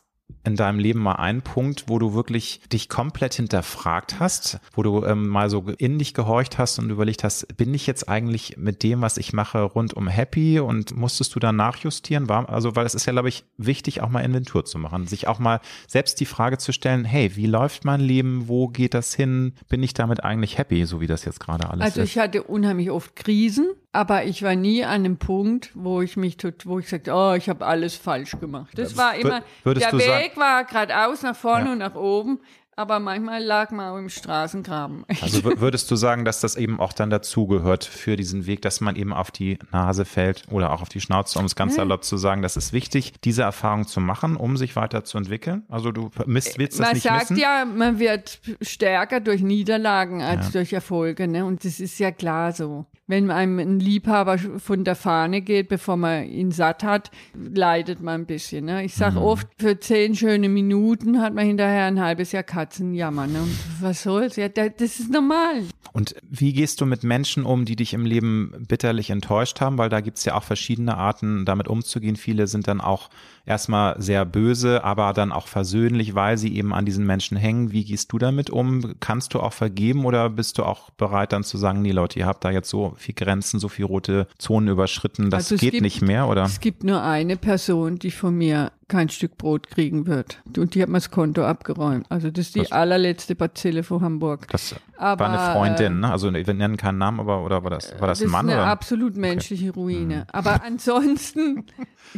in 0.45 0.57
deinem 0.57 0.79
Leben 0.79 1.01
mal 1.01 1.15
einen 1.15 1.43
Punkt, 1.43 1.85
wo 1.89 1.99
du 1.99 2.15
wirklich 2.15 2.61
dich 2.73 2.89
komplett 2.89 3.35
hinterfragt 3.35 4.21
hast, 4.21 4.61
wo 4.73 4.83
du 4.83 5.05
ähm, 5.05 5.29
mal 5.29 5.51
so 5.51 5.65
in 5.79 5.99
dich 5.99 6.15
gehorcht 6.15 6.59
hast 6.59 6.79
und 6.79 6.91
überlegt 6.91 7.25
hast, 7.25 7.57
bin 7.57 7.73
ich 7.75 7.87
jetzt 7.87 8.09
eigentlich 8.09 8.57
mit 8.57 8.83
dem, 8.83 9.01
was 9.01 9.17
ich 9.17 9.33
mache, 9.33 9.63
rundum 9.63 10.09
happy 10.09 10.61
und 10.61 10.97
musstest 10.97 11.35
du 11.35 11.41
dann 11.41 11.57
nachjustieren? 11.57 12.29
War, 12.29 12.49
also, 12.49 12.77
weil 12.77 12.87
es 12.87 12.95
ist 12.95 13.07
ja, 13.07 13.13
glaube 13.13 13.29
ich, 13.29 13.45
wichtig, 13.57 14.01
auch 14.01 14.09
mal 14.09 14.21
Inventur 14.21 14.65
zu 14.65 14.79
machen, 14.79 15.07
sich 15.07 15.29
auch 15.29 15.39
mal 15.39 15.61
selbst 15.87 16.21
die 16.21 16.27
Frage 16.27 16.59
zu 16.59 16.73
stellen, 16.73 17.05
hey, 17.05 17.37
wie 17.37 17.47
läuft 17.47 17.85
mein 17.85 18.01
Leben? 18.01 18.49
Wo 18.49 18.69
geht 18.69 18.95
das 18.95 19.15
hin? 19.15 19.55
Bin 19.69 19.83
ich 19.83 19.95
damit 19.95 20.25
eigentlich 20.25 20.59
happy, 20.59 20.85
so 20.85 21.01
wie 21.01 21.07
das 21.07 21.25
jetzt 21.25 21.41
gerade 21.41 21.69
alles 21.71 21.83
Also 21.85 22.01
ist? 22.03 22.11
ich 22.11 22.19
hatte 22.19 22.43
unheimlich 22.43 22.91
oft 22.91 23.17
Krisen, 23.17 23.69
aber 23.93 24.25
ich 24.25 24.43
war 24.43 24.55
nie 24.57 24.85
an 24.85 24.91
einem 25.05 25.19
Punkt, 25.19 25.71
wo 25.75 26.01
ich 26.03 26.17
mich 26.17 26.37
tut, 26.39 26.67
wo 26.67 26.79
ich 26.79 26.89
sagte, 26.89 27.13
oh, 27.15 27.35
ich 27.35 27.49
habe 27.49 27.65
alles 27.67 27.95
falsch 27.97 28.39
gemacht. 28.41 28.73
Das 28.77 28.97
war 28.97 29.15
immer, 29.15 29.43
der 29.65 29.75
du 29.75 29.81
sagen- 29.81 29.99
Weg 29.99 30.37
war 30.37 30.65
geradeaus 30.65 31.23
nach 31.23 31.37
vorne 31.37 31.67
Ja. 31.67 31.73
und 31.73 31.79
nach 31.79 31.95
oben, 31.95 32.41
aber 32.75 33.01
manchmal 33.01 33.45
lag 33.45 33.71
man 33.71 33.93
auch 33.93 33.99
im 33.99 34.09
Straßengraben. 34.09 35.05
Also 35.21 35.41
wür- 35.41 35.61
würdest 35.61 35.91
du 35.91 35.97
sagen, 35.97 36.25
dass 36.25 36.41
das 36.41 36.57
eben 36.57 36.81
auch 36.81 36.95
dann 36.95 37.11
dazugehört 37.11 37.85
für 37.85 38.17
diesen 38.17 38.47
Weg, 38.47 38.63
dass 38.63 38.81
man 38.81 38.97
eben 38.97 39.13
auf 39.13 39.31
die 39.31 39.59
Nase 39.73 40.07
fällt 40.07 40.45
oder 40.51 40.73
auch 40.73 40.81
auf 40.81 40.89
die 40.89 41.03
Schnauze, 41.03 41.39
um 41.39 41.45
es 41.45 41.55
ganz 41.55 41.75
salopp 41.77 42.03
zu 42.03 42.17
sagen, 42.17 42.41
das 42.41 42.57
ist 42.57 42.73
wichtig, 42.73 43.13
diese 43.25 43.43
Erfahrung 43.43 43.87
zu 43.87 44.01
machen, 44.01 44.37
um 44.37 44.57
sich 44.57 44.75
weiterzuentwillen? 44.75 45.65
Also 45.69 45.93
du 45.93 46.11
misst, 46.25 46.59
willst 46.59 46.81
das 46.81 46.87
man 46.87 46.95
nicht 46.95 47.03
sagt 47.03 47.31
missen? 47.31 47.37
ja, 47.43 47.67
man 47.67 47.99
wird 47.99 48.41
stärker 48.63 49.21
durch 49.21 49.43
Niederlagen 49.43 50.23
als 50.23 50.51
durch 50.53 50.73
Erfolge, 50.73 51.29
ne? 51.29 51.45
Und 51.45 51.67
das 51.67 51.79
ist 51.79 51.99
ja 51.99 52.11
klar 52.11 52.53
so. 52.53 52.87
Wenn 53.13 53.31
einem 53.31 53.59
ein 53.59 53.79
Liebhaber 53.79 54.39
von 54.39 54.85
der 54.85 54.97
Fahne 54.97 55.43
geht, 55.43 55.69
bevor 55.69 55.99
man 55.99 56.25
ihn 56.25 56.51
satt 56.51 56.83
hat, 56.83 57.11
leidet 57.35 58.01
man 58.01 58.23
ein 58.23 58.27
bisschen. 58.27 58.65
Ne? 58.65 58.85
Ich 58.87 58.95
sage 58.95 59.17
Mhm. 59.19 59.25
oft, 59.27 59.49
für 59.59 59.79
zehn 59.79 60.15
schöne 60.17 60.49
Minuten 60.49 61.21
hat 61.21 61.35
man 61.35 61.45
hinterher 61.45 61.85
ein 61.85 62.01
halbes 62.01 62.33
Jahr 62.33 62.43
Katzenjammer. 62.43 63.27
Ne? 63.27 63.43
Und 63.43 63.59
was 63.83 64.03
soll's? 64.03 64.37
Ja, 64.37 64.49
da- 64.49 64.71
das 64.71 64.99
ist 64.99 65.11
normal. 65.11 65.65
Und 65.93 66.15
wie 66.31 66.55
gehst 66.55 66.81
du 66.81 66.87
mit 66.87 67.05
Menschen 67.05 67.45
um, 67.45 67.67
die 67.67 67.77
dich 67.77 67.93
im 67.93 68.07
Leben 68.07 68.65
bitterlich 68.67 69.11
enttäuscht 69.11 69.61
haben? 69.61 69.77
Weil 69.77 69.91
da 69.91 70.01
gibt's 70.01 70.25
ja 70.25 70.35
auch 70.35 70.43
verschiedene 70.43 70.97
Arten, 70.97 71.45
damit 71.45 71.69
umzugehen. 71.69 72.17
Viele 72.17 72.47
sind 72.47 72.67
dann 72.67 72.81
auch 72.81 73.11
erstmal 73.45 74.01
sehr 74.01 74.25
böse, 74.25 74.85
aber 74.85 75.13
dann 75.13 75.33
auch 75.33 75.49
versöhnlich, 75.49 76.15
weil 76.15 76.39
sie 76.39 76.57
eben 76.57 76.73
an 76.73 76.87
diesen 76.87 77.05
Menschen 77.05 77.37
hängen. 77.37 77.73
Wie 77.73 77.85
gehst 77.85 78.11
du 78.11 78.17
damit 78.17 78.49
um? 78.49 78.95
Kannst 79.01 79.35
du 79.35 79.41
auch 79.41 79.53
vergeben 79.53 80.07
oder 80.07 80.31
bist 80.31 80.57
du 80.57 80.63
auch 80.63 80.89
bereit 80.91 81.35
dann 81.35 81.45
zu 81.45 81.59
sagen, 81.59 81.83
nee 81.83 81.93
Leute, 81.93 82.19
ihr 82.21 82.27
habt 82.27 82.43
da 82.43 82.51
jetzt 82.51 82.71
so 82.71 82.95
viel 83.03 83.15
Grenzen, 83.15 83.61
so 83.61 83.69
viel 83.69 83.85
rote 83.85 84.27
Zonen 84.39 84.69
überschritten, 84.69 85.31
das 85.31 85.45
Also 85.53 85.57
geht 85.57 85.73
gibt- 85.73 85.83
nicht 85.83 86.01
mehr, 86.03 86.29
oder? 86.29 86.45
Es 86.45 86.61
gibt 86.61 86.85
nur 86.85 87.03
eine 87.03 87.37
Person, 87.37 87.99
die 87.99 88.11
von 88.11 88.35
mir 88.37 88.73
kein 88.93 89.09
Stück 89.09 89.39
Brot 89.39 89.69
kriegen 89.69 90.07
wird. 90.07 90.43
Und 90.57 90.75
die 90.75 90.83
hat 90.83 90.89
mir 90.89 90.99
das 90.99 91.11
Konto 91.11 91.45
abgeräumt. 91.45 92.07
Also 92.11 92.31
das 92.31 92.47
ist 92.47 92.55
die 92.55 92.61
Das- 92.61 92.73
allerletzte 92.73 93.35
Bazille 93.35 93.83
von 93.83 94.03
Hamburg. 94.03 94.47
Das 94.51 94.75
Aber, 94.99 95.25
war 95.25 95.31
eine 95.31 95.59
Freundin, 95.59 96.01
ne? 96.01 96.11
Also 96.13 96.33
wir 96.33 96.55
nennen 96.55 96.77
keinen 96.77 96.99
Namen, 96.99 97.19
aber 97.21 97.45
oder 97.45 97.65
war 97.65 97.71
das, 97.71 97.93
war 97.99 98.07
das, 98.07 98.19
Das 98.21 98.29
ein 98.29 98.31
Mann 98.31 98.47
ist 98.49 98.53
eine 98.53 98.63
oder? 98.63 98.71
absolut 98.71 99.17
menschliche 99.17 99.67
Mhm. 99.67 99.71
Ruine. 99.73 100.27
Aber 100.33 100.61
ansonsten 100.67 101.65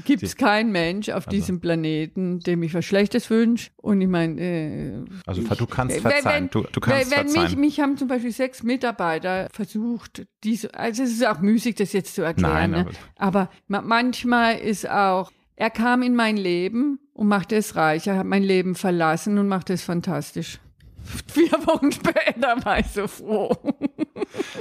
gibt 0.05 0.23
es 0.23 0.37
keinen 0.37 0.73
Mensch 0.73 1.09
auf 1.11 1.27
diesem 1.27 1.61
Planeten, 1.61 2.41
dem 2.41 2.63
ich 2.65 2.75
was 2.75 2.85
Schlechtes 2.85 3.31
wünsche. 3.31 3.71
Und 3.77 4.01
ich 4.01 4.09
meine, 4.09 4.41
äh, 4.41 5.05
Also 5.27 5.43
du 5.43 5.67
kannst 5.67 5.95
wenn- 5.95 6.11
verzeihen, 6.13 6.51
du, 6.51 6.65
du 6.73 6.81
kannst 6.81 7.11
wenn, 7.11 7.19
wenn 7.19 7.27
mich, 7.27 7.35
verzeihen. 7.35 7.61
mich 7.61 7.81
haben 7.81 7.97
zum 7.97 8.09
Beispiel 8.09 8.33
sechs 8.33 8.63
Mitarbeiter 8.65 9.49
versucht, 9.53 10.27
diese, 10.43 10.75
also 10.75 11.03
es 11.05 11.13
ist 11.13 11.27
auch 11.27 11.39
müßig, 11.41 11.77
das 11.77 11.93
jetzt 11.93 12.15
zu 12.15 12.23
erklären. 12.23 12.53
Nein, 12.53 12.71
ne? 12.73 12.87
aber- 13.17 13.45
aber 13.45 13.51
ma 13.69 13.81
manchmal 13.81 14.59
ist 14.59 14.89
auch, 14.91 15.31
er 15.57 15.71
kam 15.71 16.03
in 16.03 16.17
mein 16.17 16.37
Leben 16.37 16.99
und 17.13 17.29
machte 17.29 17.57
es 17.57 17.77
reich. 17.77 18.07
Er 18.07 18.19
hat 18.19 18.27
mein 18.27 18.43
Leben 18.43 18.75
verlassen 18.75 19.39
und 19.39 19.49
machte 19.49 19.73
es 19.73 19.83
fantastisch. 19.83 20.59
Vier 21.27 21.53
Wochen 21.67 21.93
später 21.93 22.65
war 22.65 22.79
ich 22.79 22.87
so 22.89 23.07
froh. 23.07 23.51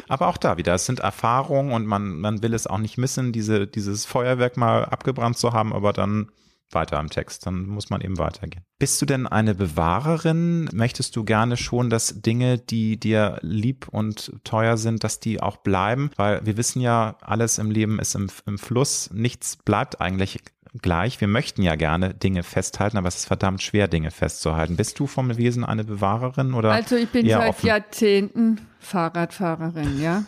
Aber 0.07 0.27
auch 0.27 0.37
da 0.37 0.57
wieder, 0.57 0.73
es 0.73 0.85
sind 0.85 0.99
Erfahrungen 0.99 1.71
und 1.71 1.85
man, 1.85 2.19
man 2.19 2.43
will 2.43 2.53
es 2.53 2.67
auch 2.67 2.77
nicht 2.77 2.97
missen, 2.97 3.31
diese, 3.31 3.65
dieses 3.65 4.05
Feuerwerk 4.05 4.57
mal 4.57 4.85
abgebrannt 4.85 5.37
zu 5.37 5.53
haben, 5.53 5.73
aber 5.73 5.93
dann 5.93 6.29
weiter 6.71 6.99
am 6.99 7.09
Text. 7.09 7.45
Dann 7.45 7.67
muss 7.67 7.89
man 7.89 8.01
eben 8.01 8.17
weitergehen. 8.17 8.63
Bist 8.79 9.01
du 9.01 9.05
denn 9.05 9.27
eine 9.27 9.55
Bewahrerin? 9.55 10.69
Möchtest 10.73 11.15
du 11.15 11.23
gerne 11.23 11.55
schon, 11.55 11.89
dass 11.89 12.21
Dinge, 12.21 12.57
die 12.57 12.99
dir 12.99 13.37
lieb 13.41 13.87
und 13.89 14.33
teuer 14.43 14.77
sind, 14.77 15.03
dass 15.03 15.19
die 15.19 15.41
auch 15.41 15.57
bleiben? 15.57 16.11
Weil 16.15 16.45
wir 16.45 16.57
wissen 16.57 16.81
ja, 16.81 17.15
alles 17.21 17.57
im 17.57 17.71
Leben 17.71 17.99
ist 17.99 18.15
im, 18.15 18.29
im 18.45 18.57
Fluss. 18.57 19.09
Nichts 19.13 19.57
bleibt 19.57 20.01
eigentlich 20.01 20.39
gleich. 20.81 21.21
Wir 21.21 21.27
möchten 21.27 21.61
ja 21.61 21.75
gerne 21.75 22.13
Dinge 22.13 22.43
festhalten, 22.43 22.97
aber 22.97 23.07
es 23.07 23.17
ist 23.17 23.25
verdammt 23.25 23.61
schwer, 23.61 23.87
Dinge 23.87 24.11
festzuhalten. 24.11 24.75
Bist 24.75 24.99
du 24.99 25.07
vom 25.07 25.35
Wesen 25.37 25.63
eine 25.63 25.83
Bewahrerin 25.83 26.53
oder? 26.53 26.71
Also 26.71 26.95
ich 26.95 27.09
bin 27.09 27.27
seit 27.27 27.49
offen? 27.49 27.67
Jahrzehnten 27.67 28.61
Fahrradfahrerin, 28.79 30.01
ja. 30.01 30.23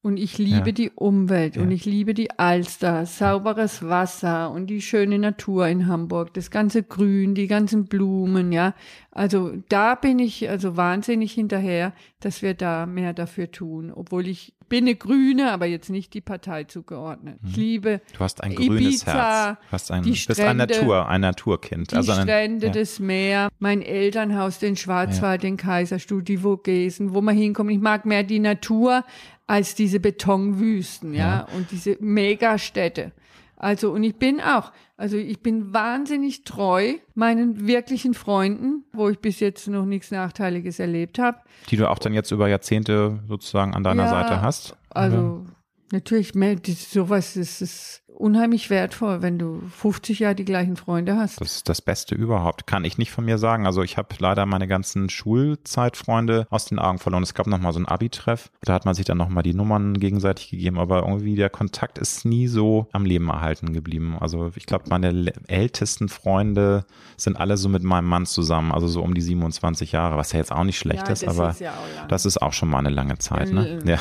Und 0.00 0.16
ich 0.16 0.38
liebe 0.38 0.68
ja. 0.68 0.72
die 0.72 0.90
Umwelt 0.90 1.56
ja. 1.56 1.62
und 1.62 1.72
ich 1.72 1.84
liebe 1.84 2.14
die 2.14 2.30
Alster, 2.38 3.04
sauberes 3.04 3.82
Wasser 3.82 4.50
und 4.52 4.68
die 4.68 4.80
schöne 4.80 5.18
Natur 5.18 5.66
in 5.66 5.88
Hamburg, 5.88 6.32
das 6.34 6.52
ganze 6.52 6.84
Grün, 6.84 7.34
die 7.34 7.48
ganzen 7.48 7.86
Blumen, 7.86 8.52
ja. 8.52 8.74
Also 9.10 9.54
da 9.68 9.96
bin 9.96 10.20
ich 10.20 10.48
also 10.48 10.76
wahnsinnig 10.76 11.32
hinterher, 11.32 11.92
dass 12.20 12.42
wir 12.42 12.54
da 12.54 12.86
mehr 12.86 13.12
dafür 13.12 13.50
tun, 13.50 13.90
obwohl 13.92 14.28
ich 14.28 14.54
bin 14.68 14.84
eine 14.84 14.94
Grüne, 14.94 15.50
aber 15.50 15.66
jetzt 15.66 15.90
nicht 15.90 16.14
die 16.14 16.20
Partei 16.20 16.64
zugeordnet. 16.64 17.38
Ich 17.42 17.56
mhm. 17.56 17.62
liebe 17.62 18.00
Du 18.12 18.20
hast 18.20 18.42
ein 18.42 18.54
grünes 18.54 18.80
Ibiza, 18.80 19.12
Herz. 19.12 19.58
Du 19.58 19.72
hast 19.72 19.90
ein, 19.90 20.02
die 20.02 20.14
Strände, 20.14 20.36
bist 20.36 20.48
ein 20.48 20.56
Natur, 20.56 21.08
ein 21.08 21.20
Naturkind. 21.22 21.90
Die 21.90 21.96
also 21.96 22.12
ein, 22.12 22.22
Strände, 22.22 22.66
ja. 22.66 22.72
das 22.72 23.00
Meer, 23.00 23.48
mein 23.58 23.82
Elternhaus, 23.82 24.58
den 24.58 24.76
Schwarzwald, 24.76 25.42
ja. 25.42 25.48
den 25.48 25.56
Kaiserstuhl, 25.56 26.22
die 26.22 26.38
Vogesen, 26.38 27.14
wo 27.14 27.20
man 27.20 27.36
hinkommt. 27.36 27.70
Ich 27.70 27.80
mag 27.80 28.04
mehr 28.04 28.22
die 28.22 28.40
Natur 28.40 29.04
als 29.48 29.74
diese 29.74 29.98
Betonwüsten, 29.98 31.14
ja, 31.14 31.38
ja. 31.38 31.48
und 31.56 31.72
diese 31.72 31.96
Megastädte. 32.00 33.12
Also, 33.56 33.90
und 33.90 34.04
ich 34.04 34.14
bin 34.14 34.40
auch, 34.40 34.70
also 34.96 35.16
ich 35.16 35.40
bin 35.40 35.72
wahnsinnig 35.74 36.44
treu 36.44 36.94
meinen 37.14 37.66
wirklichen 37.66 38.14
Freunden, 38.14 38.84
wo 38.92 39.08
ich 39.08 39.18
bis 39.18 39.40
jetzt 39.40 39.66
noch 39.66 39.84
nichts 39.84 40.12
Nachteiliges 40.12 40.78
erlebt 40.78 41.18
habe. 41.18 41.38
Die 41.70 41.76
du 41.76 41.90
auch 41.90 41.98
dann 41.98 42.14
jetzt 42.14 42.30
über 42.30 42.48
Jahrzehnte 42.48 43.18
sozusagen 43.26 43.74
an 43.74 43.82
deiner 43.82 44.04
ja, 44.04 44.10
Seite 44.10 44.42
hast? 44.42 44.76
Also, 44.90 45.16
ja. 45.16 45.52
natürlich, 45.90 46.34
sowas 46.76 47.36
ist, 47.36 47.60
ist 47.62 48.02
unheimlich 48.18 48.70
wertvoll, 48.70 49.22
wenn 49.22 49.38
du 49.38 49.62
50 49.76 50.18
Jahre 50.18 50.34
die 50.34 50.44
gleichen 50.44 50.76
Freunde 50.76 51.16
hast. 51.16 51.40
Das 51.40 51.56
ist 51.56 51.68
das 51.68 51.80
Beste 51.80 52.14
überhaupt. 52.14 52.66
Kann 52.66 52.84
ich 52.84 52.98
nicht 52.98 53.10
von 53.10 53.24
mir 53.24 53.38
sagen. 53.38 53.66
Also 53.66 53.82
ich 53.82 53.96
habe 53.96 54.08
leider 54.18 54.44
meine 54.46 54.68
ganzen 54.68 55.08
Schulzeitfreunde 55.08 56.46
aus 56.50 56.66
den 56.66 56.78
Augen 56.78 56.98
verloren. 56.98 57.22
Es 57.22 57.34
gab 57.34 57.46
nochmal 57.46 57.72
so 57.72 57.80
ein 57.80 57.86
Abi-Treff. 57.86 58.50
Da 58.62 58.74
hat 58.74 58.84
man 58.84 58.94
sich 58.94 59.04
dann 59.04 59.18
nochmal 59.18 59.42
die 59.42 59.54
Nummern 59.54 59.94
gegenseitig 59.94 60.50
gegeben. 60.50 60.78
Aber 60.78 61.02
irgendwie 61.02 61.36
der 61.36 61.50
Kontakt 61.50 61.98
ist 61.98 62.24
nie 62.24 62.48
so 62.48 62.88
am 62.92 63.04
Leben 63.04 63.28
erhalten 63.28 63.72
geblieben. 63.72 64.16
Also 64.20 64.50
ich 64.56 64.66
glaube, 64.66 64.84
meine 64.88 65.32
ältesten 65.46 66.08
Freunde 66.08 66.84
sind 67.16 67.36
alle 67.36 67.56
so 67.56 67.68
mit 67.68 67.82
meinem 67.82 68.06
Mann 68.06 68.26
zusammen. 68.26 68.72
Also 68.72 68.88
so 68.88 69.02
um 69.02 69.14
die 69.14 69.22
27 69.22 69.92
Jahre, 69.92 70.16
was 70.16 70.32
ja 70.32 70.38
jetzt 70.38 70.52
auch 70.52 70.64
nicht 70.64 70.78
schlecht 70.78 71.06
ja, 71.06 71.12
ist. 71.12 71.26
Aber 71.26 71.50
ist 71.50 71.60
ja 71.60 71.74
das 72.08 72.26
ist 72.26 72.42
auch 72.42 72.52
schon 72.52 72.68
mal 72.68 72.78
eine 72.78 72.90
lange 72.90 73.18
Zeit. 73.18 73.52
Ne? 73.52 73.78
Ja. 73.84 73.98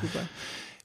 Super. 0.00 0.20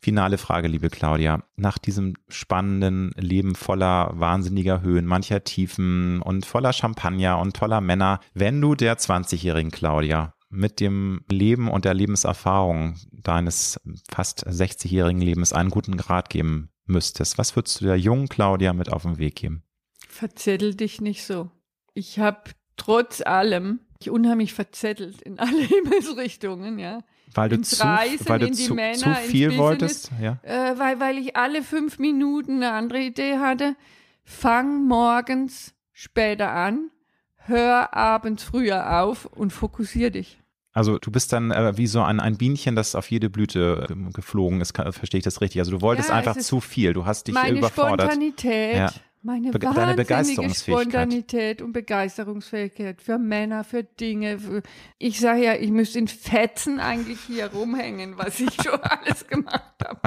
Finale 0.07 0.37
Frage, 0.37 0.69
liebe 0.69 0.89
Claudia. 0.89 1.43
Nach 1.57 1.77
diesem 1.77 2.13
spannenden 2.29 3.11
Leben 3.17 3.55
voller 3.55 4.09
wahnsinniger 4.13 4.81
Höhen, 4.81 5.05
mancher 5.05 5.43
Tiefen 5.43 6.21
und 6.21 6.45
voller 6.45 6.71
Champagner 6.71 7.37
und 7.39 7.57
toller 7.57 7.81
Männer, 7.81 8.21
wenn 8.33 8.61
du 8.61 8.73
der 8.73 8.97
20-jährigen 8.97 9.69
Claudia 9.69 10.33
mit 10.49 10.79
dem 10.79 11.25
Leben 11.29 11.69
und 11.69 11.83
der 11.83 11.93
Lebenserfahrung 11.93 12.95
deines 13.11 13.81
fast 14.09 14.47
60-jährigen 14.47 15.21
Lebens 15.21 15.51
einen 15.51 15.71
guten 15.71 15.97
Grad 15.97 16.29
geben 16.29 16.69
müsstest, 16.85 17.37
was 17.37 17.57
würdest 17.57 17.81
du 17.81 17.85
der 17.87 17.99
jungen 17.99 18.29
Claudia 18.29 18.71
mit 18.71 18.89
auf 18.89 19.01
den 19.01 19.17
Weg 19.17 19.35
geben? 19.35 19.63
Verzettel 20.07 20.73
dich 20.73 21.01
nicht 21.01 21.25
so. 21.25 21.51
Ich 21.93 22.17
habe 22.17 22.51
trotz 22.77 23.19
allem 23.19 23.81
unheimlich 24.09 24.53
verzettelt 24.53 25.21
in 25.21 25.37
alle 25.37 25.61
Himmelsrichtungen, 25.63 26.79
ja 26.79 27.03
weil 27.33 27.49
du, 27.49 27.61
zu, 27.61 27.83
weil 27.83 28.39
du 28.39 28.51
zu, 28.51 28.73
Männer, 28.73 28.97
zu 28.97 29.13
viel 29.27 29.47
Business, 29.47 29.63
wolltest? 29.63 30.11
Ja. 30.21 30.39
Äh, 30.43 30.77
weil, 30.77 30.99
weil 30.99 31.17
ich 31.17 31.35
alle 31.35 31.63
fünf 31.63 31.99
Minuten 31.99 32.57
eine 32.57 32.71
andere 32.71 33.01
Idee 33.01 33.37
hatte. 33.37 33.75
Fang 34.23 34.87
morgens 34.87 35.73
später 35.93 36.51
an, 36.51 36.89
hör 37.37 37.93
abends 37.95 38.43
früher 38.43 39.01
auf 39.01 39.25
und 39.25 39.53
fokussier 39.53 40.11
dich. 40.11 40.39
Also 40.73 40.99
du 40.99 41.09
bist 41.09 41.33
dann 41.33 41.49
äh, 41.49 41.75
wie 41.75 41.87
so 41.87 42.03
ein, 42.03 42.19
ein 42.19 42.37
Bienchen, 42.37 42.75
das 42.75 42.93
auf 42.93 43.09
jede 43.09 43.31
Blüte 43.31 43.87
äh, 43.89 44.11
geflogen 44.11 44.61
ist, 44.61 44.75
verstehe 44.75 45.17
ich 45.17 45.23
das 45.23 45.41
richtig? 45.41 45.59
Also 45.59 45.71
du 45.71 45.81
wolltest 45.81 46.09
ja, 46.09 46.15
einfach 46.15 46.37
zu 46.37 46.59
viel, 46.59 46.93
du 46.93 47.05
hast 47.05 47.27
dich 47.27 47.33
meine 47.33 47.57
überfordert. 47.57 48.11
Spontanität, 48.11 48.75
ja. 48.75 48.91
Meine 49.27 49.51
Be 49.51 49.59
deine 49.59 49.93
Begeisterungsfähigkeit. 49.93 50.83
Spontanität 50.83 51.61
und 51.61 51.73
Begeisterungsfähigkeit 51.73 53.01
für 53.01 53.17
Männer, 53.17 53.65
für 53.65 53.83
Dinge. 53.83 54.39
Für 54.39 54.63
ich 54.99 55.19
sage 55.19 55.43
ja, 55.43 55.53
ich 55.55 55.69
müsste 55.69 55.99
in 55.99 56.07
Fetzen 56.07 56.79
eigentlich 56.79 57.19
hier 57.27 57.47
rumhängen, 57.47 58.17
was 58.17 58.39
ich 58.39 58.53
schon 58.53 58.79
alles 58.81 59.27
gemacht 59.27 59.73
habe. 59.85 59.99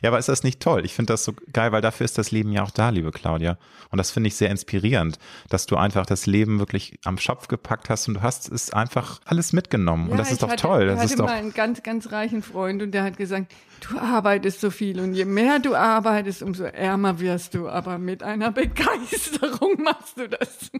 Ja, 0.00 0.10
aber 0.10 0.20
ist 0.20 0.28
das 0.28 0.44
nicht 0.44 0.60
toll? 0.60 0.84
Ich 0.84 0.94
finde 0.94 1.12
das 1.12 1.24
so 1.24 1.34
geil, 1.52 1.72
weil 1.72 1.82
dafür 1.82 2.04
ist 2.04 2.18
das 2.18 2.30
Leben 2.30 2.52
ja 2.52 2.62
auch 2.62 2.70
da, 2.70 2.90
liebe 2.90 3.10
Claudia. 3.10 3.58
Und 3.90 3.98
das 3.98 4.12
finde 4.12 4.28
ich 4.28 4.36
sehr 4.36 4.50
inspirierend, 4.50 5.18
dass 5.48 5.66
du 5.66 5.74
einfach 5.74 6.06
das 6.06 6.26
Leben 6.26 6.60
wirklich 6.60 7.00
am 7.04 7.18
Schopf 7.18 7.48
gepackt 7.48 7.90
hast 7.90 8.06
und 8.06 8.14
du 8.14 8.22
hast 8.22 8.48
es 8.48 8.72
einfach 8.72 9.20
alles 9.24 9.52
mitgenommen. 9.54 10.06
Ja, 10.06 10.12
und 10.12 10.18
das 10.18 10.30
ist 10.30 10.44
doch 10.44 10.50
hatte, 10.50 10.62
toll. 10.62 10.86
Das 10.86 10.98
ich 11.02 11.10
hatte 11.10 11.16
doch 11.16 11.26
mal 11.26 11.34
einen 11.34 11.52
ganz, 11.52 11.82
ganz 11.82 12.12
reichen 12.12 12.42
Freund 12.42 12.80
und 12.80 12.92
der 12.92 13.02
hat 13.02 13.16
gesagt, 13.16 13.52
du 13.80 13.98
arbeitest 13.98 14.60
so 14.60 14.70
viel 14.70 15.00
und 15.00 15.14
je 15.14 15.24
mehr 15.24 15.58
du 15.58 15.74
arbeitest, 15.74 16.42
umso 16.42 16.64
ärmer 16.64 17.20
wirst 17.20 17.54
du. 17.54 17.68
Aber 17.68 17.98
mit 17.98 18.22
einer 18.22 18.52
Begeisterung 18.52 19.76
machst 19.82 20.18
du 20.18 20.28
das. 20.28 20.70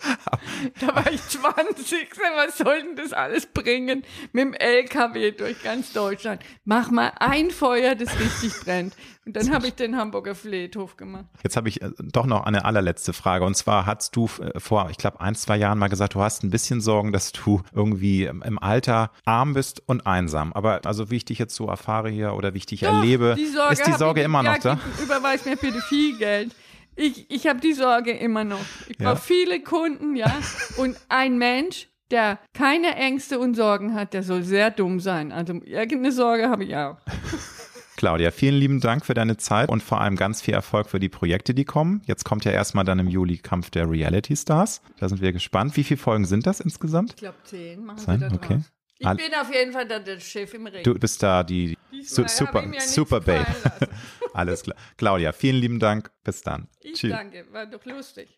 da 0.80 0.94
war 0.94 1.10
ich 1.10 1.22
20, 1.22 2.08
was 2.36 2.58
soll 2.58 2.82
denn 2.82 2.96
das 2.96 3.12
alles 3.12 3.46
bringen? 3.46 4.02
Mit 4.32 4.44
dem 4.44 4.54
LKW 4.54 5.32
durch 5.32 5.62
ganz 5.62 5.92
Deutschland. 5.92 6.42
Mach 6.64 6.90
mal 6.90 7.12
ein 7.18 7.50
Feuer, 7.50 7.94
das 7.94 8.18
richtig 8.18 8.52
brennt. 8.64 8.94
Und 9.24 9.34
dann 9.34 9.52
habe 9.52 9.66
ich 9.66 9.74
den 9.74 9.96
Hamburger 9.96 10.36
Friedhof 10.36 10.96
gemacht. 10.96 11.24
Jetzt 11.42 11.56
habe 11.56 11.68
ich 11.68 11.82
äh, 11.82 11.90
doch 11.98 12.26
noch 12.26 12.44
eine 12.44 12.64
allerletzte 12.64 13.12
Frage. 13.12 13.44
Und 13.44 13.56
zwar 13.56 13.84
hast 13.84 14.14
du 14.14 14.28
äh, 14.40 14.60
vor, 14.60 14.88
ich 14.90 14.98
glaube, 14.98 15.20
ein, 15.20 15.34
zwei 15.34 15.56
Jahren 15.56 15.78
mal 15.78 15.88
gesagt, 15.88 16.14
du 16.14 16.20
hast 16.20 16.44
ein 16.44 16.50
bisschen 16.50 16.80
Sorgen, 16.80 17.12
dass 17.12 17.32
du 17.32 17.62
irgendwie 17.74 18.24
im 18.24 18.58
Alter 18.58 19.10
arm 19.24 19.54
bist 19.54 19.82
und 19.86 20.06
einsam. 20.06 20.52
Aber 20.52 20.80
also 20.84 21.10
wie 21.10 21.16
ich 21.16 21.24
dich 21.24 21.38
jetzt 21.38 21.56
so 21.56 21.66
erfahre 21.66 22.08
hier 22.08 22.34
oder 22.36 22.54
wie 22.54 22.58
ich 22.58 22.66
dich 22.66 22.80
Doch, 22.80 22.92
erlebe, 22.92 23.34
die 23.36 23.44
ist 23.44 23.86
die 23.86 23.92
Sorge 23.92 24.22
immer 24.22 24.42
noch 24.42 24.58
da? 24.58 24.78
Überweis 25.02 25.44
mir 25.44 25.56
bitte 25.56 25.80
viel 25.80 26.16
Geld. 26.18 26.54
Ich, 26.94 27.30
ich 27.30 27.46
habe 27.46 27.60
die 27.60 27.74
Sorge 27.74 28.12
immer 28.12 28.44
noch. 28.44 28.64
Ich 28.88 28.96
brauche 28.96 29.08
ja. 29.08 29.16
viele 29.16 29.60
Kunden, 29.60 30.16
ja. 30.16 30.32
Und 30.78 30.96
ein 31.08 31.36
Mensch, 31.36 31.88
der 32.10 32.38
keine 32.54 32.96
Ängste 32.96 33.38
und 33.38 33.54
Sorgen 33.54 33.94
hat, 33.94 34.14
der 34.14 34.22
soll 34.22 34.42
sehr 34.42 34.70
dumm 34.70 35.00
sein. 35.00 35.32
Also 35.32 35.54
irgendeine 35.64 36.12
Sorge 36.12 36.48
habe 36.48 36.64
ich 36.64 36.76
auch. 36.76 36.96
Claudia, 37.96 38.30
vielen 38.30 38.56
lieben 38.56 38.80
Dank 38.80 39.06
für 39.06 39.14
deine 39.14 39.38
Zeit 39.38 39.70
und 39.70 39.82
vor 39.82 40.00
allem 40.00 40.16
ganz 40.16 40.42
viel 40.42 40.52
Erfolg 40.52 40.88
für 40.88 41.00
die 41.00 41.08
Projekte, 41.08 41.54
die 41.54 41.64
kommen. 41.64 42.02
Jetzt 42.04 42.24
kommt 42.24 42.44
ja 42.44 42.52
erstmal 42.52 42.84
dann 42.84 42.98
im 42.98 43.08
Juli 43.08 43.38
Kampf 43.38 43.70
der 43.70 43.90
Reality 43.90 44.36
Stars. 44.36 44.82
Da 44.98 45.08
sind 45.08 45.22
wir 45.22 45.32
gespannt. 45.32 45.76
Wie 45.76 45.84
viele 45.84 45.98
Folgen 45.98 46.26
sind 46.26 46.46
das 46.46 46.60
insgesamt? 46.60 47.10
Ich 47.10 47.16
glaube 47.16 47.38
zehn. 47.44 47.84
Machen 47.84 47.98
Sein? 47.98 48.20
wir 48.20 48.28
da 48.28 48.34
okay. 48.34 48.60
Ich 48.98 49.08
bin 49.08 49.34
auf 49.34 49.52
jeden 49.52 49.72
Fall 49.72 49.86
da 49.86 49.98
der 49.98 50.18
Chef 50.20 50.54
im 50.54 50.66
Ring. 50.66 50.82
Du 50.82 50.94
bist 50.94 51.22
da 51.22 51.42
die 51.42 51.76
su 52.02 52.26
super, 52.26 52.64
super 52.80 53.20
Babe. 53.20 53.46
Alles 54.32 54.62
klar. 54.62 54.76
Claudia, 54.96 55.32
vielen 55.32 55.56
lieben 55.56 55.78
Dank. 55.78 56.10
Bis 56.24 56.42
dann. 56.42 56.68
Ich 56.80 56.94
Tschüss. 56.94 57.10
danke. 57.10 57.44
War 57.52 57.66
doch 57.66 57.84
lustig. 57.84 58.28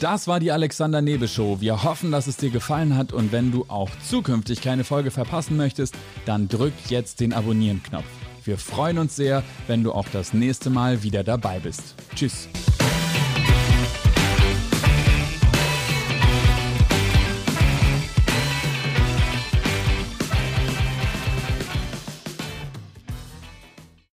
Das 0.00 0.28
war 0.28 0.38
die 0.38 0.52
Alexander 0.52 1.02
Nebe 1.02 1.26
Show. 1.26 1.60
Wir 1.60 1.82
hoffen, 1.82 2.12
dass 2.12 2.28
es 2.28 2.36
dir 2.36 2.50
gefallen 2.50 2.96
hat 2.96 3.12
und 3.12 3.32
wenn 3.32 3.50
du 3.50 3.64
auch 3.66 3.90
zukünftig 4.08 4.60
keine 4.62 4.84
Folge 4.84 5.10
verpassen 5.10 5.56
möchtest, 5.56 5.96
dann 6.24 6.48
drück 6.48 6.74
jetzt 6.88 7.18
den 7.18 7.32
Abonnieren-Knopf. 7.32 8.04
Wir 8.44 8.58
freuen 8.58 8.98
uns 8.98 9.16
sehr, 9.16 9.42
wenn 9.66 9.82
du 9.82 9.92
auch 9.92 10.06
das 10.12 10.32
nächste 10.32 10.70
Mal 10.70 11.02
wieder 11.02 11.24
dabei 11.24 11.58
bist. 11.58 11.96
Tschüss. 12.14 12.48